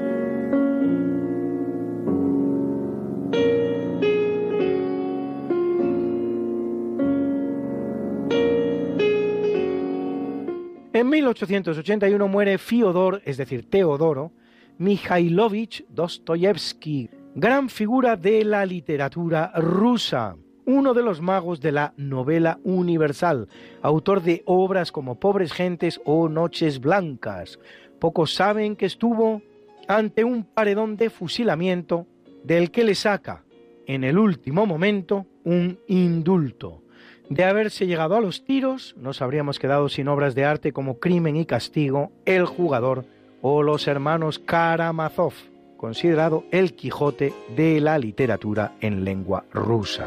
1881 11.14 12.26
muere 12.26 12.58
Fiodor, 12.58 13.22
es 13.24 13.36
decir, 13.36 13.70
Teodoro, 13.70 14.32
Mikhailovich 14.78 15.86
Dostoyevsky, 15.88 17.08
gran 17.36 17.68
figura 17.68 18.16
de 18.16 18.44
la 18.44 18.66
literatura 18.66 19.52
rusa, 19.54 20.34
uno 20.66 20.92
de 20.92 21.04
los 21.04 21.20
magos 21.20 21.60
de 21.60 21.70
la 21.70 21.94
novela 21.96 22.58
universal, 22.64 23.46
autor 23.80 24.22
de 24.22 24.42
obras 24.46 24.90
como 24.90 25.20
Pobres 25.20 25.52
Gentes 25.52 26.00
o 26.04 26.28
Noches 26.28 26.80
Blancas. 26.80 27.60
Pocos 28.00 28.34
saben 28.34 28.74
que 28.74 28.86
estuvo 28.86 29.40
ante 29.86 30.24
un 30.24 30.42
paredón 30.42 30.96
de 30.96 31.10
fusilamiento 31.10 32.08
del 32.42 32.72
que 32.72 32.82
le 32.82 32.96
saca 32.96 33.44
en 33.86 34.02
el 34.02 34.18
último 34.18 34.66
momento 34.66 35.26
un 35.44 35.78
indulto. 35.86 36.83
De 37.30 37.44
haberse 37.44 37.86
llegado 37.86 38.16
a 38.16 38.20
los 38.20 38.44
tiros, 38.44 38.94
nos 38.98 39.22
habríamos 39.22 39.58
quedado 39.58 39.88
sin 39.88 40.08
obras 40.08 40.34
de 40.34 40.44
arte 40.44 40.72
como 40.72 40.98
Crimen 40.98 41.36
y 41.36 41.46
Castigo, 41.46 42.12
El 42.26 42.44
Jugador 42.44 43.06
o 43.40 43.62
Los 43.62 43.88
Hermanos 43.88 44.38
Karamazov, 44.38 45.32
considerado 45.78 46.44
el 46.50 46.74
Quijote 46.74 47.32
de 47.56 47.80
la 47.80 47.98
literatura 47.98 48.72
en 48.80 49.04
lengua 49.04 49.44
rusa. 49.52 50.06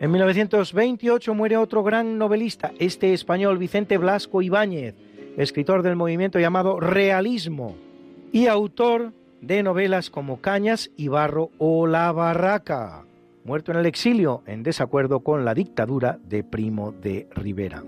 En 0.00 0.10
1928 0.10 1.32
muere 1.32 1.56
otro 1.56 1.82
gran 1.82 2.18
novelista, 2.18 2.72
este 2.78 3.14
español 3.14 3.56
Vicente 3.56 3.96
Blasco 3.96 4.42
Ibáñez, 4.42 4.94
escritor 5.36 5.82
del 5.82 5.96
movimiento 5.96 6.38
llamado 6.38 6.80
Realismo 6.80 7.76
y 8.32 8.46
autor 8.46 9.12
de 9.40 9.62
novelas 9.62 10.10
como 10.10 10.40
Cañas 10.40 10.90
y 10.96 11.08
Barro 11.08 11.50
o 11.58 11.86
La 11.86 12.10
Barraca, 12.12 13.04
muerto 13.44 13.72
en 13.72 13.78
el 13.78 13.86
exilio 13.86 14.42
en 14.46 14.62
desacuerdo 14.62 15.20
con 15.20 15.44
la 15.44 15.54
dictadura 15.54 16.18
de 16.24 16.44
Primo 16.44 16.92
de 16.92 17.28
Rivera. 17.34 17.82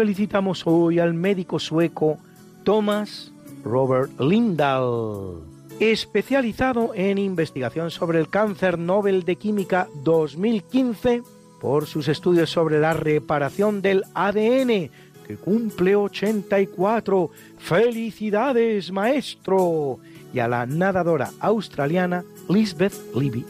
Felicitamos 0.00 0.66
hoy 0.66 0.98
al 0.98 1.12
médico 1.12 1.58
sueco 1.58 2.16
Thomas 2.64 3.32
Robert 3.62 4.18
Lindahl, 4.18 5.42
especializado 5.78 6.92
en 6.94 7.18
investigación 7.18 7.90
sobre 7.90 8.18
el 8.18 8.30
cáncer 8.30 8.78
Nobel 8.78 9.24
de 9.24 9.36
Química 9.36 9.88
2015 10.02 11.22
por 11.60 11.84
sus 11.84 12.08
estudios 12.08 12.48
sobre 12.48 12.80
la 12.80 12.94
reparación 12.94 13.82
del 13.82 14.04
ADN, 14.14 14.88
que 15.26 15.36
cumple 15.38 15.96
84. 15.96 17.30
¡Felicidades, 17.58 18.90
maestro! 18.90 19.98
Y 20.32 20.38
a 20.38 20.48
la 20.48 20.64
nadadora 20.64 21.30
australiana 21.40 22.24
Lisbeth 22.48 22.94
Levy. 23.14 23.44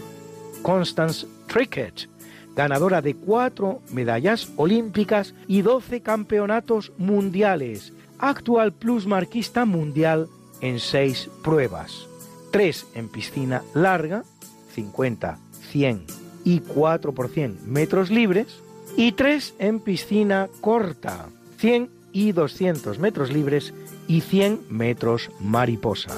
Constance 0.63 1.29
Trickett, 1.47 2.09
ganadora 2.55 3.03
de 3.03 3.15
cuatro 3.15 3.81
medallas 3.93 4.51
olímpicas 4.57 5.35
y 5.47 5.63
doce 5.63 6.01
campeonatos 6.01 6.93
mundiales, 6.99 7.93
actual 8.19 8.73
plusmarquista 8.73 9.65
mundial 9.65 10.29
en 10.61 10.79
seis 10.79 11.31
pruebas, 11.43 12.07
tres 12.51 12.87
en 12.95 13.09
piscina 13.09 13.63
larga, 13.75 14.25
50, 14.75 15.39
100 15.71 16.05
y 16.45 16.61
4 16.61 17.13
por 17.13 17.29
100 17.29 17.59
metros 17.67 18.11
libres, 18.11 18.61
y 18.97 19.13
tres 19.13 19.55
en 19.59 19.81
piscina 19.81 20.49
corta, 20.61 21.29
100 21.59 21.91
y 22.13 22.33
200 22.33 22.99
metros 22.99 23.33
libres 23.33 23.73
y 24.09 24.21
100 24.21 24.67
metros 24.69 25.31
mariposa. 25.41 26.11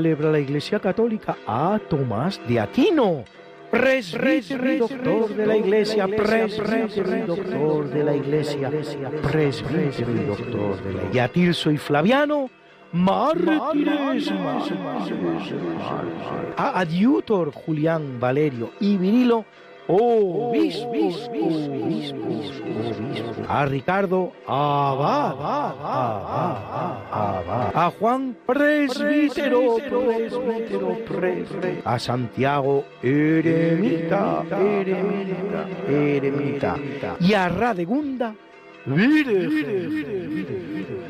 Celebra 0.00 0.32
la 0.32 0.38
Iglesia 0.38 0.80
Católica. 0.80 1.36
A 1.46 1.78
Tomás 1.90 2.40
de 2.48 2.58
Aquino, 2.58 3.22
presbítero 3.70 4.72
y 4.72 4.78
doctor 4.78 5.28
de 5.28 5.46
la 5.46 5.56
Iglesia, 5.58 6.06
presbítero 6.06 7.16
y 7.16 7.20
doctor 7.20 7.90
de 7.90 8.04
la 8.04 8.16
Iglesia, 8.16 8.70
presbítero 9.30 10.14
y 10.14 10.24
doctor 10.24 10.82
de 10.82 10.92
la 10.94 11.02
Iglesia. 11.02 11.12
Y 11.12 11.18
a 11.18 11.28
Tirso 11.28 11.70
y 11.70 11.76
Flaviano, 11.76 12.48
mártires, 12.92 14.32
a 16.56 16.80
Adiutor 16.80 17.52
Julián 17.52 18.18
Valerio 18.18 18.70
y 18.80 18.96
Virilo, 18.96 19.44
obispos, 19.90 21.30
a 23.48 23.66
Ricardo 23.66 24.32
Abad, 24.46 25.34
a 27.74 27.92
Juan 27.98 28.36
Presbítero, 28.46 29.78
a 31.84 31.98
Santiago 31.98 32.84
Eremita, 33.02 34.44
Eremita, 34.50 35.66
Eremita, 35.88 36.76
y 37.20 37.34
a 37.34 37.48
Radegunda 37.48 38.34
You've 38.86 41.09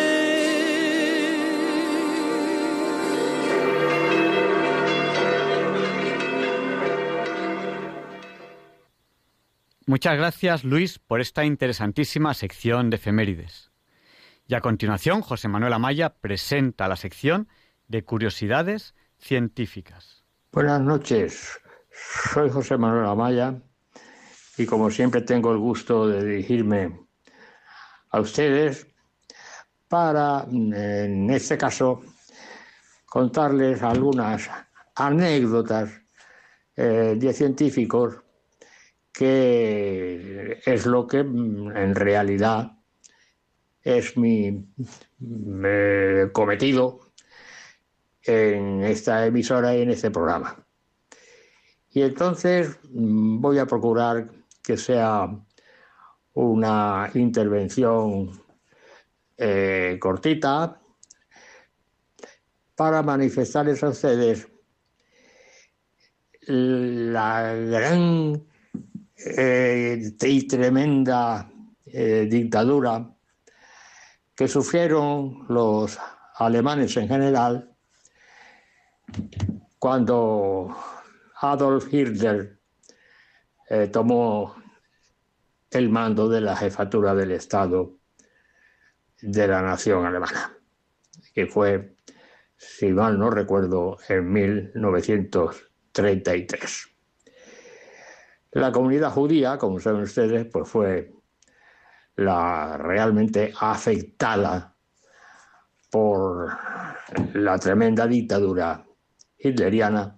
Muchas 9.91 10.15
gracias, 10.15 10.63
Luis, 10.63 10.99
por 10.99 11.19
esta 11.19 11.43
interesantísima 11.43 12.33
sección 12.33 12.89
de 12.89 12.95
efemérides. 12.95 13.71
Y 14.47 14.55
a 14.55 14.61
continuación, 14.61 15.21
José 15.21 15.49
Manuel 15.49 15.73
Amaya 15.73 16.13
presenta 16.13 16.87
la 16.87 16.95
sección 16.95 17.49
de 17.89 18.05
curiosidades 18.05 18.95
científicas. 19.17 20.23
Buenas 20.53 20.79
noches, 20.79 21.59
soy 22.33 22.49
José 22.49 22.77
Manuel 22.77 23.05
Amaya 23.05 23.61
y 24.57 24.65
como 24.65 24.89
siempre 24.89 25.23
tengo 25.23 25.51
el 25.51 25.57
gusto 25.57 26.07
de 26.07 26.23
dirigirme 26.23 26.97
a 28.11 28.21
ustedes 28.21 28.87
para, 29.89 30.45
en 30.49 31.29
este 31.31 31.57
caso, 31.57 32.01
contarles 33.05 33.83
algunas 33.83 34.49
anécdotas 34.95 35.91
eh, 36.77 37.17
de 37.17 37.33
científicos 37.33 38.20
que 39.13 40.61
es 40.65 40.85
lo 40.85 41.07
que 41.07 41.23
mm, 41.23 41.75
en 41.75 41.95
realidad 41.95 42.77
es 43.83 44.17
mi 44.17 44.67
cometido 46.31 47.11
en 48.23 48.83
esta 48.83 49.25
emisora 49.25 49.75
y 49.75 49.81
en 49.81 49.89
este 49.89 50.11
programa. 50.11 50.65
Y 51.91 52.03
entonces 52.03 52.79
mm, 52.89 53.41
voy 53.41 53.59
a 53.59 53.65
procurar 53.65 54.29
que 54.63 54.77
sea 54.77 55.27
una 56.33 57.09
intervención 57.13 58.31
eh, 59.37 59.97
cortita 59.99 60.79
para 62.75 63.01
manifestarles 63.03 63.83
a 63.83 63.89
ustedes 63.89 64.47
la 66.47 67.53
gran 67.53 68.50
eh, 69.25 70.13
y 70.21 70.47
tremenda 70.47 71.51
eh, 71.85 72.27
dictadura 72.29 73.09
que 74.35 74.47
sufrieron 74.47 75.45
los 75.49 75.97
alemanes 76.35 76.95
en 76.97 77.07
general 77.07 77.75
cuando 79.77 80.75
Adolf 81.41 81.93
Hitler 81.93 82.59
eh, 83.69 83.87
tomó 83.87 84.55
el 85.69 85.89
mando 85.89 86.29
de 86.29 86.41
la 86.41 86.55
jefatura 86.55 87.13
del 87.15 87.31
Estado 87.31 87.97
de 89.21 89.47
la 89.47 89.61
nación 89.61 90.05
alemana, 90.05 90.57
que 91.33 91.47
fue, 91.47 91.95
si 92.57 92.91
mal 92.91 93.17
no 93.17 93.29
recuerdo, 93.29 93.97
en 94.09 94.29
1933. 94.31 96.90
La 98.51 98.71
comunidad 98.71 99.11
judía, 99.11 99.57
como 99.57 99.79
saben 99.79 100.01
ustedes, 100.01 100.45
pues 100.51 100.67
fue 100.67 101.13
la 102.17 102.77
realmente 102.77 103.53
afectada 103.57 104.75
por 105.89 106.49
la 107.33 107.57
tremenda 107.57 108.05
dictadura 108.07 108.85
hitleriana. 109.37 110.17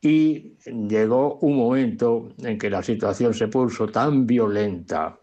Y 0.00 0.56
llegó 0.86 1.38
un 1.38 1.56
momento 1.56 2.28
en 2.38 2.56
que 2.56 2.70
la 2.70 2.82
situación 2.82 3.34
se 3.34 3.48
puso 3.48 3.88
tan 3.88 4.26
violenta 4.26 5.18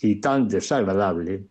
y 0.00 0.20
tan 0.20 0.48
desagradable 0.48 1.48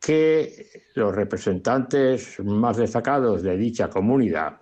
que 0.00 0.84
los 0.94 1.14
representantes 1.14 2.38
más 2.40 2.76
destacados 2.76 3.42
de 3.42 3.56
dicha 3.56 3.88
comunidad 3.88 4.60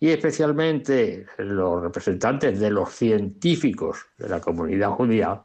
y 0.00 0.08
especialmente 0.08 1.26
los 1.36 1.82
representantes 1.82 2.58
de 2.58 2.70
los 2.70 2.90
científicos 2.90 4.06
de 4.16 4.30
la 4.30 4.40
comunidad 4.40 4.92
judía 4.92 5.44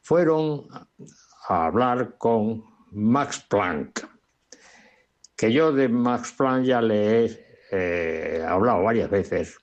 fueron 0.00 0.66
a 1.48 1.66
hablar 1.66 2.16
con 2.16 2.64
Max 2.92 3.44
Planck, 3.48 4.08
que 5.36 5.52
yo 5.52 5.72
de 5.72 5.88
Max 5.88 6.32
Planck 6.32 6.64
ya 6.64 6.80
le 6.80 7.24
he 7.26 7.46
eh, 7.72 8.44
hablado 8.46 8.82
varias 8.82 9.10
veces, 9.10 9.58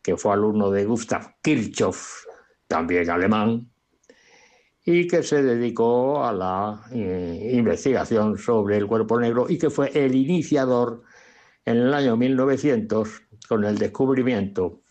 que 0.00 0.16
fue 0.16 0.32
alumno 0.32 0.70
de 0.70 0.84
Gustav 0.84 1.34
Kirchhoff, 1.42 2.24
también 2.68 3.10
alemán, 3.10 3.68
y 4.84 5.08
que 5.08 5.24
se 5.24 5.42
dedicó 5.42 6.24
a 6.24 6.32
la 6.32 6.84
eh, 6.92 7.50
investigación 7.54 8.38
sobre 8.38 8.76
el 8.76 8.86
cuerpo 8.86 9.18
negro 9.18 9.46
y 9.48 9.58
que 9.58 9.70
fue 9.70 9.90
el 9.94 10.14
iniciador 10.14 11.02
en 11.64 11.76
el 11.78 11.94
año 11.94 12.16
1900 12.16 13.22
con 13.48 13.64
el 13.64 13.78
descubrimiento 13.78 14.82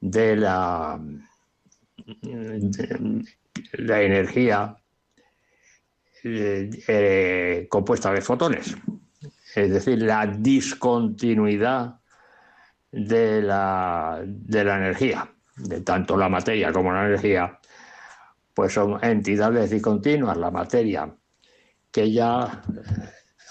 de 0.00 0.36
la, 0.36 1.00
energía 3.72 4.76
eh, 6.24 6.70
eh, 6.88 7.66
compuesta 7.68 8.12
de 8.12 8.20
fotones, 8.20 8.76
es 9.54 9.70
decir, 9.70 10.02
la 10.02 10.26
discontinuidad 10.26 12.00
de 12.90 13.42
la, 13.42 14.22
de 14.24 14.64
la 14.64 14.76
energía, 14.76 15.30
de 15.56 15.80
tanto 15.82 16.16
la 16.16 16.28
materia 16.28 16.72
como 16.72 16.92
la 16.92 17.06
energía, 17.06 17.58
pues 18.54 18.72
son 18.72 18.98
entidades 19.02 19.70
discontinuas, 19.70 20.36
la 20.36 20.50
materia, 20.50 21.14
que 21.90 22.10
ya 22.10 22.62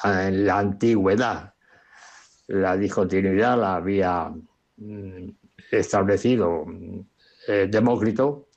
en 0.04 0.46
la 0.46 0.60
antigüedad 0.60 1.51
la 2.52 2.76
discontinuidad 2.76 3.58
la 3.58 3.76
había 3.76 4.30
mm, 4.78 5.30
establecido 5.72 6.66
eh, 7.48 7.68
Demócrito, 7.70 8.50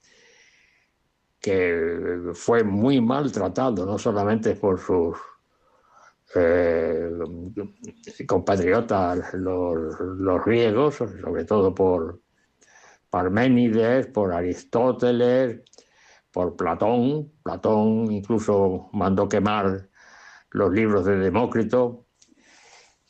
que 1.41 2.33
fue 2.35 2.65
muy 2.65 3.01
maltratado, 3.01 3.87
no 3.87 3.99
solamente 3.99 4.57
por 4.57 4.81
sus 4.81 5.17
eh, 6.35 7.11
compatriotas 8.27 9.35
los, 9.35 10.01
los, 10.01 10.45
griegos, 10.45 10.97
sobre 10.97 11.45
todo 11.45 11.75
por 11.75 12.21
Parménides, 13.11 14.09
por 14.09 14.33
Aristóteles, 14.33 15.61
por 16.33 16.57
Platón. 16.57 17.31
Platón 17.45 18.11
incluso 18.11 18.89
mandó 18.93 19.29
quemar 19.29 19.89
los 20.51 20.73
libros 20.73 21.05
de 21.05 21.19
Demócrito. 21.19 22.04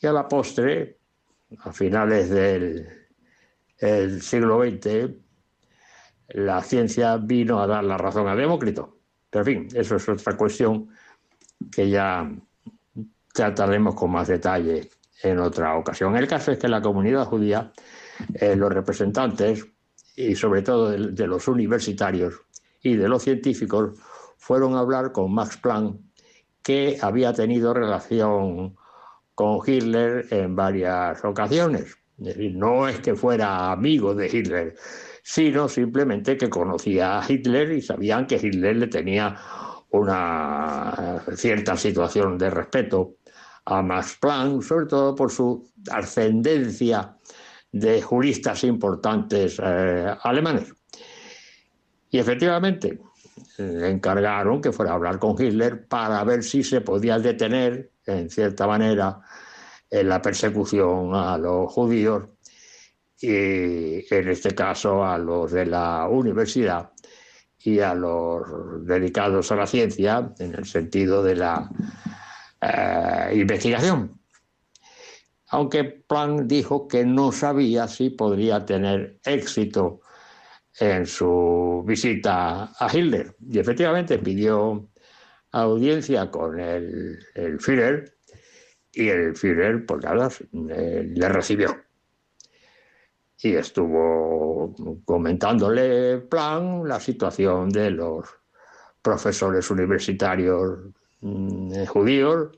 A 0.06 0.12
la 0.12 0.28
postre, 0.28 0.98
a 1.60 1.72
finales 1.72 2.28
del 2.28 4.20
siglo 4.20 4.62
XX, 4.62 5.14
la 6.28 6.62
ciencia 6.62 7.16
vino 7.16 7.60
a 7.60 7.66
dar 7.66 7.84
la 7.84 7.96
razón 7.96 8.28
a 8.28 8.36
Demócrito. 8.36 8.98
Pero 9.30 9.44
en 9.44 9.68
fin, 9.68 9.80
eso 9.80 9.96
es 9.96 10.08
otra 10.08 10.36
cuestión 10.36 10.88
que 11.72 11.88
ya 11.88 12.30
trataremos 13.32 13.94
con 13.94 14.10
más 14.12 14.28
detalle 14.28 14.90
en 15.22 15.38
otra 15.38 15.76
ocasión. 15.76 16.16
El 16.16 16.28
caso 16.28 16.52
es 16.52 16.58
que 16.58 16.68
la 16.68 16.82
comunidad 16.82 17.24
judía, 17.24 17.72
eh, 18.34 18.54
los 18.56 18.72
representantes 18.72 19.66
y 20.16 20.34
sobre 20.36 20.62
todo 20.62 20.90
de, 20.90 21.26
los 21.26 21.48
universitarios 21.48 22.34
y 22.82 22.96
de 22.96 23.08
los 23.08 23.22
científicos 23.22 23.98
fueron 24.36 24.74
a 24.74 24.80
hablar 24.80 25.12
con 25.12 25.32
Max 25.32 25.56
Planck, 25.56 25.96
que 26.62 26.98
había 27.00 27.32
tenido 27.32 27.74
relación 27.74 28.76
con 29.34 29.60
Hitler 29.66 30.26
en 30.30 30.54
varias 30.54 31.24
ocasiones. 31.24 31.96
Es 32.18 32.24
decir, 32.24 32.54
no 32.56 32.88
es 32.88 33.00
que 33.00 33.14
fuera 33.14 33.72
amigo 33.72 34.14
de 34.14 34.26
Hitler, 34.26 34.74
sino 35.22 35.68
simplemente 35.68 36.36
que 36.36 36.48
conocía 36.48 37.18
a 37.18 37.24
Hitler 37.26 37.72
y 37.72 37.82
sabían 37.82 38.26
que 38.26 38.36
Hitler 38.36 38.76
le 38.76 38.86
tenía 38.86 39.36
una 39.90 41.22
cierta 41.34 41.76
situación 41.76 42.36
de 42.38 42.50
respeto 42.50 43.16
a 43.64 43.82
Max 43.82 44.18
Planck, 44.20 44.62
sobre 44.62 44.86
todo 44.86 45.14
por 45.14 45.30
su 45.30 45.68
ascendencia 45.90 47.16
de 47.72 48.02
juristas 48.02 48.64
importantes 48.64 49.60
eh, 49.62 50.14
alemanes. 50.22 50.72
Y 52.10 52.18
efectivamente, 52.18 53.00
le 53.58 53.90
encargaron 53.90 54.60
que 54.60 54.72
fuera 54.72 54.92
a 54.92 54.94
hablar 54.94 55.18
con 55.18 55.40
Hitler 55.40 55.86
para 55.86 56.22
ver 56.24 56.42
si 56.42 56.62
se 56.62 56.80
podía 56.80 57.18
detener, 57.18 57.90
en 58.06 58.30
cierta 58.30 58.66
manera, 58.66 59.20
en 59.90 60.08
la 60.08 60.20
persecución 60.20 61.14
a 61.14 61.38
los 61.38 61.72
judíos 61.72 62.24
y 63.20 64.14
en 64.14 64.28
este 64.28 64.54
caso 64.54 65.04
a 65.04 65.18
los 65.18 65.52
de 65.52 65.66
la 65.66 66.08
universidad 66.08 66.90
y 67.58 67.80
a 67.80 67.94
los 67.94 68.86
dedicados 68.86 69.50
a 69.50 69.56
la 69.56 69.66
ciencia 69.66 70.32
en 70.38 70.54
el 70.54 70.66
sentido 70.66 71.22
de 71.22 71.36
la 71.36 71.70
eh, 72.60 73.36
investigación. 73.36 74.20
Aunque 75.48 75.84
Planck 75.84 76.42
dijo 76.42 76.88
que 76.88 77.04
no 77.06 77.32
sabía 77.32 77.86
si 77.88 78.10
podría 78.10 78.64
tener 78.66 79.18
éxito 79.24 80.00
en 80.78 81.06
su 81.06 81.84
visita 81.86 82.72
a 82.78 82.88
Hitler. 82.92 83.36
Y 83.48 83.58
efectivamente 83.58 84.18
pidió 84.18 84.88
audiencia 85.62 86.30
con 86.30 86.58
el, 86.58 87.18
el 87.34 87.60
Führer 87.60 88.12
y 88.92 89.08
el 89.08 89.36
Führer, 89.36 89.86
pues 89.86 90.04
nada, 90.04 90.28
eh, 90.70 91.12
le 91.14 91.28
recibió. 91.28 91.76
Y 93.38 93.54
estuvo 93.54 94.74
comentándole 95.04 96.18
plan 96.18 96.88
la 96.88 96.98
situación 96.98 97.68
de 97.70 97.90
los 97.90 98.26
profesores 99.02 99.70
universitarios 99.70 100.78
mm, 101.20 101.84
judíos, 101.86 102.48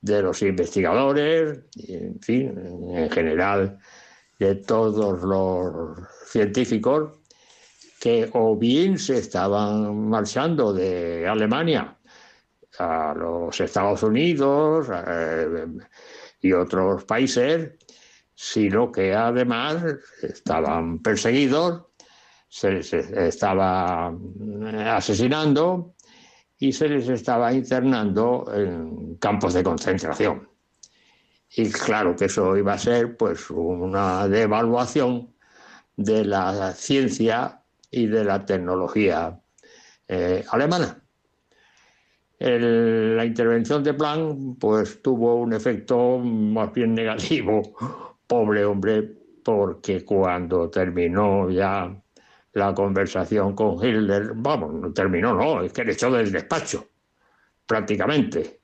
de 0.00 0.22
los 0.22 0.42
investigadores, 0.42 1.60
en 1.88 2.20
fin, 2.20 2.92
en 2.94 3.10
general 3.10 3.78
de 4.38 4.56
todos 4.56 5.22
los 5.22 5.98
científicos 6.26 7.18
que 7.98 8.28
o 8.34 8.56
bien 8.56 8.98
se 8.98 9.18
estaban 9.18 10.08
marchando 10.08 10.72
de 10.72 11.26
Alemania 11.26 11.95
a 12.78 13.14
los 13.14 13.60
Estados 13.60 14.02
Unidos 14.02 14.88
eh, 14.90 15.66
y 16.40 16.52
otros 16.52 17.04
países 17.04 17.72
sino 18.36 18.92
que 18.92 19.14
además 19.14 19.82
estaban 20.22 20.98
perseguidos, 20.98 21.84
se 22.48 22.70
les 22.70 22.92
estaba 22.92 24.12
eh, 24.12 24.84
asesinando 24.88 25.94
y 26.58 26.70
se 26.72 26.88
les 26.88 27.08
estaba 27.08 27.52
internando 27.52 28.44
en 28.54 29.16
campos 29.16 29.54
de 29.54 29.64
concentración. 29.64 30.48
Y 31.50 31.70
claro 31.70 32.14
que 32.14 32.26
eso 32.26 32.56
iba 32.56 32.74
a 32.74 32.78
ser 32.78 33.16
pues 33.16 33.50
una 33.50 34.28
devaluación 34.28 35.34
de 35.96 36.26
la 36.26 36.72
ciencia 36.74 37.62
y 37.90 38.06
de 38.06 38.22
la 38.22 38.44
tecnología 38.44 39.40
eh, 40.08 40.44
alemana. 40.50 41.02
La 42.38 43.24
intervención 43.24 43.82
de 43.82 43.94
Planck 43.94 44.58
pues 44.58 45.00
tuvo 45.02 45.36
un 45.36 45.54
efecto 45.54 46.18
más 46.18 46.72
bien 46.72 46.94
negativo 46.94 47.62
pobre 48.26 48.64
hombre, 48.64 49.02
porque 49.42 50.04
cuando 50.04 50.68
terminó 50.68 51.48
ya 51.50 51.94
la 52.52 52.74
conversación 52.74 53.54
con 53.54 53.74
Hitler, 53.74 54.32
vamos, 54.34 54.74
no 54.74 54.92
terminó, 54.92 55.34
no, 55.34 55.62
es 55.62 55.72
que 55.72 55.84
le 55.84 55.92
echó 55.92 56.10
del 56.10 56.32
despacho, 56.32 56.88
prácticamente. 57.66 58.60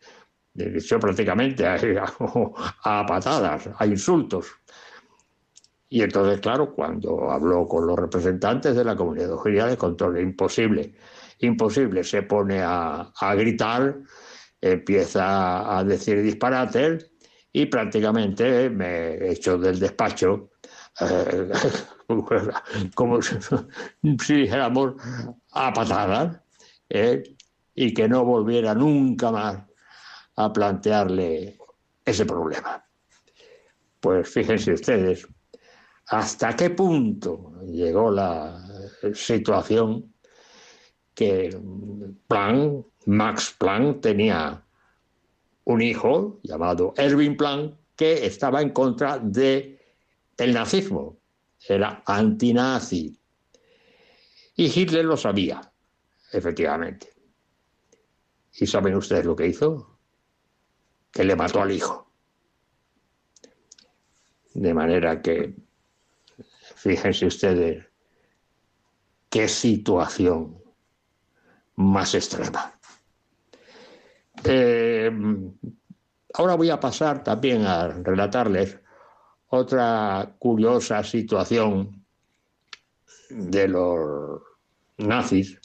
Le 0.54 0.78
echó 0.78 0.98
prácticamente 0.98 1.66
a, 1.66 1.76
patadas, 3.06 3.70
a 3.76 3.86
insultos. 3.86 4.46
Y 5.88 6.02
entonces, 6.02 6.40
claro, 6.40 6.74
cuando 6.74 7.30
habló 7.30 7.68
con 7.68 7.86
los 7.86 7.98
representantes 7.98 8.74
de 8.74 8.84
la 8.84 8.96
comunidad 8.96 9.36
judía, 9.36 9.66
le 9.66 9.76
contó 9.76 10.16
imposible. 10.18 10.94
Imposible, 11.42 12.02
se 12.02 12.22
pone 12.22 12.60
a, 12.62 13.12
gritar, 13.36 13.98
empieza 14.60 15.78
a 15.78 15.84
decir 15.84 16.22
disparates 16.22 17.10
y 17.52 17.66
prácticamente 17.66 18.70
me 18.70 19.30
hecho 19.30 19.58
del 19.58 19.78
despacho 19.78 20.50
eh, 21.00 21.50
como 22.94 23.20
si 23.22 24.34
dijéramos 24.34 24.94
a 25.52 25.72
patadas. 25.72 26.40
¿eh? 26.88 27.22
y 27.74 27.94
que 27.94 28.08
no 28.08 28.24
volviera 28.24 28.74
nunca 28.74 29.30
más 29.30 29.58
a 30.36 30.52
plantearle 30.52 31.58
ese 32.04 32.26
problema. 32.26 32.84
Pues 34.00 34.28
fíjense 34.28 34.72
ustedes 34.72 35.26
hasta 36.06 36.54
qué 36.54 36.70
punto 36.70 37.52
llegó 37.64 38.10
la 38.10 38.60
situación 39.14 40.11
que 41.14 41.58
Planck, 42.28 42.86
Max 43.06 43.54
Planck 43.58 44.00
tenía 44.00 44.64
un 45.64 45.82
hijo 45.82 46.40
llamado 46.42 46.94
Erwin 46.96 47.36
Planck 47.36 47.74
que 47.96 48.26
estaba 48.26 48.62
en 48.62 48.70
contra 48.70 49.18
de 49.18 49.78
el 50.42 50.54
nazismo, 50.54 51.18
era 51.68 52.02
antinazi. 52.04 53.16
Y 54.56 54.66
Hitler 54.66 55.04
lo 55.04 55.16
sabía, 55.16 55.72
efectivamente. 56.32 57.12
¿Y 58.54 58.66
saben 58.66 58.96
ustedes 58.96 59.24
lo 59.24 59.36
que 59.36 59.46
hizo? 59.46 59.98
Que 61.12 61.24
le 61.24 61.36
mató 61.36 61.62
al 61.62 61.70
hijo. 61.70 62.10
De 64.54 64.74
manera 64.74 65.22
que, 65.22 65.54
fíjense 66.74 67.26
ustedes, 67.26 67.86
qué 69.30 69.48
situación 69.48 70.61
más 71.76 72.14
extrema. 72.14 72.78
Eh, 74.44 75.10
ahora 76.34 76.54
voy 76.54 76.70
a 76.70 76.80
pasar 76.80 77.22
también 77.22 77.64
a 77.66 77.88
relatarles 77.88 78.78
otra 79.48 80.34
curiosa 80.38 81.04
situación 81.04 82.04
de 83.28 83.68
los 83.68 84.40
nazis 84.98 85.58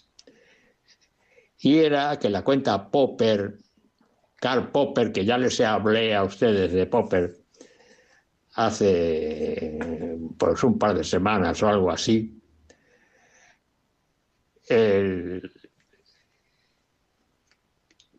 y 1.60 1.80
era 1.80 2.18
que 2.20 2.30
la 2.30 2.44
cuenta 2.44 2.90
Popper, 2.90 3.58
Karl 4.36 4.72
Popper, 4.72 5.12
que 5.12 5.26
ya 5.26 5.38
les 5.38 5.60
hablé 5.62 6.16
a 6.16 6.24
ustedes 6.24 6.72
de 6.72 6.86
Popper 6.86 7.36
hace 8.54 9.78
pues 10.38 10.64
un 10.64 10.78
par 10.78 10.96
de 10.96 11.04
semanas 11.04 11.62
o 11.64 11.68
algo 11.68 11.92
así, 11.92 12.40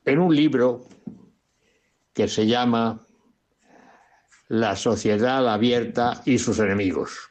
en 0.08 0.18
un 0.20 0.34
libro 0.34 0.86
que 2.14 2.28
se 2.28 2.46
llama 2.46 2.98
La 4.48 4.74
sociedad 4.74 5.46
abierta 5.46 6.22
y 6.24 6.38
sus 6.38 6.58
enemigos. 6.60 7.30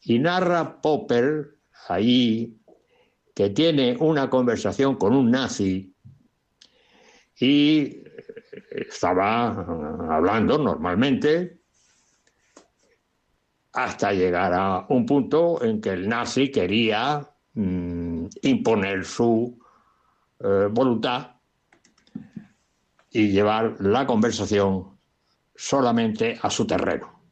Y 0.00 0.18
narra 0.18 0.80
Popper 0.80 1.58
ahí 1.88 2.58
que 3.34 3.50
tiene 3.50 3.96
una 4.00 4.30
conversación 4.30 4.96
con 4.96 5.14
un 5.14 5.30
nazi 5.30 5.94
y 7.38 8.02
estaba 8.70 9.48
hablando 10.16 10.58
normalmente 10.58 11.60
hasta 13.74 14.12
llegar 14.12 14.54
a 14.54 14.86
un 14.88 15.04
punto 15.04 15.62
en 15.62 15.80
que 15.82 15.90
el 15.90 16.08
nazi 16.08 16.50
quería 16.50 17.28
mm, 17.52 18.26
imponer 18.42 19.04
su 19.04 19.56
eh, 20.40 20.68
voluntad 20.70 21.37
y 23.10 23.28
llevar 23.28 23.76
la 23.80 24.06
conversación 24.06 24.98
solamente 25.54 26.38
a 26.42 26.50
su 26.50 26.66
terreno. 26.66 27.22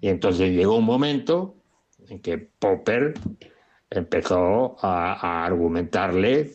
Y 0.00 0.08
entonces 0.08 0.50
llegó 0.50 0.76
un 0.76 0.84
momento 0.84 1.56
en 2.08 2.20
que 2.20 2.38
Popper 2.38 3.14
empezó 3.90 4.76
a, 4.80 5.44
argumentarle, 5.44 6.52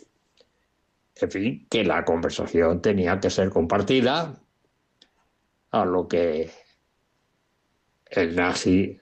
en 1.16 1.32
fin, 1.32 1.68
que 1.70 1.84
la 1.84 2.04
conversación 2.06 2.82
tenía 2.82 3.20
que 3.20 3.30
ser 3.30 3.50
compartida, 3.50 4.42
a 5.72 5.86
lo 5.86 6.08
que 6.08 6.50
el 8.10 8.36
nazi 8.36 8.98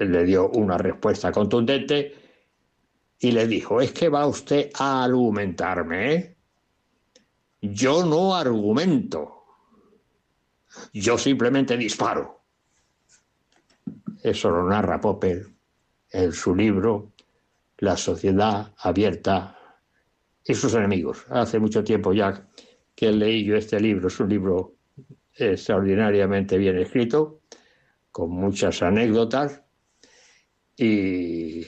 le 0.00 0.24
dio 0.24 0.48
una 0.50 0.76
respuesta 0.76 1.30
contundente 1.30 2.14
y 3.18 3.32
le 3.32 3.46
dijo, 3.46 3.80
es 3.80 3.92
que 3.92 4.08
va 4.08 4.26
usted 4.26 4.70
a 4.78 5.04
argumentarme. 5.04 6.36
Yo 7.60 8.04
no 8.04 8.34
argumento, 8.34 9.44
yo 10.92 11.18
simplemente 11.18 11.76
disparo. 11.76 12.40
Eso 14.22 14.50
lo 14.50 14.68
narra 14.68 15.00
Popper 15.00 15.46
en 16.10 16.32
su 16.32 16.54
libro 16.54 17.12
la 17.78 17.96
sociedad 17.96 18.72
abierta 18.78 19.56
y 20.44 20.54
sus 20.54 20.74
enemigos. 20.74 21.24
Hace 21.30 21.58
mucho 21.58 21.82
tiempo 21.82 22.12
ya 22.12 22.48
que 22.94 23.12
leí 23.12 23.44
yo 23.44 23.56
este 23.56 23.80
libro, 23.80 24.08
es 24.08 24.20
un 24.20 24.28
libro 24.28 24.74
extraordinariamente 25.34 26.58
bien 26.58 26.78
escrito, 26.78 27.40
con 28.12 28.30
muchas 28.30 28.82
anécdotas 28.82 29.62
y, 30.76 31.66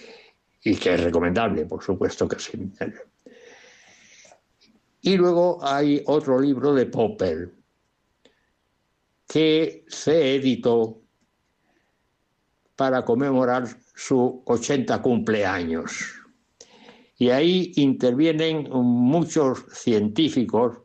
y 0.62 0.76
que 0.76 0.94
es 0.94 1.02
recomendable, 1.02 1.64
por 1.64 1.82
supuesto 1.82 2.28
que 2.28 2.38
sí. 2.38 2.72
Y 5.04 5.16
luego 5.16 5.58
hay 5.60 6.00
otro 6.06 6.40
libro 6.40 6.72
de 6.72 6.86
Popper 6.86 7.52
que 9.26 9.84
se 9.88 10.36
editó 10.36 11.00
para 12.76 13.04
conmemorar 13.04 13.66
su 13.96 14.42
80 14.46 15.02
cumpleaños. 15.02 16.14
Y 17.18 17.30
ahí 17.30 17.72
intervienen 17.76 18.68
muchos 18.70 19.64
científicos, 19.72 20.78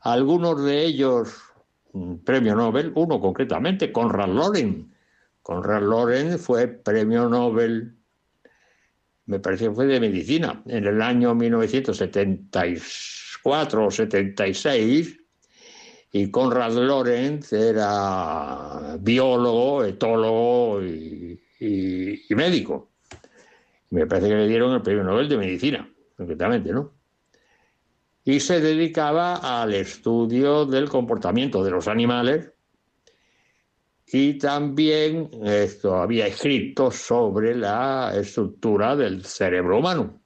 algunos 0.00 0.64
de 0.64 0.86
ellos 0.86 1.34
mm, 1.92 2.16
premio 2.24 2.54
Nobel, 2.54 2.92
uno 2.94 3.20
concretamente, 3.20 3.92
Conrad 3.92 4.28
Loren. 4.28 4.90
Conrad 5.42 5.82
Loren 5.82 6.38
fue 6.38 6.68
premio 6.68 7.28
Nobel, 7.28 7.94
me 9.26 9.38
parece 9.38 9.66
que 9.66 9.72
fue 9.72 9.86
de 9.86 10.00
medicina, 10.00 10.62
en 10.66 10.86
el 10.86 11.02
año 11.02 11.34
1976 11.34 13.17
74, 13.42 14.62
y 16.12 16.30
Conrad 16.30 16.72
Lorenz 16.72 17.52
era 17.52 18.96
biólogo, 18.98 19.84
etólogo 19.84 20.82
y, 20.82 21.38
y 21.60 22.34
médico. 22.34 22.90
Me 23.90 24.06
parece 24.06 24.28
que 24.28 24.34
le 24.36 24.48
dieron 24.48 24.74
el 24.74 24.82
premio 24.82 25.04
Nobel 25.04 25.28
de 25.28 25.36
Medicina, 25.36 25.88
concretamente, 26.16 26.72
¿no? 26.72 26.92
Y 28.24 28.40
se 28.40 28.60
dedicaba 28.60 29.62
al 29.62 29.72
estudio 29.74 30.66
del 30.66 30.88
comportamiento 30.88 31.64
de 31.64 31.70
los 31.70 31.88
animales 31.88 32.52
y 34.10 34.34
también 34.34 35.30
esto 35.44 35.96
había 35.96 36.26
escrito 36.26 36.90
sobre 36.90 37.54
la 37.54 38.12
estructura 38.14 38.96
del 38.96 39.24
cerebro 39.24 39.78
humano. 39.78 40.20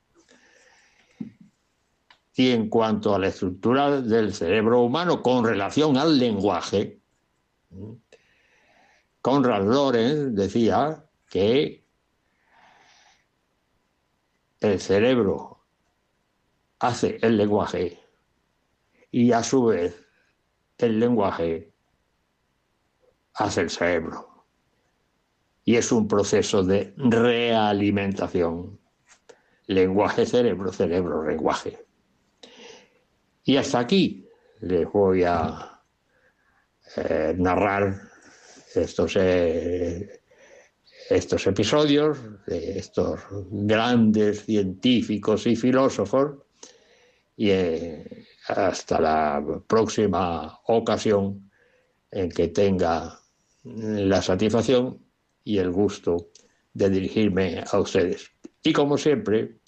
Y 2.34 2.50
en 2.50 2.68
cuanto 2.68 3.14
a 3.14 3.18
la 3.18 3.28
estructura 3.28 4.00
del 4.00 4.32
cerebro 4.32 4.80
humano 4.80 5.22
con 5.22 5.44
relación 5.44 5.96
al 5.96 6.18
lenguaje, 6.18 7.00
Conrad 9.20 9.64
Lorenz 9.64 10.34
decía 10.34 11.04
que 11.28 11.84
el 14.60 14.80
cerebro 14.80 15.64
hace 16.78 17.18
el 17.22 17.36
lenguaje 17.36 18.00
y 19.10 19.32
a 19.32 19.42
su 19.42 19.66
vez 19.66 20.04
el 20.78 20.98
lenguaje 20.98 21.72
hace 23.34 23.60
el 23.60 23.70
cerebro. 23.70 24.46
Y 25.64 25.76
es 25.76 25.92
un 25.92 26.08
proceso 26.08 26.64
de 26.64 26.92
realimentación. 26.96 28.80
Lenguaje, 29.66 30.26
cerebro, 30.26 30.72
cerebro, 30.72 31.24
lenguaje. 31.24 31.86
Y 33.44 33.56
hasta 33.56 33.80
aquí 33.80 34.26
les 34.60 34.90
voy 34.90 35.24
a 35.24 35.80
eh, 36.96 37.34
narrar 37.36 38.00
estos 38.74 39.16
eh, 39.16 40.22
estos 41.10 41.46
episodios 41.46 42.18
de 42.46 42.78
estos 42.78 43.20
grandes 43.50 44.44
científicos 44.44 45.46
y 45.46 45.56
filósofos 45.56 46.38
y 47.36 47.50
eh, 47.50 48.26
hasta 48.48 49.00
la 49.00 49.44
próxima 49.66 50.60
ocasión 50.66 51.50
en 52.10 52.30
que 52.30 52.48
tenga 52.48 53.18
la 53.64 54.22
satisfacción 54.22 54.98
y 55.44 55.58
el 55.58 55.70
gusto 55.70 56.28
de 56.74 56.90
dirigirme 56.90 57.64
a 57.70 57.78
ustedes. 57.78 58.30
Y 58.62 58.72
como 58.72 58.96
siempre, 58.96 59.58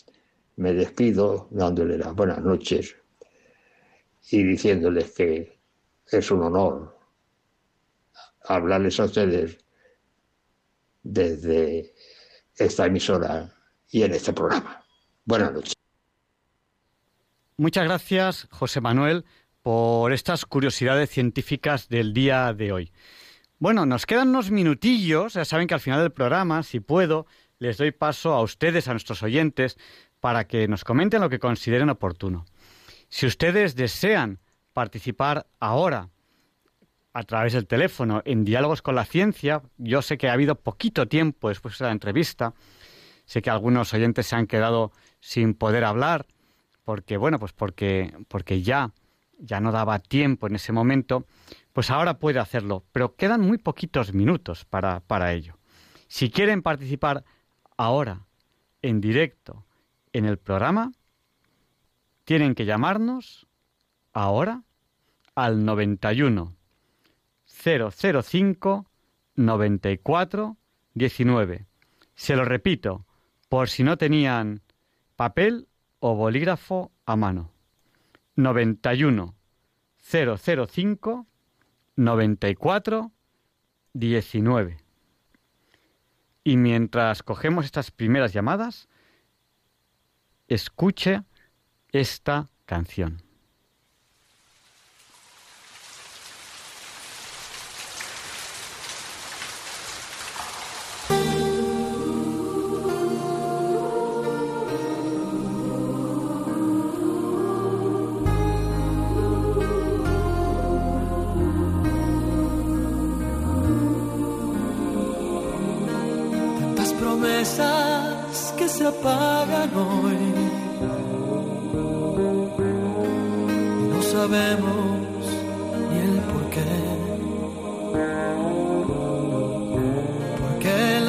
me 0.57 0.73
despido 0.73 1.49
dándole 1.51 1.99
las 1.99 2.15
buenas 2.15 2.41
noches 2.43 2.97
y 4.31 4.43
diciéndoles 4.43 5.13
que 5.13 5.59
es 6.11 6.31
un 6.31 6.43
honor 6.43 6.99
hablarles 8.45 9.01
a 9.01 9.05
ustedes 9.05 9.59
desde 11.03 11.95
esta 12.57 12.87
emisora 12.87 13.53
y 13.91 14.03
en 14.03 14.13
este 14.13 14.33
programa. 14.33 14.85
Buenas 15.25 15.53
noches. 15.53 15.75
Muchas 17.57 17.85
gracias, 17.85 18.49
José 18.51 18.81
Manuel, 18.81 19.25
por 19.63 20.13
estas 20.13 20.45
curiosidades 20.45 21.11
científicas 21.11 21.89
del 21.89 22.13
día 22.13 22.53
de 22.53 22.73
hoy. 22.73 22.93
Bueno, 23.59 23.87
nos 23.87 24.07
quedan 24.07 24.29
unos 24.29 24.51
minutillos, 24.51 25.35
ya 25.35 25.45
saben 25.45 25.69
que 25.69 25.75
al 25.75 25.81
final 25.81 26.01
del 26.01 26.13
programa, 26.13 26.63
si 26.65 26.81
puedo, 26.81 27.27
les 27.59 27.79
doy 27.79 27.93
paso 27.93 28.33
a 28.33 28.43
ustedes, 28.43 28.89
a 28.89 28.93
nuestros 28.93 29.23
oyentes, 29.23 29.79
para 30.21 30.47
que 30.47 30.67
nos 30.69 30.85
comenten 30.85 31.21
lo 31.21 31.31
que 31.31 31.39
consideren 31.39 31.89
oportuno. 31.89 32.45
Si 33.15 33.27
ustedes 33.27 33.77
desean 33.77 34.41
participar 34.73 35.47
ahora 35.61 36.11
a 37.12 37.23
través 37.23 37.53
del 37.53 37.69
teléfono 37.69 38.23
en 38.24 38.45
diálogos 38.45 38.82
con 38.82 38.97
la 38.97 39.05
ciencia, 39.05 39.62
yo 39.78 40.03
sé 40.03 40.19
que 40.19 40.28
ha 40.28 40.32
habido 40.32 40.57
poquito 40.57 41.07
tiempo 41.07 41.49
después 41.49 41.78
de 41.78 41.85
la 41.85 41.93
entrevista, 41.93 42.55
sé 43.24 43.41
que 43.41 43.51
algunos 43.51 43.95
oyentes 43.95 44.27
se 44.27 44.35
han 44.35 44.49
quedado 44.49 44.91
sin 45.20 45.55
poder 45.55 45.85
hablar, 45.85 46.27
porque 46.82 47.16
bueno, 47.16 47.39
pues 47.39 47.53
porque, 47.53 48.12
porque 48.27 48.62
ya, 48.62 48.91
ya 49.39 49.61
no 49.61 49.70
daba 49.70 50.01
tiempo 50.01 50.49
en 50.49 50.57
ese 50.57 50.73
momento, 50.73 51.24
pues 51.73 51.93
ahora 51.93 52.19
puede 52.19 52.41
hacerlo, 52.41 52.82
pero 52.91 53.15
quedan 53.15 53.43
muy 53.43 53.59
poquitos 53.59 54.12
minutos 54.12 54.65
para, 54.65 54.99
para 54.99 55.32
ello. 55.32 55.57
Si 56.09 56.32
quieren 56.32 56.62
participar 56.62 57.23
ahora, 57.77 58.27
en 58.82 59.01
directo, 59.01 59.65
en 60.12 60.24
el 60.24 60.36
programa, 60.36 60.91
tienen 62.25 62.55
que 62.55 62.65
llamarnos 62.65 63.47
ahora 64.13 64.63
al 65.35 65.65
91 65.65 66.55
005 67.47 68.87
94 69.37 70.57
19. 70.95 71.67
Se 72.15 72.37
lo 72.37 72.45
repito, 72.45 73.05
por 73.49 73.69
si 73.69 73.83
no 73.85 73.97
tenían 73.97 74.63
papel 75.17 75.69
o 76.01 76.15
bolígrafo 76.15 76.93
a 77.07 77.17
mano. 77.17 77.51
91 78.37 79.35
005 79.99 81.27
94 81.97 83.13
19. 83.93 84.77
Y 86.47 86.57
mientras 86.57 87.23
cogemos 87.23 87.65
estas 87.65 87.91
primeras 87.91 88.33
llamadas, 88.33 88.89
escuche 90.47 91.23
esta 91.95 92.51
canción. 92.66 93.24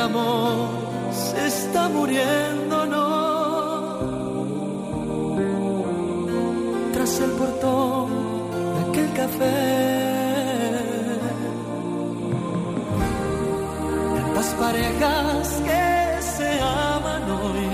amor 0.05 0.69
se 1.11 1.47
está 1.47 1.89
muriendo, 1.89 2.85
no. 2.93 3.05
Tras 6.93 7.19
el 7.25 7.31
portón 7.31 8.09
de 8.73 8.79
aquel 8.89 9.09
café, 9.21 9.57
tantas 14.15 14.49
parejas 14.63 15.47
que 15.67 15.83
se 16.35 16.49
aman 16.61 17.23
hoy, 17.39 17.69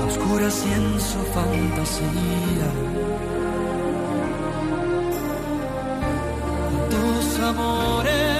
a 0.00 0.04
oscuras 0.06 0.56
y 0.66 0.72
en 0.80 1.00
su 1.00 1.20
fantasía. 1.36 2.68
amores. 7.44 8.33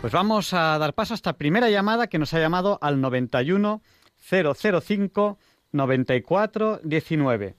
Pues 0.00 0.12
vamos 0.12 0.52
a 0.52 0.76
dar 0.78 0.94
paso 0.94 1.14
a 1.14 1.16
esta 1.16 1.34
primera 1.34 1.70
llamada 1.70 2.08
que 2.08 2.18
nos 2.18 2.34
ha 2.34 2.40
llamado 2.40 2.78
al 2.82 3.00
91 3.00 3.80
005 4.18 5.38
94 5.72 6.80
19. 6.82 7.56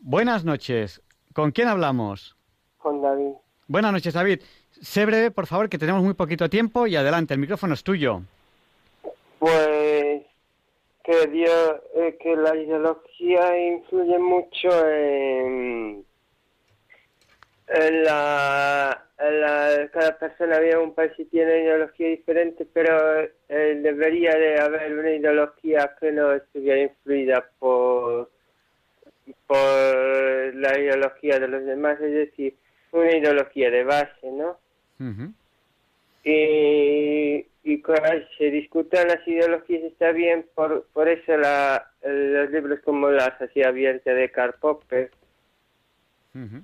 Buenas 0.00 0.44
noches. 0.44 1.02
¿Con 1.34 1.52
quién 1.52 1.68
hablamos? 1.68 2.36
Con 2.78 3.02
David. 3.02 3.34
Buenas 3.66 3.92
noches, 3.92 4.14
David. 4.14 4.40
Sé 4.80 5.06
breve, 5.06 5.30
por 5.30 5.46
favor, 5.46 5.68
que 5.68 5.78
tenemos 5.78 6.02
muy 6.02 6.14
poquito 6.14 6.48
tiempo 6.48 6.86
y 6.86 6.96
adelante, 6.96 7.34
el 7.34 7.40
micrófono 7.40 7.74
es 7.74 7.82
tuyo. 7.82 8.22
Pues 9.38 10.22
que, 11.04 11.26
Dios, 11.28 11.74
eh, 11.96 12.16
que 12.20 12.36
la 12.36 12.54
ideología 12.56 13.58
influye 13.58 14.18
mucho 14.18 14.68
en, 14.88 16.04
en 17.68 18.04
la 18.04 19.04
cada 19.92 20.16
persona 20.16 20.60
vive 20.60 20.72
en 20.72 20.78
un 20.78 20.94
país 20.94 21.12
y 21.18 21.24
tiene 21.24 21.62
ideología 21.62 22.08
diferente, 22.08 22.66
pero 22.72 23.20
eh, 23.48 23.80
debería 23.82 24.30
de 24.36 24.60
haber 24.60 24.96
una 24.96 25.10
ideología 25.10 25.96
que 25.98 26.12
no 26.12 26.32
estuviera 26.32 26.82
influida 26.82 27.44
por, 27.58 28.30
por 29.46 30.54
la 30.54 30.78
ideología 30.78 31.40
de 31.40 31.48
los 31.48 31.64
demás, 31.64 32.00
es 32.00 32.12
decir, 32.12 32.54
una 32.92 33.16
ideología 33.16 33.70
de 33.70 33.84
base, 33.84 34.30
¿no? 34.30 34.56
Y, 36.24 37.46
y 37.62 37.82
cuando 37.82 38.08
se 38.36 38.50
discutan 38.50 39.08
las 39.08 39.26
ideologías 39.26 39.84
está 39.84 40.12
bien, 40.12 40.46
por, 40.54 40.86
por 40.92 41.08
eso 41.08 41.36
la, 41.36 41.90
los 42.02 42.50
libros 42.50 42.80
como 42.84 43.08
La 43.10 43.36
sociedad 43.38 43.70
abierta 43.70 44.12
de 44.12 44.30
Karl 44.30 44.54
Popper, 44.60 45.10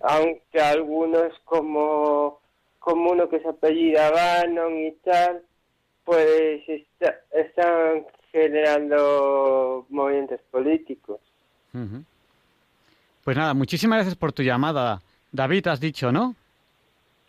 aunque 0.02 0.60
algunos 0.60 1.32
como 1.44 2.40
como 2.84 3.12
uno 3.12 3.30
que 3.30 3.40
se 3.40 3.48
apellida 3.48 4.10
Bannon 4.10 4.76
y 4.76 4.92
tal, 5.02 5.42
pues 6.04 6.60
están 7.32 8.04
generando 8.30 9.86
movimientos 9.88 10.40
políticos. 10.50 11.18
Pues 13.24 13.36
nada, 13.36 13.54
muchísimas 13.54 13.96
gracias 13.98 14.16
por 14.16 14.34
tu 14.34 14.42
llamada. 14.42 15.00
David, 15.32 15.66
has 15.68 15.80
dicho, 15.80 16.12
¿no? 16.12 16.36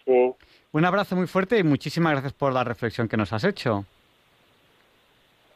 Sí. 0.03 0.33
Un 0.75 0.83
abrazo 0.83 1.15
muy 1.15 1.25
fuerte 1.25 1.57
y 1.57 1.63
muchísimas 1.63 2.11
gracias 2.11 2.33
por 2.33 2.51
la 2.51 2.65
reflexión 2.65 3.07
que 3.07 3.15
nos 3.15 3.31
has 3.31 3.45
hecho. 3.45 3.85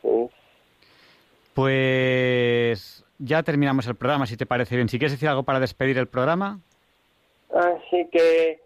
Sí. 0.02 0.30
Pues 1.54 3.04
ya 3.18 3.44
terminamos 3.44 3.86
el 3.88 3.96
programa, 3.96 4.26
si 4.26 4.38
te 4.38 4.46
parece 4.46 4.78
bien. 4.78 4.88
Si 4.88 4.98
quieres 4.98 5.12
decir 5.12 5.28
algo 5.28 5.44
para 5.44 5.60
despedir 5.60 5.98
el 5.98 6.08
programa. 6.08 6.62
Así 7.54 8.08
que 8.14 8.62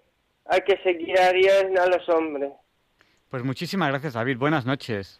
hay 0.46 0.62
que 0.62 0.78
seguir 0.84 1.20
a 1.20 1.32
Dios, 1.32 1.66
no 1.72 1.82
a 1.82 1.88
los 1.88 2.08
hombres. 2.10 2.52
Pues 3.32 3.44
muchísimas 3.44 3.90
gracias, 3.90 4.14
David. 4.14 4.38
Buenas 4.38 4.64
noches. 4.64 5.20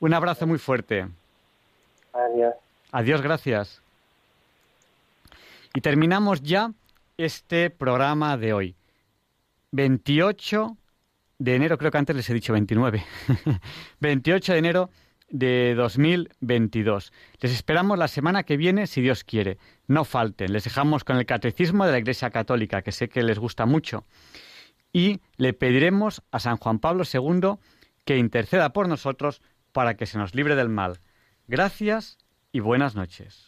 Un 0.00 0.14
abrazo 0.14 0.46
muy 0.46 0.58
fuerte. 0.58 1.08
Adiós. 2.14 2.54
Adiós, 2.90 3.20
gracias. 3.20 3.82
Y 5.74 5.82
terminamos 5.82 6.40
ya 6.40 6.72
este 7.18 7.68
programa 7.68 8.38
de 8.38 8.54
hoy. 8.54 8.77
28 9.72 10.76
de 11.38 11.54
enero, 11.54 11.78
creo 11.78 11.90
que 11.90 11.98
antes 11.98 12.16
les 12.16 12.28
he 12.30 12.34
dicho 12.34 12.52
29. 12.52 13.04
28 14.00 14.52
de 14.54 14.58
enero 14.58 14.90
de 15.30 15.74
2022. 15.76 17.12
Les 17.40 17.52
esperamos 17.52 17.98
la 17.98 18.08
semana 18.08 18.42
que 18.42 18.56
viene, 18.56 18.86
si 18.86 19.00
Dios 19.00 19.24
quiere. 19.24 19.58
No 19.86 20.04
falten. 20.04 20.52
Les 20.52 20.64
dejamos 20.64 21.04
con 21.04 21.16
el 21.16 21.26
Catecismo 21.26 21.86
de 21.86 21.92
la 21.92 21.98
Iglesia 21.98 22.30
Católica, 22.30 22.82
que 22.82 22.92
sé 22.92 23.08
que 23.08 23.22
les 23.22 23.38
gusta 23.38 23.66
mucho. 23.66 24.04
Y 24.92 25.20
le 25.36 25.52
pediremos 25.52 26.22
a 26.30 26.40
San 26.40 26.56
Juan 26.56 26.78
Pablo 26.78 27.04
II 27.04 27.58
que 28.04 28.16
interceda 28.16 28.72
por 28.72 28.88
nosotros 28.88 29.42
para 29.72 29.96
que 29.96 30.06
se 30.06 30.18
nos 30.18 30.34
libre 30.34 30.56
del 30.56 30.70
mal. 30.70 31.00
Gracias 31.46 32.18
y 32.52 32.60
buenas 32.60 32.94
noches. 32.94 33.47